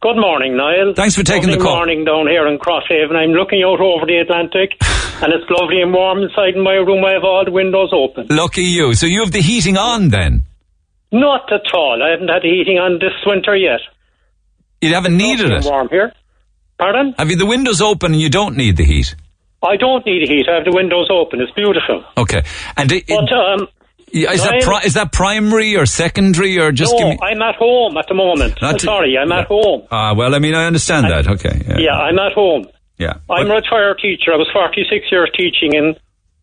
Good 0.00 0.16
morning, 0.16 0.56
Niall. 0.56 0.94
Thanks 0.96 1.14
for 1.14 1.22
taking 1.22 1.50
the 1.50 1.56
Lovely 1.58 1.66
call. 1.66 1.76
morning 1.76 2.04
down 2.06 2.26
here 2.26 2.46
in 2.48 2.56
Crosshaven. 2.58 3.14
I'm 3.14 3.32
looking 3.32 3.62
out 3.62 3.80
over 3.82 4.06
the 4.06 4.16
Atlantic, 4.16 4.72
and 5.22 5.30
it's 5.34 5.44
lovely 5.50 5.82
and 5.82 5.92
warm 5.92 6.22
inside 6.22 6.54
in 6.56 6.62
my 6.64 6.72
room. 6.72 7.04
I 7.04 7.12
have 7.12 7.24
all 7.24 7.44
the 7.44 7.52
windows 7.52 7.90
open. 7.92 8.28
Lucky 8.30 8.62
you. 8.62 8.94
So 8.94 9.04
you 9.04 9.20
have 9.22 9.32
the 9.32 9.42
heating 9.42 9.76
on 9.76 10.08
then? 10.08 10.44
Not 11.12 11.52
at 11.52 11.68
all. 11.74 12.00
I 12.02 12.12
haven't 12.12 12.28
had 12.28 12.40
the 12.42 12.48
heating 12.48 12.78
on 12.78 12.94
this 12.98 13.12
winter 13.26 13.54
yet. 13.54 13.80
You 14.80 14.94
haven't 14.94 15.18
needed 15.18 15.50
It's 15.52 15.66
it? 15.66 15.70
warm 15.70 15.88
here. 15.90 16.14
Pardon? 16.80 17.14
Have 17.18 17.30
you 17.30 17.36
the 17.36 17.46
windows 17.46 17.80
open 17.82 18.12
and 18.12 18.20
you 18.20 18.30
don't 18.30 18.56
need 18.56 18.76
the 18.76 18.84
heat? 18.84 19.14
I 19.62 19.76
don't 19.76 20.04
need 20.06 20.26
heat. 20.26 20.46
I 20.48 20.56
have 20.56 20.64
the 20.64 20.72
windows 20.72 21.08
open. 21.12 21.40
It's 21.40 21.52
beautiful. 21.52 22.02
Okay. 22.16 22.42
And 22.76 22.90
it, 22.90 23.06
But 23.06 23.30
um, 23.30 23.68
is, 24.10 24.42
that 24.42 24.62
pri- 24.62 24.82
is 24.84 24.94
that 24.94 25.12
primary 25.12 25.76
or 25.76 25.84
secondary 25.84 26.58
or 26.58 26.72
just 26.72 26.92
no, 26.92 26.98
give 26.98 27.08
me. 27.08 27.18
I'm 27.22 27.42
at 27.42 27.56
home 27.56 27.96
at 27.98 28.06
the 28.08 28.14
moment. 28.14 28.54
I'm 28.62 28.78
to- 28.78 28.84
sorry, 28.84 29.18
I'm 29.18 29.30
at 29.30 29.46
home. 29.46 29.86
Ah, 29.90 30.14
well, 30.14 30.34
I 30.34 30.38
mean, 30.38 30.54
I 30.54 30.64
understand 30.66 31.06
that. 31.06 31.28
Okay. 31.28 31.62
Yeah. 31.68 31.76
Yeah, 31.78 31.92
I'm 31.92 32.18
at 32.18 32.32
home. 32.32 32.66
Yeah. 32.96 33.20
I'm 33.28 33.50
a 33.50 33.54
retired 33.54 33.98
teacher. 34.00 34.32
I 34.32 34.36
was 34.36 34.48
46 34.52 35.06
years 35.10 35.30
teaching 35.36 35.74
in 35.74 35.94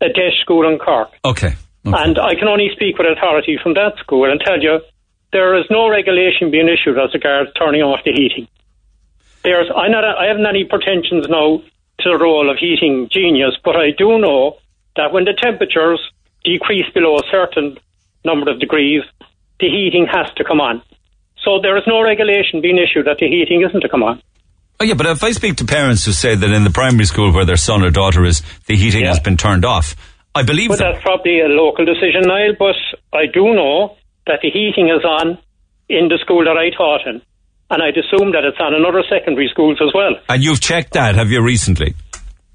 a 0.02 0.10
day 0.14 0.30
school 0.42 0.72
in 0.72 0.78
Cork. 0.78 1.10
Okay. 1.26 1.56
And 1.86 2.20
I 2.20 2.36
can 2.36 2.48
only 2.50 2.70
speak 2.74 2.98
with 2.98 3.08
authority 3.08 3.58
from 3.64 3.74
that 3.76 3.94
school 4.00 4.30
and 4.30 4.40
tell 4.42 4.62
you 4.62 4.80
there 5.32 5.58
is 5.58 5.66
no 5.72 5.90
regulation 5.90 6.52
being 6.52 6.68
issued 6.68 6.98
as 7.00 7.14
regards 7.14 7.52
turning 7.58 7.82
off 7.82 8.00
the 8.06 8.12
heating. 8.12 8.48
There's, 9.48 9.72
I, 9.74 9.88
not, 9.88 10.04
I 10.04 10.28
haven't 10.28 10.46
any 10.46 10.66
pretensions 10.66 11.30
now 11.30 11.64
to 12.00 12.06
the 12.12 12.18
role 12.20 12.52
of 12.52 12.58
heating 12.58 13.08
genius, 13.10 13.56
but 13.64 13.78
I 13.78 13.92
do 13.98 14.20
know 14.20 14.58
that 14.98 15.14
when 15.14 15.24
the 15.24 15.32
temperatures 15.32 16.02
decrease 16.44 16.90
below 16.94 17.16
a 17.16 17.24
certain 17.32 17.78
number 18.26 18.52
of 18.52 18.60
degrees, 18.60 19.04
the 19.62 19.70
heating 19.70 20.06
has 20.12 20.28
to 20.36 20.44
come 20.44 20.60
on. 20.60 20.82
So 21.46 21.62
there 21.62 21.78
is 21.78 21.84
no 21.88 22.04
regulation 22.04 22.60
being 22.60 22.78
issued 22.78 23.08
that 23.08 23.20
the 23.20 23.30
heating 23.30 23.64
isn't 23.64 23.80
to 23.80 23.88
come 23.88 24.04
on. 24.04 24.22
Oh, 24.82 24.84
yeah, 24.84 24.96
but 24.96 25.06
if 25.06 25.24
I 25.24 25.32
speak 25.32 25.56
to 25.58 25.66
parents 25.66 26.04
who 26.04 26.12
say 26.12 26.36
that 26.36 26.50
in 26.52 26.66
the 26.66 26.70
primary 26.70 27.06
school 27.06 27.32
where 27.32 27.46
their 27.46 27.56
son 27.56 27.84
or 27.84 27.90
daughter 27.90 28.26
is, 28.26 28.44
the 28.66 28.76
heating 28.76 29.06
has 29.06 29.22
been 29.22 29.38
turned 29.38 29.64
off, 29.64 29.96
I 30.36 30.44
believe 30.44 30.72
But 30.72 30.80
them. 30.80 30.92
that's 30.92 31.04
probably 31.04 31.40
a 31.40 31.48
local 31.48 31.86
decision, 31.86 32.28
Niall. 32.28 32.56
But 32.60 32.76
I 33.14 33.28
do 33.34 33.56
know 33.56 33.96
that 34.26 34.40
the 34.44 34.50
heating 34.52 34.90
is 34.90 35.06
on 35.06 35.38
in 35.88 36.10
the 36.10 36.20
school 36.22 36.44
that 36.44 36.58
I 36.58 36.70
taught 36.76 37.08
in, 37.08 37.22
and 37.70 37.84
I'd 37.84 37.98
assume 37.98 38.32
that 38.32 38.44
it's 38.44 38.58
on 38.60 38.74
in 38.74 38.86
other 38.86 39.04
secondary 39.10 39.50
schools 39.52 39.80
as 39.82 39.94
well. 39.94 40.16
And 40.30 40.44
you've 40.44 40.62
checked 40.62 40.94
that, 40.94 41.16
have 41.16 41.30
you, 41.30 41.42
recently? 41.42 41.96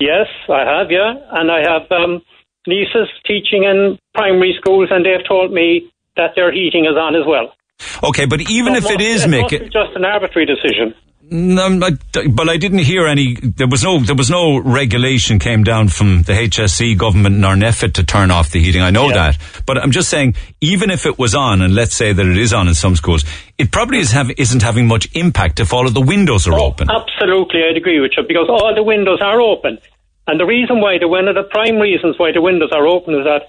Yes, 0.00 0.26
I 0.48 0.64
have, 0.64 0.90
yeah, 0.90 1.14
and 1.32 1.50
I 1.50 1.60
have 1.62 1.90
um, 1.92 2.22
nieces 2.66 3.08
teaching 3.26 3.64
in 3.64 3.98
primary 4.14 4.56
schools, 4.58 4.88
and 4.90 5.04
they've 5.04 5.26
told 5.26 5.52
me 5.52 5.90
that 6.16 6.32
their 6.34 6.52
heating 6.52 6.84
is 6.84 6.96
on 6.96 7.14
as 7.14 7.26
well. 7.26 7.54
Okay, 8.02 8.26
but 8.26 8.40
even 8.50 8.74
if 8.74 8.84
So 8.84 8.92
it 8.94 9.00
is, 9.00 9.24
it 9.24 9.30
Mick, 9.30 9.52
must 9.52 9.72
just 9.72 9.96
an 9.96 10.04
arbitrary 10.04 10.46
decision. 10.46 10.94
No, 11.33 11.64
I'm 11.64 11.78
but 11.78 12.49
I 12.51 12.59
didn't 12.59 12.80
hear 12.80 13.07
any. 13.07 13.37
There 13.41 13.66
was 13.66 13.83
no. 13.83 13.99
There 14.01 14.14
was 14.14 14.28
no 14.28 14.59
regulation 14.59 15.39
came 15.39 15.64
down 15.64 15.89
from 15.89 16.24
the 16.24 16.35
HSE 16.35 16.99
government 16.99 17.37
in 17.37 17.41
Arneffit 17.41 17.95
to 17.95 18.05
turn 18.05 18.30
off 18.30 18.51
the 18.51 18.61
heating. 18.61 18.83
I 18.83 18.91
know 18.91 19.09
that, 19.09 19.39
but 19.64 19.78
I'm 19.78 19.93
just 19.93 20.11
saying, 20.11 20.35
even 20.61 20.91
if 20.91 21.07
it 21.07 21.18
was 21.18 21.35
on, 21.35 21.62
and 21.62 21.74
let's 21.74 21.95
say 21.95 22.12
that 22.12 22.26
it 22.26 22.37
is 22.37 22.53
on 22.53 22.68
in 22.68 22.74
some 22.74 22.97
schools, 22.97 23.24
it 23.57 23.72
probably 23.72 24.01
is 24.01 24.12
have, 24.12 24.30
isn't 24.37 24.61
having 24.61 24.87
much 24.87 25.09
impact 25.16 25.59
if 25.59 25.72
all 25.72 25.87
of 25.87 25.95
the 25.95 26.03
windows 26.03 26.47
are 26.47 26.59
open. 26.59 26.91
Absolutely, 26.91 27.62
I'd 27.64 27.78
agree 27.78 28.01
with 28.01 28.12
you 28.14 28.24
because 28.28 28.49
all 28.51 28.74
the 28.74 28.83
windows 28.83 29.20
are 29.22 29.41
open, 29.41 29.78
and 30.26 30.39
the 30.39 30.45
reason 30.45 30.83
why 30.83 30.99
the 31.01 31.09
one 31.09 31.28
of 31.28 31.35
the 31.35 31.45
prime 31.45 31.78
reasons 31.78 32.18
why 32.18 32.33
the 32.33 32.43
windows 32.43 32.72
are 32.72 32.87
open 32.87 33.14
is 33.14 33.24
that 33.24 33.49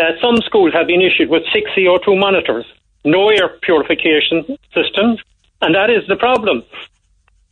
uh, 0.00 0.14
some 0.22 0.36
schools 0.46 0.72
have 0.74 0.86
been 0.86 1.02
issued 1.02 1.28
with 1.28 1.42
six 1.52 1.68
CO2 1.76 2.16
monitors, 2.16 2.66
no 3.04 3.30
air 3.30 3.48
purification 3.62 4.46
systems, 4.72 5.18
and 5.60 5.74
that 5.74 5.90
is 5.90 6.06
the 6.06 6.14
problem. 6.14 6.62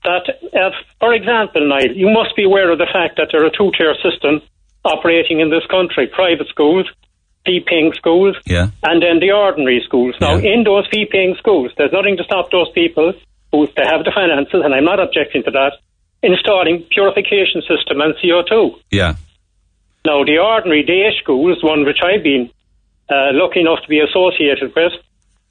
That, 0.08 0.24
uh, 0.56 0.70
for 1.00 1.12
example, 1.12 1.68
Niall, 1.68 1.92
you 1.92 2.08
must 2.08 2.34
be 2.34 2.44
aware 2.44 2.70
of 2.72 2.78
the 2.78 2.88
fact 2.96 3.16
that 3.18 3.28
there 3.30 3.42
are 3.44 3.50
a 3.52 3.56
two-tier 3.58 3.94
system 4.06 4.40
operating 4.84 5.40
in 5.40 5.50
this 5.50 5.66
country: 5.76 6.06
private 6.06 6.48
schools, 6.48 6.86
fee-paying 7.44 7.92
schools, 7.92 8.34
Yeah. 8.46 8.68
and 8.88 9.02
then 9.02 9.20
the 9.20 9.32
ordinary 9.32 9.82
schools. 9.84 10.14
Now, 10.20 10.36
in 10.52 10.64
those 10.64 10.86
fee-paying 10.92 11.34
schools, 11.36 11.72
there's 11.76 11.92
nothing 11.92 12.16
to 12.16 12.24
stop 12.24 12.50
those 12.50 12.70
people 12.70 13.12
who 13.52 13.66
they 13.76 13.84
have 13.92 14.04
the 14.04 14.12
finances, 14.20 14.60
and 14.64 14.72
I'm 14.74 14.84
not 14.92 14.98
objecting 14.98 15.42
to 15.44 15.50
that, 15.50 15.72
installing 16.22 16.84
purification 16.96 17.60
system 17.70 18.00
and 18.00 18.14
CO2. 18.20 18.80
Yeah. 18.90 19.12
Now, 20.06 20.24
the 20.24 20.38
ordinary 20.38 20.84
day 20.84 21.04
schools, 21.20 21.62
one 21.62 21.84
which 21.84 22.00
I've 22.02 22.22
been 22.22 22.48
uh, 23.10 23.30
lucky 23.42 23.60
enough 23.60 23.82
to 23.82 23.88
be 23.88 24.00
associated 24.00 24.74
with, 24.74 24.94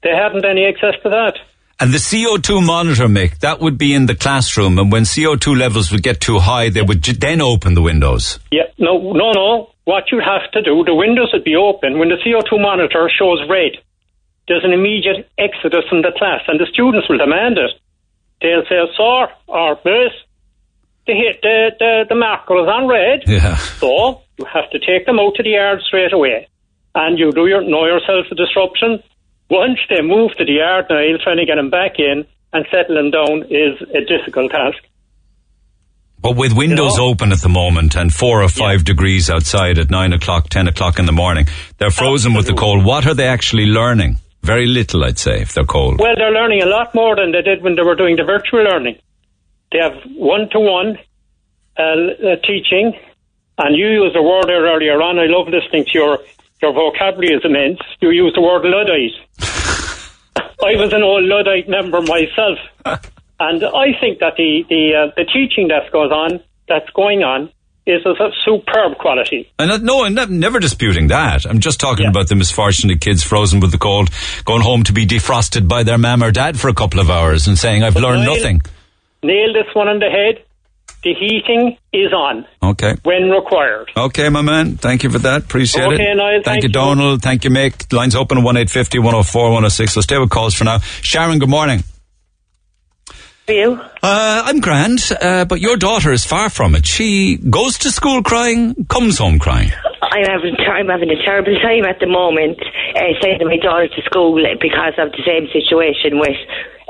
they 0.02 0.14
haven't 0.14 0.44
any 0.44 0.64
access 0.66 0.96
to 1.04 1.10
that. 1.10 1.34
And 1.80 1.94
the 1.94 1.98
CO2 1.98 2.64
monitor, 2.64 3.06
Mick, 3.06 3.38
that 3.38 3.60
would 3.60 3.78
be 3.78 3.94
in 3.94 4.06
the 4.06 4.16
classroom, 4.16 4.78
and 4.80 4.90
when 4.90 5.04
CO2 5.04 5.56
levels 5.56 5.92
would 5.92 6.02
get 6.02 6.20
too 6.20 6.40
high, 6.40 6.70
they 6.70 6.82
would 6.82 7.04
then 7.04 7.40
open 7.40 7.74
the 7.74 7.82
windows. 7.82 8.40
Yeah, 8.50 8.66
no, 8.78 8.98
no, 9.12 9.30
no. 9.30 9.70
What 9.84 10.10
you 10.10 10.18
have 10.18 10.50
to 10.52 10.62
do, 10.62 10.82
the 10.84 10.94
windows 10.94 11.30
would 11.32 11.44
be 11.44 11.54
open 11.54 12.00
when 12.00 12.08
the 12.08 12.16
CO2 12.16 12.60
monitor 12.60 13.08
shows 13.16 13.38
red. 13.48 13.78
There's 14.48 14.64
an 14.64 14.72
immediate 14.72 15.28
exodus 15.38 15.84
from 15.88 16.02
the 16.02 16.10
class, 16.18 16.40
and 16.48 16.58
the 16.58 16.66
students 16.72 17.08
will 17.08 17.18
demand 17.18 17.58
it. 17.58 17.70
They'll 18.42 18.64
say, 18.68 18.80
"Sir, 18.96 19.28
or 19.46 19.78
Miss, 19.84 20.12
the 21.06 21.14
hit 21.14 21.42
the 21.42 21.70
the, 21.78 22.04
the 22.08 22.14
marker 22.14 22.56
is 22.58 22.68
on 22.68 22.88
red." 22.88 23.22
Yeah. 23.26 23.56
So 23.56 24.22
you 24.36 24.46
have 24.46 24.70
to 24.70 24.78
take 24.78 25.06
them 25.06 25.20
out 25.20 25.34
to 25.36 25.42
the 25.42 25.50
yard 25.50 25.80
straight 25.82 26.12
away, 26.12 26.48
and 26.94 27.18
you 27.18 27.30
do 27.30 27.46
your 27.46 27.62
know 27.62 27.86
yourself 27.86 28.26
a 28.30 28.34
disruption. 28.34 29.02
Once 29.50 29.78
they 29.88 30.02
move 30.02 30.30
to 30.36 30.44
the 30.44 30.52
yard, 30.52 30.86
now 30.90 31.00
trying 31.22 31.38
to 31.38 31.46
get 31.46 31.56
them 31.56 31.70
back 31.70 31.98
in 31.98 32.26
and 32.52 32.66
settle 32.70 32.96
them 32.96 33.10
down 33.10 33.44
is 33.44 33.80
a 33.94 34.04
difficult 34.04 34.50
task. 34.50 34.78
But 36.20 36.36
with 36.36 36.52
windows 36.52 36.98
open 36.98 37.30
at 37.30 37.38
the 37.38 37.48
moment 37.48 37.94
and 37.94 38.12
four 38.12 38.42
or 38.42 38.48
five 38.48 38.84
degrees 38.84 39.30
outside 39.30 39.78
at 39.78 39.88
nine 39.88 40.12
o'clock, 40.12 40.48
ten 40.48 40.66
o'clock 40.66 40.98
in 40.98 41.06
the 41.06 41.12
morning, 41.12 41.46
they're 41.78 41.90
frozen 41.90 42.34
with 42.34 42.46
the 42.46 42.54
cold. 42.54 42.84
What 42.84 43.06
are 43.06 43.14
they 43.14 43.28
actually 43.28 43.66
learning? 43.66 44.16
Very 44.42 44.66
little, 44.66 45.04
I'd 45.04 45.18
say, 45.18 45.40
if 45.40 45.54
they're 45.54 45.64
cold. 45.64 46.00
Well, 46.00 46.14
they're 46.16 46.32
learning 46.32 46.62
a 46.62 46.66
lot 46.66 46.94
more 46.94 47.14
than 47.16 47.32
they 47.32 47.42
did 47.42 47.62
when 47.62 47.76
they 47.76 47.82
were 47.82 47.94
doing 47.94 48.16
the 48.16 48.24
virtual 48.24 48.64
learning. 48.64 48.98
They 49.70 49.78
have 49.78 49.94
one-to-one 50.16 50.98
uh, 51.78 51.82
uh, 51.82 52.36
teaching, 52.44 52.98
and 53.58 53.76
you 53.76 53.86
used 53.86 54.16
the 54.16 54.22
word 54.22 54.46
there 54.46 54.64
earlier 54.64 55.00
on. 55.00 55.18
I 55.18 55.26
love 55.26 55.48
listening 55.48 55.84
to 55.84 55.90
your 55.92 56.18
your 56.60 56.72
vocabulary 56.72 57.34
is 57.36 57.44
immense. 57.44 57.80
You 58.00 58.10
use 58.10 58.32
the 58.34 58.40
word 58.42 58.64
luddite. 58.64 59.14
I 60.60 60.74
was 60.76 60.92
an 60.92 61.02
old 61.02 61.24
luddite 61.24 61.68
member 61.68 62.00
myself, 62.02 62.58
and 63.40 63.62
I 63.64 63.98
think 64.00 64.18
that 64.18 64.34
the 64.36 64.64
the 64.68 64.94
uh, 64.94 65.12
the 65.16 65.24
teaching 65.24 65.68
that 65.68 65.92
goes 65.92 66.10
on 66.10 66.40
that's 66.68 66.90
going 66.90 67.22
on 67.22 67.50
is 67.86 68.04
of 68.04 68.16
a 68.20 68.30
superb 68.44 68.98
quality. 68.98 69.50
And 69.58 69.70
that, 69.70 69.82
no, 69.82 70.04
I'm 70.04 70.12
not, 70.12 70.28
never 70.28 70.60
disputing 70.60 71.06
that. 71.08 71.46
I'm 71.46 71.60
just 71.60 71.80
talking 71.80 72.06
about 72.06 72.28
the 72.28 72.34
misfortunate 72.34 73.00
kids 73.00 73.22
frozen 73.22 73.60
with 73.60 73.72
the 73.72 73.78
cold, 73.78 74.10
going 74.44 74.60
home 74.60 74.82
to 74.84 74.92
be 74.92 75.06
defrosted 75.06 75.68
by 75.68 75.84
their 75.84 75.96
mam 75.96 76.22
or 76.22 76.30
dad 76.30 76.60
for 76.60 76.68
a 76.68 76.74
couple 76.74 77.00
of 77.00 77.08
hours 77.08 77.48
and 77.48 77.56
saying, 77.56 77.82
I've 77.82 77.96
learned 77.96 78.24
Niall- 78.24 78.36
nothing. 78.36 78.60
Nail 79.22 79.54
this 79.54 79.74
one 79.74 79.88
on 79.88 80.00
the 80.00 80.10
head. 80.10 80.44
The 81.04 81.14
heating 81.14 81.76
is 81.92 82.12
on 82.12 82.44
Okay. 82.62 82.94
when 83.04 83.30
required. 83.30 83.90
Okay, 83.96 84.28
my 84.30 84.42
man. 84.42 84.76
Thank 84.76 85.04
you 85.04 85.10
for 85.10 85.18
that. 85.20 85.42
Appreciate 85.42 85.84
it. 85.84 85.94
Okay, 85.94 86.14
Thank, 86.14 86.44
thank 86.44 86.62
you, 86.64 86.68
you. 86.68 86.72
Donald. 86.72 87.22
Thank 87.22 87.44
you, 87.44 87.50
Mick. 87.50 87.92
Lines 87.92 88.16
open 88.16 88.38
at 88.38 88.44
1850 88.44 88.98
104 88.98 89.42
106. 89.44 89.96
Let's 89.96 90.04
stay 90.04 90.18
with 90.18 90.30
calls 90.30 90.54
for 90.54 90.64
now. 90.64 90.78
Sharon, 91.02 91.38
good 91.38 91.48
morning. 91.48 91.84
For 93.48 93.56
you? 93.56 93.80
Uh, 94.02 94.42
I'm 94.44 94.60
grand, 94.60 95.00
uh, 95.08 95.46
but 95.46 95.58
your 95.58 95.78
daughter 95.78 96.12
is 96.12 96.22
far 96.22 96.50
from 96.50 96.74
it. 96.74 96.84
She 96.84 97.38
goes 97.38 97.78
to 97.78 97.90
school 97.90 98.22
crying, 98.22 98.84
comes 98.90 99.16
home 99.16 99.38
crying. 99.38 99.72
I'm 100.02 100.28
having 100.28 100.54
I'm 100.68 100.88
having 100.88 101.08
a 101.08 101.16
terrible 101.24 101.56
time 101.56 101.88
at 101.88 101.98
the 101.98 102.08
moment 102.08 102.60
uh, 102.60 103.00
sending 103.22 103.48
my 103.48 103.56
daughter 103.56 103.88
to 103.88 104.02
school 104.02 104.36
because 104.60 104.92
of 104.98 105.12
the 105.12 105.24
same 105.24 105.48
situation 105.48 106.20
with 106.20 106.36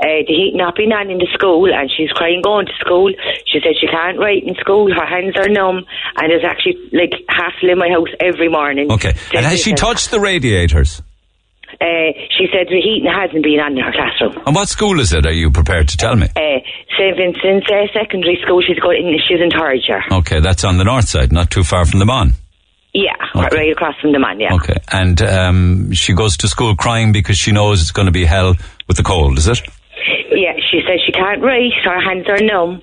uh, 0.03 0.19
the 0.27 0.35
heat 0.35 0.51
not 0.53 0.75
being 0.75 0.91
on 0.91 1.09
in 1.09 1.19
the 1.19 1.31
school, 1.31 1.71
and 1.71 1.89
she's 1.95 2.11
crying 2.11 2.41
going 2.43 2.65
to 2.65 2.75
school. 2.83 3.07
She 3.47 3.63
said 3.63 3.79
she 3.79 3.87
can't 3.87 4.19
write 4.19 4.43
in 4.43 4.55
school; 4.55 4.91
her 4.91 5.07
hands 5.07 5.39
are 5.39 5.47
numb, 5.47 5.85
and 6.17 6.27
there's 6.27 6.43
actually 6.43 6.75
like 6.91 7.15
hassle 7.29 7.71
in 7.71 7.79
my 7.79 7.87
house 7.87 8.11
every 8.19 8.49
morning. 8.49 8.91
Okay. 8.91 9.15
And 9.33 9.45
has 9.45 9.61
she 9.61 9.71
touched 9.71 10.11
the 10.11 10.19
radiators? 10.19 11.01
Uh, 11.79 12.11
she 12.35 12.47
said 12.51 12.67
the 12.67 12.81
heating 12.83 13.07
hasn't 13.07 13.43
been 13.43 13.59
on 13.59 13.71
in 13.71 13.83
her 13.83 13.91
classroom. 13.95 14.35
And 14.45 14.53
what 14.53 14.67
school 14.67 14.99
is 14.99 15.13
it? 15.13 15.25
Are 15.25 15.31
you 15.31 15.49
prepared 15.49 15.87
to 15.89 15.97
tell 15.97 16.15
me? 16.15 16.27
Uh, 16.35 16.59
St 16.99 17.15
Vincent's 17.15 17.67
uh, 17.71 17.87
Secondary 17.95 18.37
School. 18.43 18.61
She's 18.61 18.79
going. 18.79 19.07
In, 19.07 19.17
she's 19.23 19.39
in 19.39 19.49
third 19.49 19.79
year. 19.87 20.03
Okay, 20.11 20.41
that's 20.41 20.65
on 20.65 20.77
the 20.77 20.83
north 20.83 21.07
side, 21.07 21.31
not 21.31 21.49
too 21.49 21.63
far 21.63 21.85
from 21.85 21.99
the 21.99 22.05
Mon. 22.05 22.33
Yeah, 22.93 23.15
right 23.35 23.71
across 23.71 23.95
from 24.01 24.11
the 24.11 24.19
Mon. 24.19 24.39
Yeah. 24.39 24.55
Okay. 24.55 24.75
And 24.91 25.21
um, 25.21 25.91
she 25.93 26.13
goes 26.13 26.37
to 26.37 26.47
school 26.47 26.75
crying 26.75 27.11
because 27.11 27.37
she 27.37 27.51
knows 27.51 27.81
it's 27.81 27.91
going 27.91 28.07
to 28.07 28.11
be 28.11 28.25
hell 28.25 28.55
with 28.87 28.97
the 28.97 29.03
cold, 29.03 29.37
is 29.37 29.47
it? 29.47 29.61
Yeah, 30.31 30.53
she 30.71 30.81
says 30.87 30.99
she 31.05 31.11
can't 31.11 31.41
write. 31.41 31.71
Her 31.83 32.01
hands 32.01 32.27
are 32.27 32.43
numb. 32.43 32.81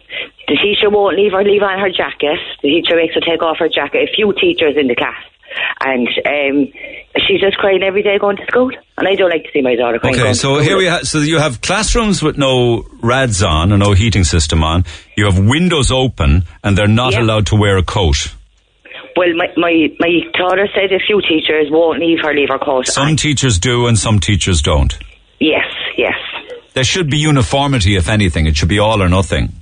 The 0.48 0.56
teacher 0.56 0.90
won't 0.90 1.16
leave 1.16 1.32
her 1.32 1.42
leave 1.42 1.62
on 1.62 1.78
her 1.80 1.90
jacket. 1.90 2.38
The 2.62 2.68
teacher 2.68 2.96
makes 2.96 3.14
her 3.14 3.20
take 3.20 3.42
off 3.42 3.58
her 3.58 3.68
jacket. 3.68 4.08
A 4.08 4.14
few 4.14 4.32
teachers 4.32 4.76
in 4.78 4.86
the 4.86 4.94
class. 4.94 5.18
And 5.80 6.08
um, 6.08 6.72
she's 7.26 7.40
just 7.40 7.56
crying 7.58 7.82
every 7.82 8.02
day 8.02 8.18
going 8.18 8.36
to 8.36 8.46
school. 8.46 8.70
And 8.98 9.06
I 9.06 9.14
don't 9.14 9.30
like 9.30 9.44
to 9.44 9.50
see 9.52 9.62
my 9.62 9.74
daughter 9.76 9.98
crying. 9.98 10.14
Okay, 10.14 10.22
going 10.24 10.34
so 10.34 10.58
to 10.58 10.62
here 10.64 10.76
we 10.76 10.86
have, 10.86 11.06
so 11.06 11.18
you 11.18 11.38
have 11.38 11.60
classrooms 11.60 12.22
with 12.22 12.36
no 12.38 12.84
rads 13.02 13.42
on 13.42 13.72
and 13.72 13.80
no 13.82 13.92
heating 13.92 14.24
system 14.24 14.62
on. 14.64 14.84
You 15.16 15.26
have 15.26 15.38
windows 15.38 15.90
open 15.90 16.44
and 16.64 16.76
they're 16.76 16.86
not 16.88 17.12
Yeah. 17.12 17.22
allowed 17.22 17.46
to 17.48 17.56
wear 17.56 17.76
a 17.76 17.82
coat. 17.82 18.34
Well, 19.16 19.28
my, 19.34 19.46
my, 19.56 19.88
my 19.98 20.10
daughter 20.38 20.68
said 20.74 20.92
a 20.92 20.98
few 20.98 21.20
teachers 21.22 21.68
won't 21.70 22.00
leave 22.00 22.18
her 22.22 22.34
leave 22.34 22.48
her 22.50 22.58
coat. 22.58 22.86
Some 22.86 23.16
teachers 23.16 23.58
do 23.58 23.86
and 23.86 23.98
some 23.98 24.20
teachers 24.20 24.60
don't. 24.60 24.96
Yes, 25.40 25.64
yes. 25.96 26.14
There 26.74 26.84
should 26.84 27.08
be 27.10 27.16
uniformity, 27.18 27.96
if 27.96 28.08
anything. 28.10 28.46
It 28.46 28.56
should 28.56 28.68
be 28.68 28.78
all 28.78 29.02
or 29.02 29.08
nothing. 29.08 29.52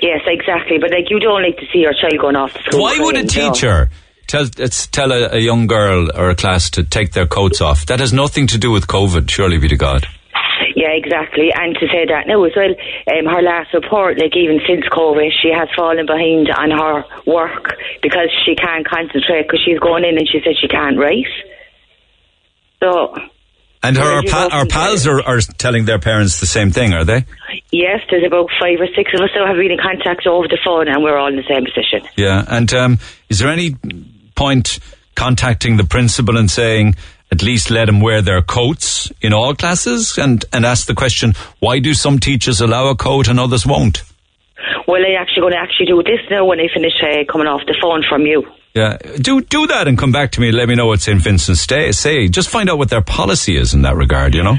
Yes, 0.00 0.20
exactly. 0.26 0.78
But 0.80 0.90
like, 0.90 1.10
you 1.10 1.20
don't 1.20 1.42
like 1.42 1.56
to 1.58 1.66
see 1.72 1.78
your 1.80 1.92
child 1.94 2.18
going 2.20 2.34
off 2.34 2.52
to 2.54 2.62
school. 2.64 2.82
Why 2.82 2.98
would 2.98 3.16
a 3.16 3.24
teacher 3.24 3.88
tell 4.32 4.46
let's 4.58 4.86
tell 4.88 5.12
a, 5.12 5.36
a 5.36 5.38
young 5.38 5.66
girl 5.66 6.10
or 6.14 6.30
a 6.30 6.34
class 6.34 6.70
to 6.70 6.82
take 6.82 7.12
their 7.12 7.26
coats 7.26 7.60
off? 7.60 7.86
That 7.86 8.00
has 8.00 8.12
nothing 8.12 8.46
to 8.48 8.58
do 8.58 8.70
with 8.70 8.86
COVID. 8.86 9.28
Surely 9.30 9.58
be 9.58 9.68
to 9.68 9.76
God. 9.76 10.06
Yeah, 10.74 10.92
exactly. 10.96 11.50
And 11.54 11.74
to 11.74 11.86
say 11.88 12.06
that 12.08 12.24
now 12.26 12.42
as 12.44 12.52
well, 12.56 12.70
um, 12.70 13.26
her 13.26 13.42
last 13.42 13.74
report, 13.74 14.18
like 14.18 14.34
even 14.36 14.58
since 14.66 14.84
COVID, 14.88 15.28
she 15.42 15.50
has 15.54 15.68
fallen 15.76 16.06
behind 16.06 16.48
on 16.50 16.70
her 16.70 17.04
work 17.26 17.76
because 18.02 18.30
she 18.44 18.54
can't 18.56 18.88
concentrate 18.88 19.42
because 19.46 19.60
she's 19.64 19.78
going 19.78 20.04
in 20.04 20.16
and 20.16 20.26
she 20.26 20.40
said 20.42 20.54
she 20.60 20.68
can't 20.68 20.98
write. 20.98 21.28
So, 22.82 23.14
And 23.82 23.96
her, 23.96 24.02
our, 24.02 24.22
pa- 24.24 24.64
pals 24.68 25.06
are, 25.06 25.22
are 25.22 25.40
telling 25.40 25.84
their 25.84 25.98
parents 26.00 26.40
the 26.40 26.46
same 26.46 26.70
thing, 26.72 26.94
are 26.94 27.04
they? 27.04 27.26
yes, 27.70 28.00
there's 28.10 28.24
about 28.26 28.48
five 28.60 28.80
or 28.80 28.88
six 28.96 29.12
of 29.14 29.20
us 29.20 29.30
that 29.34 29.46
have 29.46 29.56
been 29.56 29.70
in 29.70 29.78
contact 29.78 30.26
over 30.26 30.48
the 30.48 30.58
phone 30.64 30.88
and 30.88 31.02
we're 31.02 31.18
all 31.18 31.28
in 31.28 31.36
the 31.36 31.46
same 31.48 31.64
position. 31.64 32.08
Yeah. 32.16 32.44
And 32.48 32.72
um, 32.74 32.98
is 33.28 33.38
there 33.40 33.50
any 33.52 33.76
point 34.34 34.78
contacting 35.14 35.76
the 35.76 35.84
principal 35.84 36.36
and 36.36 36.50
saying, 36.50 36.96
at 37.30 37.42
least 37.42 37.70
let 37.70 37.86
them 37.86 38.00
wear 38.00 38.20
their 38.20 38.42
coats 38.42 39.10
in 39.22 39.32
all 39.32 39.54
classes 39.54 40.18
and, 40.18 40.44
and 40.52 40.66
ask 40.66 40.86
the 40.86 40.94
question, 40.94 41.34
why 41.60 41.78
do 41.78 41.94
some 41.94 42.18
teachers 42.18 42.60
allow 42.60 42.88
a 42.88 42.94
coat 42.94 43.28
and 43.28 43.40
others 43.40 43.66
won't? 43.66 44.02
Well, 44.86 45.00
I'm 45.00 45.16
actually 45.20 45.40
going 45.40 45.52
to 45.54 45.58
actually 45.58 45.86
do 45.86 46.02
this 46.02 46.20
now 46.30 46.44
when 46.44 46.60
I 46.60 46.68
finish 46.72 46.92
uh, 47.02 47.24
coming 47.30 47.46
off 47.46 47.62
the 47.66 47.76
phone 47.80 48.02
from 48.08 48.26
you. 48.26 48.44
Yeah, 48.74 48.96
do 49.16 49.42
do 49.42 49.66
that 49.66 49.86
and 49.86 49.98
come 49.98 50.12
back 50.12 50.32
to 50.32 50.40
me. 50.40 50.48
and 50.48 50.56
Let 50.56 50.68
me 50.68 50.74
know 50.74 50.86
what 50.86 51.00
St. 51.00 51.20
Vincent's 51.20 51.60
stay, 51.60 51.92
say. 51.92 52.28
Just 52.28 52.48
find 52.48 52.70
out 52.70 52.78
what 52.78 52.88
their 52.88 53.02
policy 53.02 53.56
is 53.56 53.74
in 53.74 53.82
that 53.82 53.96
regard. 53.96 54.34
You 54.34 54.42
know. 54.42 54.56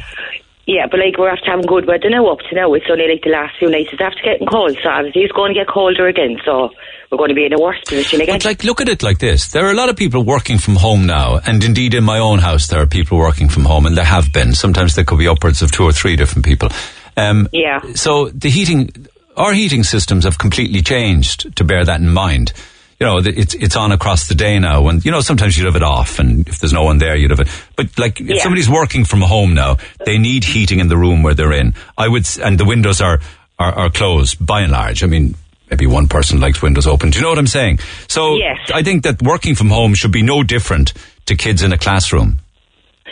Yeah, 0.65 0.87
but 0.89 0.99
like 0.99 1.17
we're 1.17 1.29
after 1.29 1.51
having 1.51 1.65
good 1.65 1.85
weather 1.87 2.09
now 2.09 2.25
up 2.27 2.39
to 2.39 2.55
now. 2.55 2.73
It's 2.73 2.85
only 2.89 3.07
like 3.09 3.21
the 3.21 3.31
last 3.31 3.57
few 3.59 3.69
nights 3.69 3.89
it's 3.91 4.01
after 4.01 4.21
getting 4.23 4.47
cold, 4.47 4.77
so 4.81 4.89
obviously 4.89 5.23
it's 5.23 5.33
going 5.33 5.53
to 5.53 5.59
get 5.59 5.67
colder 5.67 6.07
again. 6.07 6.39
So 6.45 6.69
we're 7.11 7.17
going 7.17 7.29
to 7.29 7.35
be 7.35 7.45
in 7.45 7.51
a 7.51 7.59
worse 7.59 7.81
position 7.85 8.21
again. 8.21 8.35
But 8.35 8.45
like, 8.45 8.63
look 8.63 8.79
at 8.79 8.87
it 8.87 9.03
like 9.03 9.19
this: 9.19 9.47
there 9.47 9.65
are 9.65 9.71
a 9.71 9.75
lot 9.75 9.89
of 9.89 9.97
people 9.97 10.23
working 10.23 10.57
from 10.57 10.77
home 10.77 11.05
now, 11.05 11.39
and 11.45 11.61
indeed 11.65 11.93
in 11.93 12.05
my 12.05 12.19
own 12.19 12.39
house 12.39 12.67
there 12.67 12.81
are 12.81 12.87
people 12.87 13.17
working 13.17 13.49
from 13.49 13.65
home, 13.65 13.85
and 13.85 13.97
there 13.97 14.05
have 14.05 14.31
been. 14.31 14.53
Sometimes 14.53 14.95
there 14.95 15.03
could 15.03 15.19
be 15.19 15.27
upwards 15.27 15.61
of 15.61 15.71
two 15.71 15.83
or 15.83 15.91
three 15.91 16.15
different 16.15 16.45
people. 16.45 16.69
Um, 17.17 17.49
yeah. 17.51 17.81
So 17.95 18.29
the 18.29 18.49
heating, 18.49 19.07
our 19.35 19.51
heating 19.51 19.83
systems 19.83 20.23
have 20.23 20.37
completely 20.37 20.81
changed 20.81 21.57
to 21.57 21.65
bear 21.65 21.83
that 21.83 21.99
in 21.99 22.09
mind. 22.09 22.53
You 22.99 23.07
know, 23.07 23.17
it's 23.23 23.53
it's 23.55 23.75
on 23.75 23.91
across 23.91 24.27
the 24.27 24.35
day 24.35 24.59
now, 24.59 24.87
and 24.87 25.03
you 25.03 25.11
know 25.11 25.19
sometimes 25.21 25.57
you'd 25.57 25.65
have 25.65 25.75
it 25.75 25.83
off, 25.83 26.19
and 26.19 26.47
if 26.47 26.59
there's 26.59 26.73
no 26.73 26.83
one 26.83 26.99
there, 26.99 27.15
you'd 27.15 27.31
have 27.31 27.39
it. 27.41 27.49
But 27.75 27.97
like, 27.99 28.21
if 28.21 28.27
Yeah. 28.29 28.43
somebody's 28.43 28.69
working 28.69 29.03
from 29.03 29.21
home 29.21 29.53
now, 29.55 29.77
they 30.05 30.17
need 30.17 30.43
heating 30.43 30.79
in 30.79 30.87
the 30.87 30.97
room 30.97 31.23
where 31.23 31.33
they're 31.33 31.51
in. 31.53 31.73
I 31.97 32.07
would, 32.07 32.25
and 32.41 32.57
the 32.59 32.65
windows 32.65 33.01
are 33.01 33.19
are, 33.59 33.73
are 33.73 33.89
closed 33.89 34.43
by 34.45 34.61
and 34.61 34.71
large. 34.71 35.03
I 35.03 35.07
mean, 35.07 35.35
maybe 35.69 35.85
one 35.87 36.07
person 36.07 36.39
likes 36.39 36.61
windows 36.61 36.87
open. 36.87 37.09
Do 37.09 37.17
you 37.17 37.23
know 37.23 37.29
what 37.29 37.39
I'm 37.39 37.47
saying? 37.47 37.79
So 38.07 38.35
Yes. 38.37 38.57
I 38.73 38.83
think 38.83 39.03
that 39.03 39.21
working 39.21 39.55
from 39.55 39.69
home 39.69 39.93
should 39.95 40.11
be 40.11 40.21
no 40.23 40.43
different 40.43 40.93
to 41.25 41.35
kids 41.35 41.61
in 41.63 41.73
a 41.73 41.77
classroom. 41.77 42.39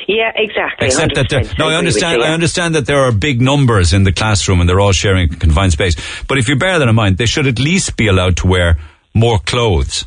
Yeah, 0.07 0.31
exactly. 0.35 0.87
Except 0.87 1.13
that 1.15 1.29
there, 1.29 1.41
100%. 1.41 1.59
no, 1.59 1.67
I 1.69 1.75
understand. 1.75 2.23
I 2.23 2.33
understand 2.33 2.75
that 2.75 2.85
there 2.85 3.01
are 3.01 3.11
big 3.11 3.39
numbers 3.41 3.93
in 3.93 4.03
the 4.03 4.11
classroom 4.11 4.59
and 4.59 4.67
they're 4.69 4.79
all 4.79 4.93
sharing 4.93 5.29
confined 5.29 5.73
space. 5.73 5.95
But 6.27 6.37
if 6.37 6.47
you 6.49 6.55
bear 6.55 6.79
that 6.79 6.87
in 6.87 6.95
mind, 6.95 7.17
they 7.17 7.25
should 7.27 7.45
at 7.45 7.59
least 7.59 7.97
be 7.97 8.07
allowed 8.07 8.37
to 8.37 8.47
wear 8.47 8.77
more 9.13 9.39
clothes. 9.39 10.05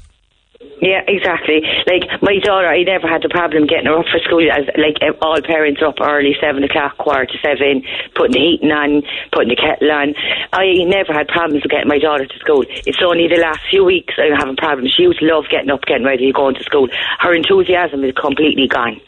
Yeah, 0.84 1.00
exactly. 1.08 1.64
Like 1.88 2.20
my 2.20 2.36
daughter, 2.44 2.68
I 2.68 2.82
never 2.82 3.08
had 3.08 3.22
the 3.22 3.32
problem 3.32 3.66
getting 3.66 3.86
her 3.86 3.96
up 3.96 4.04
for 4.04 4.20
school. 4.20 4.44
As 4.52 4.68
like 4.76 5.00
all 5.22 5.40
parents 5.40 5.80
are 5.80 5.88
up 5.88 6.00
early, 6.02 6.36
seven 6.36 6.62
o'clock, 6.62 6.98
quarter 6.98 7.24
to 7.24 7.38
seven, 7.40 7.80
putting 8.14 8.36
the 8.36 8.44
heating 8.44 8.68
on, 8.68 9.00
putting 9.32 9.48
the 9.48 9.56
kettle 9.56 9.88
on. 9.88 10.12
I 10.52 10.84
never 10.84 11.16
had 11.16 11.32
problems 11.32 11.64
with 11.64 11.72
getting 11.72 11.88
my 11.88 11.96
daughter 11.96 12.26
to 12.26 12.38
school. 12.38 12.68
It's 12.68 13.00
only 13.00 13.32
the 13.32 13.40
last 13.40 13.64
few 13.70 13.84
weeks 13.84 14.12
I'm 14.20 14.36
having 14.36 14.56
problems. 14.56 14.92
She 14.92 15.08
used 15.08 15.20
to 15.20 15.26
love 15.26 15.48
getting 15.48 15.70
up, 15.70 15.88
getting 15.88 16.04
ready, 16.04 16.32
going 16.36 16.56
to 16.56 16.64
school. 16.64 16.88
Her 17.18 17.32
enthusiasm 17.32 18.04
is 18.04 18.12
completely 18.12 18.68
gone. 18.68 19.00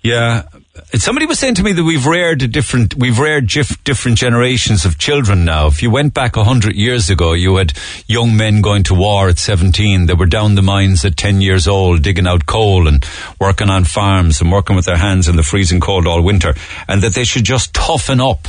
Yeah. 0.00 0.48
Somebody 0.94 1.26
was 1.26 1.38
saying 1.38 1.56
to 1.56 1.62
me 1.62 1.72
that 1.72 1.84
we've 1.84 2.06
reared 2.06 2.42
a 2.42 2.48
different, 2.48 2.94
we've 2.94 3.18
reared 3.18 3.48
gif- 3.48 3.82
different 3.84 4.18
generations 4.18 4.84
of 4.84 4.98
children 4.98 5.44
now. 5.44 5.66
If 5.66 5.82
you 5.82 5.90
went 5.90 6.14
back 6.14 6.36
a 6.36 6.44
hundred 6.44 6.74
years 6.76 7.10
ago, 7.10 7.32
you 7.32 7.56
had 7.56 7.72
young 8.06 8.36
men 8.36 8.60
going 8.60 8.82
to 8.84 8.94
war 8.94 9.28
at 9.28 9.38
17. 9.38 10.06
They 10.06 10.14
were 10.14 10.26
down 10.26 10.54
the 10.54 10.62
mines 10.62 11.04
at 11.04 11.16
10 11.16 11.40
years 11.40 11.68
old, 11.68 12.02
digging 12.02 12.26
out 12.26 12.46
coal 12.46 12.88
and 12.88 13.04
working 13.40 13.70
on 13.70 13.84
farms 13.84 14.40
and 14.40 14.50
working 14.50 14.76
with 14.76 14.86
their 14.86 14.96
hands 14.96 15.28
in 15.28 15.36
the 15.36 15.42
freezing 15.42 15.80
cold 15.80 16.06
all 16.06 16.22
winter. 16.22 16.54
And 16.86 17.02
that 17.02 17.14
they 17.14 17.24
should 17.24 17.44
just 17.44 17.74
toughen 17.74 18.20
up. 18.20 18.48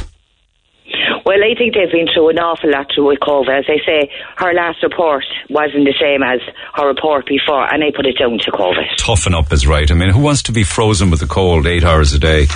Well, 1.26 1.44
I 1.44 1.56
think 1.58 1.74
they've 1.74 1.92
been 1.92 2.08
through 2.14 2.30
an 2.30 2.40
awful 2.40 2.72
lot 2.72 2.88
through 2.94 3.08
with 3.08 3.20
COVID. 3.20 3.60
As 3.60 3.66
I 3.68 3.78
say, 3.86 4.12
her 4.38 4.54
last 4.54 4.82
report 4.84 5.26
wasn't 5.50 5.86
the 5.86 5.96
same 6.00 6.24
as 6.24 6.40
her 6.76 6.88
report 6.88 7.26
before, 7.26 7.72
and 7.72 7.84
I 7.84 7.92
put 7.96 8.06
it 8.06 8.18
down 8.18 8.38
to 8.40 8.52
COVID. 8.52 8.98
Toughen 8.98 9.34
up 9.34 9.52
is 9.52 9.68
right. 9.68 9.90
I 9.90 9.94
mean, 9.94 10.10
who 10.10 10.22
wants 10.22 10.44
to 10.44 10.52
be 10.52 10.64
frozen 10.64 11.10
with 11.10 11.20
the 11.20 11.28
cold 11.28 11.68
eight 11.68 11.84
hours 11.84 12.14
a 12.14 12.20
day? 12.20 12.48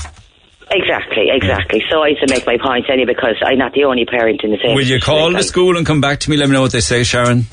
Exactly, 0.72 1.30
exactly. 1.32 1.84
So 1.92 2.02
I 2.02 2.08
used 2.10 2.28
to 2.28 2.34
make 2.34 2.46
my 2.48 2.58
point 2.58 2.90
anyway 2.90 3.14
because 3.14 3.36
I'm 3.46 3.58
not 3.58 3.74
the 3.74 3.84
only 3.84 4.06
parent 4.06 4.42
in 4.44 4.52
the 4.52 4.58
same. 4.64 4.76
Will 4.76 4.86
you 4.86 5.00
call 5.00 5.32
the 5.32 5.44
school 5.44 5.78
and 5.78 5.86
come 5.86 6.02
back 6.02 6.22
to 6.22 6.30
me? 6.30 6.38
Let 6.38 6.50
me 6.50 6.54
know 6.54 6.62
what 6.62 6.72
they 6.72 6.80
say, 6.80 7.04
Sharon. 7.04 7.46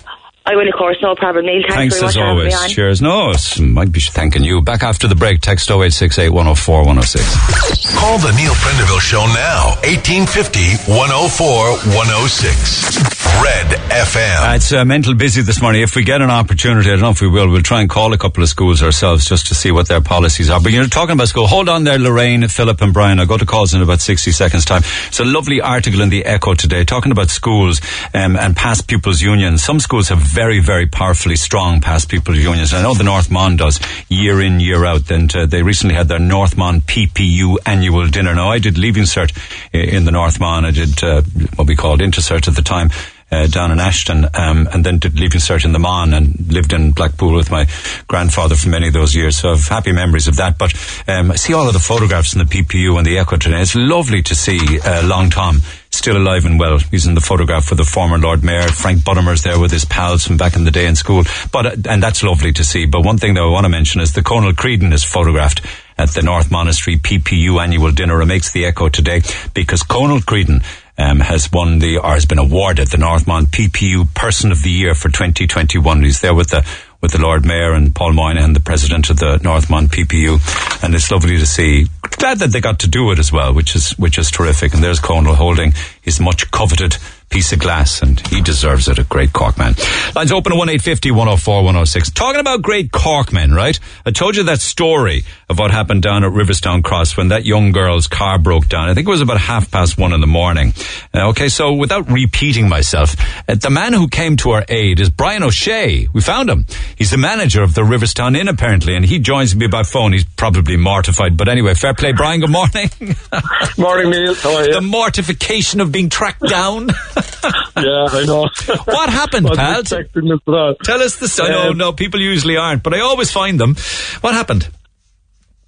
I 0.47 0.57
will, 0.57 0.67
of 0.67 0.75
course, 0.75 0.97
no 1.03 1.15
problem. 1.15 1.47
Neil, 1.47 1.63
thanks, 1.69 1.75
Thanks 1.77 1.95
very 1.97 2.09
as 2.09 2.17
much 2.17 2.21
for 2.23 2.27
having 2.27 2.37
me 2.37 2.53
always. 2.53 2.63
on. 2.63 2.69
Cheers. 2.71 3.03
No, 3.03 3.31
it's, 3.31 3.61
might 3.61 3.93
be 3.93 4.01
thanking 4.01 4.43
you. 4.43 4.63
Back 4.63 4.83
after 4.83 5.07
the 5.07 5.15
break, 5.15 5.41
text 5.43 5.71
0868 5.71 6.31
104 6.31 6.79
106. 6.87 7.95
Call 7.97 8.19
the 8.19 8.33
Neil 8.33 8.53
Prendeville 8.55 9.01
Show 9.01 9.27
now. 9.37 9.77
1850 9.85 10.91
104 10.91 11.95
106. 11.95 13.21
Red 13.45 13.67
FM. 13.91 14.51
Uh, 14.53 14.55
it's 14.57 14.73
uh, 14.73 14.85
mental 14.85 15.15
busy 15.15 15.41
this 15.43 15.63
morning. 15.63 15.83
If 15.83 15.95
we 15.95 16.03
get 16.03 16.21
an 16.21 16.31
opportunity, 16.31 16.89
I 16.89 16.93
don't 16.95 17.01
know 17.03 17.11
if 17.11 17.21
we 17.23 17.29
will, 17.29 17.49
we'll 17.49 17.63
try 17.63 17.81
and 17.81 17.89
call 17.89 18.13
a 18.13 18.19
couple 18.19 18.43
of 18.43 18.49
schools 18.49 18.83
ourselves 18.83 19.25
just 19.25 19.47
to 19.49 19.55
see 19.55 19.71
what 19.71 19.89
their 19.89 20.01
policies 20.01 20.51
are. 20.51 20.61
But 20.61 20.73
you're 20.73 20.87
talking 20.87 21.13
about 21.13 21.29
school. 21.29 21.47
Hold 21.47 21.69
on 21.69 21.85
there, 21.85 21.99
Lorraine, 21.99 22.47
Philip 22.49 22.81
and 22.81 22.93
Brian. 22.93 23.21
I'll 23.21 23.27
go 23.27 23.39
to 23.39 23.47
calls 23.47 23.73
in 23.73 23.83
about 23.83 24.01
60 24.01 24.33
seconds 24.33 24.65
time. 24.65 24.83
It's 25.09 25.21
a 25.21 25.25
lovely 25.25 25.61
article 25.61 26.01
in 26.01 26.09
the 26.11 26.25
Echo 26.25 26.55
today 26.55 26.85
talking 26.85 27.13
about 27.13 27.31
schools 27.31 27.81
um, 28.15 28.37
and 28.37 28.57
past 28.57 28.89
pupils 28.89 29.23
unions. 29.23 29.63
Some 29.63 29.79
schools 29.81 30.09
have 30.09 30.30
very, 30.31 30.61
very 30.61 30.87
powerfully 30.87 31.37
strong 31.37 31.81
past 31.81 32.09
people's 32.09 32.39
unions. 32.39 32.73
I 32.73 32.83
know 32.83 32.95
the 32.95 33.05
North 33.05 33.31
Mon 33.31 33.57
does 33.57 33.81
year 34.09 34.41
in, 34.41 34.61
year 34.61 34.85
out. 34.85 35.11
And 35.11 35.35
uh, 35.35 35.47
they 35.47 35.63
recently 35.63 35.97
had 35.97 36.09
their 36.09 36.19
North 36.19 36.57
Mon 36.57 36.81
PPU 36.81 37.57
annual 37.67 38.09
dinner. 38.09 38.35
Now, 38.35 38.51
I 38.51 38.59
did 38.59 38.79
Leaving 38.79 39.05
Cert 39.05 39.37
in 39.73 40.05
the 40.05 40.13
North 40.13 40.39
Mon. 40.39 40.65
I 40.65 40.71
did 40.71 41.03
uh, 41.03 41.23
what 41.57 41.67
we 41.67 41.77
called 41.77 42.01
Intercert 42.01 42.49
at 42.49 42.55
the 42.55 42.63
time. 42.63 42.91
Uh, 43.31 43.47
down 43.47 43.71
in 43.71 43.81
Ashton, 43.81 44.25
um, 44.35 44.69
and 44.73 44.85
then 44.85 44.99
did 44.99 45.19
Leaving 45.19 45.41
Cert 45.41 45.65
in 45.65 45.73
the 45.73 45.79
Mon 45.79 46.13
and 46.13 46.53
lived 46.53 46.73
in 46.73 46.93
Blackpool 46.93 47.35
with 47.35 47.51
my 47.51 47.67
grandfather 48.09 48.57
for 48.57 48.69
many 48.69 48.89
of 48.89 48.93
those 48.93 49.15
years. 49.15 49.37
So 49.37 49.51
I've 49.51 49.69
happy 49.69 49.93
memories 49.93 50.29
of 50.29 50.37
that. 50.37 50.59
But 50.59 50.75
um, 51.09 51.31
I 51.31 51.37
see 51.37 51.55
all 51.55 51.67
of 51.67 51.73
the 51.73 51.79
photographs 51.79 52.35
in 52.35 52.39
the 52.39 52.45
PPU 52.45 52.97
and 52.97 53.07
the 53.07 53.19
Echo 53.19 53.37
today. 53.37 53.61
It's 53.61 53.75
lovely 53.75 54.23
to 54.23 54.35
see 54.35 54.81
uh, 54.81 55.07
Long 55.07 55.31
Tom 55.31 55.61
still 55.91 56.17
alive 56.17 56.45
and 56.47 56.59
well. 56.59 56.79
He's 56.79 57.07
in 57.07 57.15
the 57.15 57.21
photograph 57.21 57.71
with 57.71 57.79
the 57.79 57.85
former 57.85 58.19
Lord 58.19 58.45
Mayor. 58.45 58.69
Frank 58.69 59.01
Buttimer's 59.01 59.43
there 59.43 59.59
with 59.59 59.73
his 59.73 59.85
pals 59.85 60.27
from 60.27 60.37
back 60.37 60.57
in 60.57 60.65
the 60.65 60.71
day 60.71 60.87
in 60.87 60.97
school. 60.97 61.25
But, 61.53 61.67
uh, 61.67 61.77
and 61.89 62.03
that's 62.03 62.23
lovely 62.23 62.53
to 62.53 62.65
see. 62.65 62.87
But 62.87 63.05
one 63.05 63.19
thing 63.19 63.35
that 63.35 63.43
I 63.43 63.49
want 63.49 63.65
to 63.65 63.69
mention 63.69 64.01
is 64.01 64.13
the 64.13 64.23
Conal 64.23 64.53
Creedon 64.53 64.93
is 64.93 65.05
photographed 65.05 65.63
at 65.99 66.11
the 66.11 66.23
North 66.23 66.51
Monastery 66.51 66.97
PPU 66.97 67.63
annual 67.63 67.91
dinner. 67.93 68.23
It 68.23 68.27
makes 68.27 68.53
the 68.53 68.65
echo 68.65 68.89
today 68.89 69.23
because 69.53 69.83
Conal 69.83 70.21
Creedon 70.21 70.65
um, 71.01 71.21
has 71.21 71.51
won 71.51 71.79
the, 71.79 71.99
or 71.99 72.13
has 72.13 72.27
been 72.27 72.39
awarded 72.39 72.89
the 72.89 72.99
North 72.99 73.27
Mon 73.27 73.47
PPU 73.47 74.13
Person 74.15 74.53
of 74.53 74.63
the 74.63 74.71
Year 74.71 74.95
for 74.95 75.09
2021. 75.09 76.03
He's 76.03 76.21
there 76.21 76.35
with 76.35 76.51
the, 76.51 76.67
with 77.01 77.13
the 77.13 77.21
Lord 77.21 77.47
Mayor 77.47 77.73
and 77.73 77.95
Paul 77.95 78.13
Moynihan, 78.13 78.53
the 78.53 78.61
President 78.61 79.09
of 79.09 79.19
the 79.19 79.39
North 79.43 79.71
Mon 79.71 79.89
PPU. 79.89 80.39
And 80.85 80.95
it's 80.95 81.11
lovely 81.11 81.39
to 81.39 81.47
see. 81.47 81.87
Glad 82.03 82.41
that 82.41 82.53
they 82.53 82.61
got 82.61 82.81
to 82.81 82.89
do 82.89 83.11
it 83.13 83.19
as 83.19 83.33
well, 83.33 83.55
which 83.55 83.75
is, 83.75 83.93
which 83.93 84.19
is 84.19 84.31
terrific. 84.31 84.75
And 84.75 84.85
there's 84.85 85.01
Conal 85.01 85.35
holding 85.35 85.73
his 86.03 86.21
much 86.21 86.51
coveted 86.51 86.99
piece 87.31 87.53
of 87.53 87.61
glass, 87.61 88.03
and 88.03 88.21
he 88.27 88.43
deserves 88.43 88.89
it. 88.89 88.99
A 88.99 89.05
great 89.05 89.33
Cork 89.33 89.57
man. 89.57 89.75
Lines 90.15 90.33
open 90.33 90.53
at 90.53 90.59
one 90.59 90.69
eight 90.69 90.83
fifty 90.83 91.11
one 91.11 91.29
zero 91.29 91.37
four 91.37 91.65
one 91.65 91.75
zero 91.75 91.85
six. 91.85 92.11
Talking 92.11 92.41
about 92.41 92.61
great 92.61 92.93
Cork 92.93 93.33
men, 93.33 93.53
right? 93.53 93.79
I 94.05 94.11
told 94.11 94.37
you 94.37 94.43
that 94.45 94.61
story 94.61 95.25
of 95.49 95.59
what 95.59 95.71
happened 95.71 96.03
down 96.03 96.25
at 96.25 96.33
Riverstown 96.33 96.83
Cross 96.83 97.17
when 97.17 97.29
that 97.29 97.45
young 97.45 97.73
girl's 97.73 98.09
car 98.09 98.39
broke 98.39 98.69
down. 98.69 98.89
I 98.89 98.95
think 98.95 99.07
it 99.07 99.11
was 99.11 99.21
about 99.21 99.41
half 99.41 99.71
past 99.71 99.97
one 99.97 100.13
in 100.13 100.21
the 100.21 100.27
morning. 100.27 100.75
Uh, 101.15 101.29
okay, 101.29 101.49
so 101.49 101.73
without 101.73 102.11
repeating 102.11 102.69
myself, 102.69 103.15
uh, 103.49 103.55
the 103.55 103.71
man 103.71 103.93
who 103.93 104.09
came 104.09 104.37
to 104.39 104.51
our 104.51 104.65
aid 104.69 105.01
is 105.01 105.09
Brian 105.09 105.43
O'Shea. 105.43 106.09
We 106.13 106.21
found 106.21 106.51
him. 106.51 106.67
He's 106.97 107.11
the 107.11 107.19
manager 107.19 107.63
of 107.63 107.75
the 107.75 107.83
Riverstown 107.83 108.37
Inn, 108.37 108.49
apparently, 108.49 108.97
and 108.97 109.05
he 109.05 109.19
joins 109.21 109.55
me 109.55 109.69
by 109.69 109.85
phone. 109.85 110.13
He's 110.13 110.25
probably 110.25 110.77
mortified, 110.77 111.37
but 111.37 111.49
anyway, 111.49 111.75
fair 111.75 111.95
play, 111.95 112.13
Brian. 112.13 112.41
Good 112.41 112.51
morning. 112.51 112.91
morning, 113.79 114.11
Neil. 114.11 114.35
How 114.35 114.57
are 114.57 114.67
you? 114.67 114.75
The 114.75 114.81
mortification 114.81 115.81
of 115.81 115.93
being 115.93 116.09
tracked 116.09 116.43
down. 116.49 116.91
yeah, 117.77 118.07
I 118.11 118.25
know. 118.27 118.49
what 118.85 119.09
happened, 119.11 119.47
pal? 119.55 119.83
Tell 119.83 121.03
us 121.03 121.17
the 121.17 121.29
story. 121.29 121.51
no, 121.51 121.71
Um, 121.71 121.79
no, 121.79 121.93
people 121.93 122.21
usually 122.21 122.57
aren't, 122.57 122.83
but 122.83 122.95
I 122.95 123.01
always 123.01 123.31
find 123.31 123.59
them. 123.61 123.77
What 124.21 124.35
happened? 124.35 124.69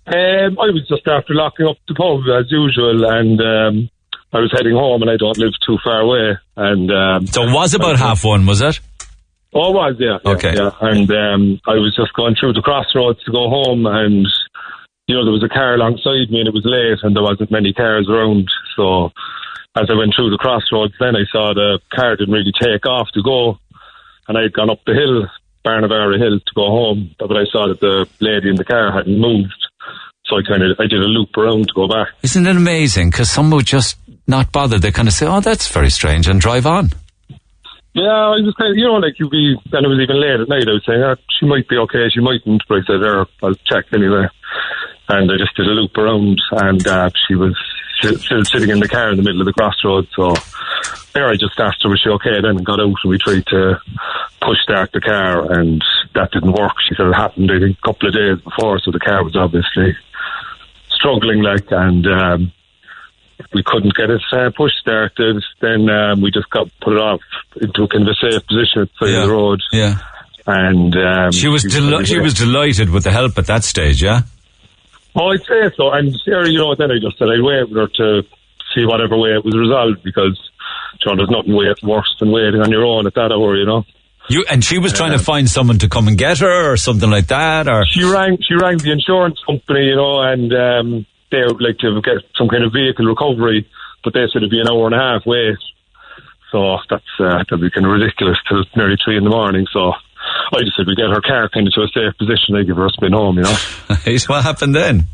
Um, 0.06 0.58
I 0.58 0.66
was 0.74 0.84
just 0.88 1.06
after 1.06 1.32
locking 1.34 1.66
up 1.66 1.76
the 1.86 1.94
pub 1.94 2.20
as 2.38 2.50
usual, 2.50 3.04
and 3.06 3.40
um, 3.40 3.90
I 4.32 4.38
was 4.40 4.50
heading 4.52 4.74
home, 4.74 5.02
and 5.02 5.10
I 5.10 5.16
don't 5.16 5.38
live 5.38 5.52
too 5.64 5.78
far 5.84 6.00
away. 6.00 6.36
And 6.56 6.90
um, 6.90 7.26
So 7.28 7.44
it 7.44 7.52
was 7.52 7.74
about 7.74 7.98
half 7.98 8.24
one, 8.24 8.44
was 8.46 8.60
it? 8.62 8.80
Oh, 9.54 9.70
it 9.70 9.74
was, 9.74 9.96
yeah. 10.00 10.18
yeah, 10.24 10.32
Okay. 10.32 10.54
Yeah. 10.56 10.70
And 10.80 11.10
um, 11.10 11.60
I 11.68 11.74
was 11.74 11.94
just 11.96 12.12
going 12.14 12.34
through 12.40 12.54
the 12.54 12.62
crossroads 12.62 13.22
to 13.24 13.30
go 13.30 13.48
home, 13.48 13.86
and, 13.86 14.26
you 15.06 15.14
know, 15.14 15.24
there 15.24 15.32
was 15.32 15.44
a 15.44 15.48
car 15.52 15.74
alongside 15.74 16.30
me, 16.30 16.40
and 16.40 16.48
it 16.48 16.54
was 16.54 16.64
late, 16.64 16.98
and 17.02 17.14
there 17.14 17.22
wasn't 17.22 17.50
many 17.52 17.72
cars 17.72 18.08
around. 18.08 18.48
So 18.76 19.12
as 19.74 19.88
I 19.88 19.94
went 19.94 20.12
through 20.14 20.30
the 20.30 20.38
crossroads, 20.38 20.94
then 21.00 21.16
I 21.16 21.24
saw 21.30 21.54
the 21.54 21.80
car 21.94 22.16
didn't 22.16 22.34
really 22.34 22.52
take 22.52 22.86
off 22.86 23.08
to 23.14 23.22
go, 23.22 23.58
and 24.28 24.36
I 24.36 24.42
had 24.42 24.52
gone 24.52 24.70
up 24.70 24.84
the 24.84 24.92
hill, 24.92 25.26
Barnavara 25.64 26.18
Hill, 26.18 26.40
to 26.40 26.54
go 26.54 26.66
home, 26.68 27.14
but 27.18 27.36
I 27.36 27.44
saw 27.50 27.68
that 27.68 27.80
the 27.80 28.06
lady 28.20 28.50
in 28.50 28.56
the 28.56 28.64
car 28.64 28.92
hadn't 28.92 29.18
moved. 29.18 29.54
So 30.26 30.36
I 30.36 30.42
kind 30.46 30.62
of, 30.62 30.78
I 30.78 30.86
did 30.86 31.00
a 31.00 31.08
loop 31.08 31.36
around 31.36 31.68
to 31.68 31.74
go 31.74 31.88
back. 31.88 32.08
Isn't 32.22 32.46
it 32.46 32.56
amazing? 32.56 33.10
Because 33.10 33.30
some 33.30 33.50
would 33.50 33.66
just 33.66 33.96
not 34.26 34.52
bother. 34.52 34.78
They 34.78 34.92
kind 34.92 35.08
of 35.08 35.14
say, 35.14 35.26
oh, 35.26 35.40
that's 35.40 35.68
very 35.68 35.90
strange, 35.90 36.28
and 36.28 36.40
drive 36.40 36.66
on. 36.66 36.92
Yeah, 37.94 38.08
I 38.08 38.40
was 38.40 38.54
kind 38.58 38.72
of, 38.72 38.76
you 38.76 38.84
know, 38.84 38.94
like 38.94 39.18
you'd 39.18 39.30
be, 39.30 39.56
and 39.72 39.84
it 39.84 39.88
was 39.88 40.00
even 40.00 40.20
late 40.20 40.40
at 40.40 40.48
night. 40.48 40.68
I 40.68 40.72
was 40.72 40.84
saying, 40.86 41.02
oh, 41.02 41.16
she 41.38 41.46
might 41.46 41.68
be 41.68 41.76
okay, 41.76 42.08
she 42.08 42.20
mightn't, 42.20 42.62
but 42.68 42.78
I 42.78 42.80
said, 42.86 43.02
oh, 43.04 43.26
I'll 43.42 43.54
check 43.68 43.84
anyway. 43.92 44.28
And 45.08 45.30
I 45.30 45.36
just 45.36 45.56
did 45.56 45.66
a 45.66 45.76
loop 45.76 45.96
around, 45.98 46.40
and 46.52 46.86
uh, 46.86 47.10
she 47.26 47.34
was 47.34 47.56
still 48.02 48.44
sitting 48.44 48.70
in 48.70 48.80
the 48.80 48.88
car 48.88 49.10
in 49.10 49.16
the 49.16 49.22
middle 49.22 49.40
of 49.40 49.46
the 49.46 49.52
crossroads. 49.52 50.08
So 50.14 50.34
there, 51.14 51.28
I 51.28 51.34
just 51.34 51.58
asked 51.58 51.82
her, 51.82 51.90
was 51.90 52.00
she 52.02 52.10
okay? 52.10 52.40
Then 52.42 52.56
and 52.56 52.66
got 52.66 52.80
out, 52.80 52.94
and 53.02 53.10
we 53.10 53.18
tried 53.18 53.46
to 53.46 53.80
push 54.40 54.58
start 54.62 54.92
the 54.92 55.00
car, 55.00 55.52
and 55.52 55.82
that 56.14 56.30
didn't 56.32 56.52
work. 56.52 56.72
She 56.88 56.94
said 56.94 57.06
it 57.06 57.14
happened, 57.14 57.50
I 57.52 57.58
think, 57.60 57.78
a 57.78 57.86
couple 57.86 58.08
of 58.08 58.14
days 58.14 58.42
before, 58.42 58.78
so 58.80 58.90
the 58.90 58.98
car 58.98 59.22
was 59.24 59.36
obviously 59.36 59.96
struggling, 60.90 61.42
like, 61.42 61.66
and 61.70 62.06
um, 62.06 62.52
we 63.52 63.62
couldn't 63.64 63.94
get 63.94 64.10
it 64.10 64.22
uh, 64.32 64.50
push 64.56 64.72
started. 64.80 65.42
Then 65.60 65.88
um, 65.90 66.20
we 66.22 66.30
just 66.30 66.50
got 66.50 66.68
put 66.80 66.94
it 66.94 67.00
off 67.00 67.20
into 67.60 67.82
a 67.82 67.88
kind 67.88 68.08
of 68.08 68.14
a 68.14 68.30
safe 68.30 68.46
position 68.46 68.82
at 68.82 68.88
the 68.98 69.06
side 69.06 69.14
of 69.14 69.28
the 69.28 69.34
road. 69.34 69.60
Yeah. 69.72 69.98
And 70.46 70.96
um, 70.96 71.32
She 71.32 71.48
was, 71.48 71.62
deli- 71.62 72.04
she 72.04 72.18
was 72.18 72.34
delighted 72.34 72.90
with 72.90 73.04
the 73.04 73.12
help 73.12 73.38
at 73.38 73.46
that 73.46 73.62
stage, 73.64 74.02
yeah? 74.02 74.22
Oh, 75.14 75.28
I'd 75.28 75.44
say 75.44 75.70
so. 75.76 75.90
And 75.90 76.14
Sarah, 76.24 76.48
you 76.48 76.58
know, 76.58 76.74
then 76.74 76.90
I 76.90 76.98
just 77.00 77.18
said 77.18 77.28
I'd 77.28 77.42
wait 77.42 77.68
with 77.68 77.76
her 77.76 77.88
to 77.88 78.22
see 78.74 78.86
whatever 78.86 79.16
way 79.18 79.30
it 79.30 79.44
was 79.44 79.56
resolved 79.56 80.02
because, 80.02 80.38
you 81.00 81.10
know, 81.10 81.16
there's 81.16 81.30
nothing 81.30 81.54
way 81.54 81.72
worse 81.82 82.14
than 82.18 82.32
waiting 82.32 82.60
on 82.60 82.70
your 82.70 82.84
own 82.84 83.06
at 83.06 83.14
that 83.14 83.32
hour, 83.32 83.56
you 83.56 83.66
know. 83.66 83.84
You 84.28 84.44
And 84.48 84.64
she 84.64 84.78
was 84.78 84.92
trying 84.92 85.12
to 85.12 85.18
find 85.18 85.50
someone 85.50 85.78
to 85.78 85.88
come 85.88 86.08
and 86.08 86.16
get 86.16 86.38
her 86.38 86.72
or 86.72 86.76
something 86.76 87.10
like 87.10 87.26
that, 87.26 87.68
or... 87.68 87.84
She 87.84 88.04
rang, 88.04 88.38
she 88.40 88.54
rang 88.54 88.78
the 88.78 88.92
insurance 88.92 89.38
company, 89.44 89.86
you 89.86 89.96
know, 89.96 90.22
and 90.22 90.52
um, 90.54 91.06
they 91.30 91.42
would 91.44 91.60
like 91.60 91.78
to 91.78 92.00
get 92.02 92.22
some 92.36 92.48
kind 92.48 92.62
of 92.64 92.72
vehicle 92.72 93.04
recovery, 93.04 93.68
but 94.04 94.14
they 94.14 94.24
said 94.32 94.38
it'd 94.38 94.50
be 94.50 94.60
an 94.60 94.68
hour 94.68 94.86
and 94.86 94.94
a 94.94 94.98
half 94.98 95.26
wait. 95.26 95.58
So 96.52 96.78
that's 96.88 97.04
uh, 97.18 97.38
that'd 97.38 97.60
be 97.60 97.70
kind 97.70 97.86
of 97.86 97.92
ridiculous 97.92 98.36
till 98.46 98.62
nearly 98.76 98.96
three 99.02 99.16
in 99.16 99.24
the 99.24 99.30
morning. 99.30 99.66
So 99.72 99.92
I 100.52 100.60
just 100.60 100.76
said 100.76 100.86
we 100.86 100.94
get 100.94 101.10
her 101.10 101.20
car 101.20 101.48
kind 101.48 101.66
of 101.66 101.72
to 101.74 101.82
a 101.82 101.88
safe 101.88 102.16
position. 102.18 102.56
I 102.56 102.62
give 102.62 102.76
her 102.76 102.86
a 102.86 102.90
spin 102.90 103.12
home, 103.12 103.38
you 103.38 103.44
know. 103.44 103.56
what 104.26 104.44
happened 104.44 104.74
then? 104.74 105.08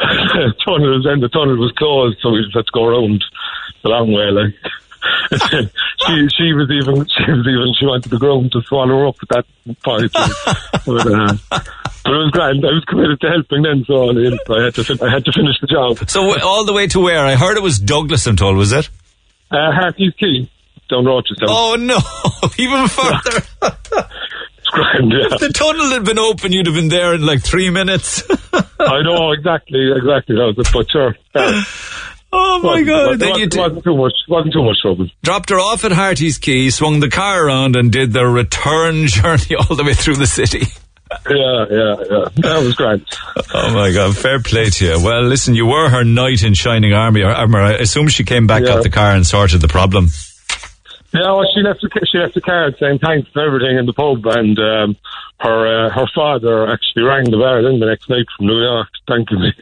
tunnel 0.64 1.02
then 1.04 1.20
the 1.20 1.28
tunnel 1.28 1.58
was 1.58 1.72
closed, 1.76 2.18
so 2.22 2.30
we 2.30 2.42
just 2.42 2.56
had 2.56 2.64
to 2.64 2.72
go 2.72 2.86
around 2.86 3.22
the 3.82 3.90
long 3.90 4.12
way. 4.12 4.32
Like 4.32 4.54
she, 6.06 6.28
she 6.32 6.52
was 6.56 6.70
even, 6.70 7.04
she 7.04 7.28
was 7.28 7.44
even, 7.44 7.74
she 7.76 7.84
wanted 7.84 8.10
the 8.10 8.18
ground 8.18 8.52
to 8.52 8.62
swallow 8.62 8.96
her 8.96 9.06
up 9.08 9.16
at 9.22 9.28
that 9.28 9.44
point. 9.84 10.12
but, 10.12 11.06
uh, 11.06 11.36
but 11.50 12.12
it 12.12 12.22
was 12.24 12.30
grand. 12.32 12.64
I 12.64 12.72
was 12.72 12.84
committed 12.88 13.20
to 13.20 13.28
helping 13.28 13.62
then, 13.62 13.84
so 13.84 14.08
I 14.08 14.64
had 14.64 14.74
to, 14.74 14.84
fin- 14.84 15.02
I 15.02 15.10
had 15.12 15.24
to 15.24 15.32
finish 15.32 15.60
the 15.60 15.66
job. 15.66 16.08
So 16.08 16.40
all 16.40 16.64
the 16.64 16.72
way 16.72 16.86
to 16.88 17.00
where? 17.00 17.24
I 17.26 17.36
heard 17.36 17.56
it 17.56 17.62
was 17.62 17.78
Douglas, 17.78 18.26
I'm 18.26 18.36
told, 18.36 18.56
was 18.56 18.72
it? 18.72 18.88
Uh, 19.50 19.72
Harty's 19.72 20.14
Quay 20.14 20.48
down 20.90 21.04
Rochestown. 21.04 21.46
Oh 21.48 21.76
no, 21.78 21.98
even 22.58 22.86
further. 22.88 23.46
grand, 24.72 25.12
yeah. 25.12 25.28
If 25.34 25.40
the 25.40 25.52
tunnel 25.52 25.86
had 25.90 26.04
been 26.04 26.18
open, 26.18 26.52
you'd 26.52 26.66
have 26.66 26.74
been 26.74 26.88
there 26.88 27.14
in 27.14 27.24
like 27.24 27.42
three 27.42 27.70
minutes. 27.70 28.22
I 28.78 29.02
know 29.02 29.32
exactly, 29.32 29.90
exactly. 29.96 30.36
That 30.36 30.54
was 30.56 30.66
it, 30.66 30.72
but 30.72 30.90
sure. 30.90 31.16
yeah. 31.34 31.62
Oh 32.32 32.60
my 32.62 32.68
Wasn't- 32.68 32.86
God! 32.86 33.06
wasn't- 33.06 33.20
Then 33.20 33.28
you 33.28 33.32
wasn't, 33.34 33.52
t- 33.52 33.58
wasn't 33.58 33.84
too 33.84 33.96
much. 33.96 34.12
Wasn't 34.28 34.52
too 34.52 34.62
much 34.62 34.76
trouble. 34.80 35.08
dropped 35.22 35.50
her 35.50 35.58
off 35.58 35.84
at 35.84 35.90
Harty's 35.92 36.38
Quay, 36.38 36.70
swung 36.70 37.00
the 37.00 37.10
car 37.10 37.44
around, 37.46 37.74
and 37.74 37.90
did 37.90 38.12
the 38.12 38.24
return 38.24 39.06
journey 39.08 39.56
all 39.58 39.74
the 39.76 39.82
way 39.84 39.94
through 39.94 40.16
the 40.16 40.26
city. 40.28 40.66
Yeah, 41.28 41.66
yeah, 41.68 41.96
yeah. 42.08 42.28
That 42.36 42.62
was 42.64 42.76
grand. 42.76 43.04
Oh 43.52 43.74
my 43.74 43.90
God! 43.90 44.16
Fair 44.16 44.38
play 44.38 44.70
to 44.70 44.84
you. 44.86 45.04
Well, 45.04 45.22
listen, 45.24 45.56
you 45.56 45.66
were 45.66 45.88
her 45.88 46.04
knight 46.04 46.44
in 46.44 46.54
shining 46.54 46.92
army 46.92 47.24
armor. 47.24 47.60
I 47.60 47.72
assume 47.72 48.06
she 48.06 48.22
came 48.22 48.46
back, 48.46 48.62
got 48.62 48.84
the 48.84 48.90
car, 48.90 49.10
and 49.16 49.26
sorted 49.26 49.60
the 49.60 49.66
problem. 49.66 50.06
Yeah, 51.12 51.42
she 51.52 51.60
left 51.60 51.80
the 51.80 52.06
she 52.10 52.18
left 52.18 52.34
the 52.34 52.40
card 52.40 52.76
saying 52.78 53.00
thanks 53.00 53.28
for 53.32 53.44
everything 53.44 53.76
in 53.78 53.86
the 53.86 53.92
pub, 53.92 54.24
and 54.26 54.56
um, 54.58 54.96
her 55.40 55.86
uh, 55.86 55.90
her 55.90 56.06
father 56.14 56.70
actually 56.70 57.02
rang 57.02 57.24
the 57.24 57.36
bar 57.36 57.62
then 57.62 57.80
the 57.80 57.86
next 57.86 58.08
night 58.08 58.26
from 58.36 58.46
New 58.46 58.60
York, 58.62 58.88
thanking 59.08 59.40
me. 59.40 59.52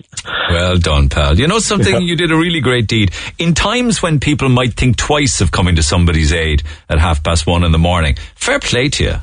Well 0.51 0.77
done, 0.77 1.09
pal. 1.09 1.39
You 1.39 1.47
know 1.47 1.59
something? 1.59 1.95
Yeah. 1.95 2.01
You 2.01 2.17
did 2.17 2.33
a 2.33 2.37
really 2.37 2.61
great 2.61 2.87
deed. 2.87 3.13
In 3.39 3.55
times 3.55 4.03
when 4.03 4.21
people 4.21 4.51
might 4.51 4.75
think 4.75 4.97
twice 4.97 5.41
of 5.41 5.51
coming 5.51 5.77
to 5.77 5.83
somebody's 5.83 6.35
aid 6.35 6.65
at 6.91 6.99
half 6.99 7.23
past 7.23 7.47
one 7.47 7.65
in 7.65 7.73
the 7.73 7.79
morning, 7.79 8.17
fair 8.35 8.59
play 8.59 8.91
to 8.91 9.05
you. 9.05 9.15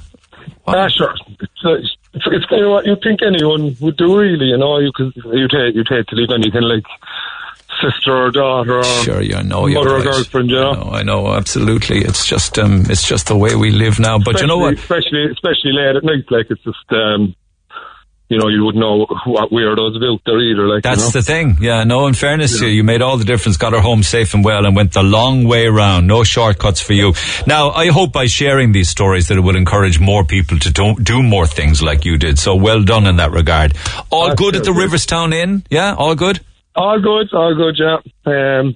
Ah, 0.65 0.87
sure. 0.87 1.13
It's, 1.39 1.51
uh, 1.63 1.73
it's, 1.73 2.25
it's 2.25 2.45
kind 2.45 2.63
of 2.63 2.71
what 2.71 2.85
you 2.87 2.95
think 3.03 3.19
anyone 3.21 3.75
would 3.81 3.97
do, 3.97 4.19
really. 4.19 4.45
You 4.45 4.57
know, 4.57 4.79
you 4.79 4.91
could 4.95 5.15
you 5.15 5.47
hate 5.51 5.75
you 5.75 5.83
hate 5.87 6.07
to 6.07 6.15
leave 6.15 6.31
anything 6.33 6.63
like 6.63 6.85
sister 7.81 8.15
or 8.15 8.31
daughter 8.31 8.79
or 8.79 8.83
Sure, 8.83 9.21
you 9.21 9.41
know, 9.43 9.67
mother 9.67 9.89
or 9.89 9.95
right. 9.95 10.03
girlfriend. 10.03 10.49
You 10.49 10.55
know, 10.57 10.73
No, 10.73 10.91
I 10.91 11.03
know, 11.03 11.33
absolutely. 11.33 11.99
It's 11.99 12.25
just, 12.25 12.57
um, 12.59 12.83
it's 12.89 13.07
just 13.07 13.27
the 13.27 13.37
way 13.37 13.55
we 13.55 13.71
live 13.71 13.99
now. 13.99 14.17
But 14.19 14.41
you 14.41 14.47
know 14.47 14.57
what? 14.57 14.73
Especially 14.75 15.25
especially 15.31 15.71
late 15.73 15.95
at 15.95 16.03
night, 16.03 16.25
like 16.29 16.47
it's 16.49 16.63
just. 16.63 16.91
um 16.91 17.35
you 18.27 18.39
know, 18.39 18.47
you 18.47 18.65
wouldn't 18.65 18.81
know 18.81 19.05
what 19.25 19.51
weirdos 19.51 19.95
about 19.95 20.19
there 20.25 20.39
either. 20.39 20.67
Like 20.67 20.81
That's 20.81 20.99
you 20.99 21.05
know? 21.05 21.11
the 21.11 21.21
thing. 21.21 21.57
Yeah, 21.61 21.83
no, 21.83 22.07
in 22.07 22.15
fairness 22.15 22.57
to 22.57 22.65
you, 22.65 22.77
you 22.77 22.83
made 22.83 23.03
all 23.03 23.17
the 23.17 23.23
difference, 23.23 23.57
got 23.57 23.73
her 23.73 23.81
home 23.81 24.01
safe 24.01 24.33
and 24.33 24.43
well, 24.43 24.65
and 24.65 24.75
went 24.75 24.93
the 24.93 25.03
long 25.03 25.43
way 25.47 25.67
round. 25.67 26.07
No 26.07 26.23
shortcuts 26.23 26.81
for 26.81 26.93
you. 26.93 27.13
Now, 27.45 27.69
I 27.69 27.91
hope 27.91 28.11
by 28.11 28.25
sharing 28.25 28.71
these 28.71 28.89
stories 28.89 29.27
that 29.27 29.37
it 29.37 29.41
will 29.41 29.55
encourage 29.55 29.99
more 29.99 30.23
people 30.23 30.57
to 30.57 30.71
do, 30.71 30.95
do 30.95 31.21
more 31.21 31.45
things 31.45 31.83
like 31.83 32.03
you 32.03 32.17
did. 32.17 32.39
So 32.39 32.55
well 32.55 32.83
done 32.83 33.05
in 33.05 33.17
that 33.17 33.31
regard. 33.31 33.75
All 34.09 34.33
good 34.33 34.55
at 34.55 34.63
the 34.63 34.71
Riverstown 34.71 35.31
Inn? 35.31 35.63
Yeah, 35.69 35.93
all 35.93 36.15
good? 36.15 36.39
All 36.75 36.99
good, 36.99 37.33
all 37.33 37.55
good, 37.55 37.75
yeah. 37.79 37.97
Um, 38.25 38.75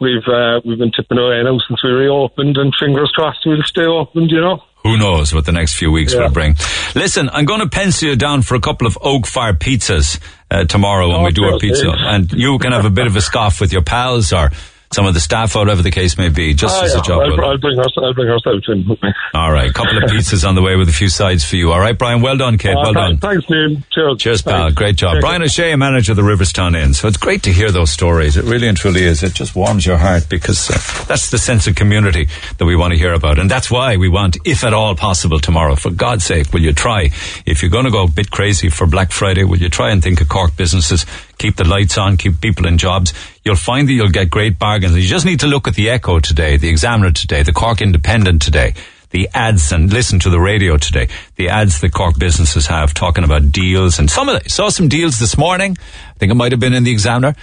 we've 0.00 0.26
uh, 0.26 0.60
we've 0.64 0.78
been 0.78 0.92
tipping 0.92 1.18
away 1.18 1.42
now 1.42 1.58
since 1.66 1.82
we 1.82 1.90
reopened, 1.90 2.56
and 2.56 2.74
fingers 2.78 3.10
crossed 3.14 3.40
we'll 3.46 3.62
stay 3.62 3.84
open. 3.84 4.28
You 4.28 4.40
know. 4.40 4.62
Who 4.84 4.96
knows 4.96 5.34
what 5.34 5.44
the 5.44 5.52
next 5.52 5.74
few 5.74 5.90
weeks 5.90 6.14
Yeah. 6.14 6.22
will 6.22 6.30
bring? 6.30 6.54
Listen, 6.94 7.28
I'm 7.30 7.46
going 7.46 7.60
to 7.60 7.68
pencil 7.68 8.10
you 8.10 8.16
down 8.16 8.42
for 8.42 8.54
a 8.54 8.60
couple 8.60 8.86
of 8.86 8.96
oak 9.02 9.26
fire 9.26 9.52
pizzas 9.52 10.20
uh, 10.50 10.64
tomorrow 10.64 11.08
when 11.08 11.24
we 11.24 11.32
do 11.32 11.44
our 11.44 11.58
pizza, 11.58 11.88
okay. 11.88 11.98
and 12.00 12.32
you 12.32 12.58
can 12.58 12.72
have 12.72 12.84
a 12.84 12.90
bit 12.90 13.06
of 13.06 13.16
a 13.16 13.20
scoff 13.20 13.60
with 13.60 13.72
your 13.72 13.82
pals 13.82 14.32
or 14.32 14.50
some 14.90 15.06
of 15.06 15.14
the 15.14 15.20
staff, 15.20 15.54
or 15.54 15.60
whatever 15.60 15.82
the 15.82 15.90
case 15.90 16.16
may 16.16 16.28
be, 16.30 16.54
just 16.54 16.76
Ah, 16.80 16.84
as 16.84 16.94
yeah, 16.94 17.00
a 17.00 17.02
job. 17.02 17.20
I'll, 17.22 17.44
I'll 17.44 17.58
bring 17.58 17.78
our 17.78 17.86
I'll 17.98 18.14
bring 18.14 18.28
ourselves 18.28 18.64
in 18.68 18.86
with 18.88 19.02
me. 19.02 19.10
All 19.34 19.52
right, 19.52 19.70
a 19.70 19.72
couple 19.72 19.96
of 19.98 20.04
pizzas 20.10 20.46
on 20.48 20.54
the 20.54 20.62
way 20.62 20.76
with 20.76 20.88
a 20.88 20.92
few 20.92 21.08
sides 21.08 21.44
for 21.44 21.56
you. 21.56 21.72
All 21.72 21.80
right, 21.80 21.96
Brian. 21.96 22.22
Well 22.22 22.36
done, 22.36 22.56
kid. 22.58 22.74
Uh, 22.76 22.80
well 22.82 22.92
done. 22.94 23.18
thanks, 23.18 23.44
Neil. 23.50 23.76
Cheers. 23.92 24.16
Cheers, 24.18 24.42
pal. 24.42 24.62
Thanks. 24.64 24.74
Great 24.74 24.96
job. 24.96 25.16
Brian. 25.20 25.42
O'Shea, 25.42 25.74
manager 25.76 26.12
of 26.12 26.16
the 26.16 26.22
Riverstown 26.22 26.74
Inn. 26.74 26.94
So 26.94 27.06
it's 27.06 27.16
great 27.16 27.42
to 27.44 27.52
hear 27.52 27.70
those 27.70 27.90
stories. 27.90 28.36
It 28.36 28.44
really 28.44 28.66
and 28.66 28.76
truly 28.76 29.04
is. 29.04 29.22
It 29.22 29.34
just 29.34 29.54
warms 29.54 29.84
your 29.86 29.98
heart 29.98 30.28
because 30.28 30.70
uh, 30.70 31.04
that's 31.06 31.30
the 31.30 31.38
sense 31.38 31.66
of 31.66 31.74
community 31.76 32.28
that 32.56 32.64
we 32.64 32.74
want 32.74 32.92
to 32.92 32.98
hear 32.98 33.12
about. 33.12 33.38
And 33.38 33.50
that's 33.50 33.70
why 33.70 33.96
we 33.96 34.08
want, 34.08 34.36
if 34.44 34.64
at 34.64 34.74
all 34.74 34.94
possible, 34.96 35.38
tomorrow, 35.38 35.76
for 35.76 35.90
God's 35.90 36.24
sake, 36.24 36.52
will 36.52 36.62
you 36.62 36.72
try? 36.72 37.10
If 37.46 37.62
you're 37.62 37.70
going 37.70 37.84
to 37.84 37.90
go 37.90 38.04
a 38.04 38.08
bit 38.08 38.30
crazy 38.30 38.68
for 38.68 38.86
Black 38.86 39.12
Friday, 39.12 39.44
will 39.44 39.58
you 39.58 39.68
try 39.68 39.90
and 39.90 40.02
think 40.02 40.20
of 40.20 40.28
Cork 40.28 40.56
businesses? 40.56 41.06
Keep 41.38 41.56
the 41.56 41.64
lights 41.68 41.96
on, 41.98 42.16
keep 42.16 42.40
people 42.40 42.66
in 42.66 42.78
jobs. 42.78 43.12
You'll 43.48 43.56
find 43.56 43.88
that 43.88 43.94
you'll 43.94 44.10
get 44.10 44.28
great 44.28 44.58
bargains. 44.58 44.94
You 44.94 45.08
just 45.08 45.24
need 45.24 45.40
to 45.40 45.46
look 45.46 45.66
at 45.66 45.74
the 45.74 45.88
Echo 45.88 46.20
today, 46.20 46.58
the 46.58 46.68
Examiner 46.68 47.12
today, 47.12 47.42
the 47.42 47.54
Cork 47.54 47.80
Independent 47.80 48.42
today 48.42 48.74
the 49.10 49.26
ads 49.32 49.72
and 49.72 49.90
listen 49.90 50.18
to 50.18 50.28
the 50.28 50.38
radio 50.38 50.76
today. 50.76 51.08
The 51.36 51.48
ads 51.48 51.80
that 51.80 51.94
Cork 51.94 52.18
businesses 52.18 52.66
have 52.66 52.92
talking 52.92 53.24
about 53.24 53.50
deals 53.50 53.98
and 53.98 54.10
some 54.10 54.28
of 54.28 54.42
the, 54.42 54.50
saw 54.50 54.68
some 54.68 54.88
deals 54.88 55.18
this 55.18 55.38
morning. 55.38 55.78
I 55.80 56.12
think 56.18 56.30
it 56.30 56.34
might 56.34 56.52
have 56.52 56.60
been 56.60 56.74
in 56.74 56.84
the 56.84 56.90
Examiner. 56.90 57.34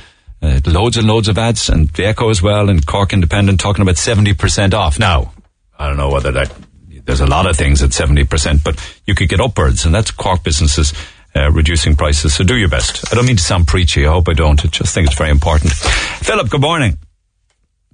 Uh, 0.43 0.59
loads 0.67 0.95
and 0.95 1.07
loads 1.07 1.27
of 1.27 1.39
ads 1.39 1.67
and 1.69 1.89
the 1.89 2.05
Echo 2.05 2.29
as 2.29 2.39
well 2.39 2.69
and 2.69 2.85
Cork 2.85 3.13
Independent 3.13 3.59
talking 3.59 3.81
about 3.81 3.95
70% 3.95 4.75
off. 4.75 4.99
Now, 4.99 5.33
I 5.79 5.87
don't 5.87 5.97
know 5.97 6.11
whether 6.11 6.31
that, 6.33 6.53
there's 7.03 7.21
a 7.21 7.25
lot 7.25 7.47
of 7.47 7.57
things 7.57 7.81
at 7.81 7.89
70%, 7.89 8.63
but 8.63 8.79
you 9.07 9.15
could 9.15 9.29
get 9.29 9.41
upwards 9.41 9.85
and 9.85 9.95
that's 9.95 10.11
Cork 10.11 10.43
businesses 10.43 10.93
uh, 11.35 11.51
reducing 11.51 11.95
prices. 11.95 12.33
So 12.35 12.43
do 12.43 12.55
your 12.55 12.69
best. 12.69 13.11
I 13.11 13.15
don't 13.15 13.25
mean 13.25 13.35
to 13.37 13.43
sound 13.43 13.67
preachy. 13.67 14.05
I 14.05 14.11
hope 14.11 14.29
I 14.29 14.33
don't. 14.33 14.63
I 14.63 14.67
just 14.69 14.93
think 14.93 15.07
it's 15.07 15.17
very 15.17 15.31
important. 15.31 15.73
Philip, 15.73 16.49
good 16.49 16.61
morning. 16.61 16.97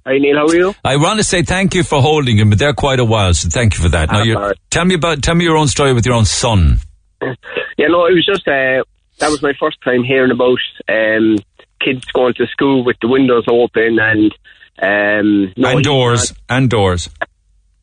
Hi 0.06 0.18
Neil, 0.18 0.36
how 0.36 0.46
are 0.46 0.54
you? 0.56 0.74
I 0.84 0.96
want 0.96 1.18
to 1.20 1.24
say 1.24 1.42
thank 1.42 1.74
you 1.74 1.84
for 1.84 2.02
holding 2.02 2.36
him, 2.36 2.50
but 2.50 2.58
they're 2.58 2.72
quite 2.74 2.98
a 2.98 3.04
while, 3.04 3.34
so 3.34 3.48
thank 3.48 3.76
you 3.76 3.82
for 3.84 3.88
that. 3.90 4.10
Now, 4.10 4.24
Ah, 4.36 4.52
tell 4.68 4.84
me 4.84 4.94
about 4.96 5.22
tell 5.22 5.36
me 5.36 5.44
your 5.44 5.56
own 5.56 5.68
story 5.68 5.92
with 5.92 6.04
your 6.06 6.14
own 6.16 6.24
son. 6.24 6.78
Yeah, 7.78 7.86
no, 7.88 8.04
it 8.06 8.12
was 8.12 8.26
just 8.26 8.46
uh, 8.46 8.84
that 9.18 9.30
was 9.30 9.42
my 9.42 9.52
first 9.58 9.78
time 9.82 10.04
hearing 10.04 10.30
about 10.30 10.58
um, 10.88 11.38
kids 11.80 12.04
going 12.12 12.34
to 12.34 12.46
school 12.48 12.84
with 12.84 12.96
the 13.00 13.08
windows 13.08 13.44
open 13.48 13.98
and 13.98 14.32
um, 14.80 15.52
no 15.56 15.70
and 15.70 15.82
doors, 15.82 16.34
and 16.50 16.68
doors. 16.68 17.08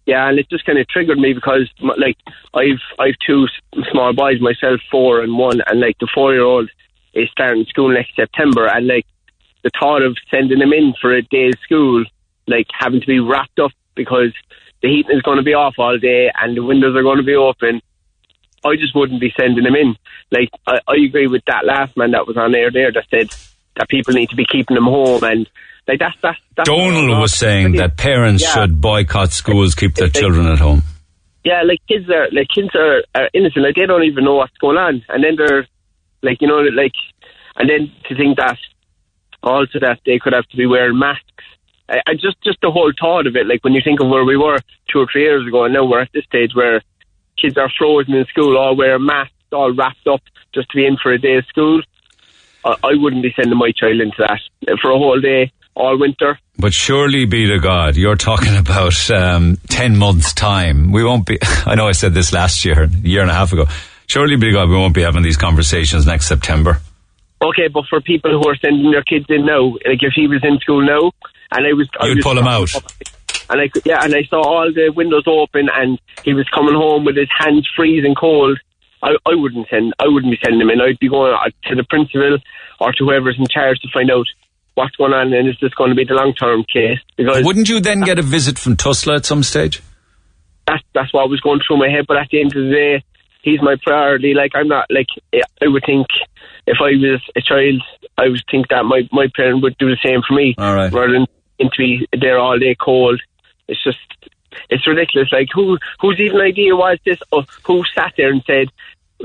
Yeah, 0.10 0.28
and 0.28 0.40
it 0.40 0.50
just 0.50 0.66
kind 0.66 0.80
of 0.80 0.88
triggered 0.88 1.20
me 1.20 1.34
because, 1.34 1.70
like, 1.80 2.18
I've 2.56 2.82
I've 2.98 3.14
two 3.28 3.46
small 3.92 4.12
boys 4.12 4.42
myself, 4.42 4.82
four 4.90 5.22
and 5.22 5.38
one, 5.38 5.62
and 5.68 5.80
like 5.80 6.00
the 6.00 6.08
four 6.12 6.34
year 6.34 6.42
old 6.42 6.68
is 7.14 7.30
starting 7.30 7.64
school 7.66 7.94
next 7.94 8.16
September, 8.16 8.66
and 8.66 8.88
like 8.88 9.06
the 9.64 9.70
thought 9.80 10.02
of 10.02 10.18
sending 10.32 10.62
him 10.62 10.74
in 10.74 10.96
for 11.00 11.14
a 11.14 11.22
day's 11.22 11.60
school, 11.64 12.04
like 12.48 12.66
having 12.74 13.02
to 13.02 13.06
be 13.06 13.20
wrapped 13.20 13.60
up 13.60 13.70
because 13.94 14.34
the 14.82 14.88
heating 14.90 15.16
is 15.16 15.22
going 15.22 15.38
to 15.38 15.44
be 15.44 15.54
off 15.54 15.76
all 15.78 16.00
day 16.00 16.32
and 16.42 16.58
the 16.58 16.64
windows 16.64 16.96
are 16.96 17.04
going 17.04 17.18
to 17.18 17.24
be 17.24 17.36
open. 17.36 17.80
I 18.66 18.78
just 18.78 18.96
wouldn't 18.96 19.22
be 19.22 19.32
sending 19.40 19.64
him 19.64 19.76
in. 19.76 19.96
Like 20.32 20.50
I, 20.66 20.80
I 20.88 20.96
agree 21.06 21.28
with 21.28 21.44
that 21.46 21.66
last 21.66 21.96
man 21.96 22.12
that 22.12 22.26
was 22.26 22.36
on 22.36 22.56
air 22.56 22.72
there 22.72 22.92
that 22.92 23.06
said 23.12 23.30
that 23.76 23.90
people 23.90 24.16
need 24.16 24.30
to 24.30 24.36
be 24.36 24.48
keeping 24.52 24.74
them 24.74 24.86
home 24.86 25.24
and 25.24 25.48
like 25.90 26.00
that's 26.00 26.16
that's, 26.22 26.38
that's 26.56 26.70
Donald 26.70 27.10
was 27.20 27.34
saying 27.34 27.74
that 27.74 27.98
parents 27.98 28.44
Yeah. 28.44 28.54
should 28.54 28.80
boycott 28.80 29.32
schools, 29.32 29.74
keep 29.76 29.96
their 29.96 30.10
children 30.10 30.46
at 30.46 30.60
home. 30.60 30.84
yeah, 31.44 31.64
like 31.64 31.80
kids 31.88 32.08
are 32.10 32.28
like 32.32 32.48
kids 32.54 32.70
are, 32.76 33.02
are 33.16 33.30
innocent. 33.34 33.66
Like 33.66 33.76
they 33.76 33.88
don't 33.88 34.04
even 34.04 34.24
know 34.24 34.36
what's 34.36 34.58
going 34.58 34.78
on, 34.78 35.04
and 35.10 35.24
then 35.24 35.36
they're 35.36 35.68
like 36.22 36.38
you 36.42 36.48
know 36.48 36.60
like, 36.84 36.94
and 37.58 37.68
then 37.70 37.92
to 38.08 38.16
think 38.16 38.38
that 38.38 38.58
also 39.42 39.80
that 39.80 40.00
they 40.06 40.20
could 40.20 40.34
have 40.34 40.48
to 40.50 40.58
be 40.58 40.66
wearing 40.68 41.00
masks. 41.00 41.26
I, 41.90 41.98
I 42.08 42.14
just 42.14 42.38
just 42.44 42.60
the 42.62 42.72
whole 42.72 42.92
thought 43.00 43.26
of 43.26 43.36
it. 43.36 43.48
Like 43.48 43.64
when 43.64 43.74
you 43.74 43.82
think 43.84 44.00
of 44.00 44.10
where 44.10 44.26
we 44.26 44.38
were 44.38 44.60
two 44.92 45.00
or 45.00 45.08
three 45.12 45.24
years 45.24 45.48
ago, 45.48 45.64
and 45.66 45.74
now 45.74 45.86
we're 45.86 46.02
at 46.02 46.14
this 46.14 46.26
stage 46.26 46.52
where 46.54 46.82
kids 47.42 47.58
are 47.58 47.72
frozen 47.78 48.14
in 48.14 48.26
school, 48.26 48.58
all 48.58 48.76
wearing 48.76 49.06
masks, 49.06 49.34
all 49.52 49.74
wrapped 49.74 50.06
up 50.08 50.22
just 50.54 50.70
to 50.70 50.76
be 50.76 50.86
in 50.86 50.98
for 51.02 51.12
a 51.14 51.18
day 51.18 51.38
of 51.38 51.46
school. 51.48 51.82
I, 52.66 52.76
I 52.84 52.92
wouldn't 52.96 53.24
be 53.24 53.34
sending 53.36 53.58
my 53.58 53.72
child 53.72 54.02
into 54.02 54.18
that 54.28 54.42
for 54.82 54.92
a 54.92 54.98
whole 54.98 55.20
day 55.22 55.52
all 55.80 55.98
winter. 55.98 56.38
But 56.58 56.74
surely 56.74 57.26
be 57.26 57.48
to 57.48 57.60
God, 57.60 57.96
you're 57.96 58.16
talking 58.16 58.56
about 58.64 59.10
um, 59.10 59.58
10 59.70 59.98
months' 59.98 60.34
time. 60.34 60.92
We 60.92 61.04
won't 61.04 61.26
be, 61.26 61.40
I 61.66 61.76
know 61.76 61.88
I 61.88 61.94
said 61.94 62.14
this 62.14 62.34
last 62.34 62.66
year, 62.66 62.84
a 62.84 62.88
year 62.88 63.22
and 63.22 63.32
a 63.32 63.34
half 63.34 63.54
ago. 63.54 63.66
Surely 64.08 64.36
be 64.36 64.48
to 64.48 64.54
God, 64.54 64.70
we 64.70 64.76
won't 64.76 64.96
be 64.96 65.02
having 65.02 65.24
these 65.24 65.38
conversations 65.38 66.06
next 66.06 66.28
September. 66.28 66.82
Okay, 67.42 67.70
but 67.70 67.86
for 67.90 68.02
people 68.02 68.32
who 68.32 68.50
are 68.50 68.56
sending 68.58 68.92
their 68.92 69.04
kids 69.04 69.26
in 69.30 69.46
now, 69.46 69.70
like 69.88 70.02
if 70.02 70.14
he 70.14 70.28
was 70.28 70.42
in 70.44 70.60
school 70.60 70.82
now, 70.86 71.12
and 71.52 71.66
I 71.66 71.74
was, 71.74 71.88
You'd 72.02 72.18
was 72.18 72.24
pull 72.24 72.38
him 72.38 72.48
out. 72.48 72.74
and 73.50 73.62
I 73.62 73.70
yeah, 73.86 74.04
and 74.04 74.14
I 74.14 74.24
saw 74.24 74.42
all 74.42 74.72
the 74.74 74.90
windows 74.90 75.24
open, 75.26 75.70
and 75.74 76.00
he 76.26 76.34
was 76.34 76.48
coming 76.50 76.76
home 76.76 77.06
with 77.06 77.16
his 77.16 77.30
hands 77.38 77.68
freezing 77.76 78.16
cold. 78.16 78.60
I, 79.02 79.12
I 79.26 79.36
wouldn't 79.36 79.68
send, 79.70 79.94
I 80.00 80.08
wouldn't 80.08 80.32
be 80.32 80.40
sending 80.44 80.60
him 80.60 80.70
in. 80.70 80.82
I'd 80.82 81.00
be 81.00 81.08
going 81.08 81.34
to 81.68 81.76
the 81.76 81.86
principal 81.86 82.38
or 82.82 82.92
to 82.92 83.06
whoever's 83.06 83.38
in 83.40 83.48
charge 83.48 83.80
to 83.80 83.88
find 83.94 84.12
out 84.12 84.28
what's 84.80 84.96
going 84.96 85.14
on, 85.14 85.34
and 85.34 85.48
is 85.48 85.58
this 85.62 85.74
going 85.74 85.90
to 85.90 85.96
be 85.96 86.06
the 86.06 86.14
long 86.16 86.34
term 86.34 86.64
case? 86.64 87.00
Because 87.18 87.44
Wouldn't 87.44 87.70
you 87.70 87.80
then 87.82 88.00
get 88.02 88.18
a 88.18 88.22
visit 88.24 88.58
from 88.58 88.78
Tusla 88.78 89.18
at 89.18 89.26
some 89.26 89.44
stage? 89.44 89.82
that's 90.70 90.84
that's 90.94 91.14
what 91.14 91.30
was 91.30 91.42
going 91.42 91.60
through 91.66 91.78
my 91.78 91.90
head. 91.90 92.06
But 92.08 92.18
at 92.18 92.30
the 92.32 92.40
end 92.42 92.56
of 92.56 92.64
the 92.64 92.72
day, 92.72 93.04
he's 93.42 93.62
my 93.62 93.76
priority. 93.82 94.34
Like 94.34 94.52
I'm 94.56 94.68
not 94.68 94.86
like 94.90 95.08
I 95.34 95.68
would 95.68 95.84
think 95.86 96.08
if 96.68 96.78
I 96.80 96.92
was 96.92 97.22
a 97.36 97.42
child, 97.42 97.82
I 98.18 98.28
would 98.30 98.44
think 98.52 98.68
that 98.70 98.86
my 98.86 99.02
my 99.12 99.28
parent 99.36 99.64
would 99.64 99.78
do 99.78 99.90
the 99.90 99.98
same 100.04 100.22
for 100.28 100.36
me, 100.36 100.56
All 100.58 100.76
right. 100.76 100.92
rather 100.94 101.14
than 101.14 101.26
him 101.58 101.70
to 101.74 101.78
be 101.78 102.08
there 102.20 102.38
all 102.38 102.58
day 102.60 102.76
cold. 102.80 103.22
It's 103.68 103.84
just 103.84 103.98
it's 104.70 104.88
ridiculous. 104.88 105.30
Like 105.32 105.50
who 105.54 105.78
whose 106.00 106.20
even 106.20 106.42
idea 106.42 106.76
was 106.76 107.00
this? 107.06 107.20
Or 107.32 107.44
who 107.66 107.84
sat 107.96 108.14
there 108.18 108.32
and 108.32 108.44
said? 108.46 108.68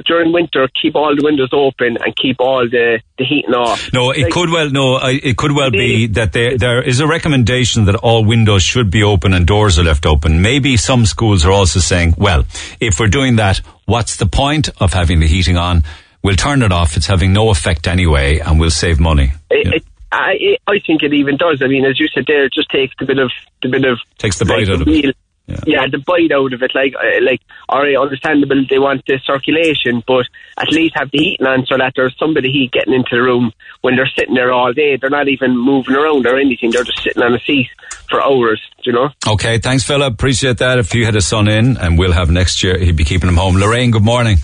During 0.07 0.33
winter, 0.33 0.69
keep 0.81 0.97
all 0.97 1.15
the 1.15 1.23
windows 1.23 1.51
open 1.53 1.99
and 2.05 2.17
keep 2.17 2.41
all 2.41 2.69
the, 2.69 3.01
the 3.17 3.25
heating 3.25 3.55
off. 3.55 3.93
No, 3.93 4.11
it 4.11 4.23
Like, 4.23 4.33
could 4.33 4.51
well 4.51 4.69
no, 4.69 4.95
I, 4.95 5.21
it 5.23 5.37
could 5.37 5.53
well 5.53 5.71
be 5.71 6.09
that 6.09 6.33
there 6.33 6.59
there 6.59 6.83
is 6.83 6.99
a 6.99 7.07
recommendation 7.07 7.85
that 7.85 7.95
all 7.95 8.25
windows 8.25 8.63
should 8.65 8.91
be 8.91 9.05
open 9.05 9.33
and 9.33 9.47
doors 9.47 9.79
are 9.79 9.85
left 9.85 10.05
open. 10.05 10.43
Maybe 10.43 10.77
some 10.77 11.07
schools 11.07 11.45
are 11.47 11.53
also 11.53 11.79
saying, 11.79 12.15
well, 12.19 12.45
if 12.81 12.99
we're 12.99 13.07
doing 13.09 13.37
that, 13.37 13.59
what's 13.87 14.17
the 14.17 14.27
point 14.27 14.69
of 14.81 14.93
having 14.93 15.21
the 15.21 15.29
heating 15.29 15.57
on? 15.57 15.85
We'll 16.25 16.37
turn 16.37 16.63
it 16.63 16.73
off. 16.73 16.97
It's 16.97 17.07
having 17.07 17.33
no 17.33 17.51
effect 17.51 17.87
anyway, 17.87 18.39
and 18.39 18.59
we'll 18.59 18.71
save 18.71 18.99
money. 18.99 19.33
It, 19.51 19.75
it, 19.75 19.85
I, 20.11 20.57
I 20.67 20.79
think 20.87 21.03
it 21.03 21.13
even 21.13 21.37
does. 21.37 21.61
I 21.63 21.67
mean, 21.67 21.85
as 21.85 22.01
you 22.01 22.09
said 22.09 22.25
there, 22.27 22.47
it 22.47 22.53
just 22.53 22.71
takes 22.71 22.95
the 22.99 23.05
bit 23.05 23.19
of 23.19 23.31
the 23.63 23.69
bit 23.69 23.85
of 23.85 23.99
Takes 24.19 24.39
the 24.39 24.45
bite 24.45 24.67
like, 24.67 24.81
out 24.81 24.83
of 24.83 24.89
it. 24.89 25.17
Yeah. 25.47 25.87
the 25.91 25.99
bite 25.99 26.33
out 26.33 26.53
of 26.55 26.63
it. 26.63 26.73
Like, 26.75 26.95
uh, 26.95 27.21
like, 27.23 27.41
all 27.69 27.83
right, 27.83 27.97
understandable. 27.97 28.65
They 28.69 28.79
want 28.79 29.05
the 29.07 29.19
circulation, 29.25 30.03
but 30.07 30.27
at 30.57 30.71
least 30.73 30.95
have 30.97 31.11
the 31.11 31.19
heating 31.19 31.47
on 31.47 31.67
so 31.67 31.77
that 31.77 31.93
there's 31.97 32.17
somebody 32.19 32.51
heat 32.51 32.73
getting 32.73 32.95
into 32.95 33.11
the 33.17 33.23
room 33.23 33.53
when 33.83 33.95
they're 33.97 34.11
sitting 34.17 34.35
there 34.35 34.53
all 34.53 34.73
day. 34.73 34.97
They're 34.97 35.11
not 35.11 35.29
even 35.29 35.57
moving 35.59 35.95
around 35.97 36.27
or 36.27 36.39
anything. 36.39 36.71
They're 36.71 36.85
just 36.85 37.03
sitting 37.03 37.23
on 37.23 37.35
a 37.35 37.41
seat 37.41 37.69
for 38.09 38.23
hours. 38.23 38.61
do 38.83 38.91
You 38.91 38.93
know. 38.97 39.11
Okay, 39.29 39.59
thanks, 39.59 39.85
Philip. 39.85 40.15
Appreciate 40.15 40.59
that. 40.59 40.79
If 40.79 40.95
you 40.95 41.05
had 41.05 41.17
a 41.17 41.21
son 41.21 41.47
in, 41.49 41.77
and 41.77 41.99
we'll 41.99 42.13
have 42.13 42.31
next 42.31 42.63
year, 42.63 42.79
he'd 42.79 42.97
be 42.97 43.05
keeping 43.05 43.29
him 43.29 43.37
home. 43.37 43.57
Lorraine, 43.57 43.91
good 43.91 44.03
morning. 44.05 44.39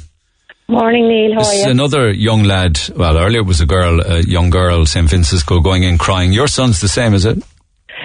Morning, 0.68 1.09
Neil. 1.09 1.32
How 1.32 1.39
This 1.40 1.48
are 1.48 1.55
is 1.56 1.64
you? 1.64 1.70
another 1.72 2.10
young 2.12 2.44
lad. 2.44 2.78
Well, 2.94 3.18
earlier 3.18 3.40
it 3.40 3.47
was 3.47 3.60
a 3.60 3.66
girl, 3.66 4.01
a 4.02 4.20
young 4.20 4.51
girl, 4.51 4.86
St. 4.86 5.09
Vincent's 5.09 5.43
School, 5.43 5.60
going 5.62 5.82
in 5.82 5.98
crying. 5.98 6.32
Your 6.32 6.47
son's 6.47 6.81
the 6.81 6.86
same, 6.89 7.12
is 7.14 7.24
it? 7.24 7.43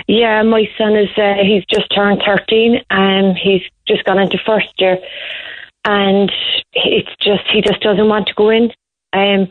Yeah, 0.07 0.43
my 0.43 0.67
son 0.77 0.95
is, 0.95 1.09
uh, 1.17 1.35
he's 1.41 1.65
just 1.65 1.93
turned 1.93 2.22
13 2.26 2.81
and 2.89 3.38
he's 3.38 3.61
just 3.88 4.03
gone 4.05 4.19
into 4.19 4.38
first 4.45 4.73
year. 4.77 4.97
And 5.84 6.31
it's 6.73 7.15
just, 7.22 7.43
he 7.51 7.61
just 7.61 7.81
doesn't 7.81 8.07
want 8.07 8.27
to 8.27 8.34
go 8.35 8.49
in. 8.49 8.72
Um, 9.13 9.49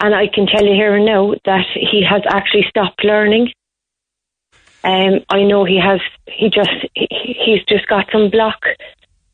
and 0.00 0.14
I 0.14 0.28
can 0.28 0.46
tell 0.46 0.64
you 0.64 0.74
here 0.74 0.94
and 0.94 1.06
now 1.06 1.34
that 1.44 1.64
he 1.74 2.04
has 2.08 2.22
actually 2.28 2.66
stopped 2.68 3.04
learning. 3.04 3.52
Um, 4.84 5.20
I 5.28 5.42
know 5.42 5.64
he 5.64 5.78
has, 5.80 6.00
he 6.26 6.50
just, 6.50 6.70
he, 6.94 7.08
he's 7.44 7.64
just 7.64 7.86
got 7.88 8.08
some 8.12 8.30
block. 8.30 8.62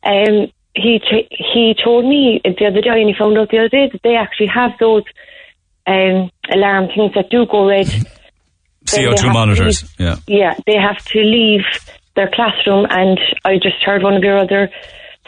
Um, 0.02 0.50
he, 0.74 0.98
t- 0.98 1.28
he 1.30 1.74
told 1.82 2.06
me 2.06 2.40
the 2.44 2.66
other 2.66 2.80
day, 2.80 3.00
and 3.00 3.08
he 3.08 3.14
found 3.16 3.38
out 3.38 3.50
the 3.50 3.58
other 3.58 3.68
day 3.68 3.88
that 3.92 4.02
they 4.02 4.16
actually 4.16 4.48
have 4.48 4.72
those 4.80 5.04
um, 5.86 6.30
alarm 6.50 6.88
things 6.94 7.12
that 7.14 7.30
do 7.30 7.46
go 7.46 7.68
red. 7.68 7.88
Then 8.90 9.04
they 9.04 9.10
CO2 9.10 9.16
to 9.22 9.32
monitors. 9.32 9.82
leave- 9.82 9.90
Yeah. 9.98 10.16
yeah, 10.26 10.54
they 10.66 10.76
have 10.76 11.04
to 11.06 11.18
leave 11.20 11.64
their 12.16 12.28
classroom, 12.28 12.86
and 12.90 13.18
I 13.44 13.56
just 13.58 13.82
heard 13.84 14.02
one 14.02 14.14
of 14.14 14.22
your 14.22 14.38
other 14.38 14.70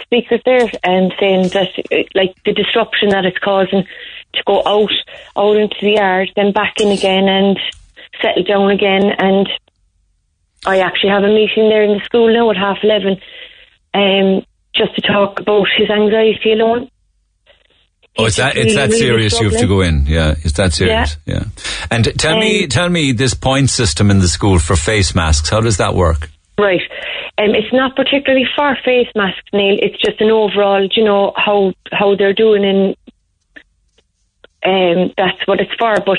speakers 0.03 0.41
there 0.45 0.71
and 0.85 1.13
saying 1.19 1.49
that, 1.49 1.71
uh, 1.93 1.97
like, 2.15 2.35
the 2.45 2.53
disruption 2.53 3.09
that 3.11 3.25
it's 3.25 3.39
causing 3.39 3.85
to 4.35 4.43
go 4.47 4.63
out, 4.67 4.93
out 5.37 5.57
into 5.57 5.77
the 5.81 5.93
yard, 5.93 6.31
then 6.37 6.53
back 6.53 6.75
in 6.81 6.89
again, 6.91 7.29
and 7.29 7.59
settle 8.23 8.45
down 8.45 8.71
again, 8.71 9.11
and 9.19 9.49
I 10.67 10.81
actually 10.81 11.11
have 11.11 11.25
a 11.25 11.29
meeting 11.29 11.69
there 11.69 11.83
in 11.83 11.99
the 11.99 12.05
school 12.05 12.33
now 12.33 12.51
at 12.51 12.57
half 12.57 12.79
eleven, 12.83 13.21
um, 13.95 14.45
just 14.75 14.95
to 14.97 15.01
talk 15.01 15.41
about 15.41 15.67
his 15.77 15.89
anxiety 15.91 16.53
alone. 16.53 16.91
Oh, 18.19 18.29
that 18.29 18.57
it's 18.57 18.75
really, 18.75 18.75
that 18.77 18.89
really 18.89 18.99
serious? 18.99 19.41
You 19.41 19.51
have 19.51 19.61
to 19.61 19.67
go 19.67 19.81
in. 19.83 20.07
Yeah, 20.07 20.35
it's 20.43 20.53
that 20.55 20.73
serious? 20.73 21.17
Yeah. 21.27 21.45
And 21.91 22.05
tell 22.19 22.39
me, 22.39 22.65
Um, 22.65 22.69
tell 22.69 22.89
me 22.89 23.13
this 23.13 23.35
point 23.35 23.71
system 23.71 24.11
in 24.11 24.21
the 24.21 24.29
school 24.29 24.59
for 24.59 24.75
face 24.77 25.15
masks. 25.15 25.51
How 25.51 25.61
does 25.61 25.77
that 25.77 25.95
work? 25.95 26.31
Right. 26.59 26.81
Um, 27.39 27.55
it's 27.55 27.73
not 27.73 27.95
particularly 27.95 28.47
for 28.57 28.77
face 28.85 29.09
masks, 29.15 29.49
Neil. 29.53 29.77
It's 29.81 30.01
just 30.01 30.21
an 30.23 30.31
overall, 30.31 30.89
you 30.91 31.05
know, 31.05 31.33
how 31.37 31.75
how 31.93 32.17
they're 32.17 32.33
doing, 32.33 32.65
and 32.65 32.97
um, 34.65 35.13
that's 35.17 35.47
what 35.47 35.61
it's 35.61 35.75
for. 35.79 35.97
But 36.01 36.19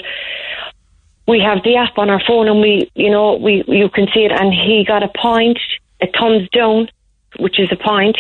we 1.28 1.42
have 1.44 1.64
the 1.64 1.78
app 1.78 1.98
on 1.98 2.12
our 2.12 2.22
phone, 2.28 2.48
and 2.48 2.62
we, 2.62 2.92
you 2.94 3.10
know, 3.10 3.36
we 3.38 3.64
you 3.68 3.90
can 3.90 4.08
see 4.14 4.22
it. 4.22 4.32
And 4.32 4.54
he 4.54 4.86
got 4.88 5.02
a 5.02 5.10
point, 5.20 5.58
a 6.02 6.08
thumbs 6.20 6.48
down, 6.54 6.90
which 7.40 7.60
is 7.60 7.70
a 7.72 7.76
point 7.76 8.18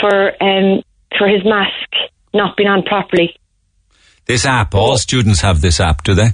for 0.00 0.32
um 0.42 0.82
for 1.16 1.28
his 1.28 1.44
mask 1.44 1.88
not 2.34 2.56
being 2.56 2.68
on 2.68 2.82
properly. 2.82 3.36
This 4.26 4.46
app. 4.46 4.74
All 4.74 4.96
students 4.98 5.40
have 5.40 5.60
this 5.60 5.80
app, 5.80 6.04
do 6.04 6.14
they? 6.14 6.28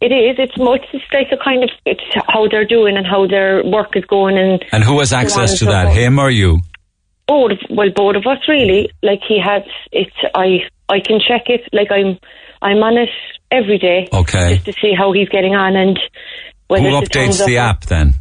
It 0.00 0.10
is. 0.10 0.36
It's 0.38 0.58
much. 0.58 0.80
It's 0.92 1.04
like 1.12 1.28
a 1.30 1.42
kind 1.42 1.62
of. 1.62 1.70
It's 1.86 2.02
how 2.28 2.48
they're 2.48 2.64
doing 2.66 2.96
and 2.96 3.06
how 3.06 3.26
their 3.28 3.62
work 3.64 3.96
is 3.96 4.04
going, 4.06 4.36
and 4.36 4.64
And 4.72 4.82
who 4.82 4.98
has 4.98 5.12
access 5.12 5.58
to 5.60 5.66
that? 5.66 5.92
Him 5.92 6.18
or 6.18 6.30
you? 6.30 6.60
both 7.28 7.52
well 7.70 7.88
both 7.94 8.16
of 8.16 8.26
us 8.26 8.38
really 8.48 8.90
like 9.02 9.20
he 9.26 9.40
has 9.40 9.62
it's 9.92 10.14
i 10.34 10.58
i 10.88 10.98
can 10.98 11.20
check 11.20 11.42
it 11.46 11.60
like 11.72 11.86
i'm 11.92 12.18
i'm 12.60 12.78
on 12.82 12.98
it 12.98 13.08
every 13.52 13.78
day 13.78 14.08
Okay. 14.12 14.54
just 14.56 14.66
to 14.66 14.72
see 14.82 14.92
how 14.92 15.12
he's 15.12 15.28
getting 15.28 15.54
on 15.54 15.76
and 15.76 15.98
Who 16.68 16.74
it's 16.74 16.84
a 16.84 16.90
thumbs 16.90 17.08
updates 17.40 17.46
the 17.46 17.58
up- 17.58 17.76
app 17.76 17.80
then? 17.86 18.14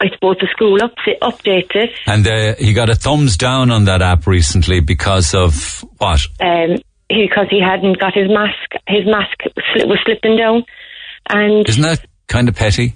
I 0.00 0.06
suppose 0.14 0.36
the 0.40 0.48
school 0.52 0.78
up, 0.82 0.94
updates 1.22 1.74
it 1.74 1.90
And 2.06 2.26
uh, 2.26 2.54
he 2.58 2.72
got 2.72 2.90
a 2.90 2.94
thumbs 2.94 3.36
down 3.36 3.70
on 3.70 3.84
that 3.84 4.02
app 4.02 4.26
recently 4.26 4.80
because 4.80 5.34
of 5.34 5.84
what? 5.98 6.20
um 6.40 6.78
because 7.08 7.46
he 7.50 7.60
hadn't 7.60 7.98
got 7.98 8.14
his 8.14 8.28
mask 8.28 8.70
his 8.86 9.06
mask 9.06 9.36
sli- 9.74 9.88
was 9.88 9.98
slipping 10.04 10.36
down 10.36 10.64
and 11.30 11.68
Isn't 11.68 11.82
that 11.82 12.04
kind 12.26 12.48
of 12.48 12.54
petty? 12.56 12.94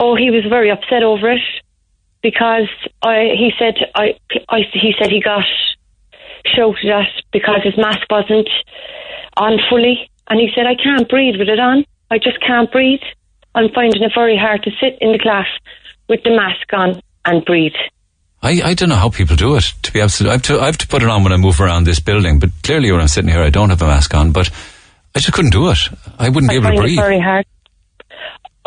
Oh, 0.00 0.16
he 0.16 0.30
was 0.30 0.44
very 0.48 0.70
upset 0.70 1.02
over 1.02 1.30
it 1.32 1.40
because 2.22 2.68
I, 3.02 3.30
he 3.36 3.50
said 3.58 3.74
I, 3.94 4.18
I, 4.48 4.60
he 4.72 4.92
said 4.98 5.10
he 5.10 5.20
got 5.22 5.44
shouted 6.54 6.90
at 6.90 7.08
because 7.32 7.60
his 7.62 7.76
mask 7.76 8.00
wasn't 8.10 8.48
on 9.36 9.58
fully, 9.70 10.10
and 10.28 10.40
he 10.40 10.48
said 10.54 10.66
I 10.66 10.74
can't 10.74 11.08
breathe 11.08 11.36
with 11.38 11.48
it 11.48 11.58
on. 11.58 11.84
I 12.10 12.18
just 12.18 12.40
can't 12.46 12.70
breathe. 12.70 13.00
I'm 13.54 13.68
finding 13.74 14.02
it 14.02 14.12
very 14.14 14.36
hard 14.36 14.62
to 14.64 14.70
sit 14.80 14.98
in 15.00 15.12
the 15.12 15.18
class 15.18 15.46
with 16.08 16.22
the 16.22 16.30
mask 16.30 16.72
on 16.72 17.00
and 17.24 17.44
breathe. 17.44 17.72
I, 18.42 18.60
I 18.62 18.74
don't 18.74 18.90
know 18.90 18.96
how 18.96 19.08
people 19.08 19.36
do 19.36 19.56
it. 19.56 19.64
To 19.84 19.92
be 19.92 20.00
absolute, 20.02 20.28
I 20.28 20.32
have 20.32 20.42
to 20.42 20.60
I 20.60 20.66
have 20.66 20.78
to 20.78 20.86
put 20.86 21.02
it 21.02 21.08
on 21.08 21.24
when 21.24 21.32
I 21.32 21.36
move 21.38 21.60
around 21.60 21.84
this 21.84 22.00
building. 22.00 22.38
But 22.38 22.50
clearly, 22.62 22.92
when 22.92 23.00
I'm 23.00 23.08
sitting 23.08 23.30
here, 23.30 23.42
I 23.42 23.48
don't 23.50 23.70
have 23.70 23.80
a 23.80 23.86
mask 23.86 24.14
on. 24.14 24.32
But 24.32 24.50
I 25.14 25.20
just 25.20 25.32
couldn't 25.32 25.52
do 25.52 25.70
it. 25.70 25.78
I 26.18 26.28
wouldn't 26.28 26.50
be 26.50 26.56
I 26.56 26.58
able 26.60 26.72
to 26.72 26.76
breathe. 26.82 26.96
very 26.98 27.20
hard. 27.20 27.46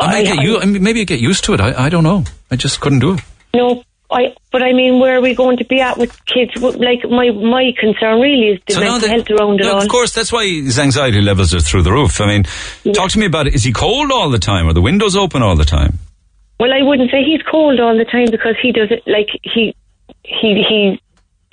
I 0.00 0.06
might 0.06 0.24
get 0.24 0.42
you. 0.42 0.58
I 0.60 0.64
mean, 0.66 0.82
maybe 0.82 1.00
I 1.00 1.04
get 1.04 1.20
used 1.20 1.44
to 1.44 1.54
it. 1.54 1.60
I, 1.60 1.86
I 1.86 1.88
don't 1.88 2.04
know. 2.04 2.24
I 2.50 2.56
just 2.56 2.80
couldn't 2.80 3.00
do 3.00 3.14
it. 3.14 3.20
No, 3.54 3.82
I. 4.10 4.34
But 4.50 4.62
I 4.62 4.72
mean, 4.72 4.98
where 5.00 5.16
are 5.18 5.20
we 5.20 5.34
going 5.36 5.58
to 5.58 5.64
be 5.64 5.80
at 5.80 5.96
with 5.98 6.10
kids? 6.26 6.56
Like 6.60 7.04
my 7.08 7.30
my 7.30 7.70
concern 7.78 8.20
really 8.20 8.48
is 8.54 8.60
the 8.66 8.74
So 8.74 8.80
mental 8.80 9.08
health 9.08 9.30
around 9.30 9.60
it 9.60 9.64
No, 9.64 9.74
all. 9.76 9.82
of 9.82 9.88
course, 9.88 10.12
that's 10.12 10.32
why 10.32 10.44
his 10.44 10.78
anxiety 10.80 11.20
levels 11.20 11.54
are 11.54 11.60
through 11.60 11.82
the 11.82 11.92
roof. 11.92 12.20
I 12.20 12.26
mean, 12.26 12.92
talk 12.94 13.10
to 13.12 13.18
me 13.20 13.26
about 13.26 13.46
it. 13.46 13.54
Is 13.54 13.62
he 13.62 13.72
cold 13.72 14.10
all 14.10 14.28
the 14.30 14.38
time? 14.40 14.66
Are 14.68 14.72
the 14.72 14.80
windows 14.82 15.14
open 15.14 15.42
all 15.42 15.54
the 15.54 15.64
time? 15.64 15.98
Well, 16.60 16.72
I 16.72 16.82
wouldn't 16.82 17.10
say 17.10 17.22
he's 17.24 17.42
cold 17.42 17.78
all 17.80 17.96
the 17.96 18.04
time 18.04 18.26
because 18.30 18.56
he 18.60 18.72
doesn't 18.72 19.06
like 19.06 19.28
he 19.42 19.74
he 20.24 20.64
he 20.68 21.00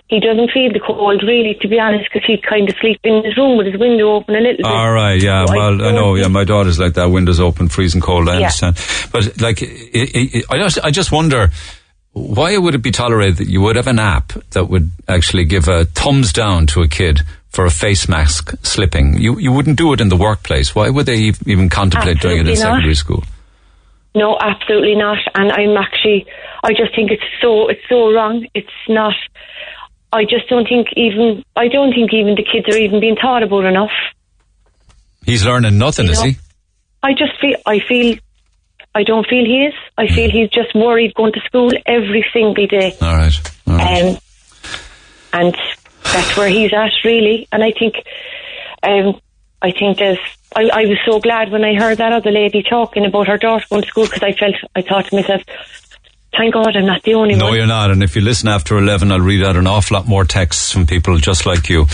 he 0.08 0.20
doesn't 0.20 0.52
feel 0.52 0.72
the 0.72 0.80
cold 0.80 1.24
really, 1.24 1.56
to 1.62 1.68
be 1.68 1.80
honest, 1.80 2.06
because 2.12 2.26
he 2.28 2.38
kind 2.38 2.70
of 2.70 2.76
sleep 2.80 3.00
in 3.04 3.24
his 3.24 3.36
room 3.38 3.58
with 3.58 3.68
his 3.68 3.78
window 3.80 4.16
open 4.16 4.36
a 4.36 4.40
little 4.40 4.58
bit. 4.58 4.66
All 4.66 4.92
right, 4.92 5.22
yeah. 5.22 5.46
So 5.46 5.54
I 5.54 5.58
Well, 5.58 5.74
I 5.74 5.78
don't 5.78 5.96
know. 5.96 6.16
Yeah, 6.16 6.28
my 6.28 6.44
daughter's 6.44 6.80
like 6.80 6.94
that. 6.94 7.10
Windows 7.10 7.40
open, 7.40 7.70
freezing 7.70 8.02
cold. 8.02 8.30
I 8.30 8.34
Yeah. 8.34 8.38
understand. 8.38 8.78
But 9.12 9.42
like, 9.42 9.64
i 9.64 10.44
i 10.50 10.56
I 10.56 10.58
just, 10.60 10.80
I 10.84 10.92
just 10.92 11.12
wonder 11.12 11.50
why 12.14 12.56
would 12.58 12.76
it 12.76 12.82
be 12.82 12.92
tolerated 12.92 13.38
that 13.38 13.50
you 13.50 13.62
would 13.62 13.76
have 13.76 13.88
an 13.88 14.00
app 14.00 14.34
that 14.52 14.70
would 14.70 14.90
actually 15.08 15.44
give 15.44 15.68
a 15.68 15.86
thumbs 15.86 16.32
down 16.32 16.66
to 16.68 16.82
a 16.82 16.88
kid 16.88 17.22
for 17.50 17.66
a 17.66 17.72
face 17.72 18.08
mask 18.08 18.54
slipping? 18.64 19.18
You 19.18 19.40
you 19.40 19.52
wouldn't 19.52 19.78
do 19.78 19.92
it 19.94 20.02
in 20.02 20.10
the 20.10 20.16
workplace. 20.16 20.76
Why 20.76 20.90
would 20.90 21.08
they 21.08 21.34
even 21.46 21.68
contemplate 21.70 22.20
doing 22.22 22.38
it 22.38 22.48
in 22.48 22.54
not. 22.54 22.58
secondary 22.58 22.96
school? 22.96 23.24
No, 24.16 24.38
absolutely 24.40 24.96
not. 24.96 25.18
And 25.36 25.52
I'm 25.52 25.76
actually, 25.78 26.26
I 26.64 26.70
just 26.70 26.96
think 26.96 27.12
it's 27.12 27.24
so, 27.42 27.68
it's 27.68 27.82
so 27.90 28.12
wrong. 28.14 28.48
It's 28.54 28.68
not. 28.88 29.14
I 30.14 30.24
just 30.24 30.48
don't 30.50 30.66
think 30.66 30.88
even, 30.96 31.44
I 31.56 31.68
don't 31.68 31.92
think 31.94 32.14
even 32.14 32.36
the 32.36 32.44
kids 32.50 32.74
are 32.74 32.80
even 32.80 33.02
being 33.02 33.18
taught 33.18 33.44
about 33.44 33.66
enough. 33.66 33.92
He's 35.26 35.46
learning 35.46 35.78
nothing, 35.78 36.06
You 36.06 36.14
is 36.14 36.20
know? 36.24 36.30
he? 36.30 36.38
I 37.04 37.12
just 37.12 37.40
feel, 37.42 37.58
I 37.66 37.80
feel, 37.86 38.18
I 38.96 39.04
don't 39.04 39.28
feel 39.28 39.44
he 39.44 39.66
is. 39.66 39.74
I 39.98 40.08
feel 40.08 40.32
he's 40.32 40.50
just 40.50 40.74
worried 40.74 41.14
going 41.16 41.34
to 41.34 41.42
school 41.42 41.72
every 41.86 42.26
single 42.32 42.66
day. 42.68 42.96
All 43.02 43.18
right. 43.18 43.52
All 43.68 43.76
right. 43.76 44.04
Um, 44.04 44.18
and 45.34 45.58
that's 46.04 46.38
where 46.38 46.48
he's 46.48 46.72
at, 46.74 46.92
really. 47.04 47.50
And 47.52 47.62
I 47.62 47.74
think, 47.78 47.96
um, 48.82 49.20
I 49.62 49.72
think 49.72 49.98
there's. 49.98 50.20
I, 50.56 50.70
I 50.74 50.86
was 50.86 50.98
so 51.06 51.20
glad 51.20 51.52
when 51.52 51.64
I 51.64 51.74
heard 51.76 51.98
that 51.98 52.12
other 52.14 52.32
lady 52.32 52.64
talking 52.64 53.06
about 53.06 53.28
her 53.28 53.38
daughter 53.38 53.66
going 53.70 53.82
to 53.82 53.88
school 53.88 54.06
because 54.06 54.24
I 54.24 54.32
felt 54.34 54.56
I 54.76 54.82
thought 54.82 55.08
to 55.08 55.16
myself, 55.16 55.42
thank 56.38 56.54
God 56.54 56.78
I'm 56.78 56.86
not 56.86 57.04
the 57.04 57.16
only 57.16 57.36
No, 57.36 57.46
one. 57.48 57.56
you're 57.56 57.68
not. 57.68 57.92
And 57.92 58.02
if 58.04 58.16
you 58.16 58.22
listen 58.22 58.48
after 58.48 58.78
11, 58.78 59.12
I'll 59.12 59.20
read 59.20 59.44
out 59.44 59.58
an 59.58 59.68
awful 59.68 59.96
lot 59.98 60.08
more 60.08 60.24
texts 60.24 60.72
from 60.72 60.86
people 60.86 61.18
just 61.18 61.46
like 61.46 61.68
you. 61.70 61.86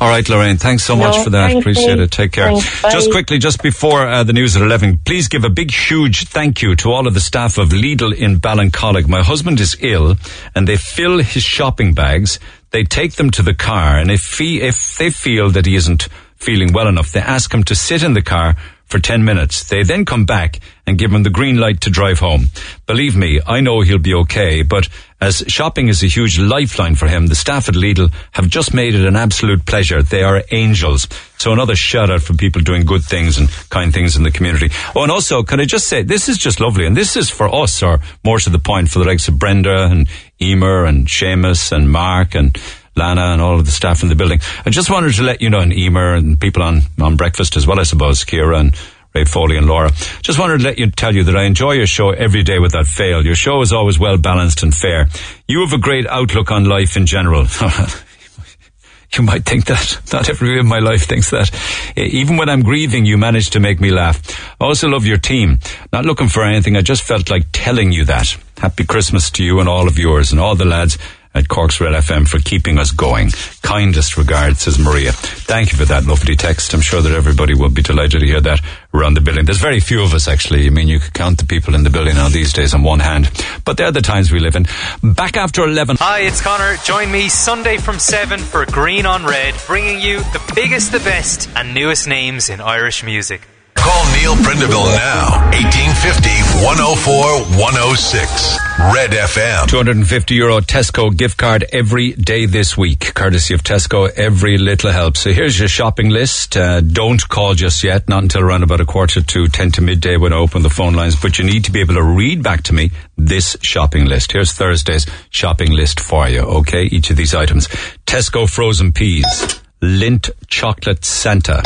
All 0.00 0.08
right, 0.08 0.28
Lorraine, 0.28 0.58
thanks 0.58 0.82
so 0.84 0.94
No, 0.94 1.04
much 1.08 1.24
for 1.24 1.30
that. 1.30 1.56
Appreciate 1.56 2.00
it. 2.00 2.10
Take 2.10 2.32
care. 2.32 2.48
Thanks. 2.48 2.82
Just 2.94 3.10
quickly, 3.12 3.38
just 3.38 3.62
before 3.62 4.06
uh, 4.06 4.24
the 4.24 4.32
news 4.34 4.56
at 4.56 4.62
11, 4.62 5.00
please 5.06 5.28
give 5.28 5.44
a 5.44 5.50
big, 5.50 5.70
huge 5.70 6.24
thank 6.24 6.60
you 6.60 6.74
to 6.76 6.90
all 6.92 7.06
of 7.06 7.14
the 7.14 7.20
staff 7.20 7.56
of 7.56 7.70
Lidl 7.70 8.14
in 8.14 8.40
Ballincollig. 8.40 9.08
My 9.08 9.22
husband 9.22 9.58
is 9.60 9.74
ill 9.80 10.16
and 10.54 10.66
they 10.68 10.76
fill 10.76 11.18
his 11.18 11.42
shopping 11.44 11.94
bags. 11.94 12.38
They 12.72 12.84
take 12.84 13.12
them 13.14 13.30
to 13.32 13.42
the 13.42 13.54
car 13.54 13.96
and 13.98 14.10
if, 14.10 14.38
he, 14.38 14.60
if 14.60 14.96
they 14.98 15.08
feel 15.10 15.50
that 15.50 15.64
he 15.66 15.76
isn't 15.76 16.08
feeling 16.42 16.72
well 16.72 16.88
enough, 16.88 17.12
they 17.12 17.20
ask 17.20 17.54
him 17.54 17.62
to 17.64 17.74
sit 17.74 18.02
in 18.02 18.14
the 18.14 18.22
car 18.22 18.56
for 18.92 18.98
10 18.98 19.24
minutes. 19.24 19.64
They 19.64 19.82
then 19.84 20.04
come 20.04 20.26
back 20.26 20.60
and 20.86 20.98
give 20.98 21.12
him 21.12 21.22
the 21.22 21.30
green 21.30 21.56
light 21.56 21.80
to 21.82 21.90
drive 21.90 22.18
home. 22.18 22.46
Believe 22.86 23.16
me, 23.16 23.40
I 23.46 23.60
know 23.60 23.80
he'll 23.80 23.98
be 23.98 24.12
okay, 24.14 24.62
but 24.62 24.88
as 25.18 25.44
shopping 25.46 25.88
is 25.88 26.02
a 26.02 26.08
huge 26.08 26.38
lifeline 26.38 26.94
for 26.94 27.06
him, 27.08 27.28
the 27.28 27.34
staff 27.34 27.68
at 27.70 27.74
Lidl 27.74 28.12
have 28.32 28.48
just 28.48 28.74
made 28.74 28.94
it 28.94 29.06
an 29.06 29.16
absolute 29.16 29.64
pleasure. 29.64 30.02
They 30.02 30.22
are 30.22 30.42
angels. 30.50 31.08
So 31.38 31.52
another 31.52 31.74
shout 31.74 32.10
out 32.10 32.20
for 32.20 32.34
people 32.34 32.60
doing 32.60 32.84
good 32.84 33.02
things 33.02 33.38
and 33.38 33.48
kind 33.70 33.94
things 33.94 34.14
in 34.14 34.24
the 34.24 34.30
community. 34.30 34.70
Oh, 34.94 35.04
and 35.04 35.10
also, 35.10 35.42
can 35.42 35.60
I 35.60 35.64
just 35.64 35.86
say, 35.86 36.02
this 36.02 36.28
is 36.28 36.36
just 36.36 36.60
lovely, 36.60 36.84
and 36.84 36.96
this 36.96 37.16
is 37.16 37.30
for 37.30 37.48
us, 37.54 37.82
or 37.82 38.00
more 38.24 38.40
to 38.40 38.50
the 38.50 38.58
point, 38.58 38.90
for 38.90 38.98
the 38.98 39.06
likes 39.06 39.26
of 39.28 39.38
Brenda 39.38 39.84
and 39.84 40.06
Emer 40.40 40.84
and 40.84 41.06
Seamus 41.06 41.72
and 41.72 41.90
Mark 41.90 42.34
and 42.34 42.58
Lana 42.96 43.32
and 43.32 43.40
all 43.40 43.58
of 43.58 43.64
the 43.64 43.70
staff 43.70 44.02
in 44.02 44.08
the 44.08 44.14
building. 44.14 44.40
I 44.66 44.70
just 44.70 44.90
wanted 44.90 45.14
to 45.14 45.22
let 45.22 45.40
you 45.40 45.50
know, 45.50 45.60
and 45.60 45.72
Emer 45.72 46.14
and 46.14 46.40
people 46.40 46.62
on, 46.62 46.82
on 47.00 47.16
breakfast 47.16 47.56
as 47.56 47.66
well, 47.66 47.80
I 47.80 47.84
suppose, 47.84 48.24
Kira 48.24 48.60
and 48.60 48.76
Ray 49.14 49.24
Foley 49.24 49.56
and 49.56 49.66
Laura. 49.66 49.90
Just 50.22 50.38
wanted 50.38 50.58
to 50.58 50.64
let 50.64 50.78
you 50.78 50.90
tell 50.90 51.14
you 51.14 51.24
that 51.24 51.36
I 51.36 51.44
enjoy 51.44 51.72
your 51.72 51.86
show 51.86 52.10
every 52.10 52.42
day 52.42 52.58
without 52.58 52.86
fail. 52.86 53.24
Your 53.24 53.34
show 53.34 53.60
is 53.60 53.72
always 53.72 53.98
well 53.98 54.16
balanced 54.16 54.62
and 54.62 54.74
fair. 54.74 55.08
You 55.48 55.60
have 55.60 55.72
a 55.72 55.78
great 55.78 56.06
outlook 56.06 56.50
on 56.50 56.64
life 56.64 56.96
in 56.96 57.06
general. 57.06 57.42
you 59.16 59.22
might 59.22 59.44
think 59.44 59.66
that. 59.66 60.00
Not 60.12 60.30
everybody 60.30 60.60
in 60.60 60.66
my 60.66 60.78
life 60.78 61.06
thinks 61.06 61.30
that. 61.30 61.50
Even 61.96 62.38
when 62.38 62.48
I'm 62.48 62.62
grieving, 62.62 63.04
you 63.04 63.18
manage 63.18 63.50
to 63.50 63.60
make 63.60 63.80
me 63.80 63.90
laugh. 63.90 64.50
I 64.60 64.64
also 64.64 64.88
love 64.88 65.04
your 65.04 65.18
team. 65.18 65.60
Not 65.92 66.06
looking 66.06 66.28
for 66.28 66.42
anything. 66.42 66.76
I 66.76 66.82
just 66.82 67.02
felt 67.02 67.30
like 67.30 67.44
telling 67.52 67.92
you 67.92 68.06
that. 68.06 68.34
Happy 68.58 68.84
Christmas 68.84 69.30
to 69.32 69.44
you 69.44 69.60
and 69.60 69.68
all 69.68 69.88
of 69.88 69.98
yours 69.98 70.30
and 70.30 70.40
all 70.40 70.54
the 70.54 70.64
lads 70.64 70.96
at 71.34 71.48
Cork's 71.48 71.78
FM 71.78 72.28
for 72.28 72.38
keeping 72.38 72.78
us 72.78 72.90
going. 72.90 73.30
Kindest 73.62 74.16
regards, 74.16 74.62
says 74.62 74.78
Maria. 74.78 75.12
Thank 75.12 75.72
you 75.72 75.78
for 75.78 75.84
that 75.86 76.04
lovely 76.04 76.36
text. 76.36 76.74
I'm 76.74 76.80
sure 76.80 77.00
that 77.00 77.12
everybody 77.12 77.54
will 77.54 77.70
be 77.70 77.82
delighted 77.82 78.20
to 78.20 78.26
hear 78.26 78.40
that 78.40 78.60
around 78.92 79.14
the 79.14 79.20
building. 79.20 79.44
There's 79.44 79.60
very 79.60 79.80
few 79.80 80.02
of 80.02 80.14
us 80.14 80.28
actually. 80.28 80.66
I 80.66 80.70
mean, 80.70 80.88
you 80.88 81.00
could 81.00 81.14
count 81.14 81.38
the 81.38 81.46
people 81.46 81.74
in 81.74 81.84
the 81.84 81.90
building 81.90 82.14
now 82.14 82.28
these 82.28 82.52
days 82.52 82.74
on 82.74 82.82
one 82.82 83.00
hand. 83.00 83.30
But 83.64 83.76
they're 83.76 83.92
the 83.92 84.02
times 84.02 84.30
we 84.30 84.40
live 84.40 84.56
in. 84.56 84.66
Back 85.02 85.36
after 85.36 85.64
11. 85.64 85.96
Hi, 86.00 86.20
it's 86.20 86.40
Connor. 86.40 86.76
Join 86.84 87.10
me 87.10 87.28
Sunday 87.28 87.78
from 87.78 87.98
7 87.98 88.40
for 88.40 88.66
Green 88.66 89.06
on 89.06 89.24
Red, 89.24 89.54
bringing 89.66 90.00
you 90.00 90.18
the 90.18 90.52
biggest, 90.54 90.92
the 90.92 91.00
best, 91.00 91.48
and 91.56 91.74
newest 91.74 92.06
names 92.06 92.50
in 92.50 92.60
Irish 92.60 93.02
music. 93.02 93.48
Call 93.74 94.04
Neil 94.12 94.34
Prendeville 94.36 94.94
now. 94.96 95.50
1850 95.52 96.28
104 96.64 97.58
106. 97.58 98.58
Red 98.94 99.10
FM. 99.10 99.68
250 99.68 100.34
euro 100.34 100.60
Tesco 100.60 101.14
gift 101.16 101.36
card 101.36 101.64
every 101.72 102.12
day 102.12 102.46
this 102.46 102.76
week, 102.76 103.12
courtesy 103.14 103.54
of 103.54 103.62
Tesco. 103.62 104.08
Every 104.10 104.58
little 104.58 104.90
helps. 104.92 105.20
So 105.20 105.32
here's 105.32 105.58
your 105.58 105.68
shopping 105.68 106.10
list. 106.10 106.56
Uh, 106.56 106.80
don't 106.80 107.26
call 107.28 107.54
just 107.54 107.82
yet, 107.82 108.08
not 108.08 108.22
until 108.22 108.42
around 108.42 108.62
about 108.62 108.80
a 108.80 108.84
quarter 108.84 109.20
to 109.20 109.48
10 109.48 109.72
to 109.72 109.82
midday 109.82 110.16
when 110.16 110.32
I 110.32 110.36
open 110.36 110.62
the 110.62 110.70
phone 110.70 110.94
lines, 110.94 111.16
but 111.20 111.38
you 111.38 111.44
need 111.44 111.64
to 111.64 111.72
be 111.72 111.80
able 111.80 111.94
to 111.94 112.02
read 112.02 112.42
back 112.42 112.62
to 112.64 112.72
me 112.74 112.90
this 113.16 113.56
shopping 113.62 114.04
list. 114.06 114.32
Here's 114.32 114.52
Thursday's 114.52 115.06
shopping 115.30 115.72
list 115.72 115.98
for 116.00 116.28
you, 116.28 116.40
okay? 116.40 116.84
Each 116.84 117.10
of 117.10 117.16
these 117.16 117.34
items. 117.34 117.68
Tesco 118.06 118.48
frozen 118.48 118.92
peas, 118.92 119.60
Lindt 119.80 120.30
chocolate 120.48 121.04
Santa, 121.04 121.62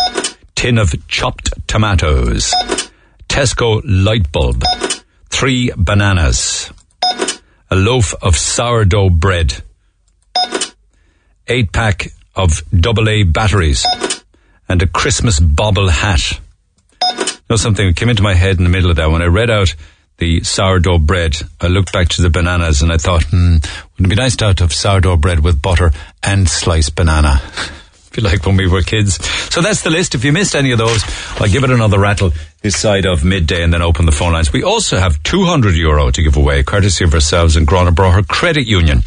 tin 0.57 0.78
of 0.78 0.95
chopped 1.07 1.51
tomatoes, 1.69 2.53
Tesco 3.28 3.83
light 3.85 4.33
bulb, 4.33 4.65
three 5.28 5.70
bananas, 5.77 6.73
a 7.70 7.77
loaf 7.77 8.15
of 8.23 8.37
sourdough 8.37 9.11
bread, 9.11 9.62
eight 11.47 11.70
pack 11.73 12.09
of 12.35 12.62
AA 12.74 13.23
batteries, 13.24 13.87
and 14.69 14.83
a 14.83 14.87
Christmas 14.87 15.39
bobble 15.39 15.89
hat. 15.89 16.41
You 17.03 17.51
know 17.51 17.57
something 17.57 17.87
that 17.87 17.97
came 17.97 18.09
into 18.09 18.23
my 18.23 18.35
head 18.35 18.59
in 18.59 18.65
the 18.65 18.70
middle 18.70 18.91
of 18.91 18.97
that 18.97 19.11
when 19.11 19.23
I 19.23 19.27
read 19.27 19.51
out 19.51 19.74
the 20.19 20.43
sourdough 20.43 20.99
bread. 20.99 21.37
I 21.61 21.69
looked 21.69 21.93
back 21.93 22.09
to 22.09 22.23
the 22.23 22.31
bananas 22.31 22.83
and 22.83 22.91
I 22.91 22.97
thought, 22.97 23.24
hmm, 23.24 23.57
wouldn't 23.57 24.07
it 24.07 24.09
be 24.09 24.16
nice 24.16 24.35
to 24.37 24.47
have 24.47 24.73
sourdough 24.73 25.19
bread 25.19 25.45
with 25.45 25.61
butter 25.61 25.93
and 26.23 26.49
sliced 26.49 26.97
banana? 26.97 27.41
feel 28.17 28.25
like 28.25 28.47
when 28.47 28.57
we 28.57 28.67
were 28.67 28.81
kids. 28.81 29.23
So 29.53 29.61
that's 29.61 29.83
the 29.83 29.91
list. 29.91 30.15
If 30.15 30.25
you 30.25 30.33
missed 30.33 30.55
any 30.55 30.73
of 30.73 30.79
those, 30.79 31.05
I'll 31.39 31.49
give 31.49 31.65
it 31.65 31.71
another 31.71 31.99
rattle 31.99 32.33
this 32.63 32.79
side 32.79 33.05
of 33.05 33.25
midday 33.25 33.63
and 33.63 33.73
then 33.73 33.83
open 33.83 34.07
the 34.07 34.13
phone 34.13 34.33
lines. 34.33 34.53
We 34.53 34.63
also 34.65 34.97
have 34.97 35.23
200 35.23 35.75
euro 35.75 36.11
to 36.11 36.23
give 36.23 36.37
away, 36.37 36.63
courtesy 36.63 37.05
of 37.05 37.13
ourselves 37.13 37.57
and 37.57 37.67
Gurranabraher 37.67 38.27
Credit 38.27 38.67
Union. 38.67 39.03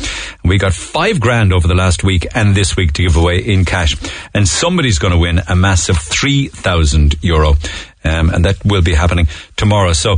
We 0.45 0.59
got 0.59 0.73
five 0.73 1.19
grand 1.19 1.51
over 1.51 1.67
the 1.67 1.73
last 1.73 2.03
week 2.03 2.27
and 2.35 2.55
this 2.55 2.77
week 2.77 2.93
to 2.93 3.03
give 3.03 3.17
away 3.17 3.39
in 3.39 3.65
cash. 3.65 3.97
And 4.33 4.47
somebody's 4.47 4.99
going 4.99 5.13
to 5.13 5.17
win 5.19 5.41
a 5.47 5.55
massive 5.55 5.97
3,000 5.97 7.15
euro. 7.23 7.55
Um, 8.03 8.29
and 8.29 8.45
that 8.45 8.63
will 8.63 8.81
be 8.81 8.93
happening 8.93 9.27
tomorrow. 9.57 9.93
So, 9.93 10.17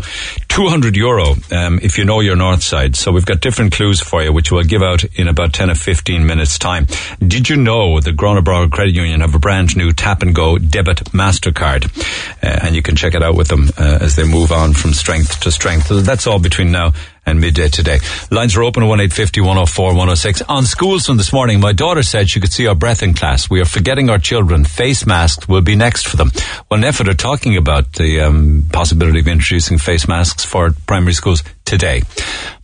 200 0.51 0.97
euro 0.97 1.35
um, 1.51 1.79
if 1.81 1.97
you 1.97 2.03
know 2.03 2.19
your 2.19 2.35
north 2.35 2.61
side. 2.61 2.95
So 2.95 3.13
we've 3.13 3.25
got 3.25 3.39
different 3.39 3.71
clues 3.71 4.01
for 4.01 4.21
you, 4.21 4.33
which 4.33 4.51
we'll 4.51 4.65
give 4.65 4.83
out 4.83 5.03
in 5.15 5.29
about 5.29 5.53
10 5.53 5.69
or 5.69 5.75
15 5.75 6.25
minutes 6.25 6.59
time. 6.59 6.87
Did 7.25 7.49
you 7.49 7.55
know 7.55 8.01
that 8.01 8.17
Grona 8.17 8.69
Credit 8.69 8.93
Union 8.93 9.21
have 9.21 9.33
a 9.33 9.39
brand 9.39 9.77
new 9.77 9.93
tap 9.93 10.21
and 10.21 10.35
go 10.35 10.57
debit 10.57 10.97
MasterCard? 11.13 11.85
Uh, 12.43 12.65
and 12.65 12.75
you 12.75 12.81
can 12.81 12.97
check 12.97 13.15
it 13.15 13.23
out 13.23 13.35
with 13.35 13.47
them 13.47 13.69
uh, 13.77 13.99
as 14.01 14.17
they 14.17 14.27
move 14.27 14.51
on 14.51 14.73
from 14.73 14.91
strength 14.93 15.39
to 15.39 15.51
strength. 15.51 15.87
So 15.87 16.01
that's 16.01 16.27
all 16.27 16.39
between 16.39 16.71
now 16.71 16.91
and 17.25 17.39
midday 17.39 17.69
today. 17.69 17.99
Lines 18.31 18.55
are 18.55 18.63
open 18.63 18.83
at 18.83 18.89
1850 18.89 19.41
104 19.41 19.89
106. 19.89 20.41
On 20.43 20.63
schools 20.65 21.05
from 21.05 21.17
this 21.17 21.31
morning, 21.31 21.59
my 21.59 21.71
daughter 21.71 22.03
said 22.03 22.29
she 22.29 22.39
could 22.39 22.51
see 22.51 22.67
our 22.67 22.75
breath 22.75 23.03
in 23.03 23.13
class. 23.13 23.49
We 23.49 23.61
are 23.61 23.65
forgetting 23.65 24.09
our 24.09 24.17
children. 24.17 24.65
Face 24.65 25.05
masks 25.05 25.47
will 25.47 25.61
be 25.61 25.75
next 25.75 26.07
for 26.07 26.17
them. 26.17 26.31
Well, 26.69 26.79
NPHET 26.79 27.07
are 27.07 27.13
talking 27.13 27.57
about 27.57 27.93
the 27.93 28.21
um, 28.21 28.65
possibility 28.71 29.19
of 29.19 29.27
introducing 29.27 29.77
face 29.77 30.07
masks 30.07 30.43
for 30.43 30.71
primary 30.87 31.13
schools 31.13 31.43
today. 31.63 32.01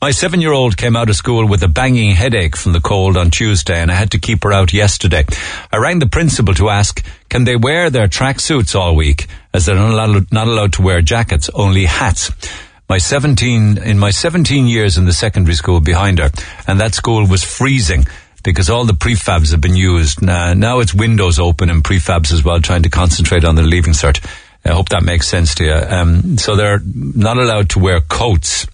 My 0.01 0.11
seven 0.11 0.41
year 0.41 0.51
old 0.51 0.75
came 0.75 0.95
out 0.95 1.09
of 1.09 1.15
school 1.15 1.47
with 1.47 1.63
a 1.63 1.67
banging 1.67 2.11
headache 2.15 2.57
from 2.57 2.73
the 2.73 2.81
cold 2.81 3.15
on 3.15 3.31
Tuesday 3.31 3.79
and 3.79 3.91
I 3.91 3.95
had 3.95 4.11
to 4.11 4.19
keep 4.19 4.43
her 4.43 4.51
out 4.51 4.73
yesterday. 4.73 5.25
I 5.71 5.77
rang 5.77 5.99
the 5.99 6.07
principal 6.07 6.53
to 6.55 6.69
ask, 6.69 7.05
can 7.29 7.43
they 7.45 7.55
wear 7.55 7.89
their 7.89 8.07
tracksuits 8.07 8.75
all 8.75 8.95
week 8.95 9.27
as 9.53 9.65
they're 9.65 9.75
not 9.75 9.91
allowed, 9.91 10.31
not 10.31 10.47
allowed 10.47 10.73
to 10.73 10.81
wear 10.81 11.01
jackets, 11.01 11.49
only 11.53 11.85
hats? 11.85 12.31
My 12.89 12.97
17, 12.97 13.77
in 13.79 13.99
my 13.99 14.11
17 14.11 14.67
years 14.67 14.97
in 14.97 15.05
the 15.05 15.13
secondary 15.13 15.55
school 15.55 15.81
behind 15.81 16.19
her, 16.19 16.29
and 16.67 16.79
that 16.79 16.93
school 16.93 17.27
was 17.27 17.43
freezing 17.43 18.05
because 18.43 18.69
all 18.69 18.85
the 18.85 18.93
prefabs 18.93 19.51
have 19.51 19.59
been 19.59 19.75
used. 19.75 20.21
Now, 20.21 20.53
now 20.53 20.79
it's 20.79 20.93
windows 20.93 21.37
open 21.37 21.69
and 21.69 21.83
prefabs 21.83 22.31
as 22.31 22.43
well, 22.43 22.61
trying 22.61 22.83
to 22.83 22.89
concentrate 22.89 23.43
on 23.43 23.55
the 23.55 23.61
leaving 23.61 23.93
cert. 23.93 24.25
I 24.63 24.69
hope 24.69 24.89
that 24.89 25.03
makes 25.03 25.27
sense 25.27 25.55
to 25.55 25.65
you. 25.65 25.73
Um, 25.73 26.37
so 26.37 26.55
they're 26.55 26.81
not 26.83 27.37
allowed 27.37 27.69
to 27.71 27.79
wear 27.79 27.99
coats. 27.99 28.67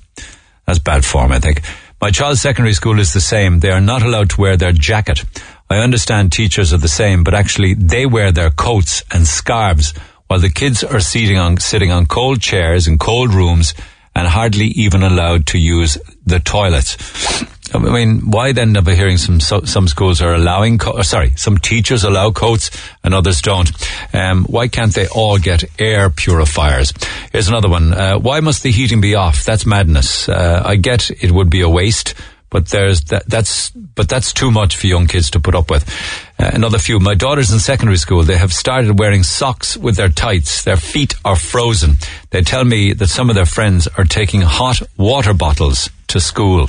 That's 0.65 0.79
bad 0.79 1.03
form, 1.03 1.31
I 1.31 1.39
think. 1.39 1.61
My 1.99 2.11
child's 2.11 2.41
secondary 2.41 2.73
school 2.73 2.99
is 2.99 3.13
the 3.13 3.21
same. 3.21 3.59
They 3.59 3.71
are 3.71 3.81
not 3.81 4.03
allowed 4.03 4.29
to 4.31 4.41
wear 4.41 4.57
their 4.57 4.73
jacket. 4.73 5.23
I 5.69 5.77
understand 5.77 6.31
teachers 6.31 6.73
are 6.73 6.77
the 6.77 6.87
same, 6.87 7.23
but 7.23 7.33
actually 7.33 7.73
they 7.73 8.05
wear 8.05 8.31
their 8.31 8.51
coats 8.51 9.03
and 9.11 9.25
scarves 9.25 9.93
while 10.27 10.39
the 10.39 10.49
kids 10.49 10.83
are 10.83 10.99
sitting 10.99 11.37
on, 11.37 11.57
sitting 11.57 11.91
on 11.91 12.05
cold 12.05 12.41
chairs 12.41 12.87
in 12.87 12.97
cold 12.97 13.33
rooms 13.33 13.73
and 14.15 14.27
hardly 14.27 14.67
even 14.67 15.03
allowed 15.03 15.47
to 15.47 15.57
use 15.57 15.97
the 16.25 16.39
toilets. 16.39 17.43
I 17.73 17.79
mean, 17.79 18.29
why 18.29 18.51
then 18.51 18.77
are 18.77 18.83
we 18.83 18.95
hearing 18.95 19.17
some 19.17 19.39
some 19.39 19.87
schools 19.87 20.21
are 20.21 20.35
allowing, 20.35 20.77
co- 20.77 21.01
sorry, 21.01 21.31
some 21.35 21.57
teachers 21.57 22.03
allow 22.03 22.31
coats 22.31 22.69
and 23.03 23.13
others 23.15 23.41
don't? 23.41 23.71
Um, 24.13 24.45
why 24.45 24.67
can't 24.67 24.93
they 24.93 25.07
all 25.07 25.39
get 25.39 25.63
air 25.79 26.11
purifiers? 26.11 26.93
Here's 27.31 27.47
another 27.47 27.69
one. 27.69 27.93
Uh, 27.93 28.19
why 28.19 28.41
must 28.41 28.61
the 28.61 28.71
heating 28.71 29.01
be 29.01 29.15
off? 29.15 29.43
That's 29.43 29.65
madness. 29.65 30.29
Uh, 30.29 30.61
I 30.63 30.75
get 30.75 31.09
it 31.09 31.31
would 31.31 31.49
be 31.49 31.61
a 31.61 31.69
waste, 31.69 32.13
but 32.53 32.67
there's 32.67 33.01
that, 33.05 33.27
that's 33.27 33.71
but 33.71 34.07
that's 34.07 34.31
too 34.31 34.51
much 34.51 34.77
for 34.77 34.85
young 34.85 35.07
kids 35.07 35.31
to 35.31 35.39
put 35.39 35.55
up 35.55 35.71
with. 35.71 35.89
Uh, 36.37 36.51
another 36.53 36.77
few. 36.77 36.99
My 36.99 37.15
daughter's 37.15 37.51
in 37.51 37.57
secondary 37.57 37.97
school. 37.97 38.21
They 38.21 38.37
have 38.37 38.53
started 38.53 38.99
wearing 38.99 39.23
socks 39.23 39.75
with 39.75 39.95
their 39.95 40.09
tights. 40.09 40.63
Their 40.63 40.77
feet 40.77 41.15
are 41.25 41.35
frozen. 41.35 41.95
They 42.29 42.43
tell 42.43 42.63
me 42.63 42.93
that 42.93 43.07
some 43.07 43.29
of 43.29 43.35
their 43.35 43.47
friends 43.47 43.87
are 43.97 44.03
taking 44.03 44.41
hot 44.41 44.83
water 44.97 45.33
bottles 45.33 45.89
to 46.09 46.19
school. 46.19 46.67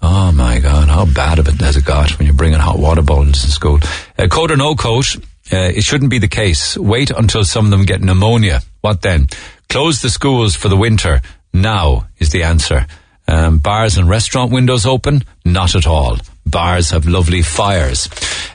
Oh 0.00 0.32
my 0.32 0.60
God, 0.60 0.88
how 0.88 1.04
bad 1.04 1.38
of 1.38 1.46
it 1.46 1.60
has 1.60 1.76
it 1.76 1.84
got 1.84 2.18
when 2.18 2.24
you're 2.24 2.34
bringing 2.34 2.58
hot 2.58 2.78
water 2.78 3.02
bottles 3.02 3.42
to 3.42 3.50
school? 3.50 3.80
Uh, 4.18 4.28
coat 4.28 4.50
or 4.50 4.56
no 4.56 4.74
coat, 4.74 5.14
uh, 5.52 5.58
it 5.76 5.84
shouldn't 5.84 6.10
be 6.10 6.18
the 6.18 6.26
case. 6.26 6.78
Wait 6.78 7.10
until 7.10 7.44
some 7.44 7.66
of 7.66 7.70
them 7.70 7.84
get 7.84 8.00
pneumonia. 8.00 8.62
What 8.80 9.02
then? 9.02 9.28
Close 9.68 10.00
the 10.00 10.08
schools 10.08 10.56
for 10.56 10.70
the 10.70 10.76
winter. 10.76 11.20
Now 11.52 12.06
is 12.18 12.30
the 12.30 12.44
answer. 12.44 12.86
Um, 13.30 13.58
bars 13.58 13.96
and 13.96 14.08
restaurant 14.08 14.50
windows 14.50 14.84
open? 14.84 15.22
Not 15.44 15.76
at 15.76 15.86
all. 15.86 16.18
Bars 16.44 16.90
have 16.90 17.06
lovely 17.06 17.42
fires. 17.42 18.08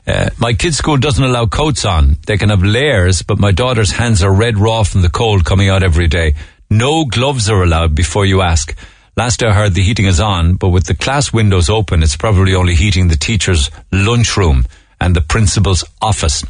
Uh, 0.05 0.29
my 0.37 0.51
kids' 0.51 0.77
school 0.77 0.97
doesn't 0.97 1.23
allow 1.23 1.45
coats 1.45 1.85
on. 1.85 2.17
They 2.27 2.37
can 2.37 2.49
have 2.49 2.61
layers, 2.61 3.21
but 3.21 3.39
my 3.39 3.51
daughter's 3.51 3.91
hands 3.91 4.21
are 4.21 4.33
red 4.33 4.57
raw 4.57 4.83
from 4.83 5.01
the 5.01 5.09
cold 5.09 5.45
coming 5.45 5.69
out 5.69 5.81
every 5.81 6.07
day. 6.07 6.35
No 6.69 7.05
gloves 7.05 7.49
are 7.49 7.63
allowed 7.63 7.95
before 7.95 8.25
you 8.25 8.41
ask. 8.41 8.75
Last 9.15 9.41
I 9.43 9.53
heard 9.53 9.75
the 9.75 9.81
heating 9.81 10.07
is 10.07 10.19
on, 10.19 10.55
but 10.55 10.69
with 10.69 10.87
the 10.87 10.93
class 10.93 11.31
windows 11.31 11.69
open, 11.69 12.03
it's 12.03 12.17
probably 12.17 12.53
only 12.53 12.75
heating 12.75 13.07
the 13.07 13.15
teacher's 13.15 13.71
lunchroom 13.93 14.65
and 14.99 15.15
the 15.15 15.21
principal's 15.21 15.85
office. 16.01 16.43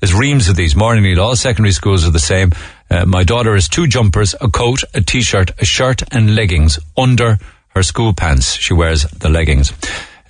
There's 0.00 0.14
reams 0.14 0.48
of 0.48 0.56
these. 0.56 0.74
Morning 0.74 1.04
need 1.04 1.18
all 1.18 1.36
secondary 1.36 1.72
schools 1.72 2.04
are 2.04 2.10
the 2.10 2.18
same. 2.18 2.50
Uh, 2.90 3.04
my 3.04 3.22
daughter 3.22 3.54
has 3.54 3.68
two 3.68 3.86
jumpers, 3.86 4.34
a 4.40 4.48
coat, 4.48 4.82
a 4.94 5.00
t-shirt, 5.00 5.52
a 5.60 5.64
shirt 5.64 6.02
and 6.12 6.34
leggings 6.34 6.80
under 6.96 7.38
her 7.78 7.82
school 7.84 8.12
pants. 8.12 8.54
She 8.54 8.74
wears 8.74 9.02
the 9.02 9.28
leggings. 9.28 9.72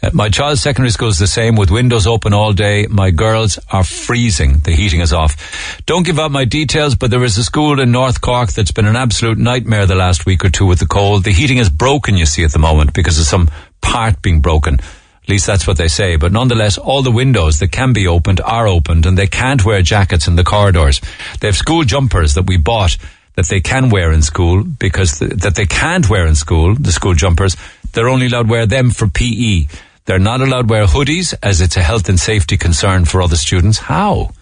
Uh, 0.03 0.11
my 0.13 0.29
child's 0.29 0.61
secondary 0.61 0.91
school 0.91 1.09
is 1.09 1.19
the 1.19 1.27
same 1.27 1.57
with 1.57 1.71
windows 1.71 2.07
open 2.07 2.35
all 2.35 2.53
day. 2.53 2.87
My 2.87 3.11
girls 3.11 3.59
are 3.73 3.83
freezing. 3.83 4.59
The 4.59 4.73
heating 4.73 5.01
is 5.01 5.15
off. 5.15 5.83
Don't 5.87 6.05
give 6.05 6.19
out 6.19 6.31
my 6.31 6.45
details, 6.45 6.95
but 6.95 7.11
there 7.11 7.25
is 7.25 7.39
a 7.39 7.43
school 7.43 7.81
in 7.81 7.91
North 7.91 8.21
Cork 8.21 8.53
that's 8.53 8.71
been 8.71 8.87
an 8.87 8.97
absolute 8.97 9.39
nightmare 9.39 9.87
the 9.87 9.95
last 9.95 10.27
week 10.27 10.45
or 10.45 10.51
two 10.51 10.67
with 10.67 10.79
the 10.79 10.87
cold. 10.87 11.25
The 11.25 11.33
heating 11.33 11.57
is 11.57 11.71
broken, 11.71 12.17
you 12.19 12.27
see, 12.27 12.45
at 12.45 12.53
the 12.53 12.59
moment 12.59 12.93
because 12.93 13.19
of 13.19 13.25
some 13.25 13.51
part 13.81 14.21
being 14.21 14.41
broken. 14.41 14.75
At 14.75 15.29
least 15.29 15.47
that's 15.47 15.67
what 15.67 15.79
they 15.79 15.89
say. 15.89 16.17
But 16.17 16.33
nonetheless, 16.33 16.77
all 16.77 17.03
the 17.03 17.11
windows 17.11 17.59
that 17.61 17.73
can 17.73 17.95
be 17.95 18.07
opened 18.07 18.43
are 18.43 18.69
opened 18.69 19.07
and 19.07 19.17
they 19.17 19.27
can't 19.27 19.65
wear 19.65 19.81
jackets 19.81 20.29
in 20.29 20.37
the 20.37 20.45
corridors. 20.45 21.01
They 21.41 21.49
have 21.49 21.57
school 21.57 21.85
jumpers 21.85 22.35
that 22.35 22.47
we 22.47 22.59
bought 22.59 22.99
that 23.39 23.47
they 23.47 23.61
can 23.61 23.89
wear 23.89 24.11
in 24.11 24.21
school 24.21 24.65
because 24.65 25.21
th- 25.21 25.31
that 25.31 25.55
they 25.55 25.65
can't 25.65 26.11
wear 26.11 26.27
in 26.27 26.35
school, 26.35 26.75
the 26.75 26.91
school 26.91 27.15
jumpers, 27.15 27.57
they're 27.93 28.09
only 28.09 28.27
allowed 28.27 28.49
wear 28.49 28.67
them 28.67 28.91
for 28.91 29.07
PE. 29.07 29.69
They're 30.07 30.19
not 30.19 30.41
allowed 30.41 30.69
wear 30.69 30.87
hoodies 30.87 31.35
as 31.41 31.61
it's 31.61 31.77
a 31.77 31.81
health 31.81 32.09
and 32.09 32.19
safety 32.19 32.57
concern 32.57 33.05
for 33.05 33.23
other 33.23 33.37
students. 33.37 33.79
How? 33.79 34.33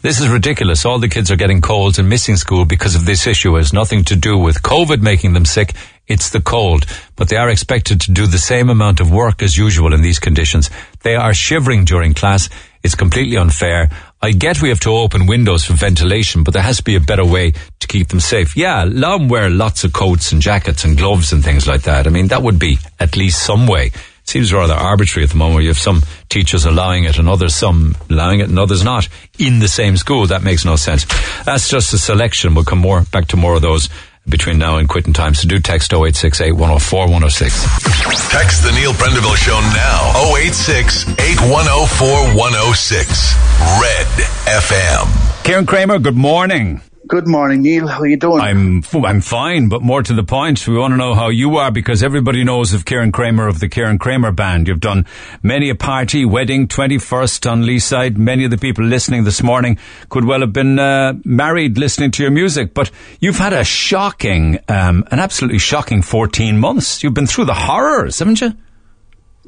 This 0.00 0.18
is 0.18 0.28
ridiculous. 0.28 0.86
All 0.86 0.98
the 0.98 1.10
kids 1.10 1.30
are 1.30 1.36
getting 1.36 1.60
colds 1.60 1.98
and 1.98 2.08
missing 2.08 2.36
school 2.36 2.64
because 2.64 2.94
of 2.94 3.04
this 3.04 3.26
issue. 3.26 3.54
It 3.56 3.60
has 3.60 3.74
nothing 3.74 4.02
to 4.04 4.16
do 4.16 4.38
with 4.38 4.62
COVID 4.62 5.02
making 5.02 5.34
them 5.34 5.44
sick. 5.44 5.74
It's 6.06 6.30
the 6.30 6.40
cold. 6.40 6.86
But 7.16 7.28
they 7.28 7.36
are 7.36 7.50
expected 7.50 8.00
to 8.02 8.12
do 8.12 8.26
the 8.26 8.38
same 8.38 8.70
amount 8.70 9.00
of 9.00 9.12
work 9.12 9.42
as 9.42 9.58
usual 9.58 9.92
in 9.92 10.00
these 10.00 10.18
conditions. 10.18 10.70
They 11.02 11.16
are 11.16 11.34
shivering 11.34 11.84
during 11.84 12.14
class. 12.14 12.48
It's 12.82 12.94
completely 12.94 13.36
unfair. 13.36 13.90
I 14.22 14.32
get 14.32 14.62
we 14.62 14.70
have 14.70 14.80
to 14.80 14.90
open 14.90 15.26
windows 15.26 15.64
for 15.64 15.74
ventilation, 15.74 16.42
but 16.42 16.54
there 16.54 16.62
has 16.62 16.78
to 16.78 16.84
be 16.84 16.96
a 16.96 17.00
better 17.00 17.24
way 17.24 17.52
to 17.80 17.86
keep 17.86 18.08
them 18.08 18.20
safe. 18.20 18.56
Yeah, 18.56 18.84
let 18.84 19.18
them 19.18 19.28
wear 19.28 19.50
lots 19.50 19.84
of 19.84 19.92
coats 19.92 20.32
and 20.32 20.40
jackets 20.40 20.84
and 20.84 20.96
gloves 20.96 21.32
and 21.32 21.44
things 21.44 21.66
like 21.66 21.82
that. 21.82 22.06
I 22.06 22.10
mean, 22.10 22.28
that 22.28 22.42
would 22.42 22.58
be 22.58 22.78
at 22.98 23.16
least 23.16 23.42
some 23.42 23.66
way 23.66 23.92
seems 24.26 24.52
rather 24.52 24.74
arbitrary 24.74 25.24
at 25.24 25.30
the 25.30 25.36
moment. 25.36 25.62
You 25.62 25.68
have 25.68 25.78
some 25.78 26.02
teachers 26.28 26.64
allowing 26.64 27.04
it 27.04 27.18
and 27.18 27.28
others 27.28 27.54
some 27.54 27.96
allowing 28.10 28.40
it 28.40 28.48
and 28.48 28.58
others 28.58 28.82
not 28.82 29.08
in 29.38 29.60
the 29.60 29.68
same 29.68 29.96
school. 29.96 30.26
That 30.26 30.42
makes 30.42 30.64
no 30.64 30.76
sense. 30.76 31.06
That's 31.44 31.68
just 31.68 31.94
a 31.94 31.98
selection. 31.98 32.54
We'll 32.54 32.64
come 32.64 32.80
more 32.80 33.02
back 33.12 33.28
to 33.28 33.36
more 33.36 33.54
of 33.54 33.62
those 33.62 33.88
between 34.28 34.58
now 34.58 34.76
and 34.78 34.88
quitting 34.88 35.12
time. 35.12 35.34
So 35.34 35.48
do 35.48 35.58
text 35.58 35.92
0868 35.92 36.52
104 36.52 37.00
106. 37.06 38.30
Text 38.30 38.62
the 38.62 38.72
Neil 38.72 38.92
Prendeville 38.92 39.36
Show 39.36 39.58
now. 39.74 40.34
086 40.36 41.08
8104 41.18 42.36
106. 42.36 43.34
Red 43.80 44.06
FM. 44.46 45.44
Kieran 45.44 45.66
Kramer, 45.66 45.98
good 45.98 46.16
morning. 46.16 46.80
Good 47.06 47.28
morning, 47.28 47.62
Neil. 47.62 47.86
How 47.86 48.00
are 48.00 48.06
you 48.06 48.16
doing? 48.16 48.40
I'm 48.40 48.82
I'm 49.04 49.20
fine, 49.20 49.68
but 49.68 49.80
more 49.80 50.02
to 50.02 50.12
the 50.12 50.24
point, 50.24 50.66
we 50.66 50.76
want 50.76 50.92
to 50.92 50.96
know 50.96 51.14
how 51.14 51.28
you 51.28 51.56
are 51.58 51.70
because 51.70 52.02
everybody 52.02 52.42
knows 52.42 52.72
of 52.72 52.84
Kieran 52.84 53.12
Kramer 53.12 53.46
of 53.46 53.60
the 53.60 53.68
Kieran 53.68 53.98
Kramer 53.98 54.32
Band. 54.32 54.66
You've 54.66 54.80
done 54.80 55.06
many 55.40 55.70
a 55.70 55.76
party, 55.76 56.24
wedding, 56.24 56.66
21st 56.66 57.50
on 57.50 57.62
Leeside. 57.62 58.16
Many 58.16 58.44
of 58.44 58.50
the 58.50 58.58
people 58.58 58.84
listening 58.84 59.22
this 59.22 59.40
morning 59.40 59.78
could 60.08 60.24
well 60.24 60.40
have 60.40 60.52
been 60.52 60.80
uh, 60.80 61.12
married 61.24 61.78
listening 61.78 62.10
to 62.12 62.22
your 62.22 62.32
music, 62.32 62.74
but 62.74 62.90
you've 63.20 63.38
had 63.38 63.52
a 63.52 63.62
shocking, 63.62 64.58
um, 64.68 65.04
an 65.10 65.20
absolutely 65.20 65.58
shocking 65.58 66.02
14 66.02 66.58
months. 66.58 67.04
You've 67.04 67.14
been 67.14 67.28
through 67.28 67.44
the 67.44 67.54
horrors, 67.54 68.18
haven't 68.18 68.40
you? 68.40 68.52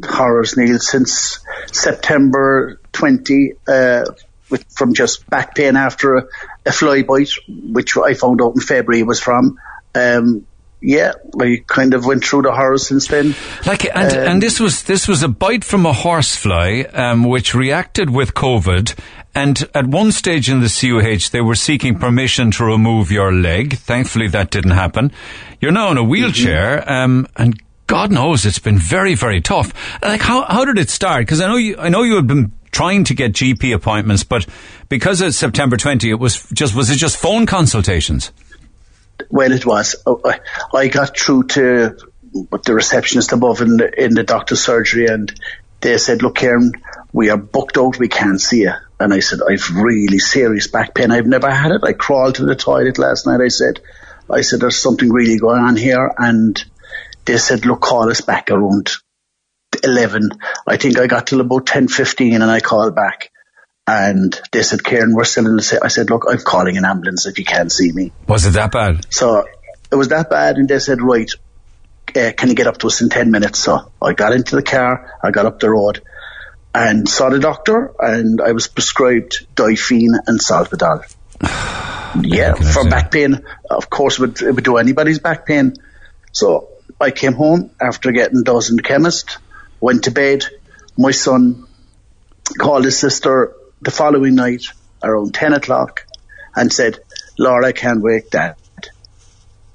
Horrors, 0.04 0.56
Neil, 0.56 0.78
since 0.78 1.40
September 1.72 2.78
20, 2.92 3.54
uh, 3.66 4.04
with, 4.50 4.64
from 4.70 4.94
just 4.94 5.28
back 5.28 5.54
pain 5.54 5.76
after 5.76 6.16
a, 6.16 6.26
a 6.68 6.72
fly 6.72 7.02
bite, 7.02 7.32
which 7.48 7.96
I 7.96 8.14
found 8.14 8.40
out 8.40 8.54
in 8.54 8.60
February 8.60 9.02
was 9.02 9.20
from. 9.20 9.58
Um, 9.94 10.46
yeah, 10.80 11.12
I 11.40 11.62
kind 11.66 11.92
of 11.94 12.06
went 12.06 12.24
through 12.24 12.42
the 12.42 12.52
horrors 12.52 12.86
since 12.86 13.08
then. 13.08 13.34
Like, 13.66 13.84
and, 13.84 14.12
Um, 14.12 14.18
and 14.28 14.42
this 14.42 14.60
was 14.60 14.84
this 14.84 15.08
was 15.08 15.24
a 15.24 15.28
bite 15.28 15.64
from 15.64 15.84
a 15.86 15.92
horsefly, 15.92 16.84
um, 16.92 17.24
which 17.24 17.54
reacted 17.54 18.10
with 18.10 18.34
COVID. 18.34 18.94
And 19.34 19.68
at 19.74 19.86
one 19.86 20.12
stage 20.12 20.48
in 20.48 20.60
the 20.60 20.68
CUH, 20.68 21.30
they 21.30 21.40
were 21.40 21.54
seeking 21.54 21.98
permission 21.98 22.50
to 22.52 22.64
remove 22.64 23.10
your 23.10 23.32
leg. 23.32 23.76
Thankfully, 23.76 24.28
that 24.28 24.50
didn't 24.50 24.72
happen. 24.72 25.12
You're 25.60 25.72
now 25.72 25.90
in 25.90 25.98
a 25.98 26.02
wheelchair, 26.02 26.88
um, 26.90 27.26
and 27.36 27.60
God 27.86 28.10
knows 28.12 28.46
it's 28.46 28.58
been 28.58 28.78
very, 28.78 29.14
very 29.14 29.40
tough. 29.40 29.72
Like, 30.02 30.22
how 30.22 30.44
how 30.44 30.64
did 30.64 30.78
it 30.78 30.90
start? 30.90 31.22
Because 31.22 31.40
I 31.40 31.48
know 31.48 31.56
you, 31.56 31.76
I 31.78 31.88
know 31.88 32.02
you 32.04 32.16
had 32.16 32.26
been 32.26 32.52
trying 32.70 33.04
to 33.04 33.14
get 33.14 33.32
GP 33.32 33.74
appointments, 33.74 34.24
but 34.24 34.46
because 34.88 35.20
it's 35.20 35.36
September 35.36 35.76
20, 35.76 36.10
it 36.10 36.18
was 36.18 36.42
just 36.52 36.74
was 36.74 36.90
it 36.90 36.96
just 36.96 37.16
phone 37.16 37.46
consultations? 37.46 38.32
Well, 39.30 39.52
it 39.52 39.66
was. 39.66 39.96
Oh, 40.06 40.20
I, 40.74 40.88
got 40.88 41.16
through 41.16 41.44
to 41.48 41.96
the 42.32 42.74
receptionist 42.74 43.32
above 43.32 43.60
in 43.60 43.76
the, 43.76 44.04
in 44.04 44.14
the 44.14 44.22
doctor's 44.22 44.60
surgery 44.60 45.06
and 45.06 45.32
they 45.80 45.98
said, 45.98 46.22
look, 46.22 46.36
Kieran, 46.36 46.72
we 47.12 47.30
are 47.30 47.36
booked 47.36 47.78
out. 47.78 47.98
We 47.98 48.08
can't 48.08 48.40
see 48.40 48.62
you. 48.62 48.72
And 49.00 49.12
I 49.12 49.20
said, 49.20 49.40
I've 49.48 49.70
really 49.70 50.18
serious 50.18 50.66
back 50.66 50.94
pain. 50.94 51.10
I've 51.10 51.26
never 51.26 51.50
had 51.50 51.72
it. 51.72 51.82
I 51.84 51.92
crawled 51.92 52.36
to 52.36 52.46
the 52.46 52.56
toilet 52.56 52.98
last 52.98 53.26
night. 53.26 53.40
I 53.40 53.48
said, 53.48 53.80
I 54.30 54.40
said, 54.40 54.60
there's 54.60 54.80
something 54.80 55.10
really 55.10 55.38
going 55.38 55.60
on 55.60 55.76
here. 55.76 56.12
And 56.18 56.62
they 57.24 57.36
said, 57.36 57.64
look, 57.64 57.80
call 57.80 58.10
us 58.10 58.20
back 58.20 58.50
around 58.50 58.90
11. 59.84 60.30
I 60.66 60.76
think 60.76 60.98
I 60.98 61.06
got 61.06 61.28
till 61.28 61.40
about 61.40 61.66
10.15 61.66 62.34
and 62.34 62.44
I 62.44 62.60
called 62.60 62.94
back. 62.94 63.30
And 63.90 64.38
they 64.52 64.62
said, 64.62 64.84
Kieran, 64.84 65.14
we're 65.14 65.24
still 65.24 65.46
in 65.46 65.56
the. 65.56 65.80
I 65.82 65.88
said, 65.88 66.10
look, 66.10 66.26
I'm 66.28 66.36
calling 66.36 66.76
an 66.76 66.84
ambulance 66.84 67.24
if 67.24 67.38
you 67.38 67.46
can't 67.46 67.72
see 67.72 67.90
me. 67.90 68.12
Was 68.26 68.44
it 68.44 68.50
that 68.50 68.70
bad? 68.70 69.06
So 69.08 69.46
it 69.90 69.94
was 69.94 70.08
that 70.08 70.28
bad, 70.28 70.56
and 70.56 70.68
they 70.68 70.78
said, 70.78 71.00
right, 71.00 71.30
uh, 72.14 72.32
can 72.36 72.50
you 72.50 72.54
get 72.54 72.66
up 72.66 72.76
to 72.78 72.88
us 72.88 73.00
in 73.00 73.08
10 73.08 73.30
minutes? 73.30 73.60
So 73.60 73.90
I 74.02 74.12
got 74.12 74.34
into 74.34 74.56
the 74.56 74.62
car, 74.62 75.14
I 75.24 75.30
got 75.30 75.46
up 75.46 75.58
the 75.58 75.70
road, 75.70 76.02
and 76.74 77.08
saw 77.08 77.30
the 77.30 77.38
doctor, 77.38 77.94
and 77.98 78.42
I 78.42 78.52
was 78.52 78.68
prescribed 78.68 79.46
Difene 79.54 80.20
and 80.26 80.38
Solpadol. 80.38 81.04
yeah, 82.22 82.56
for 82.56 82.86
back 82.90 83.10
pain. 83.10 83.42
Of 83.70 83.88
course, 83.88 84.18
it 84.18 84.20
would, 84.20 84.42
it 84.42 84.52
would 84.52 84.64
do 84.64 84.76
anybody's 84.76 85.18
back 85.18 85.46
pain. 85.46 85.72
So 86.32 86.68
I 87.00 87.10
came 87.10 87.32
home 87.32 87.70
after 87.80 88.12
getting 88.12 88.44
those 88.44 88.68
in 88.68 88.76
the 88.76 88.82
chemist, 88.82 89.38
went 89.80 90.04
to 90.04 90.10
bed. 90.10 90.44
My 90.98 91.12
son 91.12 91.66
called 92.58 92.84
his 92.84 92.98
sister 92.98 93.54
the 93.80 93.90
following 93.90 94.34
night 94.34 94.64
around 95.02 95.34
10 95.34 95.52
o'clock 95.52 96.06
and 96.54 96.72
said, 96.72 96.98
Laura, 97.38 97.66
I 97.66 97.72
can't 97.72 98.02
wake 98.02 98.30
dad. 98.30 98.56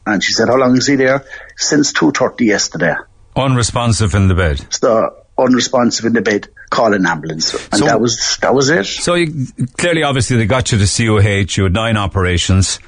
And 0.06 0.22
she 0.24 0.34
said, 0.34 0.50
how 0.50 0.58
long 0.58 0.76
is 0.78 0.86
he 0.88 0.96
there? 0.96 1.26
Since 1.56 1.94
2.30 1.94 2.42
yesterday. 2.42 2.96
Unresponsive 3.36 4.14
in 4.16 4.28
the 4.28 4.36
bed. 4.36 4.66
So 4.74 5.16
unresponsive 5.38 6.06
in 6.06 6.14
the 6.14 6.22
bed, 6.22 6.50
call 6.70 6.94
an 6.94 7.06
ambulance. 7.06 7.54
And 7.72 7.80
So- 7.80 7.86
that 7.86 8.02
was, 8.02 8.38
that 8.42 8.54
was 8.54 8.70
it. 8.70 8.86
So 8.86 9.16
you, 9.16 9.48
clearly, 9.78 10.04
obviously, 10.04 10.38
they 10.38 10.46
got 10.46 10.72
you 10.72 10.78
to 10.78 10.86
COH. 10.86 11.56
You 11.58 11.64
had 11.64 11.74
nine 11.74 11.96
operations, 11.98 12.80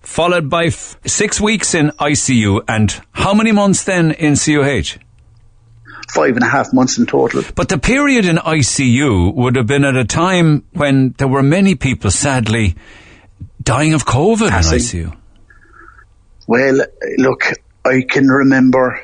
followed 0.00 0.50
by 0.50 0.66
f- 0.66 0.96
six 1.06 1.40
weeks 1.40 1.74
in 1.74 1.90
ICU, 1.90 2.62
and 2.68 3.00
how 3.12 3.32
many 3.32 3.52
months 3.52 3.84
then 3.84 4.10
in 4.10 4.34
COH? 4.34 4.98
Five 6.08 6.36
and 6.36 6.42
a 6.42 6.48
half 6.48 6.72
months 6.72 6.98
in 6.98 7.06
total. 7.06 7.42
But 7.54 7.68
the 7.68 7.78
period 7.78 8.26
in 8.26 8.36
ICU 8.36 9.34
would 9.34 9.56
have 9.56 9.66
been 9.66 9.84
at 9.84 9.96
a 9.96 10.04
time 10.04 10.64
when 10.72 11.14
there 11.18 11.28
were 11.28 11.42
many 11.42 11.74
people, 11.74 12.10
sadly, 12.10 12.76
dying 13.62 13.92
of 13.92 14.04
COVID 14.06 14.50
Passing. 14.50 15.00
in 15.00 15.10
ICU. 15.10 15.16
Well, 16.46 16.86
look, 17.18 17.52
I 17.84 18.02
can 18.08 18.28
remember, 18.28 19.00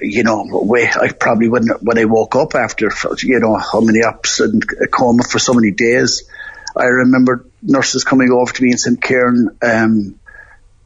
you 0.00 0.22
know, 0.22 0.44
way, 0.50 0.88
I 0.88 1.12
probably 1.12 1.48
when 1.48 1.68
when 1.80 1.98
I 1.98 2.04
woke 2.04 2.36
up 2.36 2.54
after, 2.54 2.90
you 3.22 3.40
know, 3.40 3.56
how 3.56 3.80
many 3.80 4.02
ups 4.02 4.40
and 4.40 4.62
a 4.82 4.86
coma 4.86 5.22
for 5.22 5.38
so 5.38 5.54
many 5.54 5.70
days. 5.70 6.28
I 6.76 6.84
remember 6.84 7.46
nurses 7.62 8.04
coming 8.04 8.30
over 8.30 8.52
to 8.52 8.62
me 8.62 8.70
and 8.72 8.80
saying, 8.80 8.98
Kieran, 8.98 9.56
um, 9.62 10.20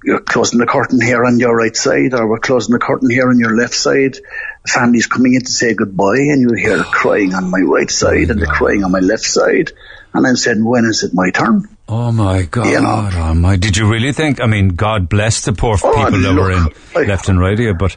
you're 0.04 0.20
closing 0.20 0.60
the 0.60 0.66
curtain 0.66 1.00
here 1.00 1.24
on 1.24 1.38
your 1.38 1.54
right 1.54 1.76
side, 1.76 2.14
or 2.14 2.28
we're 2.28 2.38
closing 2.38 2.72
the 2.72 2.78
curtain 2.78 3.10
here 3.10 3.28
on 3.28 3.38
your 3.38 3.56
left 3.56 3.74
side. 3.74 4.16
The 4.64 4.70
family's 4.72 5.06
coming 5.06 5.34
in 5.34 5.40
to 5.42 5.50
say 5.50 5.74
goodbye, 5.74 6.16
and 6.18 6.42
you 6.42 6.54
hear 6.54 6.78
crying 6.82 7.34
on 7.34 7.50
my 7.50 7.60
right 7.60 7.90
side 7.90 8.30
and 8.30 8.40
the 8.40 8.46
crying 8.46 8.84
on 8.84 8.92
my 8.92 8.98
left 8.98 9.24
side. 9.24 9.72
And 10.12 10.26
I'm 10.26 10.36
saying, 10.36 10.64
when 10.64 10.84
is 10.84 11.02
it 11.04 11.12
my 11.14 11.30
turn? 11.30 11.68
Oh 11.88 12.12
my 12.12 12.42
God! 12.42 12.66
You 12.66 12.80
know. 12.82 13.08
Oh 13.12 13.34
my! 13.34 13.56
Did 13.56 13.76
you 13.76 13.88
really 13.90 14.12
think? 14.12 14.40
I 14.40 14.46
mean, 14.46 14.68
God 14.70 15.08
bless 15.08 15.42
the 15.44 15.52
poor 15.52 15.76
Oh, 15.82 16.04
people 16.04 16.20
that 16.20 16.34
were 16.34 16.50
in 16.52 16.66
I- 16.94 17.06
left 17.08 17.28
and 17.28 17.40
right 17.40 17.58
here, 17.58 17.74
but 17.74 17.96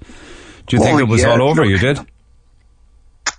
do 0.67 0.77
you 0.77 0.83
think 0.83 0.95
Oh, 0.95 0.99
it 0.99 1.07
was 1.07 1.21
yeah, 1.21 1.31
all 1.31 1.41
over? 1.49 1.61
look. 1.63 1.69
You 1.69 1.77
did? 1.79 1.99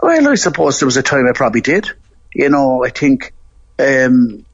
Well, 0.03 0.29
I 0.29 0.35
suppose 0.35 0.79
there 0.81 0.87
was 0.87 0.97
a 0.97 1.03
time 1.03 1.27
I 1.29 1.33
probably 1.33 1.61
did. 1.61 1.89
You 2.35 2.49
know, 2.51 2.85
I 2.85 2.91
think 2.91 3.33
um, 3.79 4.45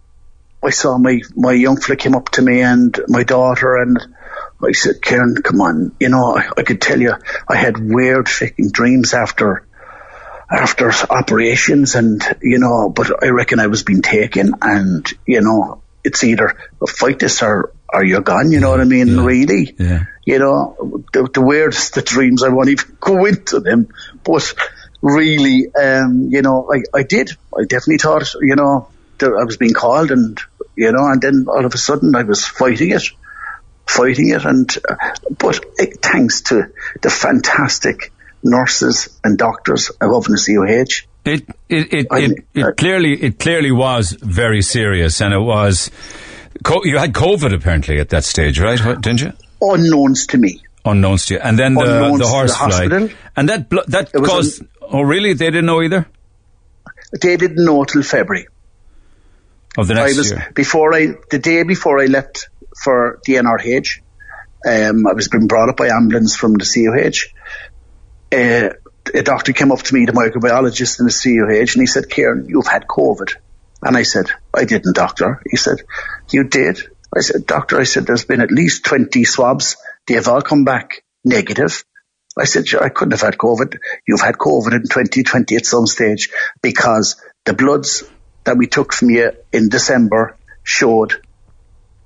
I 0.63 0.71
saw 0.71 0.97
my 0.99 1.21
my 1.35 1.53
young 1.53 1.79
fella 1.81 1.97
came 1.97 2.15
up 2.15 2.29
to 2.31 2.43
me 2.43 2.61
and 2.63 2.99
my 3.09 3.23
daughter, 3.25 3.77
and 3.77 3.99
I 4.63 4.73
said, 4.73 5.03
"Karen, 5.03 5.37
come 5.43 5.61
on." 5.61 5.93
You 6.01 6.09
know, 6.09 6.37
I, 6.37 6.49
I 6.57 6.63
could 6.63 6.81
tell 6.81 7.01
you, 7.01 7.15
I 7.49 7.57
had 7.57 7.79
weird 7.79 8.29
fucking 8.29 8.71
dreams 8.71 9.15
after 9.15 9.67
after 10.51 10.91
operations, 11.11 11.95
and 11.95 12.23
you 12.43 12.59
know, 12.59 12.91
but 12.91 13.23
I 13.23 13.29
reckon 13.29 13.61
I 13.61 13.69
was 13.69 13.83
being 13.83 14.03
taken, 14.03 14.55
and 14.61 15.11
you 15.27 15.41
know, 15.41 15.83
it's 16.05 16.25
either 16.25 16.57
fight 16.87 17.19
this 17.19 17.43
or 17.43 17.73
or 17.93 18.05
you're 18.05 18.21
gone. 18.21 18.51
You 18.51 18.61
know 18.61 18.71
what 18.71 18.81
I 18.81 18.85
mean? 18.85 19.17
Really. 19.21 19.75
Yeah. 19.79 20.05
You 20.25 20.39
know, 20.39 21.05
the, 21.13 21.29
the 21.33 21.41
weirdest 21.41 21.95
the 21.95 22.03
dreams, 22.03 22.43
I 22.43 22.49
won't 22.49 22.69
even 22.69 22.97
go 23.01 23.25
into 23.25 23.61
them. 23.61 23.89
But 24.23 24.55
really, 25.03 25.73
um, 25.75 26.29
you 26.31 26.43
know, 26.43 26.71
I, 26.73 26.99
I 26.99 27.03
did. 27.03 27.31
I 27.57 27.63
definitely 27.63 27.99
thought, 27.99 28.35
you 28.41 28.57
know, 28.57 28.89
that 29.19 29.33
I 29.33 29.45
was 29.45 29.57
being 29.57 29.75
called 29.75 30.11
and, 30.11 30.39
you 30.77 30.93
know, 30.93 31.07
and 31.07 31.21
then 31.21 31.47
all 31.49 31.65
of 31.65 31.75
a 31.75 31.79
sudden 31.79 32.15
I 32.15 32.23
was 32.23 32.47
fighting 32.47 32.91
it, 32.91 33.11
fighting 33.91 34.31
it. 34.31 34.45
And, 34.45 34.69
uh, 34.89 34.95
but 35.39 35.61
it, 35.79 36.01
thanks 36.03 36.43
to 36.43 36.71
the 37.03 37.11
fantastic 37.11 38.13
nurses 38.43 39.09
and 39.25 39.37
doctors 39.37 39.91
above 40.01 40.27
in 40.29 40.33
the 40.33 40.39
COH. 40.47 41.07
It 41.25 41.47
it 41.69 41.93
it, 41.93 42.07
I- 42.11 42.19
it, 42.21 42.33
it 42.55 42.77
clearly 42.77 43.13
it 43.23 43.39
clearly 43.39 43.73
was 43.73 44.13
very 44.13 44.63
serious, 44.63 45.21
and 45.21 45.35
it 45.35 45.39
was. 45.41 45.91
Co- 46.65 46.85
you 46.85 46.99
had 46.99 47.13
COVID 47.13 47.55
apparently 47.55 48.01
at 48.01 48.09
that 48.11 48.25
stage, 48.25 48.59
right? 48.59 48.83
What, 48.85 49.01
didn't 49.03 49.21
you? 49.23 49.33
Unknowns 49.61 50.27
to 50.29 50.39
me. 50.39 50.63
Unknowns 50.85 51.27
to 51.27 51.35
you, 51.35 51.41
and 51.41 51.59
then 51.59 51.75
the 51.75 52.17
the 52.19 52.27
horsefly, 52.27 53.11
and 53.37 53.49
that 53.51 53.69
blo- 53.69 53.85
that 53.89 54.13
caused. 54.13 54.63
oh, 54.81 55.03
really? 55.03 55.35
They 55.35 55.47
didn't 55.51 55.67
know 55.67 55.83
either 55.83 56.07
They 57.21 57.37
didn't 57.37 57.63
know 57.65 57.85
till 57.85 58.03
February. 58.03 58.47
of 59.77 59.87
the 59.89 59.95
I 59.95 59.97
next 60.05 60.17
was 60.17 60.31
year. 60.31 60.51
before 60.55 60.95
I 60.95 61.15
the 61.31 61.39
day 61.39 61.63
before 61.65 62.01
I 62.01 62.07
left 62.07 62.49
for 62.83 63.21
the 63.25 63.35
NRH. 63.35 64.01
Um, 64.67 65.07
I 65.07 65.15
was 65.15 65.29
being 65.29 65.47
brought 65.47 65.71
up 65.71 65.77
by 65.77 65.89
ambulance 65.89 66.37
from 66.37 66.55
the 66.55 66.65
COH. 66.65 67.33
Uh, 68.33 68.71
a 69.15 69.23
doctor 69.23 69.53
came 69.53 69.73
up 69.73 69.83
to 69.83 69.95
me, 69.95 70.05
the 70.05 70.13
microbiologist 70.13 71.01
in 71.01 71.07
the 71.07 71.13
COH, 71.13 71.73
and 71.75 71.83
he 71.83 71.87
said, 71.87 72.09
"Kieran, 72.09 72.47
you've 72.49 72.67
had 72.67 72.87
COVID." 72.87 73.35
And 73.83 73.97
I 73.97 74.03
said, 74.03 74.31
"I 74.55 74.65
didn't, 74.65 74.95
doctor." 74.95 75.41
He 75.51 75.57
said, 75.57 75.83
"You 76.31 76.45
did." 76.45 76.81
I 77.17 77.21
said, 77.21 77.47
"Doctor," 77.47 77.81
I 77.81 77.85
said, 77.85 78.07
"There's 78.07 78.25
been 78.25 78.41
at 78.41 78.53
least 78.53 78.85
twenty 78.85 79.25
swabs. 79.25 79.77
They've 80.07 80.29
all 80.29 80.43
come 80.43 80.65
back 80.65 81.03
negative." 81.25 81.85
I 82.39 82.45
said, 82.45 82.69
"Sure, 82.69 82.85
I 82.85 82.91
couldn't 82.91 83.13
have 83.13 83.23
had 83.23 83.39
COVID. 83.39 83.79
You've 84.07 84.21
had 84.21 84.37
COVID 84.37 84.73
in 84.73 84.83
2020 84.83 85.57
at 85.57 85.67
some 85.67 85.87
stage 85.87 86.31
because 86.63 87.17
the 87.45 87.55
bloods 87.55 88.05
that 88.45 88.57
we 88.57 88.67
took 88.67 88.93
from 88.93 89.11
you 89.11 89.33
in 89.53 89.69
December 89.69 90.37
showed 90.63 91.21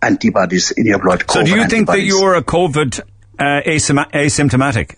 antibodies 0.05 0.71
in 0.73 0.87
your 0.87 0.99
blood. 1.01 1.25
So 1.31 1.43
do 1.43 1.51
you 1.55 1.67
think 1.69 1.87
that 1.89 2.01
you're 2.01 2.35
a 2.35 2.43
COVID 2.43 3.01
uh, 3.39 3.43
asyma- 3.67 4.11
asymptomatic? 4.13 4.97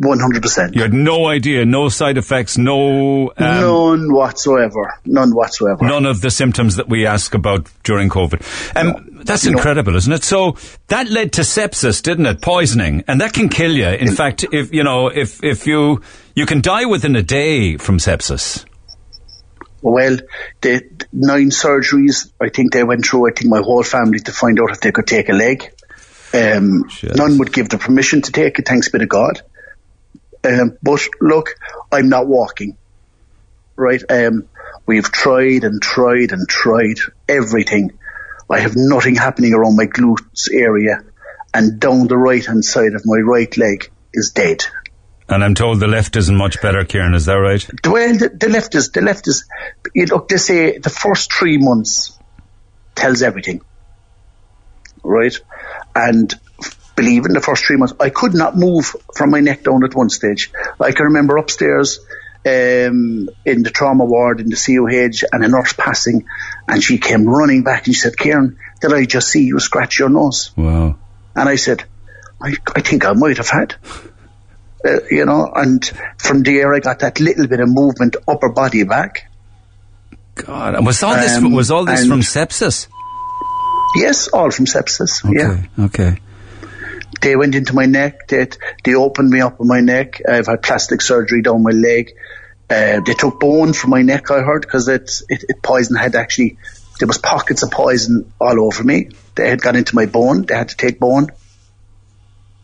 100%. 0.00 0.76
You 0.76 0.82
had 0.82 0.92
no 0.94 1.26
idea, 1.26 1.64
no 1.64 1.88
side 1.88 2.18
effects, 2.18 2.56
no... 2.56 3.30
Um, 3.30 3.34
None 3.36 4.12
whatsoever. 4.12 4.94
None 5.04 5.34
whatsoever. 5.34 5.84
None 5.84 6.06
of 6.06 6.20
the 6.20 6.30
symptoms 6.30 6.76
that 6.76 6.88
we 6.88 7.04
ask 7.04 7.34
about 7.34 7.68
during 7.82 8.08
COVID. 8.08 8.76
Um, 8.76 9.18
That's 9.24 9.44
No. 9.44 9.52
incredible, 9.52 9.96
isn't 9.96 10.12
it? 10.12 10.22
So 10.22 10.56
that 10.86 11.10
led 11.10 11.32
to 11.32 11.40
sepsis, 11.40 12.00
didn't 12.00 12.26
it? 12.26 12.40
Poisoning, 12.40 13.02
and 13.08 13.20
that 13.20 13.32
can 13.32 13.48
kill 13.48 13.72
you. 13.72 13.88
In 13.88 14.14
fact, 14.14 14.44
if 14.52 14.72
you 14.72 14.84
know, 14.84 15.08
if 15.08 15.42
if 15.42 15.66
you 15.66 16.00
you 16.36 16.46
can 16.46 16.60
die 16.60 16.84
within 16.84 17.16
a 17.16 17.22
day 17.22 17.76
from 17.76 17.98
sepsis. 17.98 18.64
Well, 19.80 20.18
the 20.60 21.06
nine 21.12 21.50
surgeries, 21.50 22.32
I 22.40 22.48
think 22.48 22.72
they 22.72 22.82
went 22.82 23.06
through, 23.06 23.28
I 23.28 23.32
think 23.32 23.50
my 23.50 23.60
whole 23.60 23.82
family 23.82 24.18
to 24.20 24.32
find 24.32 24.58
out 24.60 24.72
if 24.72 24.80
they 24.80 24.92
could 24.92 25.06
take 25.06 25.28
a 25.28 25.32
leg. 25.32 25.72
Um, 26.34 26.88
none 27.02 27.38
would 27.38 27.52
give 27.52 27.68
the 27.68 27.78
permission 27.78 28.22
to 28.22 28.32
take 28.32 28.58
it, 28.58 28.66
thanks 28.66 28.88
be 28.88 28.98
to 28.98 29.06
God. 29.06 29.40
Um, 30.44 30.76
but 30.82 31.06
look, 31.20 31.54
I'm 31.92 32.08
not 32.08 32.26
walking. 32.26 32.76
Right? 33.76 34.02
Um, 34.10 34.48
we've 34.86 35.10
tried 35.10 35.64
and 35.64 35.80
tried 35.80 36.32
and 36.32 36.48
tried 36.48 36.98
everything. 37.28 37.98
I 38.50 38.60
have 38.60 38.74
nothing 38.76 39.14
happening 39.14 39.54
around 39.54 39.76
my 39.76 39.86
glutes 39.86 40.52
area 40.52 41.04
and 41.54 41.80
down 41.80 42.08
the 42.08 42.16
right 42.16 42.44
hand 42.44 42.64
side 42.64 42.94
of 42.94 43.02
my 43.04 43.18
right 43.18 43.56
leg 43.56 43.90
is 44.12 44.32
dead. 44.34 44.64
And 45.28 45.44
I'm 45.44 45.54
told 45.54 45.78
the 45.78 45.86
left 45.86 46.16
isn't 46.16 46.36
much 46.36 46.60
better, 46.62 46.84
Kieran. 46.84 47.14
Is 47.14 47.26
that 47.26 47.34
right? 47.34 47.64
Well, 47.84 48.16
the, 48.16 48.30
the 48.30 48.48
left 48.48 48.74
is 48.74 48.90
the 48.90 49.02
left 49.02 49.28
is. 49.28 49.46
You 49.94 50.06
look, 50.06 50.28
they 50.28 50.38
say 50.38 50.78
the 50.78 50.90
first 50.90 51.32
three 51.32 51.58
months 51.58 52.18
tells 52.94 53.22
everything, 53.22 53.60
right? 55.02 55.34
And 55.94 56.32
believe 56.96 57.26
in 57.26 57.32
the 57.32 57.40
first 57.40 57.64
three 57.64 57.76
months, 57.76 57.94
I 58.00 58.10
could 58.10 58.34
not 58.34 58.56
move 58.56 58.96
from 59.14 59.30
my 59.30 59.40
neck 59.40 59.64
down 59.64 59.84
at 59.84 59.94
one 59.94 60.08
stage. 60.08 60.50
I 60.80 60.92
can 60.92 61.06
remember 61.06 61.36
upstairs 61.36 62.00
um, 62.46 63.28
in 63.44 63.62
the 63.62 63.70
trauma 63.72 64.06
ward 64.06 64.40
in 64.40 64.48
the 64.48 64.56
COH, 64.56 65.26
and 65.30 65.44
a 65.44 65.48
nurse 65.48 65.74
passing, 65.74 66.26
and 66.66 66.82
she 66.82 66.96
came 66.96 67.28
running 67.28 67.64
back 67.64 67.86
and 67.86 67.94
she 67.94 68.00
said, 68.00 68.16
"Kieran, 68.16 68.58
did 68.80 68.94
I 68.94 69.04
just 69.04 69.28
see 69.28 69.44
you 69.44 69.60
scratch 69.60 69.98
your 69.98 70.08
nose?" 70.08 70.52
Wow. 70.56 70.96
And 71.36 71.48
I 71.48 71.56
said, 71.56 71.84
I, 72.40 72.54
I 72.74 72.80
think 72.80 73.04
I 73.04 73.12
might 73.12 73.36
have 73.36 73.48
had. 73.48 73.76
Uh, 74.84 75.00
you 75.10 75.24
know, 75.24 75.50
and 75.54 75.84
from 76.18 76.42
there 76.42 76.72
I 76.74 76.78
got 76.78 77.00
that 77.00 77.20
little 77.20 77.46
bit 77.46 77.60
of 77.60 77.68
movement 77.68 78.16
upper 78.26 78.48
body 78.48 78.84
back. 78.84 79.30
God, 80.36 80.76
and 80.76 80.86
was 80.86 81.02
all 81.02 81.14
this 81.14 81.36
Um, 81.36 81.52
was 81.52 81.70
all 81.70 81.84
this 81.84 82.06
from 82.06 82.20
sepsis? 82.20 82.86
Yes, 83.96 84.28
all 84.28 84.50
from 84.50 84.66
sepsis. 84.66 85.22
Yeah. 85.28 85.84
Okay. 85.86 86.20
They 87.20 87.34
went 87.34 87.54
into 87.56 87.74
my 87.74 87.86
neck. 87.86 88.28
They, 88.28 88.46
they 88.84 88.94
opened 88.94 89.30
me 89.30 89.40
up 89.40 89.60
on 89.60 89.66
my 89.66 89.80
neck. 89.80 90.20
I've 90.28 90.46
had 90.46 90.62
plastic 90.62 91.00
surgery 91.00 91.42
down 91.42 91.62
my 91.62 91.70
leg. 91.70 92.12
Uh, 92.70 93.00
they 93.00 93.14
took 93.14 93.40
bone 93.40 93.72
from 93.72 93.90
my 93.90 94.02
neck, 94.02 94.30
I 94.30 94.42
heard, 94.42 94.60
because 94.62 94.88
it, 94.88 95.10
it, 95.28 95.44
it 95.48 95.62
poison 95.62 95.96
had 95.96 96.14
actually, 96.14 96.58
there 97.00 97.08
was 97.08 97.18
pockets 97.18 97.62
of 97.62 97.70
poison 97.70 98.30
all 98.38 98.60
over 98.60 98.84
me. 98.84 99.08
They 99.34 99.48
had 99.48 99.60
got 99.60 99.74
into 99.74 99.96
my 99.96 100.06
bone. 100.06 100.42
They 100.42 100.54
had 100.54 100.68
to 100.68 100.76
take 100.76 101.00
bone. 101.00 101.28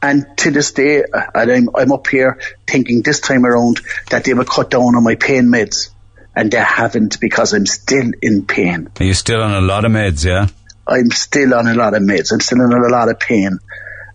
And 0.04 0.36
to 0.36 0.50
this 0.50 0.72
day, 0.72 1.02
and 1.34 1.50
I'm, 1.50 1.68
I'm 1.74 1.90
up 1.90 2.06
here 2.08 2.38
thinking 2.66 3.00
this 3.00 3.20
time 3.20 3.46
around 3.46 3.80
that 4.10 4.24
they 4.24 4.34
would 4.34 4.46
cut 4.46 4.70
down 4.70 4.94
on 4.94 5.02
my 5.02 5.14
pain 5.14 5.44
meds. 5.46 5.88
And 6.36 6.50
they 6.50 6.58
haven't 6.58 7.20
because 7.20 7.54
I'm 7.54 7.64
still 7.64 8.10
in 8.20 8.44
pain. 8.44 8.90
Are 9.00 9.04
you 9.04 9.14
still 9.14 9.40
on 9.40 9.54
a 9.54 9.62
lot 9.62 9.86
of 9.86 9.92
meds? 9.92 10.22
Yeah. 10.26 10.48
I'm 10.86 11.10
still 11.10 11.54
on 11.54 11.68
a 11.68 11.74
lot 11.74 11.94
of 11.94 12.02
meds. 12.02 12.32
I'm 12.34 12.40
still 12.40 12.60
in 12.60 12.70
a 12.70 12.88
lot 12.88 13.08
of 13.08 13.18
pain. 13.18 13.58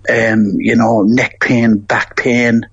Um, 0.07 0.59
you 0.59 0.75
know, 0.75 1.01
neck 1.01 1.39
pain, 1.39 1.79
back 1.79 2.15
pain. 2.15 2.69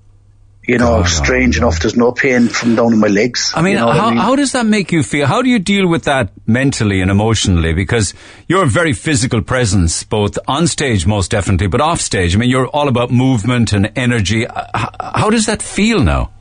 You 0.67 0.77
know, 0.77 1.03
strange 1.03 1.57
enough, 1.57 1.79
there's 1.79 1.95
no 1.95 2.11
pain 2.11 2.49
from 2.49 2.75
down 2.75 2.91
in 2.91 2.99
my 2.99 3.07
legs. 3.07 3.53
I 3.55 3.61
mean, 3.61 3.73
You 3.73 3.79
know 3.79 3.91
how, 3.91 4.13
how 4.13 4.35
does 4.35 4.51
that 4.51 4.65
make 4.65 4.91
you 4.91 5.01
feel? 5.01 5.25
How 5.25 5.41
do 5.41 5.49
you 5.49 5.59
deal 5.59 5.87
with 5.87 6.03
that 6.03 6.31
mentally 6.45 6.99
and 6.99 7.09
emotionally? 7.09 7.73
Because 7.73 8.13
you're 8.49 8.63
a 8.63 8.67
very 8.67 8.91
physical 8.91 9.41
presence, 9.41 10.03
both 10.03 10.37
on 10.45 10.67
stage, 10.67 11.07
most 11.07 11.31
definitely, 11.31 11.67
but 11.67 11.79
off 11.79 12.01
stage. 12.01 12.35
I 12.35 12.39
mean, 12.39 12.49
you're 12.49 12.67
all 12.67 12.89
about 12.89 13.11
movement 13.11 13.71
and 13.71 13.93
energy. 13.95 14.45
Uh, 14.45 14.65
How, 14.75 14.91
how 14.99 15.29
does 15.29 15.45
that 15.45 15.61
feel 15.61 16.03
now? 16.03 16.31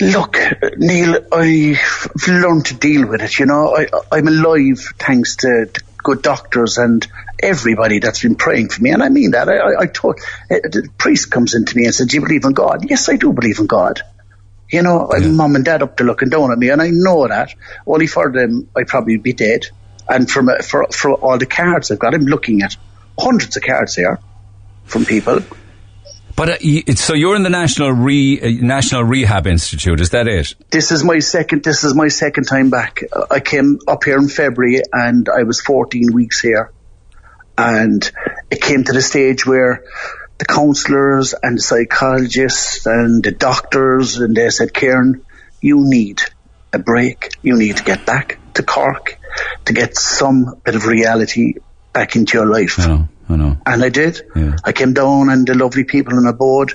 Look, 0.00 0.36
Neil, 0.76 1.16
I've 1.32 2.28
learned 2.28 2.66
to 2.66 2.74
deal 2.74 3.08
with 3.08 3.22
it. 3.22 3.38
You 3.38 3.46
know, 3.46 3.74
I, 3.76 3.88
I'm 4.12 4.28
alive 4.28 4.78
thanks 4.98 5.36
to, 5.36 5.66
to 5.72 5.82
good 6.04 6.22
doctors 6.22 6.78
and 6.78 7.04
everybody 7.42 7.98
that's 7.98 8.22
been 8.22 8.34
praying 8.34 8.68
for 8.68 8.82
me. 8.82 8.90
And 8.90 9.02
I 9.02 9.08
mean 9.08 9.32
that. 9.32 9.48
I, 9.48 9.56
I, 9.56 9.80
I 9.82 9.86
told, 9.86 10.18
the 10.48 10.88
priest 10.98 11.30
comes 11.30 11.54
into 11.54 11.76
me 11.76 11.84
and 11.84 11.94
said, 11.94 12.08
do 12.08 12.16
you 12.16 12.22
believe 12.22 12.44
in 12.44 12.52
God? 12.52 12.88
Yes, 12.88 13.08
I 13.08 13.16
do 13.16 13.32
believe 13.32 13.58
in 13.58 13.66
God. 13.66 14.00
You 14.70 14.82
know, 14.82 15.10
I'm 15.12 15.36
mum 15.36 15.54
and 15.54 15.64
dad 15.64 15.82
up 15.82 15.96
there 15.96 16.06
looking 16.06 16.28
down 16.28 16.50
at 16.50 16.58
me 16.58 16.70
and 16.70 16.82
I 16.82 16.90
know 16.90 17.26
that. 17.28 17.54
Only 17.86 18.06
for 18.06 18.32
them, 18.32 18.68
I'd 18.76 18.88
probably 18.88 19.16
be 19.16 19.32
dead. 19.32 19.66
And 20.08 20.30
from, 20.30 20.48
for, 20.62 20.86
for 20.92 21.14
all 21.14 21.38
the 21.38 21.46
cards 21.46 21.90
I've 21.90 21.98
got, 21.98 22.14
I'm 22.14 22.22
looking 22.22 22.62
at 22.62 22.76
hundreds 23.18 23.56
of 23.56 23.62
cards 23.62 23.94
here 23.94 24.18
from 24.84 25.04
people. 25.04 25.40
But 26.36 26.62
uh, 26.62 26.94
so 26.94 27.14
you're 27.14 27.34
in 27.34 27.42
the 27.42 27.50
National 27.50 27.90
Re, 27.90 28.40
uh, 28.40 28.62
National 28.62 29.02
Rehab 29.02 29.46
Institute, 29.46 30.00
is 30.00 30.10
that 30.10 30.28
it? 30.28 30.54
This 30.70 30.92
is 30.92 31.02
my 31.02 31.18
second. 31.20 31.64
This 31.64 31.82
is 31.82 31.94
my 31.94 32.08
second 32.08 32.44
time 32.44 32.68
back. 32.68 33.00
I 33.30 33.40
came 33.40 33.78
up 33.88 34.04
here 34.04 34.18
in 34.18 34.28
February, 34.28 34.82
and 34.92 35.26
I 35.30 35.44
was 35.44 35.62
14 35.62 36.12
weeks 36.12 36.38
here, 36.38 36.72
and 37.58 38.10
it 38.50 38.60
came 38.60 38.84
to 38.84 38.92
the 38.92 39.02
stage 39.02 39.46
where 39.46 39.84
the 40.38 40.44
counsellors 40.44 41.34
and 41.42 41.58
the 41.58 41.62
psychologists 41.62 42.86
and 42.86 43.22
the 43.22 43.32
doctors 43.32 44.18
and 44.18 44.36
they 44.36 44.50
said, 44.50 44.72
"Kieran, 44.72 45.22
you 45.60 45.84
need 45.88 46.22
a 46.72 46.78
break. 46.78 47.30
You 47.42 47.56
need 47.56 47.78
to 47.78 47.84
get 47.84 48.04
back 48.04 48.38
to 48.54 48.62
Cork 48.62 49.18
to 49.64 49.72
get 49.72 49.96
some 49.96 50.60
bit 50.64 50.74
of 50.74 50.86
reality 50.86 51.54
back 51.92 52.16
into 52.16 52.38
your 52.38 52.46
life." 52.46 52.78
I 52.78 52.86
know. 52.86 53.08
I 53.28 53.36
know. 53.36 53.56
And 53.66 53.82
I 53.82 53.88
did. 53.88 54.22
I 54.64 54.72
came 54.72 54.92
down 54.92 55.30
and 55.30 55.46
the 55.46 55.54
lovely 55.54 55.84
people 55.84 56.14
on 56.16 56.24
the 56.24 56.32
board 56.32 56.74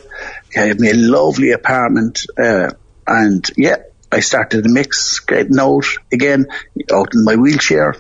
gave 0.52 0.80
me 0.80 0.90
a 0.90 0.96
lovely 0.96 1.52
apartment. 1.52 2.26
Uh, 2.38 2.72
and 3.08 3.50
yeah, 3.56 3.78
I 4.12 4.20
started 4.20 4.64
to 4.64 4.70
mix, 4.70 5.20
getting 5.20 5.60
out 5.60 5.86
again, 6.12 6.48
out 6.92 7.14
in 7.14 7.24
my 7.24 7.36
wheelchair. 7.36 7.96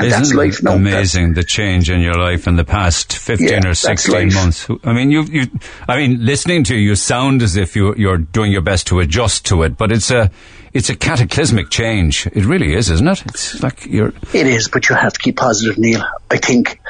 And 0.00 0.08
Isn't 0.08 0.22
that's 0.22 0.34
life 0.34 0.62
now. 0.62 0.74
amazing 0.74 1.34
the 1.34 1.44
change 1.44 1.90
in 1.90 2.00
your 2.00 2.14
life 2.14 2.46
in 2.46 2.56
the 2.56 2.64
past 2.64 3.12
15 3.12 3.48
Yeah, 3.48 3.68
or 3.68 3.74
16 3.74 4.32
months? 4.32 4.66
I 4.82 4.92
mean, 4.92 5.10
you, 5.10 5.22
you, 5.24 5.46
I 5.86 5.96
mean, 5.96 6.24
listening 6.24 6.64
to 6.64 6.74
you, 6.74 6.80
you 6.90 6.96
sound 6.96 7.42
as 7.42 7.56
if 7.56 7.76
you, 7.76 7.94
you're 7.96 8.16
doing 8.16 8.50
your 8.50 8.62
best 8.62 8.86
to 8.88 9.00
adjust 9.00 9.46
to 9.46 9.62
it, 9.62 9.76
but 9.76 9.92
it's 9.92 10.10
a, 10.10 10.30
it's 10.72 10.88
a 10.88 10.96
cataclysmic 10.96 11.68
change. 11.68 12.26
It 12.28 12.46
really 12.46 12.74
is, 12.74 12.90
isn't 12.90 13.06
it? 13.06 13.22
It's 13.26 13.62
like 13.62 13.84
you're, 13.86 14.14
It 14.32 14.46
is, 14.46 14.68
but 14.68 14.88
you 14.88 14.96
have 14.96 15.12
to 15.12 15.20
keep 15.20 15.36
positive, 15.36 15.76
Neil. 15.78 16.02
I 16.30 16.38
think 16.38 16.80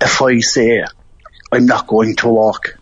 if 0.00 0.22
I 0.22 0.38
say 0.38 0.84
I'm 1.50 1.66
not 1.66 1.86
going 1.88 2.16
to 2.16 2.28
walk, 2.28 2.78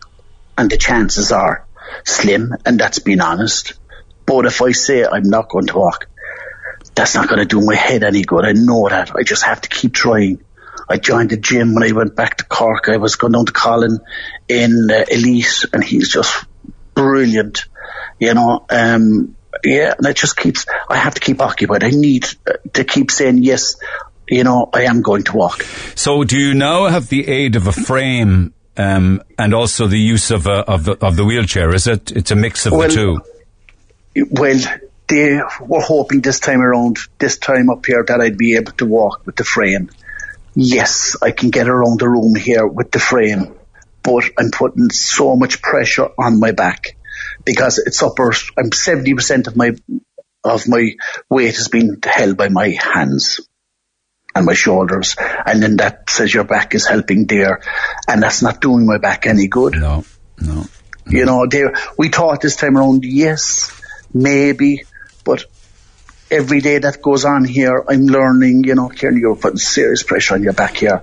and 0.57 0.69
the 0.69 0.77
chances 0.77 1.31
are 1.31 1.65
slim, 2.05 2.53
and 2.65 2.79
that's 2.79 2.99
being 2.99 3.21
honest. 3.21 3.73
But 4.27 4.45
if 4.45 4.61
I 4.61 4.73
say 4.73 5.03
I'm 5.05 5.27
not 5.29 5.49
going 5.49 5.65
to 5.67 5.77
walk, 5.77 6.07
that's 6.95 7.15
not 7.15 7.27
going 7.27 7.39
to 7.39 7.45
do 7.45 7.65
my 7.65 7.75
head 7.75 8.03
any 8.03 8.23
good. 8.23 8.45
I 8.45 8.51
know 8.53 8.89
that. 8.89 9.15
I 9.15 9.23
just 9.23 9.43
have 9.43 9.61
to 9.61 9.69
keep 9.69 9.93
trying. 9.93 10.43
I 10.89 10.97
joined 10.97 11.29
the 11.29 11.37
gym 11.37 11.73
when 11.73 11.83
I 11.83 11.91
went 11.93 12.15
back 12.15 12.37
to 12.37 12.45
Cork. 12.45 12.89
I 12.89 12.97
was 12.97 13.15
going 13.15 13.33
down 13.33 13.45
to 13.45 13.53
Colin 13.53 13.99
in 14.47 14.89
uh, 14.91 15.05
Elite, 15.09 15.65
and 15.71 15.83
he's 15.83 16.11
just 16.11 16.45
brilliant. 16.93 17.65
You 18.19 18.33
know, 18.33 18.65
um, 18.69 19.35
yeah, 19.63 19.93
and 19.97 20.05
it 20.07 20.15
just 20.15 20.37
keeps. 20.37 20.65
I 20.89 20.97
have 20.97 21.13
to 21.15 21.21
keep 21.21 21.41
occupied. 21.41 21.83
I 21.83 21.91
need 21.91 22.25
uh, 22.47 22.53
to 22.73 22.83
keep 22.83 23.11
saying 23.11 23.39
yes. 23.39 23.75
You 24.29 24.43
know, 24.45 24.69
I 24.73 24.83
am 24.83 25.01
going 25.01 25.23
to 25.23 25.33
walk. 25.35 25.63
so 25.95 26.23
do 26.23 26.37
you 26.37 26.53
now 26.53 26.85
have 26.85 27.09
the 27.09 27.27
aid 27.27 27.57
of 27.57 27.67
a 27.67 27.73
frame, 27.73 28.53
um, 28.77 29.21
and 29.37 29.53
also 29.53 29.87
the 29.87 29.99
use 29.99 30.31
of 30.31 30.47
a, 30.47 30.59
of 30.69 30.85
the, 30.85 31.05
of 31.05 31.17
the 31.17 31.25
wheelchair? 31.25 31.73
Is 31.73 31.87
it, 31.87 32.11
it's 32.13 32.31
a 32.31 32.35
mix 32.35 32.65
of 32.65 32.71
Well, 32.71 32.87
the 32.87 32.93
two? 32.93 33.21
Well, 34.29 34.59
they 35.11 35.41
were 35.59 35.81
hoping 35.81 36.21
this 36.21 36.39
time 36.39 36.61
around, 36.61 36.97
this 37.19 37.37
time 37.37 37.69
up 37.69 37.85
here, 37.85 38.03
that 38.07 38.21
I'd 38.21 38.37
be 38.37 38.55
able 38.55 38.71
to 38.73 38.85
walk 38.85 39.25
with 39.25 39.35
the 39.35 39.43
frame. 39.43 39.89
Yes, 40.55 41.17
I 41.21 41.31
can 41.31 41.49
get 41.49 41.67
around 41.67 41.99
the 41.99 42.07
room 42.07 42.33
here 42.35 42.65
with 42.65 42.91
the 42.91 42.99
frame, 42.99 43.53
but 44.03 44.23
I'm 44.39 44.51
putting 44.51 44.89
so 44.89 45.35
much 45.35 45.61
pressure 45.61 46.09
on 46.17 46.39
my 46.39 46.51
back 46.51 46.95
because 47.43 47.77
it's 47.77 48.01
upper. 48.01 48.33
I'm 48.57 48.71
seventy 48.71 49.13
percent 49.13 49.47
of 49.47 49.55
my 49.55 49.75
of 50.43 50.67
my 50.67 50.95
weight 51.29 51.55
has 51.57 51.67
been 51.67 51.99
held 52.03 52.37
by 52.37 52.49
my 52.49 52.69
hands 52.69 53.41
and 54.33 54.45
my 54.45 54.53
shoulders, 54.53 55.17
and 55.45 55.61
then 55.61 55.77
that 55.77 56.09
says 56.09 56.33
your 56.33 56.45
back 56.45 56.73
is 56.73 56.87
helping 56.87 57.27
there, 57.27 57.61
and 58.07 58.23
that's 58.23 58.41
not 58.41 58.61
doing 58.61 58.85
my 58.85 58.97
back 58.97 59.27
any 59.27 59.47
good. 59.47 59.73
No, 59.73 60.05
no. 60.39 60.65
You 61.07 61.25
know, 61.25 61.45
they, 61.47 61.63
we 61.97 62.09
thought 62.09 62.39
this 62.39 62.55
time 62.55 62.77
around, 62.77 63.03
yes, 63.03 63.71
maybe, 64.13 64.83
but 65.23 65.45
every 66.29 66.61
day 66.61 66.77
that 66.79 67.01
goes 67.01 67.25
on 67.25 67.43
here, 67.45 67.83
I'm 67.87 68.05
learning, 68.07 68.63
you 68.63 68.75
know, 68.75 68.89
Kieran, 68.89 69.17
you're 69.17 69.35
putting 69.35 69.57
serious 69.57 70.03
pressure 70.03 70.35
on 70.35 70.43
your 70.43 70.53
back 70.53 70.77
here. 70.77 71.01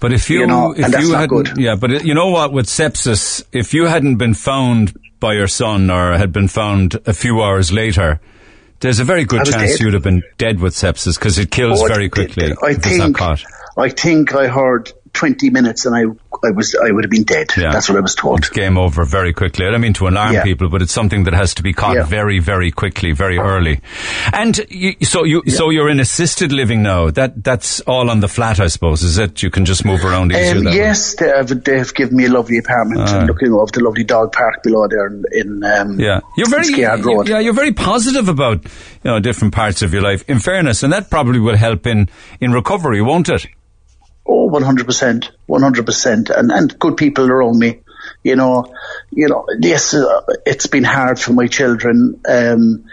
But 0.00 0.12
if 0.12 0.28
you, 0.28 0.40
You 0.40 0.46
know, 0.46 0.72
if 0.72 0.84
and 0.84 0.94
you 1.02 1.12
hadn't, 1.12 1.28
good. 1.28 1.52
yeah, 1.56 1.76
but 1.76 1.90
it- 1.92 2.04
you 2.04 2.14
know 2.14 2.28
what? 2.28 2.52
With 2.52 2.66
sepsis, 2.66 3.42
if 3.52 3.72
you 3.72 3.86
hadn't 3.86 4.16
been 4.16 4.34
found 4.34 4.94
by 5.20 5.34
your 5.34 5.46
son 5.48 5.90
or 5.90 6.16
had 6.18 6.32
been 6.32 6.48
found 6.48 6.98
a 7.06 7.14
few 7.14 7.40
hours 7.42 7.72
later, 7.72 8.20
there's 8.80 8.98
a 9.00 9.04
very 9.04 9.24
good 9.24 9.44
chance 9.46 9.72
dead. 9.72 9.80
you'd 9.80 9.94
have 9.94 10.02
been 10.02 10.22
dead 10.36 10.60
with 10.60 10.74
sepsis 10.74 11.18
because 11.18 11.38
it 11.38 11.50
kills 11.50 11.80
Oh, 11.82 11.86
very 11.86 12.10
quickly. 12.10 12.52
I 12.62 12.70
if 12.72 12.78
it's 12.78 12.96
not 12.98 13.04
think, 13.04 13.16
caught. 13.16 13.44
I 13.78 13.88
think 13.88 14.34
I 14.34 14.48
heard 14.48 14.92
20 15.14 15.50
minutes 15.50 15.86
and 15.86 15.94
I, 15.96 16.00
I 16.46 16.50
was, 16.50 16.74
I 16.74 16.90
would 16.90 17.04
have 17.04 17.10
been 17.10 17.22
dead. 17.24 17.48
Yeah. 17.56 17.72
That's 17.72 17.88
what 17.88 17.96
I 17.96 18.00
was 18.00 18.14
told. 18.14 18.40
It's 18.40 18.50
game 18.50 18.76
over 18.76 19.04
very 19.04 19.32
quickly. 19.32 19.66
I 19.66 19.70
don't 19.70 19.80
mean 19.80 19.92
to 19.94 20.08
alarm 20.08 20.34
Yeah. 20.34 20.42
people, 20.42 20.68
but 20.68 20.82
it's 20.82 20.92
something 20.92 21.24
that 21.24 21.34
has 21.34 21.54
to 21.54 21.62
be 21.62 21.72
caught 21.72 21.96
Yeah. 21.96 22.02
very, 22.04 22.40
very 22.40 22.70
quickly, 22.70 23.12
very 23.12 23.38
early. 23.38 23.80
And 24.32 24.58
you, 24.68 24.94
so 25.02 25.24
you, 25.24 25.42
so 25.48 25.70
you're 25.70 25.88
in 25.88 26.00
assisted 26.00 26.52
living 26.52 26.82
now. 26.82 27.10
That 27.10 27.42
that's 27.42 27.80
all 27.82 28.10
on 28.10 28.20
the 28.20 28.28
flat, 28.28 28.60
I 28.60 28.66
suppose. 28.66 29.02
Is 29.02 29.16
it? 29.18 29.42
You 29.42 29.50
can 29.50 29.64
just 29.64 29.84
move 29.84 30.04
around 30.04 30.32
easier. 30.32 30.58
Um, 30.58 30.64
yes, 30.74 31.14
they 31.14 31.28
have, 31.28 31.48
they 31.64 31.78
have 31.78 31.94
given 31.94 32.16
me 32.16 32.26
a 32.26 32.30
lovely 32.30 32.58
apartment 32.58 33.02
Ah. 33.08 33.18
and 33.18 33.26
looking 33.26 33.52
over 33.52 33.70
the 33.72 33.80
lovely 33.84 34.04
dog 34.04 34.32
park 34.32 34.62
below 34.62 34.86
there 34.88 35.06
in, 35.06 35.24
in 35.32 35.64
um, 35.64 36.00
Yeah, 36.00 36.20
you're 36.36 36.48
very 36.48 36.74
Road. 37.02 37.28
yeah, 37.28 37.38
you're 37.38 37.54
very 37.54 37.72
positive 37.72 38.28
about 38.28 38.64
you 38.64 39.10
know 39.10 39.20
different 39.20 39.54
parts 39.54 39.82
of 39.82 39.92
your 39.92 40.02
life. 40.02 40.24
In 40.28 40.40
fairness, 40.40 40.82
and 40.82 40.92
that 40.92 41.08
probably 41.10 41.38
will 41.38 41.56
help 41.56 41.86
in 41.86 42.08
in 42.40 42.52
recovery, 42.52 43.00
won't 43.00 43.28
it? 43.28 43.46
Oh, 44.26 44.48
100%, 44.50 45.30
100%. 45.48 46.30
And, 46.30 46.50
and 46.50 46.78
good 46.78 46.96
people 46.96 47.30
around 47.30 47.58
me. 47.58 47.80
You 48.22 48.36
know, 48.36 48.74
you 49.10 49.28
know, 49.28 49.46
yes, 49.60 49.94
uh, 49.94 50.20
it's 50.46 50.66
been 50.66 50.84
hard 50.84 51.18
for 51.18 51.32
my 51.32 51.46
children. 51.46 52.20
Um, 52.28 52.84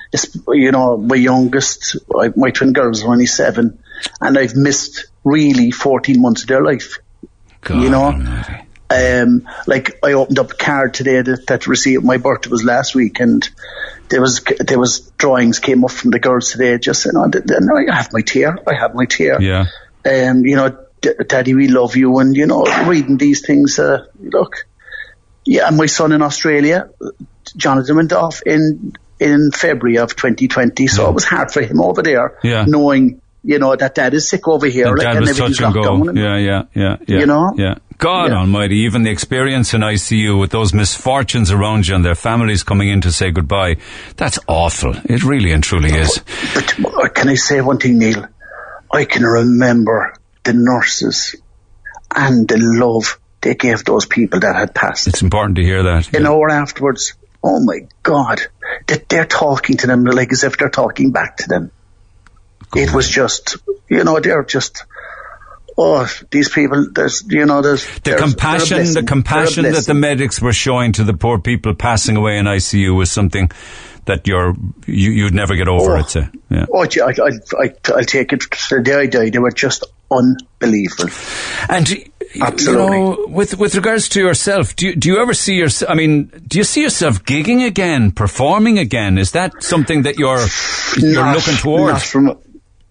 you 0.49 0.72
know, 0.72 0.98
my 0.98 1.16
youngest, 1.16 1.98
I, 2.18 2.32
my 2.36 2.52
twin 2.52 2.74
girls 2.74 3.03
are 3.03 3.12
only 3.12 3.26
seven 3.26 3.80
and 4.20 4.38
I've 4.38 4.56
missed 4.56 5.06
really 5.24 5.72
14 5.72 6.22
months 6.22 6.44
of 6.44 6.48
their 6.48 6.64
life. 6.64 6.99
you 7.70 7.90
know, 7.90 8.08
um, 8.90 9.48
like 9.68 9.99
I 10.03 10.14
opened 10.14 10.40
up 10.40 10.52
a 10.52 10.56
card 10.56 10.94
today 10.94 11.22
that, 11.22 11.48
that 11.48 11.68
received 11.68 12.03
my 12.03 12.18
birthday 12.18 12.49
was 12.49 12.64
last 12.64 12.95
week 12.95 13.20
and 13.20 13.48
there 14.10 14.22
was, 14.22 14.41
there 14.60 14.80
was 14.80 15.12
drawings 15.18 15.60
came 15.60 15.86
up 15.86 15.91
from 15.91 16.12
the 16.12 16.20
girls 16.20 16.52
today 16.52 16.78
just 16.78 17.03
saying, 17.03 17.16
oh, 17.16 17.30
no, 17.60 17.78
I 17.78 17.94
have 17.95 18.12
my 18.12 18.22
tear. 18.22 18.58
I 18.68 18.76
have 18.76 18.95
my 18.95 19.06
tear 19.06 19.41
Yeah. 19.41 19.66
um, 20.06 20.45
you 20.45 20.56
know, 20.56 20.86
Daddy, 21.02 21.53
we 21.56 21.68
love 21.68 21.95
you, 21.95 22.19
and 22.19 22.36
you 22.36 22.45
know, 22.45 22.64
reading 22.88 23.18
these 23.18 23.45
things. 23.45 23.80
Uh, 23.80 24.06
look, 24.19 24.68
yeah, 25.45 25.68
and 25.68 25.78
my 25.78 25.88
son 25.88 26.11
in 26.11 26.22
Australia, 26.22 26.90
Jonathan 27.57 27.95
went 27.95 28.14
off 28.14 28.41
in 28.45 28.94
in 29.19 29.52
February 29.52 29.98
of 29.98 30.15
2020, 30.15 30.88
so 30.88 31.10
it 31.10 31.14
was 31.14 31.26
hard 31.26 31.52
for 31.52 31.61
him 31.61 31.80
over 31.82 32.02
there, 32.02 32.38
Yeah. 32.44 32.65
knowing 32.68 33.22
you 33.44 33.57
know 33.60 33.76
that 33.76 33.95
Dad 33.95 34.14
is 34.14 34.30
sick 34.30 34.48
over 34.48 34.68
here, 34.68 34.88
like, 34.88 35.02
Dad 35.02 35.18
and 35.18 35.26
was 35.28 35.38
touch 35.38 35.60
and 35.61 35.73
go. 35.73 35.95
and- 36.10 36.18
Yeah, 36.18 36.38
yeah, 36.38 36.64
yeah, 36.76 36.95
yeah. 37.07 37.19
You 37.19 37.26
know? 37.26 37.53
yeah. 37.57 37.76
God 37.98 38.32
Yeah. 38.32 38.38
Almighty, 38.38 38.78
even 38.86 39.03
the 39.03 39.10
experience 39.11 39.73
in 39.76 39.82
ICU 39.82 40.40
with 40.40 40.49
those 40.52 40.73
misfortunes 40.73 41.52
around 41.52 41.88
you 41.88 41.95
and 41.95 42.03
their 42.06 42.15
families 42.15 42.64
coming 42.64 42.90
in 42.90 43.02
to 43.02 43.11
say 43.11 43.30
goodbye, 43.32 43.78
that's 44.18 44.40
awful. 44.48 44.95
It 45.06 45.23
really 45.23 45.52
and 45.52 45.64
truly 45.64 45.91
is. 45.91 46.19
But 46.56 46.80
uh, 46.86 47.10
can 47.10 47.30
I 47.30 47.36
say 47.36 47.61
one 47.61 47.78
thing, 47.78 47.98
Neil? 47.99 48.28
I 48.91 49.06
can 49.06 49.23
remember 49.23 50.14
the 50.44 50.54
nurses 50.54 51.36
and 52.16 52.48
the 52.48 52.58
love 52.58 53.20
they 53.42 53.56
gave 53.56 53.84
those 53.86 54.06
people 54.06 54.40
that 54.42 54.56
had 54.56 54.76
passed. 54.76 55.08
It's 55.08 55.22
important 55.22 55.56
to 55.56 55.64
hear 55.64 55.84
that. 55.84 56.14
an 56.16 56.28
hour 56.28 56.50
afterwards, 56.50 57.14
oh 57.44 57.64
my 57.64 57.88
God, 58.04 58.42
that 58.88 59.10
they're 59.10 59.26
talking 59.26 59.78
to 59.78 59.88
them 59.88 60.04
like 60.04 60.32
as 60.32 60.44
if 60.44 60.58
they're 60.58 60.70
talking 60.70 61.12
back 61.12 61.38
to 61.38 61.48
them. 61.50 61.72
It 62.76 62.94
was 62.94 63.10
just, 63.10 63.58
you 63.90 64.04
know, 64.04 64.20
they're 64.20 64.44
just, 64.44 64.86
oh, 65.78 66.08
these 66.30 66.50
people, 66.50 66.88
there's, 66.94 67.24
you 67.28 67.46
know, 67.46 67.62
there's 67.62 67.84
The 67.86 68.02
there's- 68.12 68.22
compassion, 68.22 68.94
the 68.94 69.04
compassion 69.04 69.64
that 69.64 69.86
the 69.86 69.94
medics 69.96 70.40
were 70.42 70.54
showing 70.54 70.92
to 70.94 71.04
the 71.04 71.14
poor 71.14 71.40
people 71.40 71.74
passing 71.74 72.16
away 72.18 72.38
in 72.38 72.46
ICU 72.46 72.96
was 72.96 73.12
something 73.12 73.50
that 74.06 74.28
you're, 74.28 74.56
you, 74.86 75.12
you'd 75.12 75.34
never 75.34 75.56
get 75.56 75.68
over, 75.68 75.96
Oh. 75.96 76.00
I'd 76.00 76.10
say. 76.10 76.30
Yeah. 76.50 76.66
Oh, 76.72 76.84
I, 76.84 76.86
I, 76.86 77.64
I, 77.64 77.74
I'll 77.96 78.04
take 78.04 78.34
it 78.34 78.42
to 78.42 78.76
the 78.78 78.82
day 78.84 78.96
I 78.96 79.06
die. 79.08 79.30
They 79.32 79.40
were 79.40 79.52
just 79.52 79.86
unbelievable. 80.12 81.10
And 81.70 82.12
Absolutely. 82.40 82.98
you 82.98 83.04
know, 83.04 83.26
with 83.28 83.58
with 83.58 83.76
regards 83.76 84.10
to 84.10 84.20
yourself, 84.22 84.76
do 84.76 84.88
you, 84.88 84.96
do 84.96 85.10
you 85.10 85.22
ever 85.22 85.34
see 85.34 85.56
yourself? 85.56 85.92
I 85.92 85.96
mean, 85.96 86.32
do 86.48 86.58
you 86.60 86.64
see 86.64 86.82
yourself 86.84 87.24
gigging 87.26 87.66
again, 87.66 88.12
performing 88.12 88.80
again? 88.80 89.18
Is 89.18 89.32
that 89.32 89.64
something 89.64 90.04
that 90.04 90.18
you're 90.18 90.46
you're 90.98 91.14
Not- 91.24 91.36
looking 91.36 91.54
Not 91.54 91.62
towards? 91.62 92.04
from, 92.04 92.38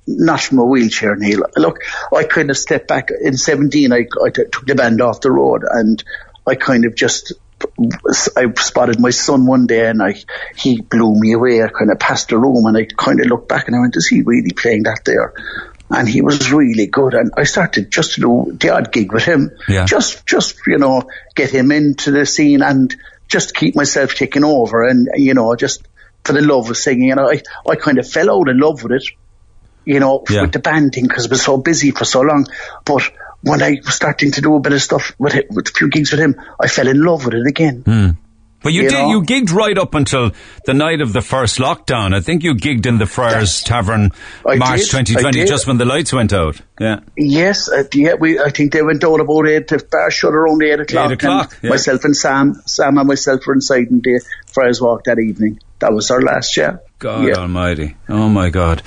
not 0.07 0.41
from 0.41 0.59
a 0.59 0.65
wheelchair, 0.65 1.17
Neil. 1.17 1.45
Look, 1.57 1.79
I 2.15 2.25
kind 2.25 2.51
of 2.51 2.59
stepped 2.59 2.89
back 2.89 3.09
in 3.23 3.37
17. 3.37 3.93
I, 3.93 3.97
I 4.25 4.31
t- 4.31 4.45
took 4.51 4.67
the 4.67 4.75
band 4.75 5.01
off 5.01 5.21
the 5.21 5.31
road 5.31 5.63
and 5.71 6.03
I 6.47 6.55
kind 6.57 6.85
of 6.85 6.95
just, 6.95 7.33
I 8.37 8.53
spotted 8.57 8.99
my 8.99 9.11
son 9.11 9.47
one 9.47 9.67
day 9.67 9.89
and 9.89 10.03
I, 10.03 10.17
he 10.57 10.81
blew 10.81 11.15
me 11.19 11.33
away. 11.33 11.63
I 11.63 11.69
kind 11.69 11.91
of 11.93 11.99
passed 11.99 12.29
the 12.31 12.39
room 12.39 12.67
and 12.67 12.77
I 12.77 12.87
kind 12.87 13.21
of 13.21 13.27
looked 13.27 13.49
back 13.49 13.69
and 13.69 13.77
I 13.77 13.81
went, 13.81 13.97
is 13.97 14.09
he 14.09 14.23
really 14.23 14.51
playing 14.53 14.83
that 14.85 15.03
there? 15.05 15.33
And 15.91 16.09
he 16.09 16.23
was 16.23 16.53
really 16.53 16.87
good. 16.87 17.15
And 17.15 17.33
I 17.37 17.45
started 17.45 17.91
just 17.91 18.15
to 18.15 18.21
do 18.21 18.57
the 18.57 18.71
odd 18.71 18.93
gig 18.93 19.13
with 19.13 19.25
him. 19.25 19.51
Yeah. 19.69 19.85
Just, 19.87 20.27
just, 20.27 20.57
you 20.67 20.79
know, 20.79 21.03
get 21.35 21.51
him 21.51 21.73
into 21.73 22.11
the 22.13 22.25
scene 22.27 22.63
and 22.63 22.95
just 23.29 23.55
keep 23.55 23.75
myself 23.75 24.15
taking 24.15 24.45
over 24.45 24.87
and, 24.87 25.09
you 25.15 25.35
know, 25.35 25.55
just 25.57 25.87
for 26.25 26.33
the 26.33 26.43
love 26.43 26.71
of 26.71 26.77
singing. 26.77 27.11
And 27.11 27.21
I, 27.21 27.43
I 27.69 27.77
kind 27.77 27.99
of 27.99 28.09
fell 28.09 28.31
out 28.31 28.49
of 28.49 28.57
love 28.57 28.83
with 28.83 28.93
it 28.93 29.05
you 29.85 29.99
know, 29.99 30.23
Yeah. 30.29 30.43
with 30.43 30.53
the 30.53 30.59
band 30.59 30.93
thing 30.93 31.09
because 31.09 31.27
I 31.27 31.31
was 31.31 31.43
so 31.43 31.57
busy 31.57 31.91
for 31.91 32.05
so 32.05 32.21
long. 32.21 32.47
But 32.85 33.11
when 33.43 33.63
I 33.63 33.79
was 33.85 33.95
starting 33.95 34.31
to 34.33 34.41
do 34.41 34.55
a 34.55 34.61
bit 34.61 34.73
of 34.73 34.83
stuff 34.83 35.15
with 35.19 35.35
it, 35.35 35.47
with 35.51 35.69
a 35.69 35.73
few 35.73 35.89
gigs 35.89 36.13
with 36.13 36.21
him, 36.21 36.37
I 36.61 36.69
fell 36.69 36.87
in 36.87 37.03
love 37.03 37.25
with 37.25 37.35
it 37.35 37.47
again. 37.47 37.83
Hmm. 37.85 38.11
But 38.63 38.73
you, 38.73 38.83
You 38.83 38.91
did, 38.91 38.99
know? 38.99 39.11
you 39.11 39.23
gigged 39.23 39.53
right 39.53 39.77
up 39.77 39.95
until 39.95 40.33
the 40.67 40.75
night 40.75 41.01
of 41.01 41.13
the 41.13 41.23
first 41.23 41.59
lockdown. 41.59 42.15
I 42.15 42.21
think 42.21 42.43
you 42.43 42.55
gigged 42.55 42.87
in 42.87 42.99
the 42.99 43.07
Friars 43.07 43.63
Tavern 43.63 44.11
I 44.47 44.57
March 44.57 44.81
did, 44.81 44.91
2020, 45.07 45.45
just 45.47 45.67
when 45.67 45.79
the 45.79 45.87
lights 45.87 46.13
went 46.13 46.33
out. 46.33 46.61
Yeah. 46.79 47.01
Yes, 47.17 47.71
uh, 47.71 47.85
yeah, 47.95 48.15
we, 48.15 48.39
I 48.39 48.51
think 48.51 48.73
they 48.73 48.83
went 48.83 49.03
out 49.03 49.21
about 49.21 49.49
eight, 49.49 49.69
the 49.69 49.83
bar 49.91 50.11
shut 50.11 50.35
around 50.35 50.63
eight 50.63 50.81
o'clock. 50.81 51.11
Eight 51.11 51.15
o'clock, 51.15 51.53
and 51.55 51.65
yeah. 51.65 51.71
Myself 51.71 52.05
and 52.05 52.17
Sam, 52.17 52.55
Sam 52.67 52.99
and 52.99 53.09
myself 53.09 53.47
were 53.47 53.55
inside 53.55 53.89
in 53.89 54.01
the 54.01 54.23
Friars 54.53 54.81
Walk 54.81 55.05
that 55.05 55.19
evening. 55.19 55.61
That 55.79 55.93
was 55.93 56.11
our 56.11 56.21
last, 56.21 56.57
yeah. 56.57 56.79
God 57.01 57.27
yeah. 57.27 57.35
Almighty. 57.37 57.97
Oh 58.11 58.29
my 58.29 58.51
God. 58.51 58.83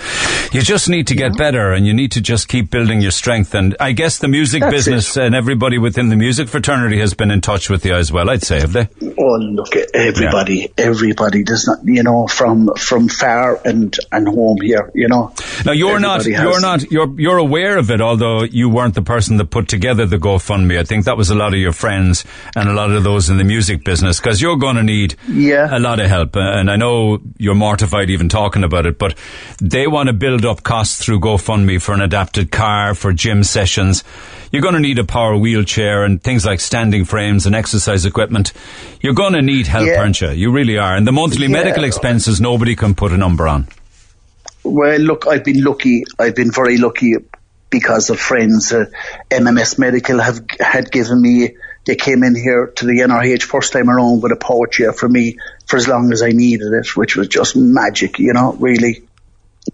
You 0.52 0.62
just 0.62 0.88
need 0.88 1.08
to 1.08 1.16
get 1.16 1.36
better 1.36 1.72
and 1.74 1.88
you 1.88 1.96
need 1.96 2.12
to 2.12 2.22
just 2.22 2.48
keep 2.48 2.70
building 2.70 3.02
your 3.02 3.10
strength. 3.10 3.56
And 3.56 3.76
I 3.80 3.92
guess 3.92 4.20
the 4.20 4.28
music 4.28 4.62
That's 4.62 4.72
business 4.72 5.18
and 5.18 5.34
everybody 5.34 5.80
within 5.80 6.10
the 6.10 6.16
music 6.16 6.48
fraternity 6.48 7.00
has 7.00 7.16
been 7.16 7.32
in 7.32 7.42
touch 7.42 7.72
with 7.72 7.84
you 7.88 7.96
as 7.96 8.12
well, 8.12 8.30
I'd 8.30 8.44
say, 8.44 8.60
have 8.60 8.72
they? 8.72 8.88
Oh, 9.18 9.38
look, 9.40 9.76
everybody, 9.96 10.72
everybody 10.78 11.44
does 11.44 11.66
not, 11.68 11.80
you 11.86 12.04
know, 12.04 12.28
from, 12.28 12.70
from 12.78 13.08
far 13.10 13.60
and, 13.66 13.98
and 14.12 14.28
home 14.28 14.62
here, 14.62 14.92
you 14.94 15.08
know. 15.08 15.34
Now 15.66 15.72
you're 15.72 16.00
not, 16.00 16.24
has- 16.26 16.28
you're 16.28 16.62
not, 16.62 16.92
you're, 16.92 17.20
you're 17.20 17.40
aware 17.40 17.80
of 17.80 17.90
it, 17.90 18.00
although 18.00 18.44
you 18.44 18.70
weren't 18.70 18.94
the 18.94 19.02
person 19.02 19.38
that 19.38 19.46
put 19.46 19.68
together 19.68 20.06
the 20.06 20.18
GoFundMe. 20.18 20.78
I 20.78 20.84
think 20.84 21.06
that 21.06 21.18
was 21.18 21.32
a 21.32 21.36
lot 21.36 21.56
of 21.56 21.60
your 21.60 21.74
friends 21.74 22.26
and 22.56 22.70
a 22.70 22.74
lot 22.74 22.92
of 22.92 23.04
those 23.04 23.32
in 23.32 23.38
the 23.38 23.44
music 23.44 23.84
business, 23.84 24.20
because 24.20 24.40
you're 24.40 24.58
going 24.58 24.76
to 24.76 24.84
need 24.84 25.16
Yeah. 25.28 25.76
a 25.76 25.80
lot 25.80 26.00
of 26.00 26.06
help. 26.06 26.36
And 26.36 26.70
I 26.70 26.76
know 26.76 27.20
you're 27.40 27.56
mortified 27.56 28.03
even 28.10 28.30
talking 28.30 28.64
about 28.64 28.86
it, 28.86 28.98
but 28.98 29.16
they 29.60 29.88
want 29.88 30.08
to 30.08 30.14
build 30.14 30.46
up 30.46 30.64
costs 30.64 31.04
through 31.04 31.20
GoFundMe 31.20 31.82
for 31.82 31.94
an 31.94 32.02
adapted 32.02 32.52
car, 32.52 32.94
for 32.96 33.14
gym 33.14 33.44
sessions. 33.44 34.04
You're 34.52 34.62
going 34.62 34.76
to 34.76 34.80
need 34.80 35.00
a 35.00 35.04
power 35.04 35.36
wheelchair 35.38 36.04
and 36.04 36.22
things 36.22 36.46
like 36.46 36.60
standing 36.60 37.06
frames 37.06 37.46
and 37.46 37.56
exercise 37.56 38.06
equipment. 38.06 38.54
You're 39.02 39.14
going 39.14 39.34
to 39.34 39.42
need 39.42 39.68
help, 39.68 39.88
Yeah. 39.88 40.00
aren't 40.00 40.22
you? 40.22 40.30
You 40.30 40.52
really 40.52 40.78
are. 40.78 40.96
And 40.96 41.08
the 41.08 41.12
monthly 41.12 41.48
Yeah. 41.48 41.54
medical 41.54 41.84
expenses, 41.84 42.40
nobody 42.40 42.76
can 42.76 42.94
put 42.96 43.12
a 43.12 43.18
number 43.18 43.48
on. 43.48 43.68
Well, 44.64 45.00
look, 45.00 45.28
I've 45.28 45.44
been 45.44 45.64
lucky. 45.64 46.04
I've 46.20 46.36
been 46.36 46.52
very 46.52 46.78
lucky 46.78 47.16
because 47.70 48.10
of 48.10 48.20
friends. 48.20 48.72
Uh, 48.72 48.86
MMS 49.32 49.78
Medical 49.80 50.20
have 50.20 50.40
had 50.60 50.92
given 50.92 51.22
me. 51.22 51.56
They 51.86 51.96
came 51.96 52.24
in 52.24 52.34
here 52.34 52.68
to 52.78 52.86
the 52.86 53.02
NRH 53.02 53.44
first 53.44 53.74
time 53.74 53.90
around 53.90 54.22
with 54.22 54.32
a 54.32 54.38
power 54.38 54.68
chair 54.68 54.94
for 54.94 55.10
me 55.10 55.38
for 55.66 55.78
as 55.78 55.88
long 55.88 56.12
as 56.12 56.22
I 56.22 56.30
needed 56.30 56.74
it, 56.74 56.96
which 56.96 57.16
was 57.16 57.28
just 57.28 57.56
magic. 57.56 58.20
You 58.20 58.34
know, 58.34 58.54
really. 58.54 59.04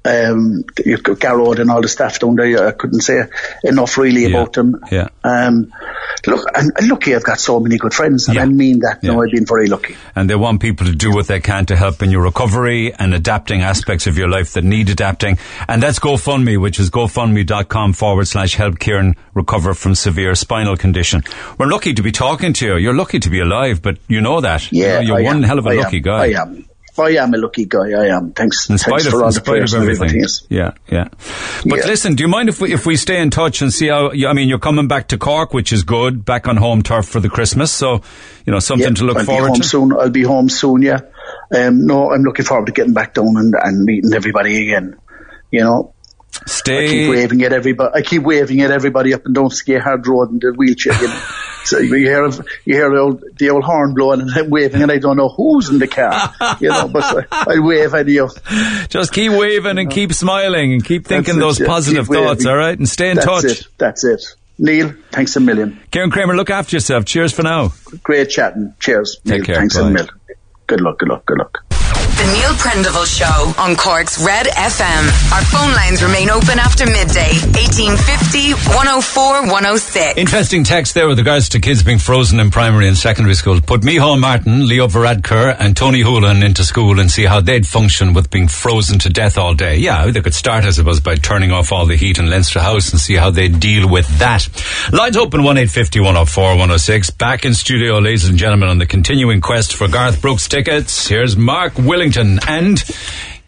Um, 0.06 0.64
you've 0.86 1.03
got 1.03 1.20
Garrod 1.20 1.60
and 1.60 1.72
all 1.72 1.82
the 1.82 1.88
staff 1.88 2.20
down 2.20 2.36
there. 2.36 2.68
I 2.68 2.72
couldn't 2.72 3.02
say 3.02 3.24
enough 3.64 3.98
really 3.98 4.24
Yeah. 4.28 4.30
about 4.38 4.53
them. 4.53 4.76
Yeah. 4.91 5.07
Um, 5.24 5.72
look, 6.28 6.45
I'm, 6.56 6.70
I'm 6.78 6.88
lucky 6.90 7.16
I've 7.16 7.24
got 7.24 7.40
so 7.40 7.60
many 7.60 7.78
good 7.78 7.94
friends, 7.94 8.28
and 8.28 8.38
I 8.38 8.45
mean 8.45 8.80
that. 8.80 9.02
No, 9.03 9.22
I've 9.22 9.32
been 9.32 9.45
very 9.48 9.68
lucky. 9.68 9.95
And 10.16 10.30
they 10.30 10.36
want 10.36 10.61
people 10.61 10.86
to 10.86 10.95
do 10.95 11.11
what 11.11 11.28
they 11.28 11.40
can 11.40 11.66
to 11.68 11.76
help 11.76 12.02
in 12.03 12.11
your 12.11 12.22
recovery 12.22 12.94
and 12.94 13.14
adapting 13.14 13.61
aspects 13.61 14.06
of 14.07 14.18
your 14.18 14.30
life 14.30 14.53
that 14.53 14.64
need 14.64 14.90
adapting. 14.90 15.38
And 15.68 15.82
that's 15.82 15.99
GoFundMe, 15.99 16.61
which 16.61 16.80
is 16.80 16.90
gofundme.com 16.91 17.94
forward 17.94 18.28
slash 18.28 18.56
help 18.56 18.80
Kieran 18.80 19.16
recover 19.34 19.74
from 19.74 19.95
severe 19.95 20.36
spinal 20.36 20.78
condition. 20.78 21.24
We're 21.57 21.68
lucky 21.68 21.94
to 21.94 22.03
be 22.03 22.11
talking 22.11 22.53
to 22.53 22.66
you. 22.66 22.78
You're 22.78 22.94
lucky 22.95 23.20
to 23.20 23.30
be 23.30 23.40
alive, 23.40 23.82
but 23.82 23.98
you 24.07 24.22
know 24.22 24.41
that. 24.41 24.72
You 24.72 24.84
Yeah, 24.84 24.95
know, 24.95 24.99
you're 25.02 25.18
I 25.20 25.24
one 25.24 25.38
am. 25.38 25.44
hell 25.44 25.60
of 25.60 25.66
a 25.66 25.70
I 25.72 25.74
lucky 25.76 25.98
am. 25.98 26.03
guy. 26.03 26.24
I 26.26 26.41
am. 26.41 26.66
I 26.99 27.11
am 27.23 27.34
a 27.34 27.38
lucky 27.38 27.65
guy. 27.65 27.91
I 27.91 28.15
am. 28.15 28.31
Thanks. 28.34 28.69
In 28.69 28.77
spite 28.77 28.91
thanks 28.91 29.05
of, 29.07 29.11
for 29.11 29.17
all 29.17 29.30
in 29.30 29.34
the 29.34 29.39
spite 29.39 29.61
of 29.63 29.73
and 29.73 29.84
everything. 29.84 30.07
everything. 30.21 30.47
Yeah, 30.49 30.71
yeah. 30.88 31.07
But 31.65 31.85
listen, 31.85 32.15
do 32.15 32.23
you 32.23 32.27
mind 32.27 32.49
if 32.49 32.61
we, 32.61 32.73
if 32.73 32.85
we 32.85 32.95
stay 32.95 33.21
in 33.21 33.30
touch 33.30 33.61
and 33.61 33.73
see 33.73 33.88
how, 33.88 34.11
I 34.11 34.34
mean, 34.34 34.49
you're 34.49 34.59
coming 34.59 34.88
back 34.88 35.07
to 35.09 35.17
Cork, 35.17 35.53
which 35.53 35.71
is 35.73 35.84
good, 35.84 36.26
back 36.26 36.47
on 36.47 36.57
home 36.57 36.84
turf 36.84 37.07
for 37.07 37.19
the 37.19 37.30
Christmas, 37.30 37.71
so, 37.71 38.01
you 38.45 38.53
know, 38.53 38.59
something 38.59 38.88
Yeah, 38.88 38.93
to 38.93 39.03
look 39.05 39.17
I'll 39.17 39.26
forward 39.26 39.55
to. 39.55 39.63
soon. 39.63 39.93
I'll 39.93 40.09
be 40.09 40.23
home 40.23 40.49
soon. 40.49 40.81
Yeah. 40.81 40.99
Um, 41.53 41.85
no, 41.85 42.11
I'm 42.11 42.21
looking 42.23 42.45
forward 42.45 42.67
to 42.67 42.71
getting 42.71 42.93
back 42.93 43.13
down 43.13 43.38
and, 43.38 43.53
and 43.61 43.84
meeting 43.84 44.13
everybody 44.13 44.69
again. 44.69 44.95
You 45.51 45.61
know. 45.61 45.93
Stay. 46.45 46.85
I 46.85 46.88
keep 46.88 47.09
waving 47.09 47.43
at 47.43 47.53
everybody. 47.53 47.91
I 47.95 48.01
keep 48.01 48.21
waving 48.23 48.61
at 48.61 48.71
everybody 48.71 49.13
up 49.13 49.26
and 49.26 49.34
down 49.34 49.49
Skehard 49.49 50.05
Road 50.05 50.30
in 50.31 50.39
the 50.39 50.53
wheelchair. 50.55 50.93
You 50.93 51.07
know? 51.07 51.21
so 51.64 51.80
you 51.80 51.95
hear 51.95 52.26
you 52.65 52.76
hear 52.76 52.90
the 52.90 52.98
old, 52.99 53.23
the 53.38 53.49
old 53.49 53.64
horn 53.64 53.94
blowing 53.94 54.22
and 54.22 54.31
I'm 54.31 54.49
waving 54.49 54.81
and 54.81 54.91
I 54.91 54.98
don't 54.98 55.18
know 55.18 55.30
who's 55.30 55.69
in 55.69 55.80
the 55.80 55.88
car. 55.88 56.34
You 56.60 56.69
know, 56.69 56.88
but 56.88 57.27
I, 57.31 57.56
I 57.56 57.60
wave 57.60 57.94
anyhow. 57.94 58.27
Just 58.90 59.14
keep 59.14 59.31
waving 59.31 59.77
and 59.77 59.90
keep 59.90 60.14
smiling 60.14 60.73
and 60.73 60.84
keep 60.84 61.06
thinking 61.06 61.36
That's 61.36 61.57
those 61.57 61.60
yeah. 61.60 61.68
positive 61.68 62.07
thoughts, 62.07 62.45
all 62.45 62.57
right? 62.57 62.77
And 62.77 62.88
stay 62.88 63.10
in 63.10 63.15
That's 63.15 63.26
touch. 63.26 63.45
It. 63.45 63.68
That's 63.77 64.03
it. 64.03 64.23
Neil, 64.57 64.94
thanks 65.11 65.36
a 65.38 65.40
million. 65.40 65.80
Kieran 65.90 66.11
Kramer, 66.11 66.36
look 66.36 66.49
after 66.49 66.76
yourself. 66.76 67.06
Cheers 67.06 67.31
for 67.31 67.44
now. 67.44 67.72
Great 68.03 68.30
chatting. 68.30 68.73
Cheers. 68.80 69.19
Take 69.26 69.38
Neil, 69.38 69.45
care. 69.45 69.56
Thanks 69.56 69.77
Bye. 69.77 69.88
a 69.88 69.90
million. 69.90 70.10
Good 70.68 70.81
luck. 70.81 70.99
Good 70.99 71.10
luck. 71.10 71.26
Good 71.26 71.38
luck. 71.38 71.68
The 72.19 72.25
Neil 72.33 72.51
Prendeville 72.59 73.07
Show 73.07 73.53
on 73.63 73.77
Cork's 73.77 74.21
Red 74.21 74.47
FM. 74.47 75.31
Our 75.31 75.41
phone 75.45 75.73
lines 75.73 76.03
remain 76.03 76.29
open 76.29 76.59
after 76.59 76.85
midday. 76.85 77.31
1850 77.55 78.75
104 78.75 79.43
106. 79.43 80.17
Interesting 80.17 80.65
text 80.65 80.95
there 80.95 81.07
with 81.07 81.17
regards 81.17 81.47
to 81.49 81.61
kids 81.61 81.81
being 81.81 81.97
frozen 81.97 82.41
in 82.41 82.51
primary 82.51 82.89
and 82.89 82.97
secondary 82.97 83.35
school. 83.35 83.61
Put 83.61 83.83
Micheál 83.83 84.19
Martin, 84.19 84.67
Leo 84.67 84.87
Varadkar 84.87 85.55
and 85.57 85.77
Tony 85.77 86.03
Holohan 86.03 86.43
into 86.43 86.65
school 86.65 86.99
and 86.99 87.09
see 87.09 87.23
how 87.23 87.39
they'd 87.39 87.65
function 87.65 88.13
with 88.13 88.29
being 88.29 88.49
frozen 88.49 88.99
to 88.99 89.09
death 89.09 89.37
all 89.37 89.53
day. 89.53 89.77
Yeah, 89.77 90.11
they 90.11 90.19
could 90.19 90.33
start, 90.33 90.65
I 90.65 90.71
suppose, 90.71 90.99
by 90.99 91.15
turning 91.15 91.53
off 91.53 91.71
all 91.71 91.85
the 91.85 91.95
heat 91.95 92.19
in 92.19 92.29
Leinster 92.29 92.59
House 92.59 92.91
and 92.91 92.99
see 92.99 93.15
how 93.15 93.29
they 93.29 93.47
deal 93.47 93.89
with 93.89 94.09
that. 94.19 94.45
Lines 94.91 95.15
open 95.15 95.41
1850 95.43 96.01
104 96.01 96.43
106. 96.43 97.11
Back 97.11 97.45
in 97.45 97.53
studio, 97.53 97.99
ladies 97.99 98.27
and 98.27 98.37
gentlemen, 98.37 98.67
on 98.67 98.77
the 98.77 98.85
continuing 98.85 99.39
quest 99.39 99.73
for 99.73 99.87
Garth 99.87 100.21
Brooks 100.21 100.49
tickets. 100.49 101.07
Here's 101.07 101.37
Mark 101.37 101.77
Willington 102.10 102.40
and 102.48 102.84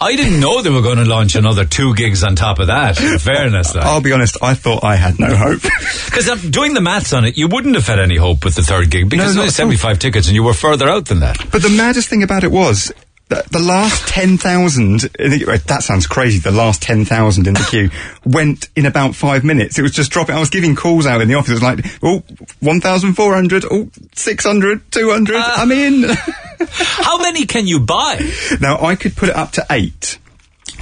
I 0.00 0.14
didn't 0.14 0.38
know 0.38 0.62
they 0.62 0.70
were 0.70 0.80
going 0.80 0.98
to 0.98 1.04
launch 1.04 1.34
another 1.34 1.64
two 1.64 1.94
gigs 1.96 2.22
on 2.22 2.36
top 2.36 2.60
of 2.60 2.68
that. 2.68 3.00
In 3.02 3.18
fairness, 3.18 3.74
like. 3.74 3.84
I'll 3.84 4.00
be 4.00 4.12
honest, 4.12 4.36
I 4.42 4.54
thought 4.54 4.84
I 4.84 4.94
had 4.94 5.18
no 5.18 5.34
hope. 5.34 5.60
Because 6.06 6.28
I'm 6.30 6.38
um, 6.38 6.50
doing 6.50 6.72
the 6.72 6.80
maths 6.80 7.12
on 7.12 7.24
it, 7.24 7.36
you 7.36 7.46
wouldn't 7.48 7.74
have 7.74 7.86
had 7.86 7.98
any 7.98 8.16
hope 8.16 8.44
with 8.44 8.54
the 8.54 8.62
third 8.62 8.90
gig 8.90 9.10
because 9.10 9.34
No, 9.34 9.40
not 9.40 9.40
only 9.40 9.50
75 9.50 9.98
tickets 9.98 10.28
and 10.28 10.34
you 10.34 10.42
were 10.42 10.54
further 10.54 10.88
out 10.88 11.06
than 11.06 11.20
that. 11.20 11.36
But 11.50 11.62
the 11.62 11.68
maddest 11.68 12.08
thing 12.08 12.22
about 12.22 12.42
it 12.42 12.50
was 12.50 12.90
the 13.28 13.58
last 13.58 14.06
10,000, 14.08 15.04
in 15.18 15.30
the- 15.30 15.44
right, 15.46 15.64
that 15.66 15.82
sounds 15.82 16.06
crazy, 16.06 16.38
the 16.38 16.50
last 16.52 16.80
10,000 16.82 17.46
in 17.48 17.54
the 17.54 17.66
queue 17.68 17.90
went 18.24 18.68
in 18.76 18.86
about 18.86 19.14
five 19.16 19.42
minutes. 19.42 19.78
It 19.78 19.82
was 19.82 19.90
just 19.92 20.12
dropping. 20.12 20.36
I 20.36 20.40
was 20.40 20.50
giving 20.50 20.76
calls 20.76 21.06
out 21.06 21.20
in 21.20 21.28
the 21.28 21.34
office. 21.34 21.50
It 21.50 21.54
was 21.54 21.62
like, 21.62 21.84
oh, 22.02 22.22
1,400, 22.60 23.64
oh, 23.70 23.88
600, 24.14 24.92
200, 24.92 25.36
Ah. 25.36 25.54
I'm 25.62 25.72
in. 25.72 26.04
How 26.70 27.18
many 27.18 27.46
can 27.46 27.66
you 27.66 27.80
buy? 27.80 28.30
now, 28.60 28.80
I 28.84 28.94
could 28.96 29.16
put 29.16 29.28
it 29.28 29.36
up 29.36 29.52
to 29.52 29.66
eight. 29.70 30.18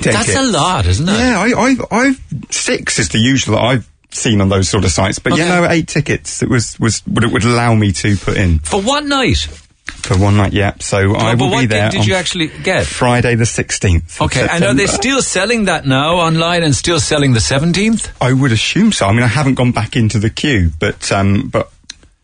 That's 0.03 0.35
a 0.35 0.43
lot, 0.43 0.87
isn't 0.87 1.09
it? 1.09 1.13
Yeah, 1.13 1.39
I, 1.41 1.53
I, 1.57 1.77
I've, 1.91 2.21
six 2.51 2.99
is 2.99 3.09
the 3.11 3.19
usual 3.19 3.57
I've 3.59 3.89
seen 4.11 4.41
on 4.41 4.49
those 4.49 4.69
sort 4.69 4.85
of 4.85 4.91
sites. 4.91 5.19
But 5.19 5.35
you 5.37 5.43
Okay. 5.43 5.49
know, 5.49 5.67
eight 5.71 5.89
tickets, 5.89 6.43
it 6.43 6.49
was, 6.49 6.79
was, 6.79 7.03
would, 7.07 7.25
it 7.25 7.33
would 7.33 7.45
allow 7.45 7.75
me 7.75 7.93
to 7.93 8.17
put 8.17 8.37
in. 8.37 8.59
For 8.59 8.81
one 8.83 9.09
night. 9.09 9.49
For 9.87 10.19
one 10.19 10.37
night, 10.37 10.53
yeah. 10.53 10.75
So 10.81 11.15
I 11.15 11.33
Oh, 11.33 11.37
but 11.37 11.39
will 11.51 11.61
be 11.61 11.67
there 11.67 11.91
did 11.91 12.07
you 12.07 12.15
actually 12.15 12.49
get? 12.49 12.87
Friday 12.87 13.35
the 13.37 13.45
16th. 13.45 14.21
Okay, 14.21 14.47
and 14.51 14.65
are 14.65 14.75
they 14.75 14.87
still 14.87 15.23
selling 15.23 15.65
that 15.67 15.87
now 15.87 16.17
online 16.17 16.63
and 16.63 16.75
still 16.75 17.01
selling 17.01 17.33
the 17.33 17.41
17th? 17.41 18.11
I 18.21 18.33
would 18.33 18.53
assume 18.53 18.93
so. 18.93 19.07
I 19.07 19.13
mean, 19.13 19.23
I 19.23 19.27
haven't 19.29 19.55
gone 19.55 19.73
back 19.73 19.97
into 19.97 20.19
the 20.19 20.31
queue, 20.31 20.71
but 20.79 21.11
um, 21.13 21.49
but 21.49 21.71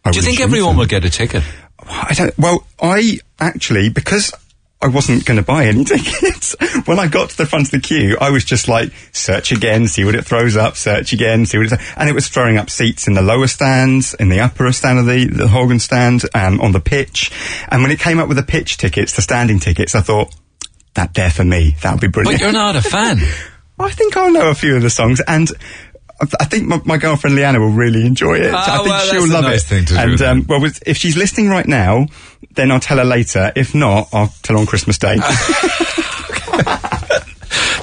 I 0.04 0.10
Do 0.10 0.18
you 0.18 0.22
think 0.22 0.40
everyone 0.40 0.74
so. 0.74 0.78
will 0.80 0.86
get 0.86 1.04
a 1.04 1.10
ticket? 1.10 1.42
I 1.88 2.12
don't. 2.14 2.36
Well, 2.38 2.66
I 2.80 3.18
actually 3.38 3.88
because 3.88 4.32
I 4.82 4.88
wasn't 4.88 5.26
going 5.26 5.36
to 5.36 5.42
buy 5.42 5.66
any 5.66 5.84
tickets. 5.84 6.56
when 6.86 6.98
I 6.98 7.06
got 7.06 7.30
to 7.30 7.36
the 7.36 7.46
front 7.46 7.66
of 7.66 7.70
the 7.70 7.80
queue, 7.80 8.16
I 8.20 8.30
was 8.30 8.44
just 8.44 8.66
like, 8.66 8.92
search 9.12 9.52
again, 9.52 9.86
see 9.86 10.04
what 10.04 10.14
it 10.14 10.24
throws 10.24 10.56
up, 10.56 10.76
search 10.76 11.12
again, 11.12 11.44
see 11.44 11.58
what 11.58 11.72
it, 11.72 11.80
and 11.96 12.08
it 12.08 12.14
was 12.14 12.28
throwing 12.28 12.56
up 12.56 12.70
seats 12.70 13.06
in 13.06 13.14
the 13.14 13.22
lower 13.22 13.46
stands, 13.46 14.14
in 14.14 14.30
the 14.30 14.40
upper 14.40 14.72
stand 14.72 14.98
of 14.98 15.06
the 15.06 15.26
the 15.26 15.48
Hogan 15.48 15.78
stand, 15.78 16.22
um, 16.34 16.60
on 16.60 16.72
the 16.72 16.80
pitch, 16.80 17.30
and 17.68 17.82
when 17.82 17.90
it 17.90 18.00
came 18.00 18.18
up 18.18 18.28
with 18.28 18.36
the 18.36 18.42
pitch 18.42 18.78
tickets, 18.78 19.14
the 19.14 19.22
standing 19.22 19.58
tickets, 19.58 19.94
I 19.94 20.00
thought. 20.00 20.34
That 20.94 21.14
there 21.14 21.30
for 21.30 21.44
me. 21.44 21.76
That 21.82 21.92
would 21.92 22.00
be 22.00 22.08
brilliant. 22.08 22.40
But 22.40 22.44
you're 22.44 22.52
not 22.52 22.74
a 22.74 22.82
fan. 22.82 23.18
I 23.78 23.90
think 23.90 24.16
I'll 24.16 24.32
know 24.32 24.50
a 24.50 24.54
few 24.54 24.74
of 24.74 24.82
the 24.82 24.90
songs, 24.90 25.20
and 25.26 25.48
I- 26.20 26.26
I 26.40 26.44
think 26.44 26.66
my, 26.68 26.80
my 26.84 26.96
girlfriend 26.98 27.34
Leanna 27.36 27.58
will 27.60 27.70
really 27.70 28.04
enjoy 28.06 28.34
it. 28.34 28.50
Ah, 28.52 28.74
I 28.74 28.76
think 28.78 28.88
well, 28.88 29.06
she'll 29.06 29.20
that's 29.20 29.30
a 29.30 29.34
love 29.34 29.44
nice 29.44 29.62
it. 29.62 29.66
thing 29.66 29.84
to 29.86 29.94
do 29.94 30.00
and 30.00 30.22
um, 30.22 30.44
well, 30.48 30.64
if 30.86 30.96
she's 30.96 31.16
listening 31.16 31.48
right 31.48 31.66
now, 31.66 32.06
then 32.52 32.70
I'll 32.70 32.80
tell 32.80 32.98
her 32.98 33.04
later. 33.04 33.52
If 33.56 33.74
not, 33.74 34.08
I'll 34.12 34.32
tell 34.42 34.56
her 34.56 34.60
on 34.60 34.66
Christmas 34.66 34.98
Day. 34.98 35.16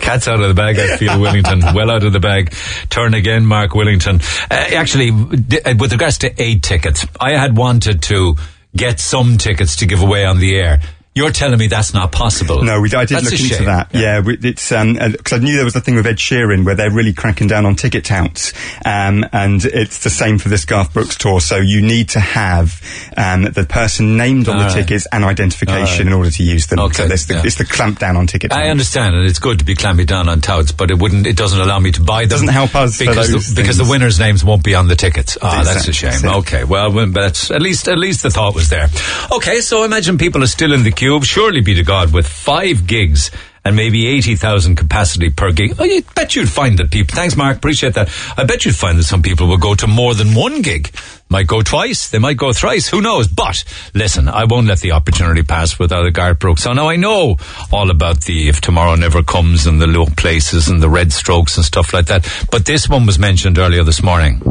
Cat's 0.01 0.27
out 0.29 0.39
of 0.39 0.47
the 0.47 0.53
bag, 0.53 0.79
I 0.79 0.95
feel, 0.97 1.11
Willington. 1.13 1.73
well 1.75 1.91
out 1.91 2.03
of 2.03 2.13
the 2.13 2.19
bag. 2.19 2.53
Turn 2.89 3.13
again, 3.13 3.45
Mark 3.45 3.71
Willington. 3.71 4.21
Uh, 4.49 4.75
actually, 4.77 5.11
d- 5.35 5.59
uh, 5.59 5.75
with 5.77 5.91
regards 5.91 6.19
to 6.19 6.41
aid 6.41 6.63
tickets, 6.63 7.05
I 7.19 7.31
had 7.33 7.57
wanted 7.57 8.01
to 8.03 8.35
get 8.75 8.99
some 9.01 9.37
tickets 9.37 9.77
to 9.77 9.85
give 9.85 10.01
away 10.01 10.23
on 10.25 10.39
the 10.39 10.55
air. 10.55 10.79
You're 11.17 11.31
telling 11.31 11.57
me 11.57 11.65
that's 11.65 11.95
not 11.95 12.11
possible. 12.11 12.61
No, 12.63 12.79
we, 12.79 12.93
I 12.93 13.05
did 13.05 13.15
That's 13.15 13.31
look 13.31 13.33
into 13.33 13.55
shame. 13.55 13.65
that. 13.65 13.89
Yeah, 13.91 14.19
we, 14.19 14.37
it's 14.37 14.69
because 14.69 15.33
I 15.33 15.37
knew 15.39 15.55
there 15.55 15.65
was 15.65 15.75
a 15.75 15.81
thing 15.81 15.95
with 15.95 16.05
Ed 16.05 16.17
Sheeran 16.17 16.63
where 16.63 16.75
they're 16.75 16.91
really 16.91 17.11
cracking 17.11 17.47
down 17.47 17.65
on 17.65 17.75
ticket 17.75 18.05
touts, 18.05 18.53
um, 18.85 19.25
and 19.31 19.65
it's 19.65 20.03
the 20.03 20.11
same 20.11 20.37
for 20.37 20.49
this 20.49 20.63
Garth 20.65 20.93
Brooks 20.93 21.17
tour. 21.17 21.41
So 21.41 21.57
you 21.57 21.81
need 21.81 22.09
to 22.09 22.19
have 22.19 22.79
um, 23.17 23.45
the 23.45 23.65
person 23.67 24.15
named 24.15 24.47
on 24.47 24.57
All 24.57 24.61
the 24.61 24.67
right. 24.67 24.75
tickets 24.75 25.07
and 25.11 25.25
identification 25.25 26.05
right. 26.05 26.13
in 26.13 26.13
order 26.13 26.29
to 26.29 26.43
use 26.43 26.67
them. 26.67 26.77
Okay, 26.81 27.07
so 27.15 27.33
the, 27.33 27.33
yeah. 27.33 27.45
it's 27.45 27.55
the 27.55 27.65
clamp 27.65 27.97
down 27.97 28.15
on 28.15 28.27
ticket. 28.27 28.53
I 28.53 28.69
understand, 28.69 29.15
and 29.15 29.25
it's 29.27 29.39
good 29.39 29.57
to 29.57 29.65
be 29.65 29.73
clamping 29.73 30.05
down 30.05 30.29
on 30.29 30.41
touts, 30.41 30.71
but 30.71 30.91
it 30.91 30.99
wouldn't. 30.99 31.25
It 31.25 31.35
doesn't 31.35 31.59
allow 31.59 31.79
me 31.79 31.93
to 31.93 32.01
buy 32.01 32.25
them. 32.25 32.29
Doesn't 32.29 32.47
help 32.49 32.75
us 32.75 32.99
for 32.99 33.05
because 33.05 33.31
those 33.31 33.55
the, 33.55 33.59
because 33.59 33.79
the 33.79 33.89
winners' 33.89 34.19
names 34.19 34.45
won't 34.45 34.63
be 34.63 34.75
on 34.75 34.87
the 34.87 34.95
tickets. 34.95 35.35
Ah, 35.41 35.63
that's 35.65 35.87
a 35.87 35.93
shame. 35.93 36.11
that's. 36.11 36.25
Okay, 36.25 36.63
well, 36.63 36.91
but 36.91 37.11
that's, 37.11 37.49
at 37.49 37.63
least 37.63 37.87
at 37.87 37.97
least 37.97 38.21
the 38.21 38.29
thought 38.29 38.53
was 38.53 38.69
there. 38.69 38.87
Okay, 39.31 39.61
so 39.61 39.83
imagine 39.83 40.19
people 40.19 40.43
are 40.43 40.47
still 40.47 40.73
in 40.73 40.83
the 40.83 40.91
queue. 40.91 41.06
You'll 41.07 41.21
surely 41.21 41.61
be 41.61 41.73
to 41.75 41.83
God 41.83 42.11
with 42.11 42.27
five 42.27 42.85
gigs. 42.85 43.31
And 43.63 43.75
maybe 43.75 44.07
80,000 44.07 44.77
capacity 44.77 45.29
per 45.29 45.51
gig. 45.51 45.75
Oh, 45.77 45.83
I 45.83 46.01
bet 46.15 46.37
you'd 46.37 46.47
find 46.47 46.79
that 46.79 46.89
people, 46.89 47.15
thanks 47.15 47.35
Mark, 47.35 47.57
appreciate 47.57 47.95
that. 47.95 48.09
I 48.37 48.45
bet 48.45 48.63
you'd 48.63 48.77
find 48.77 48.97
that 48.97 49.03
some 49.03 49.21
people 49.21 49.47
will 49.47 49.57
go 49.57 49.75
to 49.75 49.87
more 49.87 50.13
than 50.13 50.33
one 50.33 50.61
gig. 50.61 50.93
Might 51.27 51.47
go 51.47 51.61
twice, 51.61 52.09
they 52.09 52.17
might 52.17 52.37
go 52.37 52.53
thrice, 52.53 52.87
who 52.87 53.01
knows? 53.01 53.27
But, 53.27 53.65
listen, 53.93 54.29
I 54.29 54.45
won't 54.45 54.67
let 54.67 54.79
the 54.79 54.93
opportunity 54.93 55.43
pass 55.43 55.79
without 55.79 56.05
a 56.05 56.11
Garth 56.11 56.39
Brooks. 56.39 56.63
So 56.63 56.71
now 56.71 56.87
I 56.87 56.95
know 56.95 57.35
all 57.69 57.91
about 57.91 58.21
the 58.21 58.47
if 58.47 58.61
tomorrow 58.61 58.95
never 58.95 59.21
comes 59.21 59.67
and 59.67 59.81
the 59.81 59.87
low 59.87 60.05
places 60.05 60.69
and 60.69 60.81
the 60.81 60.89
red 60.89 61.11
strokes 61.11 61.57
and 61.57 61.65
stuff 61.65 61.93
like 61.93 62.05
that. 62.05 62.25
But 62.49 62.65
this 62.65 62.87
one 62.87 63.05
was 63.05 63.19
mentioned 63.19 63.57
earlier 63.57 63.83
this 63.83 64.01
morning. 64.01 64.41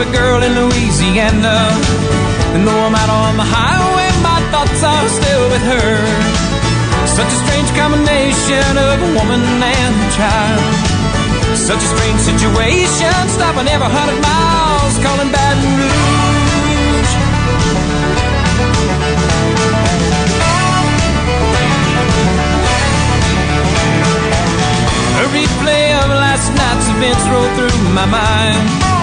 A 0.00 0.12
girl 0.12 0.42
in 0.42 0.54
Louisiana. 0.54 1.58
And 2.54 2.62
though 2.66 2.82
I'm 2.86 2.94
out 2.94 3.10
on 3.10 3.36
the 3.36 3.42
highway, 3.42 4.08
my 4.22 4.38
thoughts 4.54 4.78
are 4.82 5.08
still 5.10 5.44
with 5.50 5.64
her. 5.66 5.92
Such 7.06 7.26
a 7.26 7.38
strange 7.42 7.70
combination 7.74 8.78
of 8.78 8.96
a 9.02 9.10
woman 9.18 9.42
and 9.42 9.94
a 9.98 10.10
child. 10.14 10.62
Such 11.58 11.82
a 11.82 11.88
strange 11.98 12.20
situation, 12.20 13.10
stopping 13.26 13.66
every 13.66 13.90
hundred 13.90 14.22
miles, 14.22 14.94
calling 15.02 15.30
Baton 15.34 15.66
Rouge. 15.82 17.14
A 25.18 25.24
replay 25.34 25.90
of 25.98 26.06
last 26.22 26.54
night's 26.54 26.86
events 26.86 27.24
roll 27.34 27.50
through 27.58 27.78
my 27.94 28.06
mind. 28.06 28.97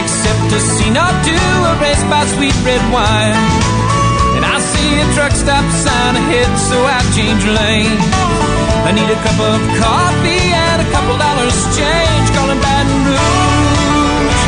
Except 0.00 0.46
a 0.54 0.60
scene 0.60 0.96
or 0.96 1.12
two 1.26 1.50
erased 1.74 2.06
by 2.08 2.22
sweet 2.34 2.54
red 2.62 2.82
wine. 2.94 3.38
And 4.36 4.44
I 4.46 4.56
see 4.62 4.92
a 5.02 5.06
truck 5.14 5.32
stop 5.32 5.66
sign 5.74 6.14
ahead, 6.14 6.50
so 6.70 6.76
I 6.86 6.98
change 7.18 7.42
lanes. 7.42 8.06
I 8.86 8.94
need 8.94 9.10
a 9.10 9.18
cup 9.26 9.38
of 9.42 9.58
coffee 9.82 10.54
and 10.54 10.78
a 10.86 10.88
couple 10.94 11.18
dollars 11.18 11.56
change, 11.74 12.26
calling 12.32 12.60
Baton 12.62 12.98
Rouge. 13.10 14.38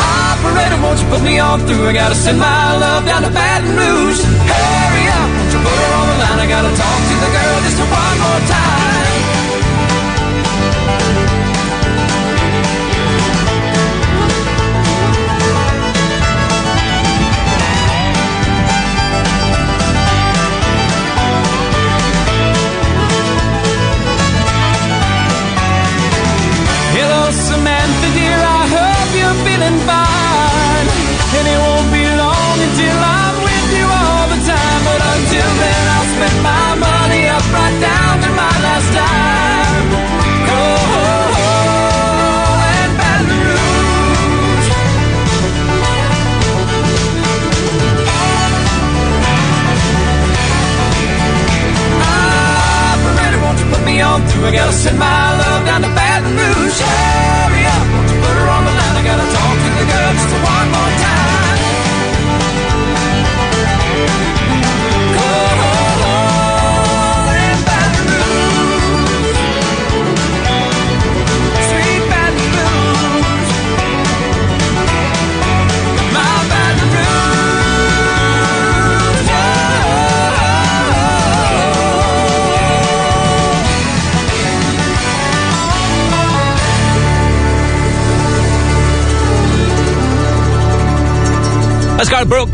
Operator, 0.00 0.78
won't 0.80 0.98
you 0.98 1.06
put 1.12 1.22
me 1.22 1.38
on 1.38 1.60
through? 1.68 1.84
I 1.86 1.92
gotta 1.92 2.16
send 2.16 2.38
my 2.40 2.76
love 2.80 3.04
down 3.04 3.22
to 3.22 3.30
Baton 3.30 3.76
Rouge. 3.76 4.20
Hurry 4.48 5.04
up, 5.20 5.28
won't 5.36 5.52
you 5.52 5.60
put 5.60 5.76
her 5.84 5.92
on 6.00 6.06
the 6.08 6.16
line? 6.16 6.38
I 6.40 6.46
gotta 6.48 6.72
talk 6.72 7.00
to 7.12 7.14
the 7.22 7.30
girl 7.36 7.56
just 7.60 7.78
one 7.78 8.16
more 8.24 8.42
time. 8.48 8.91
Through? 54.72 54.82
Send 54.82 54.98
my 54.98 55.11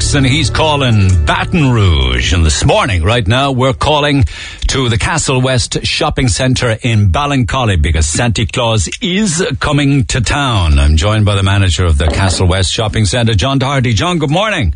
Brooks, 0.09 0.15
and 0.15 0.27
he's 0.27 0.49
calling 0.49 1.27
Baton 1.27 1.71
Rouge. 1.71 2.33
And 2.33 2.45
this 2.45 2.65
morning, 2.65 3.03
right 3.03 3.27
now, 3.27 3.53
we're 3.53 3.75
calling 3.75 4.25
to 4.69 4.89
the 4.89 4.97
Castle 4.97 5.41
West 5.43 5.85
Shopping 5.85 6.29
Centre 6.29 6.79
in 6.83 7.11
Ballincollig 7.11 7.83
because 7.83 8.07
Santa 8.07 8.47
Claus 8.47 8.89
is 9.03 9.45
coming 9.61 10.05
to 10.07 10.21
town. 10.21 10.79
I'm 10.79 10.97
joined 10.97 11.27
by 11.27 11.35
the 11.35 11.43
manager 11.43 11.85
of 11.85 11.99
the 11.99 12.07
Castle 12.07 12.49
West 12.49 12.73
Shopping 12.73 13.05
Centre, 13.05 13.35
John 13.35 13.59
Doherty. 13.59 13.93
John, 13.93 14.19
good 14.19 14.31
morning. 14.31 14.75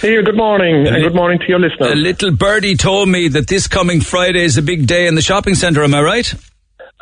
Hey, 0.00 0.22
good 0.22 0.36
morning, 0.36 0.86
and 0.86 1.02
good 1.02 1.14
morning 1.14 1.38
to 1.38 1.46
your 1.48 1.58
listeners. 1.58 1.92
A 1.92 1.94
little 1.94 2.32
birdie 2.32 2.76
told 2.76 3.08
me 3.08 3.28
that 3.28 3.48
this 3.48 3.68
coming 3.68 4.00
Friday 4.00 4.44
is 4.44 4.58
a 4.58 4.62
big 4.62 4.86
day 4.86 5.06
in 5.06 5.14
the 5.14 5.22
shopping 5.22 5.54
centre. 5.54 5.82
Am 5.82 5.94
I 5.94 6.02
right? 6.02 6.34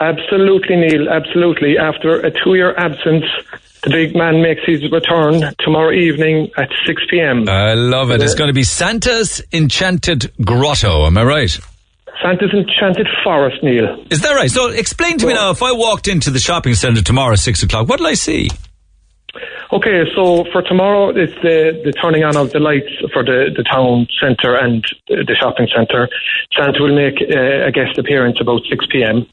Absolutely, 0.00 0.76
Neil, 0.76 1.08
absolutely. 1.10 1.76
After 1.78 2.20
a 2.20 2.30
two 2.30 2.54
year 2.54 2.74
absence, 2.76 3.24
the 3.82 3.90
big 3.90 4.14
man 4.14 4.42
makes 4.42 4.60
his 4.66 4.82
return 4.92 5.54
tomorrow 5.60 5.92
evening 5.92 6.50
at 6.56 6.68
6 6.86 7.02
p.m. 7.10 7.48
I 7.48 7.74
love 7.74 8.10
it. 8.10 8.22
It's 8.22 8.34
going 8.34 8.48
to 8.48 8.54
be 8.54 8.64
Santa's 8.64 9.42
Enchanted 9.52 10.32
Grotto. 10.44 11.06
Am 11.06 11.16
I 11.16 11.24
right? 11.24 11.58
Santa's 12.22 12.52
Enchanted 12.52 13.08
Forest, 13.24 13.62
Neil. 13.62 14.04
Is 14.10 14.20
that 14.20 14.32
right? 14.32 14.50
So 14.50 14.68
explain 14.68 15.18
to 15.18 15.26
me 15.26 15.34
now, 15.34 15.50
if 15.50 15.62
I 15.62 15.72
walked 15.72 16.08
into 16.08 16.30
the 16.30 16.38
shopping 16.38 16.74
centre 16.74 17.02
tomorrow 17.02 17.32
at 17.32 17.38
six 17.38 17.62
o'clock, 17.62 17.88
what'll 17.88 18.06
I 18.06 18.14
see? 18.14 18.50
Okay, 19.72 20.02
so 20.16 20.44
for 20.52 20.62
tomorrow, 20.62 21.10
it's 21.10 21.32
the, 21.42 21.80
the 21.84 21.92
turning 21.92 22.24
on 22.24 22.36
of 22.36 22.50
the 22.50 22.58
lights 22.58 22.90
for 23.12 23.22
the, 23.22 23.54
the 23.56 23.62
town 23.62 24.06
centre 24.20 24.56
and 24.56 24.84
the 25.06 25.36
shopping 25.40 25.68
centre. 25.74 26.08
Santa 26.58 26.82
will 26.82 26.94
make 26.94 27.22
uh, 27.22 27.68
a 27.68 27.70
guest 27.70 27.96
appearance 27.96 28.38
about 28.40 28.62
6 28.68 28.86
p.m. 28.90 29.26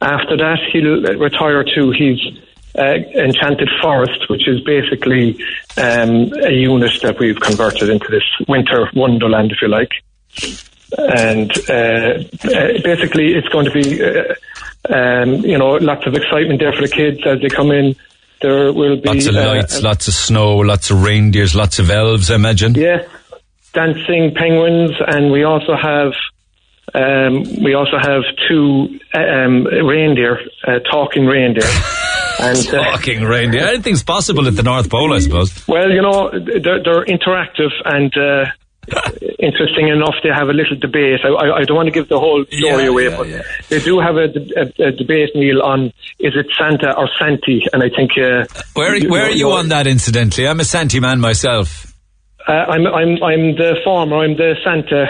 After 0.00 0.36
that, 0.36 0.58
he'll 0.72 1.02
retire 1.18 1.64
to 1.74 1.90
his 1.90 2.22
uh, 2.78 2.94
Enchanted 3.14 3.68
Forest, 3.82 4.28
which 4.28 4.46
is 4.46 4.60
basically 4.62 5.36
um, 5.76 6.32
a 6.44 6.52
unit 6.52 6.92
that 7.02 7.18
we've 7.18 7.40
converted 7.40 7.88
into 7.88 8.06
this 8.10 8.24
winter 8.48 8.90
wonderland, 8.94 9.52
if 9.52 9.62
you 9.62 9.68
like. 9.68 9.90
And 10.96 11.50
uh, 11.68 12.22
uh, 12.44 12.82
basically, 12.82 13.34
it's 13.34 13.48
going 13.48 13.66
to 13.66 13.72
be, 13.72 14.02
uh, 14.02 14.34
um, 14.92 15.34
you 15.44 15.58
know, 15.58 15.72
lots 15.76 16.06
of 16.06 16.14
excitement 16.14 16.60
there 16.60 16.72
for 16.72 16.82
the 16.82 16.92
kids 16.92 17.20
as 17.26 17.40
they 17.40 17.48
come 17.48 17.70
in. 17.70 17.96
There 18.40 18.72
will 18.72 18.96
be 18.96 19.08
Lots 19.08 19.26
of 19.26 19.36
uh, 19.36 19.46
lights, 19.46 19.82
lots 19.82 20.08
of 20.08 20.14
snow, 20.14 20.56
lots 20.56 20.90
of 20.90 21.02
reindeers, 21.02 21.54
lots 21.54 21.78
of 21.78 21.90
elves, 21.90 22.30
I 22.30 22.36
imagine. 22.36 22.74
Yeah, 22.74 23.06
dancing 23.74 24.34
penguins, 24.34 24.92
and 25.06 25.30
we 25.30 25.44
also 25.44 25.76
have 25.76 26.12
um, 26.94 27.42
we 27.62 27.74
also 27.74 27.98
have 27.98 28.22
two 28.48 28.98
um, 29.14 29.64
reindeer, 29.64 30.40
uh, 30.66 30.78
talking 30.90 31.26
reindeer. 31.26 31.62
and 32.40 32.58
uh, 32.68 32.84
Talking 32.92 33.22
reindeer. 33.24 33.62
Anything's 33.62 34.02
possible 34.02 34.46
at 34.46 34.56
the 34.56 34.62
North 34.62 34.88
Pole, 34.88 35.12
I 35.12 35.18
suppose. 35.18 35.66
well, 35.68 35.90
you 35.90 36.00
know, 36.02 36.30
they're, 36.30 36.82
they're 36.82 37.04
interactive 37.06 37.70
and. 37.84 38.16
Uh, 38.16 38.46
Interesting 39.38 39.88
enough, 39.88 40.14
they 40.24 40.30
have 40.30 40.48
a 40.48 40.52
little 40.52 40.76
debate. 40.76 41.20
I, 41.22 41.28
I, 41.28 41.58
I 41.58 41.64
don't 41.64 41.76
want 41.76 41.86
to 41.86 41.92
give 41.92 42.08
the 42.08 42.18
whole 42.18 42.44
story 42.46 42.60
Yeah, 42.84 42.88
away, 42.88 43.04
yeah, 43.08 43.16
but 43.16 43.28
yeah. 43.28 43.42
they 43.68 43.78
do 43.78 44.00
have 44.00 44.16
a, 44.16 44.24
a, 44.56 44.88
a 44.88 44.92
debate, 44.92 45.30
Neil, 45.34 45.62
on 45.62 45.92
is 46.18 46.34
it 46.34 46.46
Santa 46.58 46.96
or 46.96 47.08
Santi? 47.18 47.62
And 47.72 47.82
I 47.84 47.88
think 47.88 48.12
uh, 48.18 48.46
Where, 48.74 48.98
where 49.08 49.26
are 49.26 49.30
you 49.30 49.52
on 49.52 49.68
that, 49.68 49.86
incidentally? 49.86 50.48
I'm 50.48 50.58
a 50.60 50.64
Santi 50.64 50.98
man 50.98 51.20
myself. 51.20 51.94
Uh, 52.48 52.52
I'm 52.52 52.86
I'm 52.86 53.22
I'm 53.22 53.54
the 53.54 53.76
farmer. 53.84 54.16
I'm 54.24 54.34
the 54.36 54.54
Santa, 54.64 55.06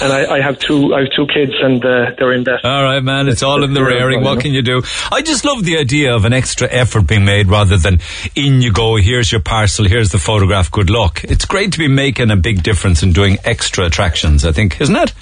and 0.00 0.12
I, 0.12 0.36
I 0.36 0.40
have 0.40 0.58
two 0.58 0.94
I 0.94 1.00
have 1.00 1.10
two 1.14 1.26
kids, 1.26 1.52
and 1.60 1.84
uh, 1.84 2.12
they're 2.18 2.32
in 2.32 2.44
that. 2.44 2.64
All 2.64 2.82
right, 2.82 3.02
man. 3.02 3.28
It's 3.28 3.42
all 3.42 3.62
in 3.62 3.74
the 3.74 3.82
rearing. 3.82 4.22
What 4.22 4.40
can 4.40 4.52
you 4.52 4.62
do? 4.62 4.82
I 5.10 5.22
just 5.22 5.44
love 5.44 5.64
the 5.64 5.78
idea 5.78 6.14
of 6.14 6.24
an 6.24 6.32
extra 6.32 6.68
effort 6.70 7.06
being 7.06 7.24
made 7.24 7.48
rather 7.48 7.76
than 7.76 8.00
in 8.34 8.62
you 8.62 8.72
go. 8.72 8.96
Here's 8.96 9.30
your 9.30 9.40
parcel. 9.40 9.86
Here's 9.86 10.10
the 10.10 10.18
photograph. 10.18 10.70
Good 10.70 10.90
luck. 10.90 11.24
It's 11.24 11.44
great 11.44 11.72
to 11.72 11.78
be 11.78 11.88
making 11.88 12.30
a 12.30 12.36
big 12.36 12.62
difference 12.62 13.02
and 13.02 13.14
doing 13.14 13.38
extra 13.44 13.86
attractions. 13.86 14.44
I 14.44 14.52
think, 14.52 14.80
isn't 14.80 14.96
it? 14.96 15.12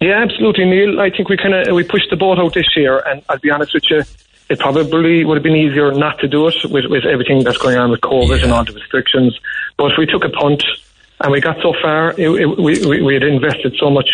Yeah, 0.00 0.20
absolutely, 0.20 0.64
Neil. 0.64 1.00
I 1.00 1.10
think 1.10 1.28
we 1.28 1.36
kind 1.36 1.54
of 1.54 1.74
we 1.74 1.84
pushed 1.84 2.10
the 2.10 2.16
boat 2.16 2.38
out 2.38 2.54
this 2.54 2.76
year, 2.76 2.98
and 2.98 3.22
I'll 3.28 3.38
be 3.38 3.50
honest 3.50 3.72
with 3.72 3.84
you, 3.88 4.02
it 4.50 4.58
probably 4.58 5.24
would 5.24 5.36
have 5.36 5.44
been 5.44 5.56
easier 5.56 5.92
not 5.92 6.18
to 6.18 6.28
do 6.28 6.48
it 6.48 6.56
with 6.64 6.86
with 6.86 7.04
everything 7.04 7.44
that's 7.44 7.58
going 7.58 7.78
on 7.78 7.90
with 7.90 8.00
COVID 8.00 8.42
and 8.42 8.52
all 8.52 8.64
the 8.64 8.72
restrictions. 8.72 9.38
But 9.76 9.92
we 9.96 10.06
took 10.06 10.24
a 10.24 10.28
punt, 10.28 10.64
and 11.22 11.32
we 11.32 11.40
got 11.40 11.56
so 11.62 11.74
far. 11.80 12.10
It, 12.12 12.28
it, 12.28 12.58
we, 12.58 12.84
we 12.86 13.02
we 13.02 13.14
had 13.14 13.22
invested 13.22 13.74
so 13.78 13.90
much 13.90 14.10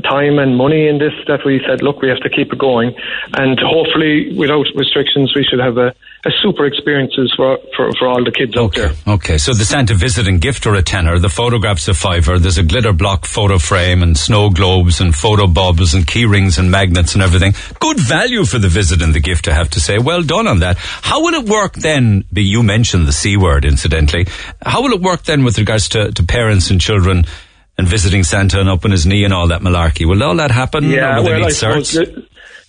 time 0.00 0.38
and 0.38 0.56
money 0.56 0.86
in 0.86 0.98
this 0.98 1.12
that 1.26 1.44
we 1.44 1.60
said, 1.66 1.82
look, 1.82 2.02
we 2.02 2.08
have 2.08 2.20
to 2.20 2.30
keep 2.30 2.52
it 2.52 2.58
going, 2.58 2.94
and 3.34 3.58
hopefully, 3.58 4.34
without 4.36 4.66
restrictions, 4.74 5.34
we 5.34 5.44
should 5.44 5.60
have 5.60 5.78
a 5.78 5.94
a 6.24 6.30
super 6.42 6.66
experiences 6.66 7.32
for, 7.36 7.58
for, 7.76 7.92
for 7.98 8.08
all 8.08 8.24
the 8.24 8.32
kids 8.32 8.56
out 8.56 8.74
there. 8.74 8.90
Okay, 9.06 9.38
so 9.38 9.54
the 9.54 9.64
Santa 9.64 9.94
visiting 9.94 10.38
gift 10.38 10.66
or 10.66 10.74
a 10.74 10.82
tenner, 10.82 11.18
the 11.18 11.28
photographs 11.28 11.86
a 11.86 11.94
fiver, 11.94 12.38
there's 12.38 12.58
a 12.58 12.64
glitter 12.64 12.92
block 12.92 13.24
photo 13.24 13.58
frame 13.58 14.02
and 14.02 14.18
snow 14.18 14.50
globes 14.50 15.00
and 15.00 15.14
photo 15.14 15.46
bubbles 15.46 15.94
and 15.94 16.06
key 16.06 16.26
rings 16.26 16.58
and 16.58 16.70
magnets 16.70 17.14
and 17.14 17.22
everything. 17.22 17.54
Good 17.78 18.00
value 18.00 18.44
for 18.44 18.58
the 18.58 18.68
visit 18.68 19.00
and 19.00 19.14
the 19.14 19.20
gift, 19.20 19.46
I 19.46 19.54
have 19.54 19.70
to 19.70 19.80
say. 19.80 19.98
Well 19.98 20.22
done 20.22 20.48
on 20.48 20.58
that. 20.60 20.76
How 20.78 21.22
will 21.22 21.34
it 21.34 21.48
work 21.48 21.74
then? 21.74 22.24
You 22.32 22.64
mentioned 22.64 23.06
the 23.06 23.12
C 23.12 23.36
word, 23.36 23.64
incidentally. 23.64 24.26
How 24.64 24.82
will 24.82 24.94
it 24.94 25.00
work 25.00 25.22
then 25.22 25.44
with 25.44 25.58
regards 25.58 25.88
to, 25.90 26.10
to 26.10 26.22
parents 26.24 26.70
and 26.70 26.80
children 26.80 27.26
and 27.76 27.86
visiting 27.86 28.24
Santa 28.24 28.58
and 28.58 28.68
up 28.68 28.84
on 28.84 28.90
his 28.90 29.06
knee 29.06 29.22
and 29.22 29.32
all 29.32 29.48
that 29.48 29.62
malarkey? 29.62 30.04
Will 30.04 30.22
all 30.24 30.34
that 30.36 30.50
happen? 30.50 30.90
Yeah, 30.90 31.20
well, 31.20 31.44
I 31.44 31.50
suppose, 31.50 31.96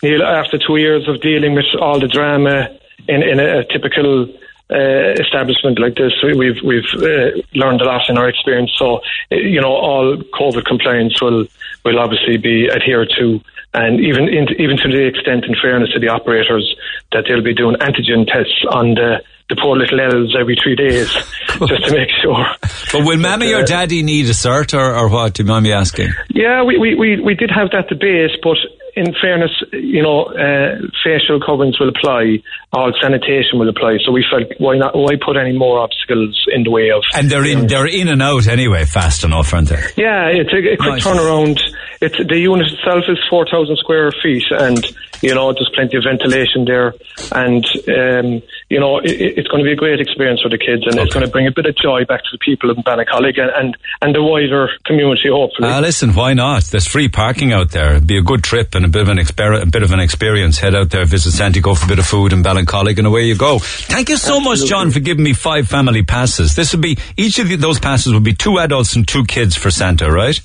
Neil, 0.04 0.24
after 0.24 0.60
two 0.60 0.78
years 0.78 1.10
of 1.10 1.20
dealing 1.20 1.56
with 1.56 1.66
all 1.82 2.00
the 2.00 2.08
drama 2.08 2.79
in, 3.08 3.24
in 3.24 3.40
a, 3.40 3.60
a 3.60 3.64
typical 3.66 4.28
uh, 4.72 5.14
establishment 5.20 5.80
like 5.80 5.96
this, 5.96 6.14
we- 6.24 6.36
we've 6.36 6.62
we've 6.64 6.94
uh, 6.96 7.32
learned 7.56 7.82
a 7.82 7.86
lot 7.86 8.08
in 8.10 8.18
our 8.18 8.30
experience. 8.30 8.72
So, 8.78 9.02
you 9.32 9.62
know, 9.62 9.72
all 9.74 10.18
COVID 10.18 10.66
compliance 10.66 11.20
will 11.22 11.46
will 11.86 12.00
obviously 12.00 12.38
be 12.38 12.70
adhered 12.70 13.12
to, 13.20 13.42
and 13.74 14.00
even 14.00 14.28
in, 14.28 14.48
even 14.60 14.78
to 14.78 14.90
the 14.92 15.06
extent, 15.08 15.46
in 15.46 15.56
fairness 15.62 15.92
to 15.94 16.00
the 16.00 16.10
operators, 16.10 16.76
that 17.14 17.26
they'll 17.28 17.42
be 17.44 17.56
doing 17.56 17.76
antigen 17.78 18.28
tests 18.28 18.64
on 18.70 18.94
the 18.94 19.24
the 19.50 19.56
poor 19.56 19.76
little 19.76 20.00
elves 20.00 20.36
every 20.40 20.56
three 20.62 20.76
days, 20.76 21.12
just 21.48 21.88
to 21.88 21.92
make 21.96 22.10
sure. 22.22 22.46
But 22.94 23.04
will 23.08 23.18
mammy 23.18 23.52
uh, 23.52 23.62
or 23.62 23.64
daddy 23.64 24.04
need 24.04 24.28
a 24.28 24.34
cert 24.34 24.78
or, 24.78 24.94
or 24.96 25.10
what? 25.10 25.34
Do 25.34 25.42
you 25.42 25.48
mind 25.50 25.64
me 25.64 25.72
asking? 25.74 26.10
Yeah, 26.30 26.64
we, 26.64 26.78
we, 26.78 26.94
we, 26.94 27.20
we 27.20 27.34
did 27.34 27.50
have 27.50 27.72
that 27.72 27.88
debate, 27.90 28.30
but 28.44 28.58
in 28.96 29.14
fairness, 29.22 29.52
you 29.74 30.02
know, 30.04 30.24
uh, 30.26 30.76
facial 31.04 31.40
coverings 31.46 31.80
will 31.80 31.90
apply, 31.90 32.40
all 32.74 32.92
sanitation 33.02 33.60
will 33.60 33.70
apply. 33.70 33.98
So 34.06 34.12
we 34.12 34.26
felt 34.30 34.52
why 34.60 34.78
not? 34.78 34.96
Why 34.96 35.16
put 35.24 35.38
any 35.38 35.58
more 35.58 35.80
obstacles 35.80 36.40
in 36.54 36.64
the 36.64 36.72
way 36.72 36.92
of? 36.92 37.04
And 37.16 37.30
they're 37.30 37.46
in, 37.46 37.68
they're 37.68 37.88
in 37.88 38.08
and 38.08 38.22
out 38.22 38.48
anyway, 38.48 38.86
fast 38.86 39.24
enough, 39.24 39.54
aren't 39.54 39.70
they? 39.70 39.84
Yeah, 39.98 40.28
it's 40.28 40.52
a, 40.54 40.58
a 40.58 40.78
quick 40.78 41.04
Nice. 41.04 41.06
turnaround. 41.06 41.60
It's 42.02 42.16
the 42.18 42.38
unit 42.40 42.68
itself 42.72 43.04
is 43.10 43.18
four 43.30 43.46
thousand 43.52 43.78
square 43.78 44.12
feet, 44.24 44.46
and 44.52 44.80
you 45.22 45.36
know 45.36 45.52
there's 45.52 45.70
plenty 45.76 45.98
of 45.98 46.04
ventilation 46.08 46.64
there, 46.64 46.94
and 47.34 47.66
um, 47.90 48.42
you 48.70 48.80
know 48.80 49.00
it, 49.00 49.12
it- 49.12 49.38
it's 49.40 49.48
going 49.50 49.62
to 49.64 49.68
be 49.68 49.74
a 49.74 49.76
great 49.76 50.00
experience 50.00 50.42
for 50.42 50.48
the 50.50 50.58
kids, 50.58 50.84
and 50.88 50.98
it's 50.98 51.14
going 51.14 51.26
to 51.26 51.32
bring 51.32 51.46
a 51.48 51.52
bit 51.52 51.66
of 51.66 51.76
joy 51.76 52.06
back 52.06 52.22
to 52.22 52.30
the 52.32 52.38
people 52.38 52.70
of 52.72 52.78
Ballincollig 52.78 53.38
and, 53.38 53.52
and 53.54 53.78
and 54.02 54.16
the 54.16 54.24
wider 54.24 54.70
community, 54.86 55.28
hopefully. 55.30 55.68
Ah, 55.68 55.80
listen, 55.80 56.14
why 56.14 56.34
not? 56.34 56.64
There's 56.72 56.88
free 56.88 57.10
parking 57.10 57.52
out 57.52 57.72
there. 57.72 57.92
It'd 57.96 58.08
be 58.08 58.18
a 58.18 58.22
good 58.24 58.46
trip 58.46 58.76
and 58.80 58.86
a 58.86 58.90
bit 58.90 59.02
of 59.02 59.10
an 59.10 59.18
exper- 59.18 59.62
a 59.62 59.66
bit 59.66 59.84
of 59.84 59.92
an 59.92 60.00
experience. 60.00 60.58
Head 60.58 60.74
out 60.74 60.90
there, 60.90 61.06
visit 61.06 61.32
Santa, 61.32 61.60
go 61.60 61.76
for 61.76 61.86
a 61.86 61.88
bit 61.90 62.00
of 62.00 62.06
food 62.06 62.32
and 62.34 62.44
Ballincollig, 62.44 62.98
and 62.98 63.06
away 63.06 63.24
you 63.26 63.36
go. 63.36 63.60
Thank 63.60 64.10
you 64.10 64.18
so 64.18 64.40
much, 64.40 64.66
John, 64.66 64.92
for 64.92 65.00
giving 65.02 65.24
me 65.24 65.34
five 65.34 65.68
family 65.68 66.04
passes. 66.04 66.56
This 66.56 66.74
would 66.74 66.82
be 66.82 66.98
each 67.18 67.40
of 67.40 67.48
those 67.60 67.80
passes 67.80 68.14
would 68.14 68.24
be 68.24 68.34
two 68.34 68.58
adults 68.58 68.96
and 68.96 69.06
two 69.08 69.26
kids 69.26 69.56
for 69.56 69.70
Santa, 69.70 70.10
right? 70.10 70.40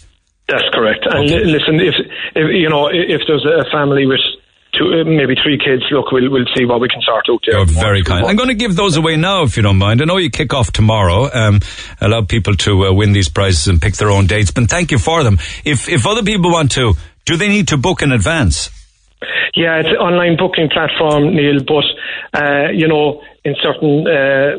That's 0.49 0.69
correct. 0.75 1.07
And 1.09 1.31
li- 1.31 1.45
listen, 1.45 1.81
if, 1.81 1.95
if 2.35 2.47
you 2.53 2.69
know, 2.69 2.89
if 2.89 3.23
there's 3.27 3.47
a 3.47 3.65
family 3.71 4.05
with 4.07 4.21
two, 4.79 4.85
uh, 5.01 5.05
maybe 5.05 5.35
three 5.43 5.59
kids, 5.59 5.85
look, 5.91 6.13
we'll 6.13 6.31
we'll 6.31 6.45
see 6.55 6.65
what 6.65 6.81
we 6.81 6.89
can 6.89 7.01
sort 7.01 7.25
out 7.31 7.41
there. 7.47 7.57
You're 7.57 7.67
very 7.67 8.03
kind. 8.03 8.27
I'm 8.27 8.37
going 8.37 8.49
to 8.49 8.55
give 8.55 8.77
those 8.77 8.97
away 8.97 9.17
now, 9.17 9.45
if 9.45 9.57
you 9.57 9.63
don't 9.63 9.79
mind. 9.79 10.03
I 10.03 10.05
know 10.05 10.19
you 10.19 10.31
kick 10.31 10.53
off 10.53 10.71
tomorrow. 10.73 11.31
Um, 11.33 11.61
allow 12.01 12.23
people 12.23 12.57
to 12.57 12.87
uh, 12.87 12.93
win 12.93 13.13
these 13.13 13.29
prizes 13.29 13.69
and 13.69 13.81
pick 13.81 13.95
their 13.95 14.11
own 14.11 14.27
dates. 14.27 14.51
But 14.51 14.69
thank 14.69 14.91
you 14.91 14.99
for 14.99 15.23
them. 15.23 15.39
If 15.65 15.89
if 15.89 16.07
other 16.07 16.23
people 16.23 16.51
want 16.53 16.73
to, 16.73 16.95
do 17.25 17.37
they 17.37 17.49
need 17.49 17.69
to 17.69 17.77
book 17.77 18.03
in 18.03 18.13
advance? 18.13 18.71
Yeah, 19.55 19.79
it's 19.79 19.89
an 19.89 19.97
online 19.97 20.37
booking 20.37 20.69
platform, 20.69 21.35
Neil, 21.35 21.63
but, 21.63 21.85
uh, 22.35 22.71
you 22.73 22.89
know, 22.89 23.23
in 23.45 23.55
certain 23.63 24.07
uh, 24.07 24.57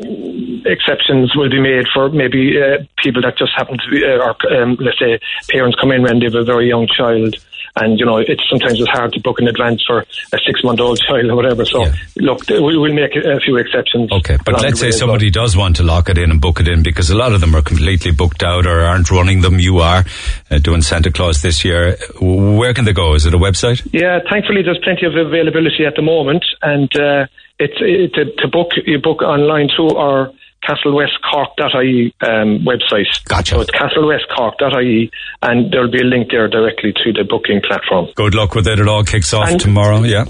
exceptions 0.64 1.36
will 1.36 1.50
be 1.50 1.60
made 1.60 1.84
for 1.92 2.08
maybe 2.08 2.56
uh, 2.56 2.82
people 3.02 3.20
that 3.22 3.36
just 3.36 3.52
happen 3.56 3.76
to 3.76 3.90
be, 3.90 4.02
uh, 4.02 4.24
or 4.24 4.34
um, 4.56 4.76
let's 4.80 4.98
say 4.98 5.20
parents 5.50 5.76
come 5.80 5.92
in 5.92 6.02
when 6.02 6.18
they 6.18 6.26
have 6.26 6.34
a 6.34 6.44
very 6.44 6.68
young 6.68 6.88
child. 6.88 7.36
And, 7.76 7.98
you 7.98 8.06
know, 8.06 8.18
it's 8.18 8.42
sometimes 8.48 8.80
it's 8.80 8.88
hard 8.90 9.12
to 9.12 9.20
book 9.20 9.38
in 9.38 9.48
advance 9.48 9.84
for 9.86 10.00
a 10.00 10.38
six 10.44 10.64
month 10.64 10.80
old 10.80 10.98
child 10.98 11.26
or 11.26 11.36
whatever. 11.36 11.64
So, 11.64 11.84
look, 12.16 12.48
we 12.48 12.76
will 12.76 12.94
make 12.94 13.14
a, 13.16 13.38
few 13.40 13.58
exceptions. 13.58 14.10
Okay, 14.10 14.38
but 14.44 14.62
let's 14.62 14.80
say 14.80 14.86
well. 14.86 14.98
somebody 14.98 15.30
does 15.30 15.56
want 15.56 15.76
to 15.76 15.82
lock 15.82 16.08
it 16.08 16.16
in 16.16 16.30
and 16.30 16.40
book 16.40 16.58
it 16.58 16.68
in 16.68 16.82
because 16.82 17.10
a 17.10 17.16
lot 17.16 17.32
of 17.32 17.40
them 17.40 17.54
are 17.54 17.62
completely 17.62 18.12
booked 18.12 18.42
out 18.42 18.66
or 18.66 18.80
aren't 18.80 19.10
running 19.10 19.42
them. 19.42 19.60
You 19.60 19.78
are 19.78 20.04
uh, 20.50 20.58
doing 20.58 20.80
Santa 20.80 21.12
Claus 21.12 21.42
this 21.42 21.64
year. 21.64 21.98
Where 22.20 22.72
can 22.72 22.86
they 22.86 22.94
go? 22.94 23.14
Is 23.14 23.26
it 23.26 23.34
a 23.34 23.38
website? 23.38 23.86
Yeah, 23.92 24.20
thankfully 24.30 24.62
there's 24.62 24.80
plenty 24.82 25.04
of 25.06 25.14
availability 25.14 25.84
at 25.84 25.96
the 25.96 26.02
moment, 26.02 26.44
and 26.62 26.88
uh, 26.96 27.26
it's 27.58 27.76
it, 27.80 28.14
to, 28.14 28.24
to 28.42 28.48
book 28.48 28.68
you 28.84 28.98
book 28.98 29.22
online 29.22 29.68
through 29.74 29.96
our 29.96 30.32
castlewestcork.ie 30.64 32.14
um, 32.22 32.64
website. 32.64 33.24
Gotcha. 33.24 33.54
So 33.56 33.60
it's 33.62 33.70
castlewestcork.ie, 33.70 35.10
and 35.42 35.72
there'll 35.72 35.90
be 35.90 36.00
a 36.00 36.04
link 36.04 36.30
there 36.30 36.48
directly 36.48 36.92
to 36.92 37.12
the 37.12 37.24
booking 37.28 37.60
platform. 37.66 38.08
Good 38.14 38.34
luck 38.34 38.54
with 38.54 38.66
it. 38.66 38.78
It 38.78 38.88
all 38.88 39.04
kicks 39.04 39.32
off 39.34 39.48
And- 39.48 39.60
tomorrow. 39.60 40.02
Yeah. 40.02 40.24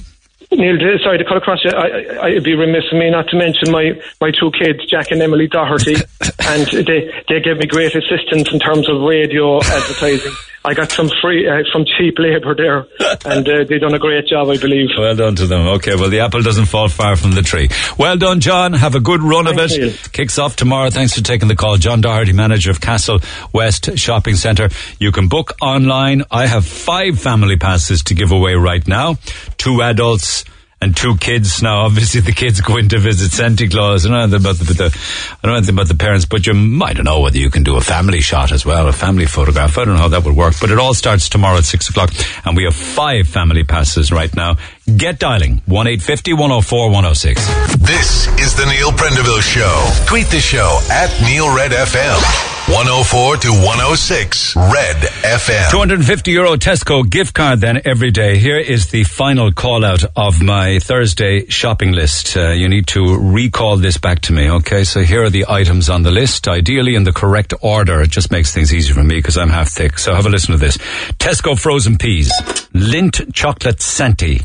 Neil, 0.57 0.79
sorry 1.05 1.19
to 1.19 1.25
cut 1.25 1.37
across 1.37 1.65
you. 1.65 1.71
I, 1.71 2.27
I'd 2.27 2.45
be 2.45 2.55
remiss 2.55 2.85
of 2.91 2.99
me 2.99 3.11
not 3.11 3.29
to 3.29 3.37
mention 3.37 3.71
my, 3.71 3.93
my 4.21 4.31
two 4.31 4.51
kids, 4.53 4.87
Jack 4.87 5.11
and 5.11 5.21
Emily 5.21 5.49
Doherty, 5.49 5.95
and 6.41 6.67
they 6.67 7.13
they 7.29 7.41
gave 7.41 7.59
me 7.59 7.67
great 7.67 7.95
assistance 7.95 8.53
in 8.53 8.59
terms 8.59 8.89
of 8.89 9.03
radio 9.03 9.59
advertising. 9.59 10.33
I 10.67 10.75
got 10.75 10.91
some 10.91 11.09
free, 11.23 11.49
uh, 11.49 11.63
some 11.73 11.85
cheap 11.85 12.19
labour 12.19 12.57
there, 12.57 12.87
and 13.25 13.49
uh, 13.49 13.65
they 13.69 13.79
done 13.79 13.95
a 13.95 14.01
great 14.01 14.27
job, 14.27 14.49
I 14.49 14.57
believe. 14.57 14.89
Well 14.99 15.15
done 15.15 15.37
to 15.37 15.47
them. 15.47 15.65
Okay, 15.79 15.95
well, 15.95 16.11
the 16.11 16.21
apple 16.21 16.43
doesn't 16.43 16.65
fall 16.65 16.89
far 16.89 17.15
from 17.15 17.33
the 17.33 17.43
tree. 17.43 17.69
Well 17.97 18.17
done, 18.17 18.41
John. 18.41 18.73
Have 18.73 18.97
a 18.97 19.01
good 19.01 19.23
run 19.23 19.47
of 19.47 19.55
it. 19.59 20.11
Kicks 20.13 20.41
off 20.41 20.57
tomorrow. 20.57 20.91
Thanks 20.91 21.15
for 21.15 21.23
taking 21.23 21.47
the 21.47 21.55
call. 21.55 21.77
John 21.77 22.01
Doherty, 22.01 22.33
manager 22.33 22.73
of 22.73 22.81
Castle 22.81 23.21
West 23.53 23.97
Shopping 23.97 24.35
Centre. 24.35 24.69
You 24.99 25.13
can 25.13 25.29
book 25.29 25.53
online. 25.63 26.25
I 26.33 26.49
have 26.49 26.67
five 26.67 27.21
family 27.21 27.57
passes 27.57 28.03
to 28.05 28.15
give 28.15 28.33
away 28.33 28.55
right 28.55 28.85
now. 28.89 29.19
Two 29.59 29.83
adults 29.83 30.45
and 30.87 30.97
two 30.97 31.17
kids. 31.17 31.63
Now, 31.63 31.81
obviously, 31.85 32.21
the 32.23 32.33
kids 32.33 32.61
go 32.61 32.77
in 32.79 32.89
to 32.89 32.99
visit 32.99 33.33
Santa 33.33 33.69
Claus. 33.69 34.07
I 34.07 34.11
don't 34.11 34.31
know 34.31 34.37
about 34.37 34.57
the, 34.57 34.73
the 34.73 35.39
I 35.43 35.47
don't 35.47 35.67
know 35.67 35.73
about 35.73 35.89
the 35.89 35.97
parents, 35.97 36.25
but 36.25 36.47
you 36.47 36.55
might 36.55 37.03
know 37.03 37.21
whether 37.21 37.39
you 37.39 37.51
can 37.51 37.65
do 37.65 37.77
a 37.77 37.81
family 37.81 38.21
shot 38.21 38.53
as 38.53 38.65
well, 38.65 38.89
a 38.89 38.93
family 38.93 39.27
photograph. 39.27 39.77
I 39.77 39.85
don't 39.85 39.97
know 39.97 40.01
how 40.01 40.09
that 40.09 40.25
would 40.25 40.37
work, 40.37 40.55
but 40.61 40.71
it 40.71 40.79
all 40.79 40.95
starts 40.95 41.29
tomorrow 41.29 41.59
at 41.59 41.65
six 41.65 41.91
o'clock, 41.91 42.13
and 42.45 42.57
we 42.57 42.65
have 42.65 42.75
five 42.75 43.29
family 43.29 43.65
passes 43.65 44.11
right 44.11 44.35
now. 44.35 44.57
Get 44.87 45.19
dialing 45.19 45.63
one 45.67 45.89
eight 45.89 46.01
fifty 46.01 46.33
one 46.33 46.51
zero 46.51 46.61
four 46.61 46.91
one 46.93 47.03
zero 47.03 47.15
six. 47.15 47.45
This 47.79 48.29
is 48.39 48.55
the 48.55 48.67
Neil 48.67 48.93
Prendeville 48.93 49.43
Show. 49.43 50.07
Tweet 50.07 50.29
the 50.29 50.39
show 50.39 50.79
at 50.91 51.11
Neil 51.23 51.55
Red 51.55 51.73
FM. 51.73 52.53
104 52.69 53.37
to 53.37 53.51
106 53.53 54.57
Red 54.57 54.97
FM. 54.97 55.71
250 55.71 56.33
euro 56.33 56.57
Tesco 56.57 57.09
gift 57.09 57.33
card 57.33 57.61
then 57.61 57.81
every 57.85 58.11
day. 58.11 58.39
Here 58.39 58.59
is 58.59 58.89
the 58.89 59.05
final 59.05 59.53
call 59.53 59.85
out 59.85 60.03
of 60.17 60.43
my 60.43 60.81
Thursday 60.81 61.47
shopping 61.47 61.93
list. 61.93 62.37
Uh, 62.37 62.51
you 62.51 62.69
need 62.69 62.89
to 62.89 63.19
recall 63.21 63.77
this 63.77 63.99
back 63.99 64.19
to 64.23 64.33
me, 64.33 64.51
okay? 64.51 64.83
So 64.83 65.03
here 65.03 65.23
are 65.23 65.31
the 65.31 65.45
items 65.49 65.89
on 65.89 66.03
the 66.03 66.11
list, 66.11 66.49
ideally 66.49 66.97
in 66.97 67.05
the 67.05 67.13
correct 67.13 67.55
order. 67.61 68.03
It 68.03 68.11
just 68.11 68.33
makes 68.33 68.53
things 68.53 68.75
easier 68.75 68.97
for 68.97 69.05
me 69.05 69.15
because 69.15 69.39
I'm 69.39 69.51
half 69.51 69.69
thick. 69.69 69.97
So 70.01 70.13
have 70.17 70.27
a 70.27 70.29
listen 70.29 70.51
to 70.51 70.59
this. 70.59 70.77
Tesco 71.19 71.57
frozen 71.57 71.99
peas, 71.99 72.33
Lindt 72.75 73.33
chocolate 73.33 73.81
Santi, 73.81 74.41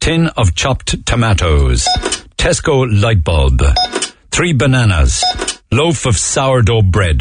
tin 0.00 0.28
of 0.28 0.54
chopped 0.54 1.04
tomatoes, 1.06 1.86
Tesco 2.38 2.86
light 3.02 3.22
bulb, 3.22 3.62
three 4.30 4.54
bananas, 4.54 5.22
loaf 5.70 6.06
of 6.06 6.16
sourdough 6.16 6.82
bread, 6.82 7.20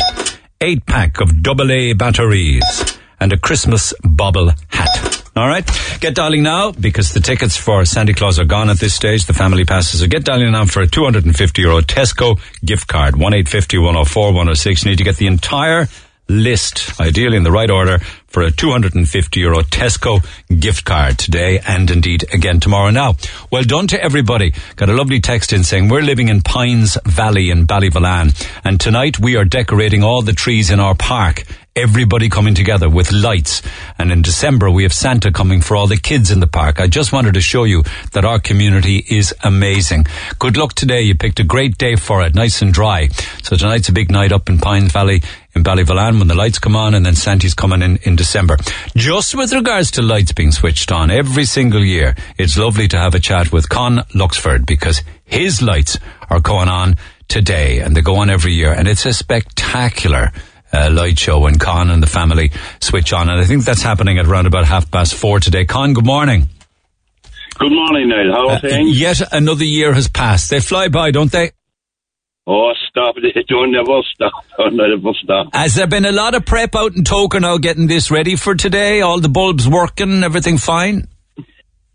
eight 0.62 0.86
pack 0.86 1.20
of 1.20 1.44
double 1.44 1.72
A 1.72 1.94
batteries, 1.94 2.98
and 3.20 3.34
a 3.34 3.38
Christmas 3.38 3.94
bobble 4.02 4.52
hat. 4.70 5.26
All 5.36 5.48
right, 5.48 5.70
get 6.00 6.16
dialing 6.16 6.44
now 6.44 6.72
because 6.72 7.14
the 7.14 7.20
tickets 7.20 7.56
for 7.56 7.86
Santa 7.86 8.14
Claus 8.14 8.40
are 8.40 8.46
gone 8.46 8.70
at 8.70 8.80
this 8.80 8.94
stage. 8.94 9.26
The 9.26 9.34
family 9.34 9.66
passes. 9.66 10.00
So 10.00 10.08
get 10.08 10.24
dialing 10.24 10.52
now 10.52 10.66
for 10.66 10.82
a 10.82 10.88
250 10.88 11.62
euro 11.62 11.82
Tesco 11.82 12.40
gift 12.64 12.88
card. 12.88 13.16
One 13.18 13.34
eight 13.34 13.48
fifty 13.48 13.78
one 13.78 13.94
zero 13.94 14.06
four 14.06 14.34
one 14.34 14.48
zero 14.48 14.54
six. 14.56 14.84
You 14.84 14.92
need 14.92 14.98
to 14.98 15.04
get 15.04 15.18
the 15.18 15.28
entire 15.28 15.88
list, 16.30 17.00
ideally 17.02 17.36
in 17.36 17.44
the 17.44 17.52
right 17.52 17.70
order, 17.70 18.00
for 18.30 18.44
a 18.44 18.52
250 18.52 19.40
euro 19.40 19.62
Tesco 19.62 20.24
gift 20.60 20.86
card 20.86 21.18
today 21.18 21.60
and 21.60 21.90
indeed 21.90 22.26
again 22.34 22.60
tomorrow. 22.60 22.92
Now, 22.92 23.16
well 23.52 23.64
done 23.64 23.88
to 23.88 24.02
everybody. 24.02 24.54
Got 24.76 24.90
a 24.90 24.94
lovely 24.94 25.20
text 25.20 25.52
in 25.52 25.64
saying 25.64 25.90
we're 25.90 26.02
living 26.02 26.30
in 26.30 26.42
Pines 26.42 26.98
Valley 27.06 27.50
in 27.50 27.66
Ballyvolane 27.66 28.34
and 28.64 28.80
tonight 28.80 29.20
we 29.20 29.36
are 29.36 29.46
decorating 29.46 30.04
all 30.04 30.22
the 30.22 30.34
trees 30.34 30.70
in 30.70 30.80
our 30.80 30.96
park. 30.96 31.44
Everybody 31.76 32.30
coming 32.30 32.56
together 32.56 32.90
with 32.90 33.12
lights. 33.12 33.62
And 33.98 34.12
in 34.12 34.22
December, 34.22 34.70
we 34.70 34.84
have 34.84 34.92
Santa 34.92 35.32
coming 35.32 35.62
for 35.62 35.78
all 35.78 35.88
the 35.88 35.98
kids 35.98 36.30
in 36.30 36.42
the 36.42 36.48
park. 36.48 36.82
I 36.82 36.88
just 36.88 37.14
wanted 37.14 37.36
to 37.36 37.42
show 37.42 37.64
you 37.64 37.84
that 38.12 38.26
our 38.26 38.40
community 38.40 38.98
is 38.98 39.34
amazing. 39.44 40.06
Good 40.40 40.58
luck 40.58 40.74
today. 40.74 41.02
You 41.02 41.16
picked 41.16 41.40
a 41.40 41.46
great 41.46 41.78
day 41.78 41.96
for 41.96 42.22
it, 42.24 42.36
nice 42.36 42.62
and 42.62 42.74
dry. 42.74 43.08
So 43.44 43.56
tonight's 43.56 43.88
a 43.88 43.94
big 43.94 44.12
night 44.12 44.34
up 44.34 44.50
in 44.50 44.58
Pines 44.58 44.92
Valley 44.92 45.22
in 45.56 45.64
Ballyvolane 45.64 46.20
when 46.20 46.28
the 46.28 46.36
lights 46.36 46.60
come 46.60 46.76
on, 46.76 46.94
and 46.94 47.06
then 47.06 47.16
Santi's 47.16 47.54
coming 47.56 47.82
in 47.82 47.98
in 48.04 48.16
December. 48.16 48.58
Just 48.96 49.34
with 49.36 49.52
regards 49.54 49.92
to 49.92 50.02
lights 50.02 50.32
being 50.32 50.52
switched 50.52 50.92
on 50.92 51.10
every 51.12 51.46
single 51.46 51.84
year, 51.84 52.16
it's 52.38 52.58
lovely 52.58 52.88
to 52.88 52.98
have 52.98 53.16
a 53.16 53.20
chat 53.20 53.52
with 53.52 53.68
Con 53.70 53.98
Luxford 54.14 54.66
because 54.66 55.02
his 55.26 55.62
lights 55.62 55.98
are 56.30 56.40
going 56.40 56.70
on 56.70 56.96
today, 57.28 57.80
and 57.80 57.96
they 57.96 58.02
go 58.02 58.18
on 58.18 58.30
every 58.30 58.54
year, 58.54 58.72
and 58.74 58.88
it's 58.88 59.06
a 59.06 59.14
spectacular 59.14 60.32
uh, 60.72 60.90
light 60.92 61.18
show 61.18 61.40
when 61.40 61.58
Con 61.58 61.90
and 61.90 62.02
the 62.04 62.08
family 62.08 62.52
switch 62.80 63.12
on. 63.12 63.28
And 63.30 63.42
I 63.42 63.46
think 63.46 63.66
that's 63.66 63.82
happening 63.82 64.20
at 64.20 64.28
around 64.28 64.46
about 64.46 64.66
half 64.66 64.90
past 64.92 65.16
four 65.16 65.40
today. 65.40 65.66
Con, 65.66 65.94
good 65.94 66.06
morning. 66.06 66.48
Good 67.58 67.72
morning, 67.72 68.08
Niall. 68.10 68.32
How 68.32 68.50
are 68.50 68.56
Uh, 68.56 68.60
things? 68.62 69.00
yet 69.00 69.22
another 69.34 69.66
year 69.66 69.94
has 69.94 70.08
passed. 70.08 70.50
They 70.50 70.60
fly 70.60 70.88
by, 70.88 71.12
don't 71.12 71.32
they? 71.32 71.52
Oh, 72.52 72.72
stop 72.90 73.14
it. 73.18 73.46
Don't 73.48 73.72
never 73.72 74.02
stop. 74.12 74.34
Don't 74.58 74.76
never 74.76 75.14
stop. 75.24 75.54
Has 75.54 75.76
there 75.76 75.86
been 75.86 76.06
a 76.06 76.12
lot 76.12 76.34
of 76.34 76.46
prep 76.46 76.76
out 76.76 76.96
in 76.96 77.04
Togher 77.04 77.40
now 77.40 77.60
getting 77.60 77.86
this 77.86 78.10
ready 78.10 78.36
for 78.36 78.56
today? 78.56 79.02
All 79.02 79.20
the 79.20 79.30
bulbs 79.30 79.70
working, 79.70 80.24
everything 80.24 80.58
fine? 80.58 81.08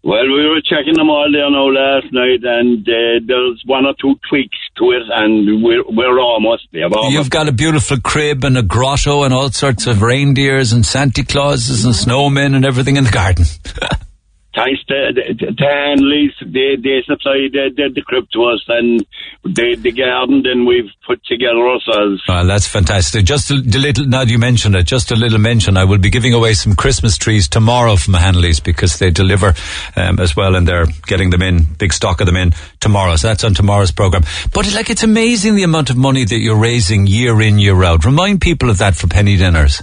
Well, 0.04 0.22
we 0.26 0.46
were 0.46 0.60
checking 0.60 0.94
them 0.94 1.08
all 1.08 1.26
there 1.32 1.50
now 1.50 1.64
last 1.64 2.12
night, 2.12 2.44
and 2.44 2.86
uh, 2.86 3.24
there's 3.26 3.62
one 3.64 3.86
or 3.86 3.94
two 4.00 4.14
tweaks 4.28 4.58
to 4.76 4.92
it, 4.92 5.02
and 5.10 5.64
we're, 5.64 5.82
we're 5.88 6.20
almost 6.20 6.68
there. 6.72 6.88
We're 6.90 6.98
almost 6.98 7.14
You've 7.14 7.30
got 7.30 7.48
a 7.48 7.52
beautiful 7.52 7.98
crib 7.98 8.44
and 8.44 8.56
a 8.56 8.62
grotto 8.62 9.24
and 9.24 9.34
all 9.34 9.50
sorts 9.50 9.86
of 9.86 10.02
reindeers 10.02 10.72
and 10.72 10.84
Santa 10.86 11.24
Clauses 11.24 11.84
and 11.84 11.94
snowmen 11.94 12.54
and 12.54 12.64
everything 12.64 12.96
in 12.96 13.04
the 13.04 13.10
garden. 13.10 13.46
Thanks 14.54 14.84
to, 14.84 15.12
to, 15.12 15.64
Hanley's, 15.64 16.32
they, 16.40 16.76
they 16.76 17.02
supply 17.04 17.48
the, 17.50 17.90
the, 17.92 18.02
crib 18.02 18.28
to 18.32 18.44
us, 18.44 18.62
and 18.68 19.04
the, 19.42 19.74
the 19.74 19.90
garden 19.90 20.42
then 20.44 20.64
we've 20.64 20.90
put 21.04 21.24
together 21.24 21.58
ourselves. 21.58 22.22
Well, 22.28 22.46
that's 22.46 22.68
fantastic. 22.68 23.24
Just 23.24 23.50
a, 23.50 23.54
little, 23.54 24.06
now 24.06 24.22
you 24.22 24.38
mentioned 24.38 24.76
it, 24.76 24.86
just 24.86 25.10
a 25.10 25.16
little 25.16 25.38
mention. 25.38 25.76
I 25.76 25.84
will 25.84 25.98
be 25.98 26.10
giving 26.10 26.34
away 26.34 26.54
some 26.54 26.76
Christmas 26.76 27.18
trees 27.18 27.48
tomorrow 27.48 27.96
from 27.96 28.14
Hanley's 28.14 28.60
because 28.60 28.98
they 29.00 29.10
deliver 29.10 29.54
um, 29.96 30.20
as 30.20 30.36
well 30.36 30.54
and 30.54 30.68
they're 30.68 30.86
getting 31.06 31.30
them 31.30 31.42
in, 31.42 31.64
big 31.64 31.92
stock 31.92 32.20
of 32.20 32.26
them 32.26 32.36
in 32.36 32.52
tomorrow. 32.78 33.16
So 33.16 33.28
that's 33.28 33.42
on 33.42 33.54
tomorrow's 33.54 33.90
program. 33.90 34.22
But 34.52 34.72
like, 34.72 34.88
it's 34.88 35.02
amazing 35.02 35.56
the 35.56 35.64
amount 35.64 35.90
of 35.90 35.96
money 35.96 36.24
that 36.24 36.38
you're 36.38 36.58
raising 36.58 37.08
year 37.08 37.40
in, 37.42 37.58
year 37.58 37.82
out. 37.82 38.04
Remind 38.04 38.40
people 38.40 38.70
of 38.70 38.78
that 38.78 38.94
for 38.94 39.08
penny 39.08 39.36
dinners. 39.36 39.82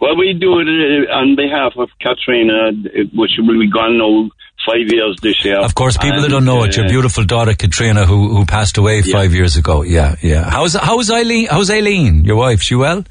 Well, 0.00 0.16
we 0.16 0.32
do 0.34 0.60
it 0.60 0.68
uh, 0.68 1.12
on 1.20 1.36
behalf 1.36 1.72
of 1.76 1.88
Katrina, 2.00 2.68
uh, 2.70 3.02
which 3.14 3.32
will 3.38 3.58
be 3.60 3.70
gone 3.70 3.98
now 3.98 4.30
five 4.66 4.86
years 4.92 5.16
this 5.22 5.44
year. 5.44 5.58
Of 5.60 5.74
course, 5.74 5.96
people 5.96 6.18
that 6.20 6.24
And, 6.24 6.32
don't 6.32 6.44
know 6.44 6.64
it, 6.64 6.76
your 6.76 6.86
uh, 6.86 6.88
beautiful 6.88 7.24
daughter 7.24 7.54
Katrina, 7.54 8.04
who 8.06 8.28
who 8.36 8.44
passed 8.46 8.76
away 8.78 9.02
five 9.02 9.32
years 9.32 9.56
ago. 9.56 9.82
Yeah, 9.82 10.16
yeah. 10.22 10.44
How's 10.50 10.74
how's 10.74 11.10
Eileen? 11.10 11.46
How's 11.50 11.70
Eileen? 11.70 12.24
Your 12.24 12.36
wife? 12.36 12.60
She 12.62 12.74
well? 12.74 13.04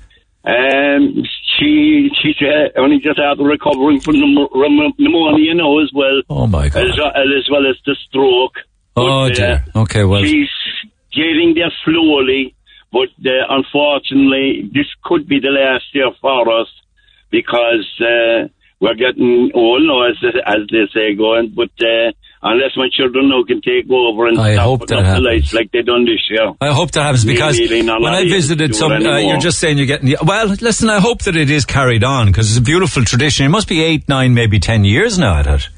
Um, 0.45 1.23
she 1.59 2.09
she's 2.21 2.35
uh, 2.41 2.79
only 2.79 2.99
just 2.99 3.19
out 3.19 3.39
of 3.39 3.45
recovering 3.45 3.99
from 3.99 4.15
pneumonia 4.15 5.53
now 5.55 5.79
as 5.79 5.91
well. 5.93 6.21
Oh 6.29 6.47
my 6.47 6.69
God! 6.69 6.83
As, 6.85 6.91
as 6.93 7.49
well 7.51 7.65
as 7.69 7.75
the 7.85 7.95
stroke. 8.07 8.55
Oh 8.95 9.27
But, 9.27 9.35
dear. 9.35 9.65
uh, 9.75 9.81
Okay, 9.81 10.03
well. 10.05 10.23
she's 10.23 10.49
getting 11.13 11.53
there 11.55 11.71
slowly, 11.83 12.55
but 12.91 13.09
uh, 13.25 13.45
unfortunately, 13.49 14.69
this 14.73 14.87
could 15.03 15.27
be 15.27 15.39
the 15.39 15.49
last 15.49 15.85
year 15.93 16.11
for 16.21 16.61
us 16.61 16.67
because 17.29 17.87
uh, 17.99 18.47
we're 18.79 18.95
getting 18.95 19.51
old 19.53 19.83
now, 19.83 20.07
as 20.09 20.17
as 20.45 20.67
they 20.71 20.85
say, 20.93 21.15
going. 21.15 21.53
But 21.55 21.71
uh, 21.81 22.11
unless 22.41 22.71
my 22.77 22.87
children 22.91 23.29
now 23.29 23.43
can 23.43 23.61
take 23.61 23.89
over 23.89 24.27
and 24.27 24.39
I 24.39 24.53
stop 24.53 24.65
hope 24.65 24.87
that 24.87 25.15
the 25.15 25.21
lights 25.21 25.53
like 25.53 25.71
they 25.71 25.81
done 25.81 26.05
this 26.05 26.23
year. 26.29 26.53
I 26.61 26.73
hope 26.73 26.91
that 26.91 27.03
happens 27.03 27.25
because 27.25 27.59
really 27.59 27.81
not 27.81 28.01
when 28.01 28.13
I 28.13 28.23
visited 28.23 28.75
some, 28.75 28.91
uh, 28.91 29.17
you're 29.17 29.39
just 29.39 29.59
saying 29.59 29.77
you're 29.77 29.87
getting. 29.87 30.15
Well, 30.23 30.47
listen, 30.47 30.89
I 30.89 30.99
hope 30.99 31.23
that 31.23 31.35
it 31.35 31.49
is 31.49 31.65
carried 31.65 32.03
on 32.03 32.27
because 32.27 32.49
it's 32.49 32.59
a 32.59 32.61
beautiful 32.61 33.03
tradition. 33.03 33.45
It 33.45 33.49
must 33.49 33.67
be 33.67 33.83
eight, 33.83 34.07
nine, 34.07 34.33
maybe 34.33 34.59
ten 34.59 34.83
years 34.83 35.17
now 35.17 35.39
at 35.39 35.47
it. 35.47 35.69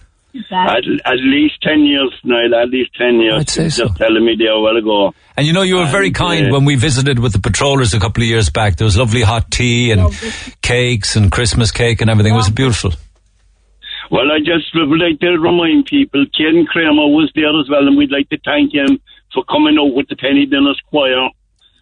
At, 0.52 0.84
at 1.06 1.18
least 1.18 1.62
10 1.64 1.86
years, 1.86 2.14
Niall, 2.24 2.54
at 2.56 2.70
least 2.70 2.92
10 2.98 3.20
years. 3.20 3.34
I'd 3.40 3.50
say 3.50 3.64
Just 3.66 3.78
so. 3.78 3.88
telling 3.90 4.24
me 4.24 4.36
there 4.38 4.52
a 4.52 4.62
while 4.62 4.78
ago. 4.78 5.14
And 5.36 5.48
you 5.48 5.54
know, 5.54 5.64
you 5.64 5.78
were 5.78 5.88
very 5.88 6.12
kind 6.12 6.48
uh, 6.48 6.52
when 6.52 6.66
we 6.66 6.76
visited 6.76 7.18
with 7.20 7.34
the 7.34 7.40
patrollers 7.40 7.94
a 7.94 8.00
couple 8.00 8.22
of 8.24 8.30
years 8.30 8.50
back. 8.50 8.76
There 8.76 8.86
was 8.86 8.98
lovely 8.98 9.22
hot 9.22 9.50
tea 9.50 9.92
and 9.92 10.14
cakes 10.62 11.16
and 11.16 11.32
Christmas 11.32 11.72
cake 11.72 12.02
and 12.02 12.10
everything. 12.10 12.34
It 12.34 12.38
was 12.38 12.50
beautiful. 12.50 12.92
Well, 14.12 14.32
I 14.32 14.40
just 14.40 14.74
would 14.74 15.00
like 15.00 15.20
to 15.20 15.38
remind 15.38 15.86
people, 15.86 16.26
Ken 16.36 16.66
Kramer 16.66 17.08
was 17.08 17.32
there 17.36 17.54
as 17.60 17.70
well, 17.70 17.88
and 17.88 17.96
we'd 17.98 18.12
like 18.12 18.30
to 18.30 18.40
thank 18.44 18.74
him 18.74 19.00
for 19.34 19.44
coming 19.46 19.78
out 19.80 19.94
with 19.94 20.08
the 20.10 20.16
Penny 20.16 20.46
Dinners 20.46 20.82
Choir. 20.90 21.30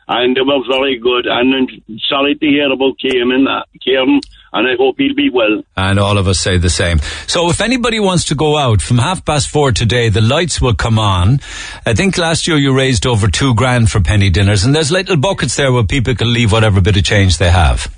And 0.10 0.36
they 0.36 0.42
were 0.42 0.64
very 0.70 1.00
good. 1.00 1.26
And 1.26 1.54
I'm 1.54 2.00
sorry 2.08 2.36
to 2.36 2.46
hear 2.46 2.72
about 2.72 2.98
Kieran, 3.00 3.48
uh, 3.48 3.64
Kieran, 3.84 4.22
and 4.58 4.68
I 4.68 4.76
hope 4.76 4.96
he'll 4.98 5.14
be 5.14 5.30
well. 5.30 5.62
And 5.76 6.00
all 6.00 6.18
of 6.18 6.28
us 6.28 6.40
say 6.40 6.58
the 6.58 6.70
same. 6.70 7.00
So 7.28 7.50
if 7.50 7.62
anybody 7.62 8.00
wants 8.00 8.26
to 8.26 8.36
go 8.36 8.58
out 8.58 8.82
from 8.82 8.98
half 8.98 9.24
past 9.24 9.50
four 9.50 9.72
today, 9.72 10.10
the 10.10 10.22
lights 10.22 10.60
will 10.60 10.74
come 10.74 10.98
on. 10.98 11.40
I 11.86 11.94
think 11.94 12.18
last 12.18 12.48
year 12.48 12.58
you 12.58 12.76
raised 12.76 13.06
over 13.06 13.28
two 13.28 13.54
grand 13.54 13.92
for 13.92 14.02
penny 14.02 14.32
dinners 14.32 14.64
and 14.66 14.74
there's 14.74 14.92
little 14.92 15.18
buckets 15.18 15.56
there 15.56 15.72
where 15.72 15.84
people 15.84 16.16
can 16.16 16.34
leave 16.34 16.52
whatever 16.52 16.82
bit 16.82 16.98
of 16.98 17.04
change 17.04 17.38
they 17.38 17.52
have. 17.52 17.94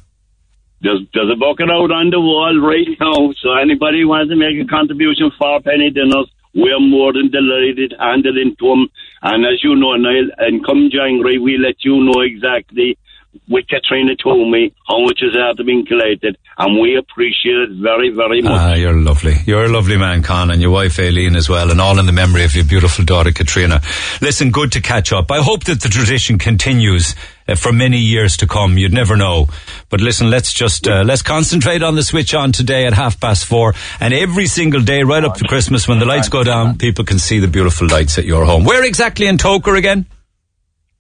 There's, 0.82 1.02
there's 1.14 1.32
a 1.32 1.40
bucket 1.40 1.70
out 1.70 1.92
on 1.92 2.10
the 2.10 2.20
wall 2.20 2.56
right 2.60 2.88
now, 3.00 3.34
so 3.40 3.52
anybody 3.56 4.04
wants 4.06 4.32
to 4.32 4.36
make 4.36 4.56
a 4.60 4.68
contribution 4.68 5.32
for 5.38 5.60
Penny 5.60 5.92
Dinners, 5.92 6.32
we're 6.56 6.80
more 6.80 7.12
than 7.12 7.32
delighted 7.32 7.94
handling 8.00 8.56
to 8.60 8.66
them. 8.66 8.88
And 9.22 9.46
as 9.46 9.64
you 9.64 9.76
know, 9.76 9.96
Niall, 9.96 10.32
and 10.40 10.66
come 10.66 10.90
January, 10.92 11.38
we 11.38 11.58
let 11.60 11.84
you 11.84 12.00
know 12.00 12.22
exactly 12.24 12.98
with 13.48 13.68
Katrina 13.68 14.16
told 14.16 14.52
me 14.52 14.74
how 14.88 15.04
much 15.04 15.20
is 15.22 15.36
after 15.36 15.64
being 15.64 15.86
collected, 15.86 16.38
and 16.58 16.80
we 16.80 16.98
appreciate 16.98 17.56
it 17.56 17.70
very, 17.82 18.10
very 18.10 18.42
much. 18.42 18.52
Ah, 18.54 18.74
you're 18.74 18.94
lovely. 18.94 19.36
You're 19.46 19.66
a 19.66 19.70
lovely 19.70 19.98
man, 19.98 20.24
Con, 20.24 20.52
and 20.52 20.62
your 20.62 20.72
wife 20.72 21.00
Aileen 21.00 21.36
as 21.36 21.50
well, 21.50 21.72
and 21.72 21.80
all 21.80 22.00
in 22.00 22.06
the 22.06 22.12
memory 22.12 22.44
of 22.44 22.56
your 22.56 22.66
beautiful 22.66 23.06
daughter 23.06 23.32
Katrina. 23.32 23.82
Listen, 24.22 24.52
good 24.52 24.72
to 24.74 24.82
catch 24.82 25.12
up. 25.12 25.32
I 25.32 25.42
hope 25.42 25.66
that 25.66 25.82
the 25.82 25.90
tradition 25.90 26.38
continues 26.38 27.16
uh, 27.48 27.56
for 27.56 27.72
many 27.72 27.98
years 27.98 28.38
to 28.38 28.48
come. 28.48 28.78
You'd 28.78 28.94
never 28.94 29.16
know. 29.16 29.48
But 29.90 30.02
listen, 30.02 30.30
let's 30.30 30.54
just 30.54 30.88
uh, 30.88 31.04
let's 31.04 31.22
concentrate 31.22 31.84
on 31.84 31.96
the 31.96 32.04
switch 32.04 32.34
on 32.34 32.52
today 32.52 32.86
at 32.86 32.94
half 32.94 33.20
past 33.20 33.46
four, 33.46 33.74
and 34.00 34.14
every 34.14 34.48
single 34.48 34.82
day 34.82 35.04
right 35.04 35.24
up 35.24 35.36
to 35.38 35.48
Christmas 35.48 35.88
when 35.88 36.00
the 36.00 36.06
lights 36.06 36.30
go 36.30 36.44
down, 36.44 36.78
people 36.78 37.06
can 37.06 37.20
see 37.20 37.40
the 37.40 37.48
beautiful 37.48 37.88
lights 37.88 38.18
at 38.18 38.26
your 38.26 38.46
home. 38.46 38.64
Where 38.64 38.84
exactly 38.84 39.28
in 39.28 39.38
Togher 39.38 39.78
again? 39.78 40.06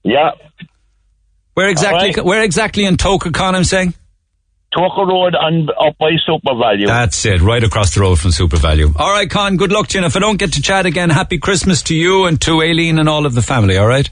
Yeah. 0.03 0.31
Where 1.59 1.67
exactly? 1.67 2.13
Right. 2.15 2.23
Where 2.23 2.41
exactly 2.41 2.85
in 2.85 2.95
Togher, 2.95 3.33
Con? 3.33 3.53
I'm 3.53 3.65
saying. 3.65 3.93
Togher 4.73 5.05
Road 5.05 5.35
and 5.37 5.69
up 5.71 5.97
by 5.97 6.11
SuperValu. 6.25 6.87
That's 6.87 7.25
it, 7.25 7.41
right 7.41 7.61
across 7.61 7.93
the 7.93 7.99
road 7.99 8.17
from 8.17 8.31
SuperValu. 8.31 8.95
All 8.95 9.11
right, 9.11 9.29
Con, 9.29 9.57
good 9.57 9.69
luck 9.69 9.87
to 9.87 9.97
you. 9.97 10.05
And 10.05 10.09
if 10.09 10.15
I 10.15 10.21
don't 10.21 10.39
get 10.39 10.53
to 10.53 10.61
chat 10.61 10.85
again, 10.85 11.09
happy 11.09 11.37
Christmas 11.37 11.83
to 11.83 11.95
you 11.95 12.27
and 12.27 12.39
to 12.43 12.61
Aileen 12.61 12.97
and 12.97 13.09
all 13.09 13.25
of 13.25 13.33
the 13.33 13.41
family, 13.41 13.75
all 13.75 13.87
right? 13.87 14.09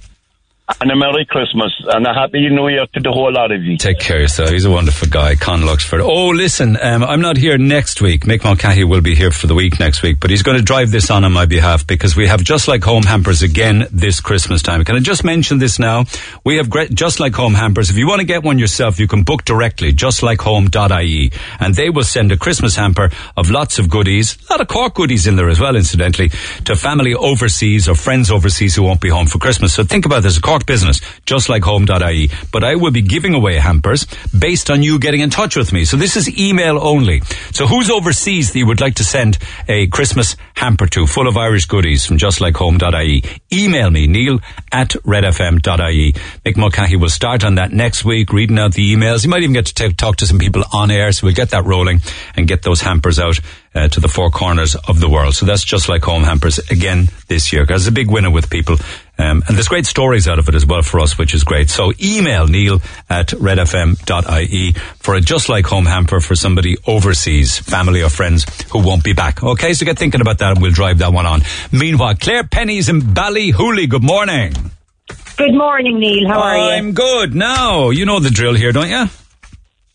And 0.81 0.91
a 0.91 0.97
Merry 0.97 1.25
Christmas 1.25 1.71
and 1.87 2.05
a 2.05 2.13
Happy 2.13 2.49
New 2.49 2.67
Year 2.67 2.85
to 2.93 2.99
the 2.99 3.09
whole 3.09 3.31
lot 3.31 3.53
of 3.53 3.63
you. 3.63 3.77
Take 3.77 3.99
care 3.99 4.19
yourself. 4.19 4.49
He's 4.49 4.65
a 4.65 4.69
wonderful 4.69 5.07
guy, 5.07 5.35
Con 5.35 5.61
Luxford. 5.61 6.01
Oh, 6.03 6.27
listen, 6.27 6.77
um, 6.81 7.05
I'm 7.05 7.21
not 7.21 7.37
here 7.37 7.57
next 7.57 8.01
week. 8.01 8.25
Mick 8.25 8.43
Mulcahy 8.43 8.83
will 8.83 8.99
be 8.99 9.15
here 9.15 9.31
for 9.31 9.47
the 9.47 9.55
week 9.55 9.79
next 9.79 10.03
week, 10.03 10.19
but 10.19 10.29
he's 10.29 10.43
going 10.43 10.57
to 10.57 10.63
drive 10.63 10.91
this 10.91 11.09
on 11.09 11.23
on 11.23 11.31
my 11.31 11.45
behalf 11.45 11.87
because 11.87 12.17
we 12.17 12.27
have 12.27 12.43
Just 12.43 12.67
Like 12.67 12.83
Home 12.83 13.03
Hampers 13.03 13.43
again 13.43 13.87
this 13.91 14.19
Christmas 14.19 14.61
time. 14.61 14.83
Can 14.83 14.97
I 14.97 14.99
just 14.99 15.23
mention 15.23 15.57
this 15.57 15.79
now? 15.79 16.03
We 16.43 16.57
have 16.57 16.69
great, 16.69 16.93
Just 16.93 17.21
Like 17.21 17.33
Home 17.35 17.53
Hampers. 17.53 17.89
If 17.89 17.95
you 17.95 18.05
want 18.05 18.19
to 18.19 18.27
get 18.27 18.43
one 18.43 18.59
yourself, 18.59 18.99
you 18.99 19.07
can 19.07 19.23
book 19.23 19.45
directly, 19.45 19.93
justlikeHome.ie, 19.93 21.31
and 21.61 21.75
they 21.75 21.89
will 21.89 22.03
send 22.03 22.33
a 22.33 22.37
Christmas 22.37 22.75
hamper 22.75 23.09
of 23.37 23.49
lots 23.49 23.79
of 23.79 23.89
goodies, 23.89 24.37
a 24.49 24.53
lot 24.53 24.61
of 24.61 24.67
Cork 24.67 24.95
goodies 24.95 25.27
in 25.27 25.37
there 25.37 25.49
as 25.49 25.61
well, 25.61 25.77
incidentally, 25.77 26.27
to 26.65 26.75
family 26.75 27.13
overseas 27.15 27.87
or 27.87 27.95
friends 27.95 28.29
overseas 28.29 28.75
who 28.75 28.83
won't 28.83 28.99
be 28.99 29.09
home 29.09 29.27
for 29.27 29.37
Christmas. 29.39 29.73
So 29.73 29.85
think 29.85 30.05
about 30.05 30.23
this, 30.23 30.37
a 30.37 30.41
Business, 30.65 31.01
home.ie, 31.29 32.29
But 32.51 32.63
I 32.63 32.75
will 32.75 32.91
be 32.91 33.01
giving 33.01 33.33
away 33.33 33.55
hampers 33.55 34.07
based 34.37 34.69
on 34.69 34.83
you 34.83 34.99
getting 34.99 35.21
in 35.21 35.29
touch 35.29 35.55
with 35.55 35.73
me. 35.73 35.85
So 35.85 35.97
this 35.97 36.15
is 36.15 36.39
email 36.39 36.79
only. 36.79 37.21
So 37.51 37.67
who's 37.67 37.89
overseas 37.89 38.51
that 38.51 38.59
you 38.59 38.65
would 38.67 38.81
like 38.81 38.95
to 38.95 39.03
send 39.03 39.37
a 39.67 39.87
Christmas 39.87 40.35
hamper 40.55 40.87
to, 40.87 41.07
full 41.07 41.27
of 41.27 41.37
Irish 41.37 41.65
goodies 41.65 42.05
from 42.05 42.17
just 42.17 42.41
like 42.41 42.55
home.ie? 42.55 43.23
Email 43.51 43.89
me, 43.89 44.07
neil 44.07 44.39
at 44.71 44.89
redfm.ie. 44.89 46.13
Mick 46.45 46.57
Mulcahy 46.57 46.95
will 46.95 47.09
start 47.09 47.43
on 47.43 47.55
that 47.55 47.71
next 47.71 48.03
week, 48.03 48.33
reading 48.33 48.59
out 48.59 48.73
the 48.73 48.95
emails. 48.95 49.23
You 49.23 49.29
might 49.29 49.43
even 49.43 49.53
get 49.53 49.67
to 49.67 49.73
ta- 49.73 49.95
talk 49.95 50.17
to 50.17 50.27
some 50.27 50.39
people 50.39 50.63
on 50.73 50.91
air, 50.91 51.11
so 51.11 51.27
we'll 51.27 51.35
get 51.35 51.51
that 51.51 51.65
rolling 51.65 52.01
and 52.35 52.47
get 52.47 52.63
those 52.63 52.81
hampers 52.81 53.19
out 53.19 53.39
uh, 53.77 53.87
to 53.89 53.99
the 53.99 54.07
four 54.07 54.31
corners 54.31 54.75
of 54.75 54.99
the 54.99 55.07
world. 55.07 55.35
So 55.35 55.45
that's 55.45 55.63
just 55.63 55.87
like 55.87 56.03
home 56.03 56.23
hampers 56.23 56.57
again 56.71 57.07
this 57.27 57.53
year, 57.53 57.65
it's 57.69 57.87
a 57.87 57.91
big 57.91 58.09
winner 58.09 58.31
with 58.31 58.49
people. 58.49 58.77
Um, 59.19 59.43
and 59.47 59.55
there's 59.55 59.67
great 59.67 59.85
stories 59.85 60.27
out 60.27 60.39
of 60.39 60.47
it 60.49 60.55
as 60.55 60.65
well 60.65 60.81
for 60.81 60.99
us, 60.99 61.17
which 61.17 61.33
is 61.33 61.43
great. 61.43 61.69
So 61.69 61.91
email 62.01 62.47
neil 62.47 62.81
at 63.09 63.27
redfm.ie 63.27 64.73
for 64.99 65.15
a 65.15 65.21
just 65.21 65.49
like 65.49 65.65
home 65.65 65.85
hamper 65.85 66.19
for 66.19 66.35
somebody 66.35 66.77
overseas, 66.87 67.57
family 67.57 68.01
or 68.01 68.09
friends 68.09 68.45
who 68.71 68.79
won't 68.79 69.03
be 69.03 69.13
back. 69.13 69.43
Okay, 69.43 69.73
so 69.73 69.85
get 69.85 69.99
thinking 69.99 70.21
about 70.21 70.39
that 70.39 70.51
and 70.53 70.61
we'll 70.61 70.71
drive 70.71 70.99
that 70.99 71.13
one 71.13 71.25
on. 71.25 71.41
Meanwhile, 71.71 72.15
Claire 72.15 72.45
Penny's 72.45 72.89
in 72.89 73.01
Ballyhooly. 73.01 73.89
Good 73.89 74.03
morning. 74.03 74.53
Good 75.37 75.53
morning, 75.53 75.99
Neil. 75.99 76.27
How 76.27 76.39
are 76.39 76.57
you? 76.57 76.63
I'm 76.63 76.93
good. 76.93 77.35
Now, 77.35 77.91
you 77.91 78.05
know 78.05 78.19
the 78.19 78.31
drill 78.31 78.55
here, 78.55 78.71
don't 78.71 78.89
you? 78.89 79.05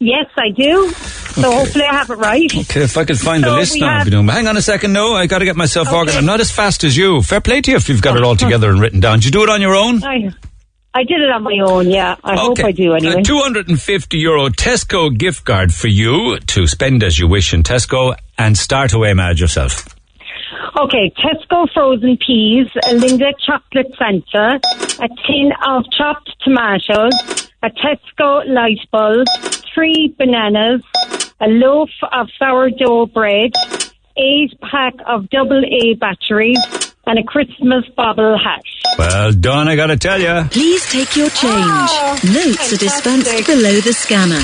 Yes, 0.03 0.27
I 0.37 0.51
do. 0.51 0.91
So 0.91 1.51
hopefully 1.51 1.85
I 1.85 1.95
have 1.95 2.11
it 2.11 2.17
right. 2.17 2.53
Okay, 2.53 2.83
if 2.83 2.97
I 2.97 3.05
could 3.05 3.19
find 3.21 3.45
the 3.45 3.53
list 3.53 3.79
now, 3.79 3.87
I'd 3.87 3.97
have- 3.99 4.05
be 4.05 4.11
doing. 4.11 4.27
Hang 4.27 4.49
on 4.49 4.57
a 4.57 4.63
second, 4.63 4.93
no, 4.93 5.15
I 5.15 5.27
got 5.27 5.39
to 5.39 5.45
get 5.45 5.55
myself 5.55 5.87
Okay. 5.89 5.97
organized. 5.97 6.19
I'm 6.19 6.27
not 6.27 6.41
as 6.41 6.51
fast 6.51 6.83
as 6.83 6.97
you. 6.97 7.23
Fair 7.23 7.41
play 7.41 7.61
to 7.61 7.71
you 7.71 7.77
if 7.77 7.89
you've 7.89 8.03
got 8.03 8.17
it 8.17 8.25
all 8.25 8.33
uh-huh. 8.33 8.47
together 8.47 8.69
and 8.71 8.81
written 8.81 8.99
down. 8.99 9.19
Did 9.21 9.27
you 9.27 9.31
do 9.31 9.45
it 9.45 9.49
on 9.49 9.61
your 9.63 9.77
own? 9.77 10.03
I, 10.03 10.33
I 10.93 11.05
did 11.05 11.21
it 11.21 11.31
on 11.31 11.45
my 11.45 11.57
own, 11.65 11.89
yeah. 11.89 12.17
I 12.25 12.37
hope 12.37 12.59
I 12.59 12.73
do 12.73 12.93
uh, 12.93 12.97
anyway. 12.97 13.21
A 13.21 13.23
250 13.23 14.19
euro 14.19 14.49
Tesco 14.49 15.17
gift 15.17 15.45
card 15.45 15.73
for 15.73 15.87
you 15.87 16.39
to 16.39 16.67
spend 16.67 17.05
as 17.05 17.17
you 17.19 17.29
wish 17.29 17.55
in 17.55 17.63
Tesco 17.63 18.17
and 18.37 18.59
start 18.59 18.93
away 18.93 19.15
mad 19.15 19.39
yourself. 19.39 19.87
Okay, 20.79 21.13
Tesco 21.17 21.67
frozen 21.73 22.19
peas, 22.27 22.67
a 22.89 22.95
Linda 22.95 23.33
chocolate 23.47 23.93
Fanta, 24.01 24.59
a 24.99 25.09
tin 25.27 25.53
of 25.67 25.85
chopped 25.97 26.35
tomatoes, 26.43 27.13
a 27.63 27.71
Tesco 27.71 28.47
light 28.49 28.81
bulb, 28.91 29.27
three 29.75 30.15
bananas, 30.19 30.83
a 31.41 31.49
loaf 31.49 31.91
of 32.13 32.29
sourdough 32.39 33.07
bread, 33.07 33.53
eight 34.17 34.53
pack 34.61 34.95
of 35.07 35.29
double 35.31 35.63
A 35.65 35.95
batteries, 35.95 36.59
and 37.07 37.19
a 37.19 37.23
Christmas 37.25 37.85
bobble 37.97 38.39
hat. 38.39 38.63
Well 38.99 39.33
done, 39.33 39.69
I 39.69 39.77
got 39.77 39.87
to 39.89 39.97
tell 39.97 40.21
you. 40.21 40.49
Please 40.51 40.85
take 40.91 41.17
your 41.17 41.31
change. 41.31 41.43
Oh, 41.45 42.21
Notes 42.25 42.73
are 42.73 42.77
dispensed 42.77 43.47
below 43.47 43.81
the 43.81 43.93
scanner. 43.93 44.41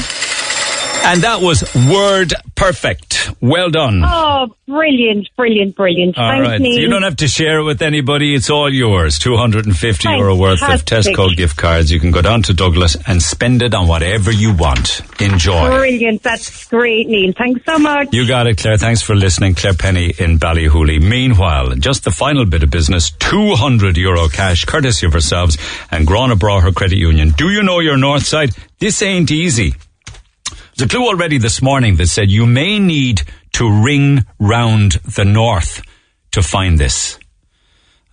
And 1.05 1.23
that 1.23 1.41
was 1.41 1.63
word 1.75 2.35
perfect. 2.55 3.31
Well 3.41 3.71
done. 3.71 4.03
Oh, 4.05 4.55
brilliant, 4.67 5.29
brilliant, 5.37 5.77
brilliant. 5.77 6.19
All 6.19 6.41
right. 6.41 6.61
Neil. 6.61 6.79
You 6.79 6.89
don't 6.91 7.03
have 7.03 7.17
to 7.17 7.29
share 7.29 7.61
it 7.61 7.65
with 7.65 7.83
anybody. 7.83 8.35
It's 8.35 8.51
all 8.51 8.73
yours. 8.73 9.19
250 9.19 10.09
euro 10.09 10.37
worth 10.37 10.63
of 10.63 10.85
Tesco 10.85 11.35
gift 11.35 11.57
cards. 11.57 11.91
You 11.91 12.01
can 12.01 12.11
go 12.11 12.21
down 12.21 12.43
to 12.43 12.55
Douglas 12.55 12.97
and 13.07 13.23
spend 13.23 13.63
it 13.63 13.75
on 13.75 13.89
whatever 13.89 14.31
you 14.31 14.53
want. 14.55 15.01
Enjoy. 15.21 15.69
Brilliant. 15.69 16.23
That's 16.23 16.67
great, 16.67 17.09
Neil. 17.09 17.33
Thanks 17.33 17.65
so 17.65 17.79
much. 17.79 18.09
You 18.13 18.27
got 18.27 18.47
it, 18.47 18.59
Claire. 18.59 18.77
Thanks 18.77 19.01
for 19.01 19.15
listening. 19.15 19.55
Claire 19.55 19.75
Penny 19.75 20.13
in 20.19 20.39
Ballyhooly. 20.39 21.01
Meanwhile, 21.01 21.77
just 21.77 22.05
the 22.05 22.11
final 22.11 22.45
bit 22.45 22.63
of 22.63 22.71
business, 22.71 23.11
200 23.11 23.97
euro 23.97 24.29
cash, 24.29 24.65
courtesy 24.65 25.07
of 25.07 25.15
ourselves 25.15 25.57
and 25.91 26.07
Gurranabraher 26.07 26.75
Credit 26.75 26.99
Union. 26.99 27.31
Do 27.31 27.51
you 27.51 27.63
know 27.63 27.81
your 27.81 27.97
north 27.97 28.27
side? 28.27 28.51
This 28.79 29.01
ain't 29.03 29.31
easy. 29.31 29.75
There's 30.79 30.95
a 30.95 30.97
clue 30.97 31.09
already 31.09 31.39
this 31.39 31.61
morning 31.61 31.97
that 31.97 32.07
said 32.07 32.31
you 32.31 32.47
may 32.47 32.79
need 32.79 33.23
to 33.55 33.69
ring 33.69 34.25
round 34.39 34.93
the 34.93 35.25
north 35.25 35.83
to 36.31 36.41
find 36.41 36.79
this. 36.79 37.19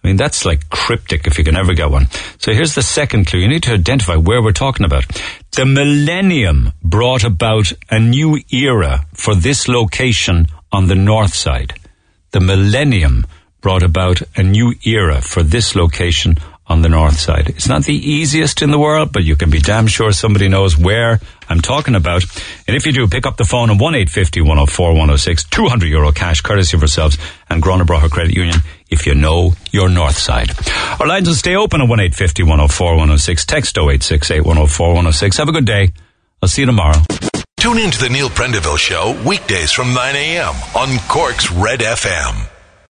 I 0.04 0.08
mean, 0.08 0.16
that's 0.16 0.46
like 0.46 0.68
cryptic 0.72 1.28
if 1.28 1.38
you 1.38 1.44
can 1.44 1.56
ever 1.56 1.76
get 1.76 1.92
one. 1.92 2.08
So 2.40 2.54
here's 2.54 2.74
the 2.74 2.82
second 2.82 3.28
clue. 3.28 3.42
You 3.42 3.50
need 3.50 3.62
to 3.64 3.74
identify 3.74 4.16
where 4.16 4.42
we're 4.42 4.52
talking 4.52 4.84
about. 4.84 5.06
The 5.52 5.68
millennium 5.68 6.74
brought 6.82 7.24
about 7.24 7.72
a 7.92 8.00
new 8.00 8.42
era 8.52 9.06
for 9.14 9.36
this 9.36 9.68
location 9.68 10.48
on 10.72 10.88
the 10.88 10.96
north 10.96 11.36
side. 11.36 11.76
The 12.32 12.40
millennium 12.40 13.28
brought 13.62 13.84
about 13.84 14.24
a 14.36 14.42
new 14.42 14.74
era 14.84 15.22
for 15.22 15.44
this 15.44 15.76
location 15.76 16.38
on 16.68 16.82
the 16.82 16.90
north 16.90 17.20
side. 17.20 17.50
It's 17.50 17.68
not 17.68 17.84
the 17.84 17.96
easiest 17.96 18.62
in 18.62 18.72
the 18.72 18.80
world, 18.80 19.12
but 19.12 19.24
you 19.24 19.36
can 19.36 19.50
be 19.50 19.60
damn 19.60 19.88
sure 19.88 20.12
somebody 20.12 20.48
knows 20.48 20.78
where 20.78 21.20
I'm 21.48 21.62
talking 21.62 21.96
about. 21.96 22.24
And 22.68 22.76
if 22.76 22.86
you 22.86 22.92
do, 22.92 23.08
pick 23.08 23.26
up 23.26 23.38
the 23.38 23.46
phone 23.46 23.70
on 23.70 23.78
1850 23.78 24.42
104 24.42 24.90
106, 24.90 25.44
200 25.46 25.86
euro 25.88 26.12
cash, 26.12 26.42
courtesy 26.42 26.76
of 26.76 26.82
yourselves 26.82 27.18
and 27.50 27.62
Gurranabraher 27.62 28.10
Credit 28.10 28.36
Union, 28.36 28.60
if 28.90 29.06
you 29.06 29.14
know 29.14 29.54
your 29.72 29.90
north 29.90 30.18
side. 30.18 30.52
Our 31.00 31.08
lines 31.08 31.28
will 31.28 31.36
stay 31.36 31.56
open 31.56 31.82
at 31.82 31.90
1850 31.90 32.44
104 32.44 32.92
106, 32.92 33.46
text 33.46 33.78
0868 33.78 34.42
104 34.42 34.88
106. 34.88 35.38
Have 35.38 35.50
a 35.50 35.52
good 35.52 35.66
day. 35.66 35.92
I'll 36.42 36.50
see 36.50 36.64
you 36.64 36.68
tomorrow. 36.68 37.02
Tune 37.58 37.80
in 37.80 37.92
to 37.92 38.00
the 38.00 38.10
Neil 38.10 38.30
Prendeville 38.30 38.78
Show 38.78 39.20
weekdays 39.26 39.72
from 39.72 39.94
9 39.94 40.16
a.m. 40.16 40.54
on 40.76 41.00
Cork's 41.08 41.52
Red 41.52 41.80
FM. 41.80 42.55